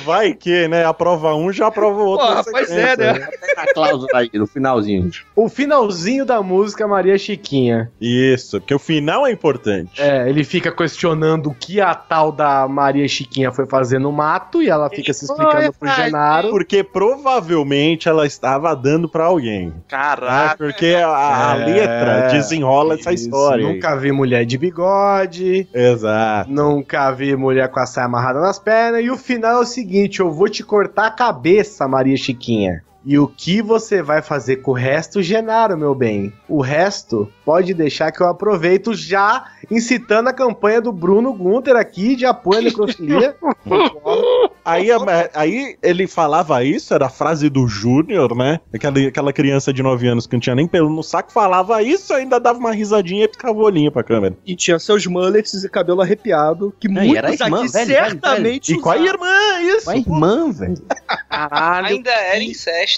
Vai 0.03 0.33
que, 0.33 0.67
né? 0.67 0.85
Aprova 0.85 1.33
um, 1.35 1.51
já 1.51 1.67
aprova 1.67 2.01
o 2.01 2.05
outro. 2.05 2.27
Porra, 2.27 2.43
pois 2.51 2.71
é, 2.71 2.95
né? 2.97 3.27
a 3.57 3.73
cláusula 3.73 4.07
aí, 4.13 4.29
no 4.33 4.47
finalzinho. 4.47 5.09
O 5.35 5.49
finalzinho 5.49 6.25
da 6.25 6.41
música 6.41 6.87
Maria 6.87 7.17
Chiquinha. 7.17 7.91
Isso, 7.99 8.59
porque 8.59 8.73
o 8.73 8.79
final 8.79 9.25
é 9.25 9.31
importante. 9.31 10.01
É, 10.01 10.29
ele 10.29 10.43
fica 10.43 10.71
questionando 10.71 11.47
o 11.47 11.53
que 11.55 11.79
a 11.81 11.93
tal 11.95 12.31
da 12.31 12.67
Maria 12.67 13.07
Chiquinha 13.07 13.51
foi 13.51 13.65
fazer 13.65 13.99
no 13.99 14.11
mato 14.11 14.61
e 14.61 14.69
ela 14.69 14.89
fica 14.89 15.13
se 15.13 15.25
explicando 15.25 15.73
pro 15.73 15.89
Genaro. 15.89 16.49
Porque 16.49 16.83
provavelmente 16.83 18.07
ela 18.07 18.25
estava 18.25 18.75
dando 18.75 19.07
pra 19.09 19.25
alguém. 19.25 19.73
Caralho. 19.87 20.49
Né? 20.49 20.55
Porque 20.57 20.95
a, 20.95 21.51
a 21.53 21.57
É, 21.59 21.65
letra 21.65 22.27
desenrola 22.31 22.95
essa 22.95 23.11
Isso, 23.13 23.25
história. 23.25 23.65
aí. 23.67 23.73
Nunca 23.73 23.95
vi 23.95 24.11
mulher 24.11 24.45
de 24.45 24.57
bigode. 24.57 25.67
Exato. 25.73 26.49
Nunca 26.51 27.11
vi 27.11 27.35
mulher 27.35 27.69
com 27.69 27.79
a 27.79 27.85
saia 27.85 28.05
amarrada 28.05 28.34
nas 28.41 28.59
pernas. 28.59 29.03
E 29.03 29.09
o 29.09 29.17
final 29.17 29.59
é 29.59 29.61
o 29.61 29.65
seguinte: 29.65 30.19
eu 30.19 30.31
vou 30.31 30.49
te 30.49 30.63
cortar 30.63 31.07
a 31.07 31.11
cabeça, 31.11 31.87
Maria 31.87 32.17
Chiquinha. 32.17 32.83
E 33.05 33.19
o 33.19 33.27
que 33.27 33.61
você 33.61 34.01
vai 34.01 34.21
fazer 34.21 34.57
com 34.57 34.71
o 34.71 34.73
resto, 34.73 35.21
Genaro, 35.21 35.77
meu 35.77 35.93
bem? 35.93 36.33
O 36.49 36.59
resto 36.59 37.31
pode 37.45 37.73
deixar 37.73 38.11
que 38.11 38.21
eu 38.21 38.27
aproveito 38.27 38.95
já 38.95 39.45
incitando 39.69 40.27
a 40.27 40.33
campanha 40.33 40.81
do 40.81 40.91
Bruno 40.91 41.31
Gunter 41.31 41.75
aqui 41.75 42.15
de 42.15 42.25
apoio 42.25 42.59
à 42.59 42.61
necrofilia. 42.63 43.35
Aí, 44.65 44.87
aí 45.35 45.77
ele 45.83 46.07
falava 46.07 46.63
isso, 46.63 46.91
era 46.91 47.05
a 47.05 47.09
frase 47.09 47.49
do 47.51 47.67
Júnior, 47.67 48.35
né? 48.35 48.59
Aquela, 48.73 48.99
aquela 48.99 49.31
criança 49.31 49.71
de 49.71 49.83
9 49.83 50.07
anos 50.07 50.25
que 50.25 50.33
não 50.33 50.39
tinha 50.39 50.55
nem 50.55 50.67
pelo 50.67 50.89
no 50.89 51.03
saco, 51.03 51.31
falava 51.31 51.83
isso, 51.83 52.11
ainda 52.11 52.39
dava 52.39 52.57
uma 52.57 52.71
risadinha 52.71 53.25
e 53.25 53.27
ficava 53.27 53.53
o 53.53 53.61
olhinho 53.61 53.91
pra 53.91 54.03
câmera. 54.03 54.35
E 54.43 54.55
tinha 54.55 54.79
seus 54.79 55.05
mullets 55.05 55.63
e 55.63 55.69
cabelo 55.69 56.01
arrepiado, 56.01 56.73
que 56.79 56.87
Não, 56.87 57.03
e 57.03 57.09
muitos 57.09 57.17
era 57.17 57.33
irmã, 57.33 57.59
aqui 57.59 57.71
velho, 57.71 57.87
velho, 57.87 58.09
certamente 58.09 58.73
E 58.73 58.81
com 58.81 58.89
a 58.89 58.97
irmã, 58.97 59.61
isso! 59.61 59.85
Com 59.85 59.91
a 59.91 59.97
irmã, 59.97 60.51
velho. 60.51 60.81
Caralho. 61.29 61.87
Ainda 61.87 62.11
era 62.11 62.43
incesto. 62.43 62.94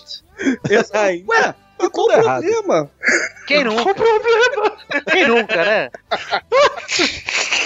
Aí, 0.93 1.23
Ué, 1.27 1.55
e 1.79 1.89
qual 1.89 2.07
o 2.07 2.09
problema? 2.09 2.89
Quem 3.47 3.63
nunca? 3.63 3.93
Quem 5.11 5.27
nunca, 5.27 5.65
né? 5.65 5.89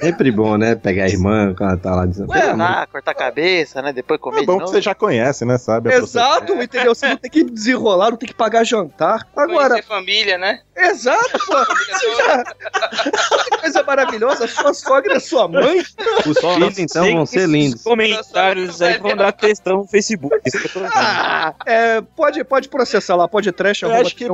Sempre 0.00 0.30
bom, 0.30 0.56
né? 0.56 0.74
Pegar 0.74 1.04
a 1.04 1.08
irmã 1.08 1.54
quando 1.54 1.70
ela 1.70 1.78
tá 1.78 1.94
lá 1.94 2.06
dizendo. 2.06 2.30
Ué, 2.30 2.52
lá, 2.54 2.86
cortar 2.86 3.12
a 3.12 3.14
cabeça, 3.14 3.82
né? 3.82 3.92
Depois 3.92 4.20
comer 4.20 4.42
é 4.42 4.46
bom 4.46 4.52
de 4.54 4.58
que 4.58 4.64
novo. 4.64 4.72
você 4.72 4.80
já 4.80 4.94
conhece, 4.94 5.44
né? 5.44 5.58
Sabe? 5.58 5.92
Exato, 5.92 6.54
entendeu? 6.54 6.94
Você 6.94 7.08
não 7.08 7.16
tem 7.16 7.30
que 7.30 7.44
desenrolar, 7.44 8.10
não 8.10 8.16
tem 8.16 8.28
que 8.28 8.34
pagar 8.34 8.64
jantar. 8.64 9.26
Agora, 9.36 9.70
Conhecer 9.70 9.88
família, 9.88 10.38
né? 10.38 10.60
exato, 10.76 11.38
pô. 11.46 11.54
Já... 12.16 12.44
que 13.44 13.58
coisa 13.60 13.82
maravilhosa, 13.82 14.46
sua 14.46 14.72
sogra 14.72 15.16
é 15.16 15.20
sua 15.20 15.48
mãe. 15.48 15.82
Os 16.26 16.38
filhos, 16.38 16.78
então, 16.78 17.12
vão 17.12 17.26
ser 17.26 17.48
lindos. 17.48 17.82
Comentários 17.82 18.80
aí 18.80 18.98
vão 18.98 19.16
dar 19.16 19.32
textão 19.32 19.78
no 19.78 19.88
Facebook. 19.88 20.40
Isso 20.46 20.58
que 20.58 20.66
eu 20.66 20.72
tô 20.72 20.80
vendo. 20.80 20.92
Ah, 20.94 21.54
é, 21.66 22.00
pode, 22.00 22.42
pode 22.44 22.68
processar 22.68 23.16
lá, 23.18 23.28
pode 23.28 23.50
trash, 23.52 23.82
Eu 23.82 23.88
arroba 23.90 24.06
acho 24.06 24.16
que- 24.16 24.24
que 24.24 24.30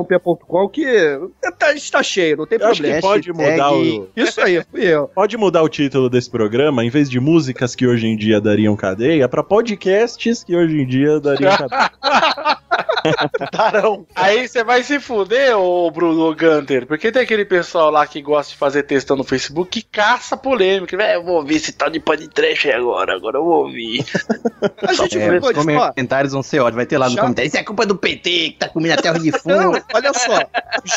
tá, 1.59 1.73
está 1.73 2.01
cheio, 2.03 2.37
não 2.37 2.45
tem 2.45 2.59
Eu 2.59 2.67
acho 2.67 2.81
problema. 2.81 2.95
que 3.01 3.07
pode 3.07 3.33
mudar 3.33 3.71
o. 3.73 4.07
Isso 4.15 4.39
aí, 4.41 4.63
fui 4.71 4.83
eu. 4.85 5.07
Pode 5.15 5.37
mudar 5.37 5.61
o 5.63 5.69
título 5.69 6.09
desse 6.09 6.29
programa, 6.29 6.83
em 6.85 6.89
vez 6.89 7.09
de 7.09 7.19
músicas 7.19 7.75
que 7.75 7.85
hoje 7.87 8.07
em 8.07 8.15
dia 8.15 8.39
dariam 8.39 8.75
cadeia, 8.75 9.27
pra 9.27 9.43
podcasts 9.43 10.43
que 10.43 10.55
hoje 10.55 10.77
em 10.79 10.85
dia 10.85 11.19
dariam 11.19 11.51
cadeia. 11.57 12.57
Tarão. 13.51 14.05
Aí 14.15 14.47
você 14.47 14.63
vai 14.63 14.83
se 14.83 14.99
fuder, 14.99 15.57
ô 15.57 15.89
Bruno 15.91 16.35
Gunter, 16.35 16.85
porque 16.87 17.11
tem 17.11 17.21
aquele 17.21 17.45
pessoal 17.45 17.89
lá 17.89 18.05
que 18.07 18.21
gosta 18.21 18.51
de 18.53 18.57
fazer 18.57 18.83
textão 18.83 19.15
no 19.15 19.23
Facebook 19.23 19.69
que 19.69 19.81
caça 19.81 20.35
polêmica. 20.37 20.95
Véi, 20.97 21.15
eu 21.15 21.23
vou 21.23 21.35
ouvir 21.37 21.55
esse 21.55 21.71
tal 21.71 21.89
de 21.89 21.99
pod 21.99 22.27
trash 22.29 22.65
aí 22.65 22.73
agora, 22.73 23.15
agora 23.15 23.37
eu 23.37 23.43
vou 23.43 23.65
ouvir. 23.65 24.03
A 24.87 24.93
gente 24.93 25.17
É, 25.19 25.39
pode, 25.39 25.59
os 25.59 25.65
ó, 25.75 25.89
comentários 25.91 26.33
vão 26.33 26.43
ser 26.43 26.59
ótimos. 26.59 26.75
Vai 26.75 26.85
ter 26.85 26.97
lá 26.97 27.07
no 27.09 27.15
Já- 27.15 27.21
comentário. 27.21 27.47
Isso 27.47 27.57
é 27.57 27.63
culpa 27.63 27.85
do 27.85 27.95
PT 27.95 28.29
que 28.51 28.57
tá 28.59 28.69
comendo 28.69 28.93
até 28.95 29.11
o 29.11 29.19
de 29.19 29.31
fundo. 29.39 29.81
olha 29.93 30.13
só, 30.13 30.39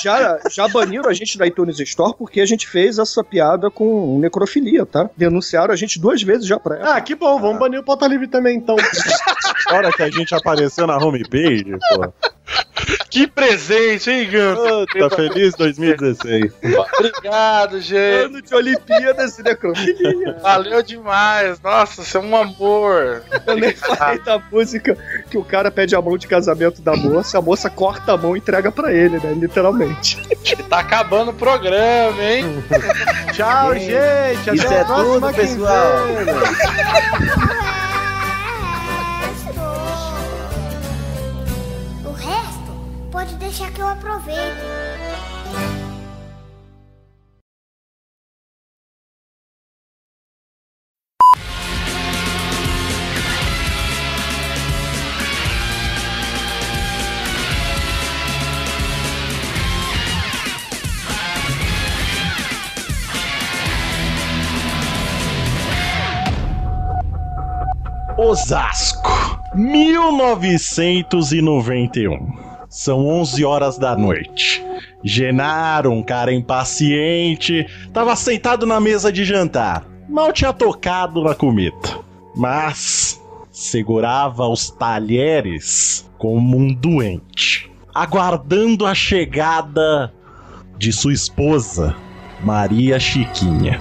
já, 0.03 0.39
já 0.51 0.69
baniram 0.69 1.09
a 1.09 1.15
gente 1.15 1.37
da 1.39 1.47
iTunes 1.47 1.79
Store 1.81 2.15
porque 2.19 2.41
a 2.41 2.47
gente 2.47 2.67
fez 2.67 2.99
essa 2.99 3.23
piada 3.23 3.71
com 3.71 4.19
necrofilia, 4.19 4.85
tá? 4.87 5.09
Denunciaram 5.17 5.73
a 5.73 5.77
gente 5.77 5.99
duas 6.01 6.23
vezes 6.23 6.47
já 6.47 6.59
pra 6.59 6.77
ela. 6.77 6.97
Ah, 6.97 7.01
que 7.01 7.15
bom, 7.15 7.39
vamos 7.41 7.59
banir 7.59 7.79
o 7.81 7.85
Pauta 7.85 8.07
Livre 8.07 8.27
também, 8.29 8.57
então. 8.57 8.77
A 9.69 9.75
hora 9.75 9.93
que 9.93 10.03
a 10.03 10.11
gente 10.11 10.35
apareceu 10.35 10.87
na 10.87 10.97
homepage, 10.97 11.68
pô. 11.77 12.13
Que 13.11 13.27
presente, 13.27 14.11
hein, 14.11 14.31
Gunter? 14.31 15.09
Tá 15.09 15.17
feliz 15.17 15.55
2016. 15.55 16.53
Obrigado, 16.99 17.81
gente. 17.81 18.27
Ano 18.27 18.43
de 18.43 18.55
Olimpíadas 18.55 19.39
e 19.39 19.43
necrofilia. 19.43 20.39
Valeu 20.43 20.83
demais. 20.83 21.61
Nossa, 21.61 22.05
você 22.05 22.17
é 22.17 22.21
um 22.21 22.37
amor. 22.37 23.23
Eu 23.47 23.57
nem 23.57 23.75
falei 23.75 24.19
da 24.21 24.39
música 24.39 24.97
que 25.31 25.37
o 25.37 25.45
cara 25.45 25.71
pede 25.71 25.95
a 25.97 26.03
mão 26.03 26.17
de 26.17 26.27
casamento 26.27 26.81
da 26.81 26.95
moça, 26.97 27.39
a 27.39 27.43
moça 27.43 27.69
corta 27.69 28.13
a 28.13 28.17
mão 28.17 28.37
e 28.37 28.39
entrega 28.39 28.71
pra 28.71 28.93
ele, 28.93 29.19
né? 29.19 29.35
Literalmente. 29.35 30.19
Tá 30.69 30.79
acabando 30.81 31.31
o 31.31 31.35
programa, 31.35 32.23
hein? 32.23 32.63
Tchau, 33.33 33.75
gente. 33.75 34.51
Até 34.51 34.55
Isso 34.55 34.69
a 34.69 34.75
é 34.75 34.85
próxima 34.85 35.33
tudo, 35.33 35.35
pessoal. 35.35 36.07
Pode 43.11 43.35
deixar 43.37 43.73
que 43.73 43.81
eu 43.81 43.89
aproveite. 43.89 44.39
Osasco, 68.21 69.41
1991. 69.55 72.48
São 72.69 73.07
11 73.07 73.45
horas 73.45 73.79
da 73.79 73.97
noite. 73.97 74.65
Genaro, 75.03 75.91
um 75.91 76.03
cara 76.03 76.33
impaciente, 76.33 77.67
estava 77.87 78.15
sentado 78.15 78.67
na 78.67 78.79
mesa 78.81 79.11
de 79.11 79.25
jantar. 79.25 79.87
Mal 80.09 80.33
tinha 80.33 80.53
tocado 80.53 81.23
na 81.23 81.35
comida, 81.35 81.99
mas 82.35 83.21
segurava 83.51 84.47
os 84.47 84.71
talheres 84.71 86.09
como 86.19 86.57
um 86.57 86.73
doente, 86.73 87.71
aguardando 87.95 88.87
a 88.87 88.95
chegada 88.95 90.13
de 90.79 90.93
sua 90.93 91.13
esposa, 91.13 91.95
Maria 92.43 93.01
Chiquinha. 93.01 93.81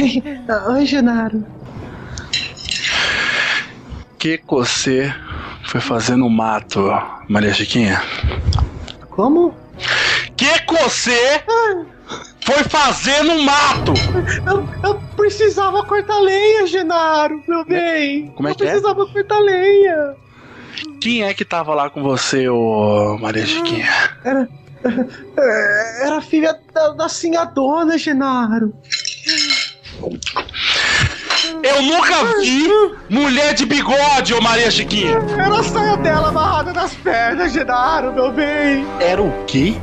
Ai, 0.00 0.74
Oi, 0.74 0.86
Genaro. 0.86 1.44
Que 4.18 4.40
você 4.46 5.14
foi 5.66 5.80
fazer 5.80 6.16
no 6.16 6.30
mato, 6.30 6.90
Maria 7.28 7.52
Chiquinha? 7.52 8.00
Como? 9.10 9.54
que 10.36 10.72
você 10.72 11.42
foi 12.40 12.64
fazer 12.64 13.22
no 13.22 13.42
mato? 13.42 13.92
Eu, 14.46 14.66
eu 14.82 15.00
precisava 15.16 15.84
cortar 15.84 16.18
lenha, 16.18 16.66
Genaro, 16.66 17.42
meu 17.46 17.64
bem. 17.64 18.30
Como 18.34 18.48
é 18.48 18.52
eu 18.52 18.54
que 18.54 18.62
é? 18.62 18.66
precisava 18.70 19.06
cortar 19.06 19.38
lenha. 19.38 20.14
Quem 21.00 21.22
é 21.24 21.34
que 21.34 21.44
tava 21.44 21.74
lá 21.74 21.90
com 21.90 22.02
você, 22.02 22.48
ô 22.48 23.18
Maria 23.20 23.44
Chiquinha? 23.44 23.88
Era. 24.24 24.48
Era 26.02 26.22
filha 26.22 26.58
da, 26.72 26.88
da 26.92 27.08
senhadona, 27.08 27.98
Genaro. 27.98 28.72
Eu 31.62 31.82
nunca 31.82 32.40
vi 32.40 32.68
mulher 33.08 33.54
de 33.54 33.66
bigode, 33.66 34.34
ô 34.34 34.40
Maria 34.40 34.70
Chiquinha. 34.70 35.18
Era 35.38 35.58
a 35.60 35.62
saia 35.62 35.96
dela 35.98 36.28
amarrada 36.28 36.72
nas 36.72 36.94
pernas, 36.94 37.52
Genaro, 37.52 38.12
meu 38.12 38.32
bem. 38.32 38.86
Era 39.00 39.22
o 39.22 39.44
quê? 39.46 39.74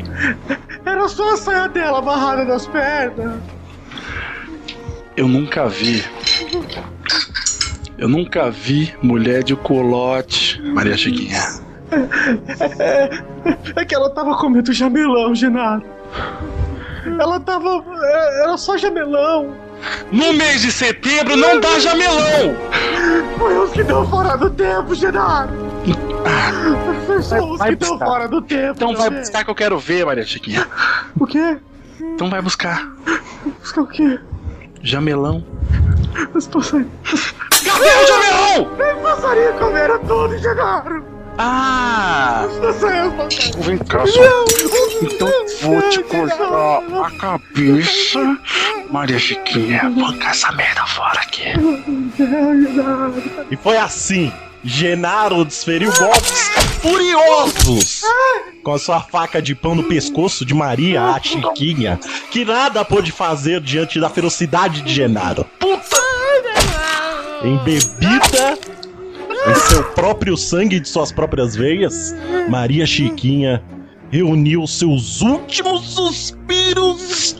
Era 0.85 1.07
só 1.07 1.33
a 1.33 1.37
saia 1.37 1.67
dela 1.69 1.99
amarrada 1.99 2.43
nas 2.45 2.65
pernas. 2.67 3.39
Eu 5.15 5.27
nunca 5.27 5.67
vi. 5.67 6.03
Eu 7.97 8.07
nunca 8.07 8.51
vi 8.51 8.93
mulher 9.01 9.43
de 9.43 9.55
colote, 9.55 10.61
Maria 10.61 10.95
Chiquinha. 10.97 11.41
É, 12.79 13.09
é 13.77 13.85
que 13.85 13.95
ela 13.95 14.09
tava 14.11 14.35
comendo 14.37 14.71
jamelão, 14.73 15.33
Genaro. 15.33 15.83
Ela 17.19 17.39
tava. 17.39 17.83
é, 18.03 18.43
Era 18.43 18.57
só 18.57 18.77
jamelão. 18.77 19.55
No 20.11 20.33
mês 20.33 20.61
de 20.61 20.71
setembro 20.71 21.35
não 21.35 21.59
dá 21.59 21.79
jamelão! 21.79 22.55
Foi 23.37 23.57
os 23.57 23.71
que 23.71 23.83
deu 23.83 24.05
fora 24.07 24.37
do 24.37 24.49
tempo, 24.49 24.95
Genaro. 24.95 25.49
Foi 27.05 27.17
os 27.17 27.57
vai 27.57 27.69
que 27.69 27.75
deu 27.75 27.89
buscar. 27.89 28.05
fora 28.05 28.27
do 28.27 28.41
tempo. 28.41 28.73
Então 28.75 28.95
vai 28.95 29.09
buscar 29.09 29.43
que 29.43 29.49
eu 29.51 29.55
quero 29.55 29.79
ver, 29.79 30.05
Maria 30.05 30.25
Chiquinha. 30.25 30.67
O 31.19 31.25
quê? 31.25 31.57
Então 31.99 32.29
vai 32.29 32.41
buscar. 32.41 32.87
Buscar 33.59 33.81
o 33.81 33.87
quê? 33.87 34.19
Jamelão. 34.81 35.45
Os 36.33 36.47
passarinhos. 36.47 37.33
Cadê 37.65 37.89
o 37.89 38.07
jamelão? 38.07 38.71
Os 38.73 39.01
passarinhos 39.01 39.59
comeram 39.59 39.99
tudo, 39.99 40.37
Genaro. 40.37 41.03
Ah! 41.37 42.47
Vem 43.59 43.77
cá, 43.77 44.05
só. 44.07 44.21
Então 45.01 45.29
vou 45.61 45.89
te 45.89 46.03
cortar 46.03 46.81
a 47.05 47.11
cabeça, 47.11 48.37
Maria 48.89 49.19
Chiquinha. 49.19 49.81
Arranca 49.81 50.29
essa 50.29 50.51
merda 50.53 50.85
fora 50.85 51.19
aqui. 51.19 51.53
E 53.51 53.55
foi 53.57 53.77
assim. 53.77 54.31
Genaro 54.63 55.45
desferiu 55.45 55.93
golpes 55.93 56.49
furiosos 56.81 58.01
com 58.63 58.73
a 58.73 58.79
sua 58.79 58.99
faca 58.99 59.41
de 59.41 59.55
pão 59.55 59.75
no 59.75 59.83
pescoço 59.83 60.43
de 60.43 60.53
Maria, 60.53 61.01
a 61.01 61.21
Chiquinha, 61.21 61.97
que 62.31 62.43
nada 62.43 62.83
pôde 62.83 63.13
fazer 63.13 63.61
diante 63.61 63.97
da 63.97 64.09
ferocidade 64.09 64.81
de 64.81 64.93
Genaro. 64.93 65.45
Puta! 65.57 65.97
Embebida 67.43 68.57
em 69.49 69.55
seu 69.55 69.83
próprio 69.91 70.35
sangue 70.35 70.79
de 70.79 70.87
suas 70.87 71.11
próprias 71.11 71.55
veias, 71.55 72.13
Maria 72.49 72.85
Chiquinha 72.85 73.63
reuniu 74.09 74.65
seus 74.67 75.21
últimos 75.21 75.89
suspiros 75.93 77.35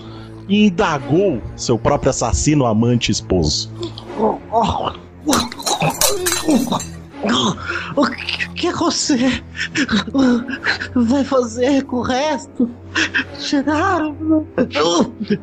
e 0.48 0.68
indagou 0.68 1.42
seu 1.56 1.78
próprio 1.78 2.10
assassino 2.10 2.66
amante 2.66 3.12
esposo. 3.12 3.72
O 7.96 8.06
que, 8.06 8.48
que 8.56 8.72
você 8.72 9.42
vai 10.96 11.24
fazer 11.24 11.84
com 11.84 11.98
o 11.98 12.02
resto? 12.02 12.70
Chegaram, 13.40 14.16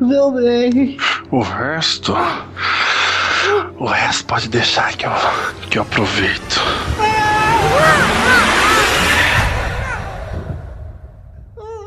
meu 0.01 0.33
bem. 0.33 0.97
O 1.31 1.41
resto. 1.41 2.15
O 3.79 3.87
resto 3.87 4.25
pode 4.27 4.49
deixar 4.49 4.97
que 4.97 5.07
eu, 5.07 5.11
que 5.71 5.79
eu 5.79 5.83
aproveito. 5.83 6.61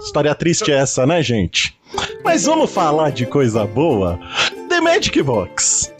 História 0.03 0.33
triste 0.35 0.71
é 0.71 0.75
essa, 0.75 1.05
né, 1.05 1.21
gente? 1.21 1.77
Mas 2.23 2.45
vamos 2.45 2.71
falar 2.71 3.11
de 3.11 3.25
coisa 3.25 3.65
boa? 3.65 4.19
The 4.69 4.79
Magic 4.81 5.21
Box. 5.21 5.93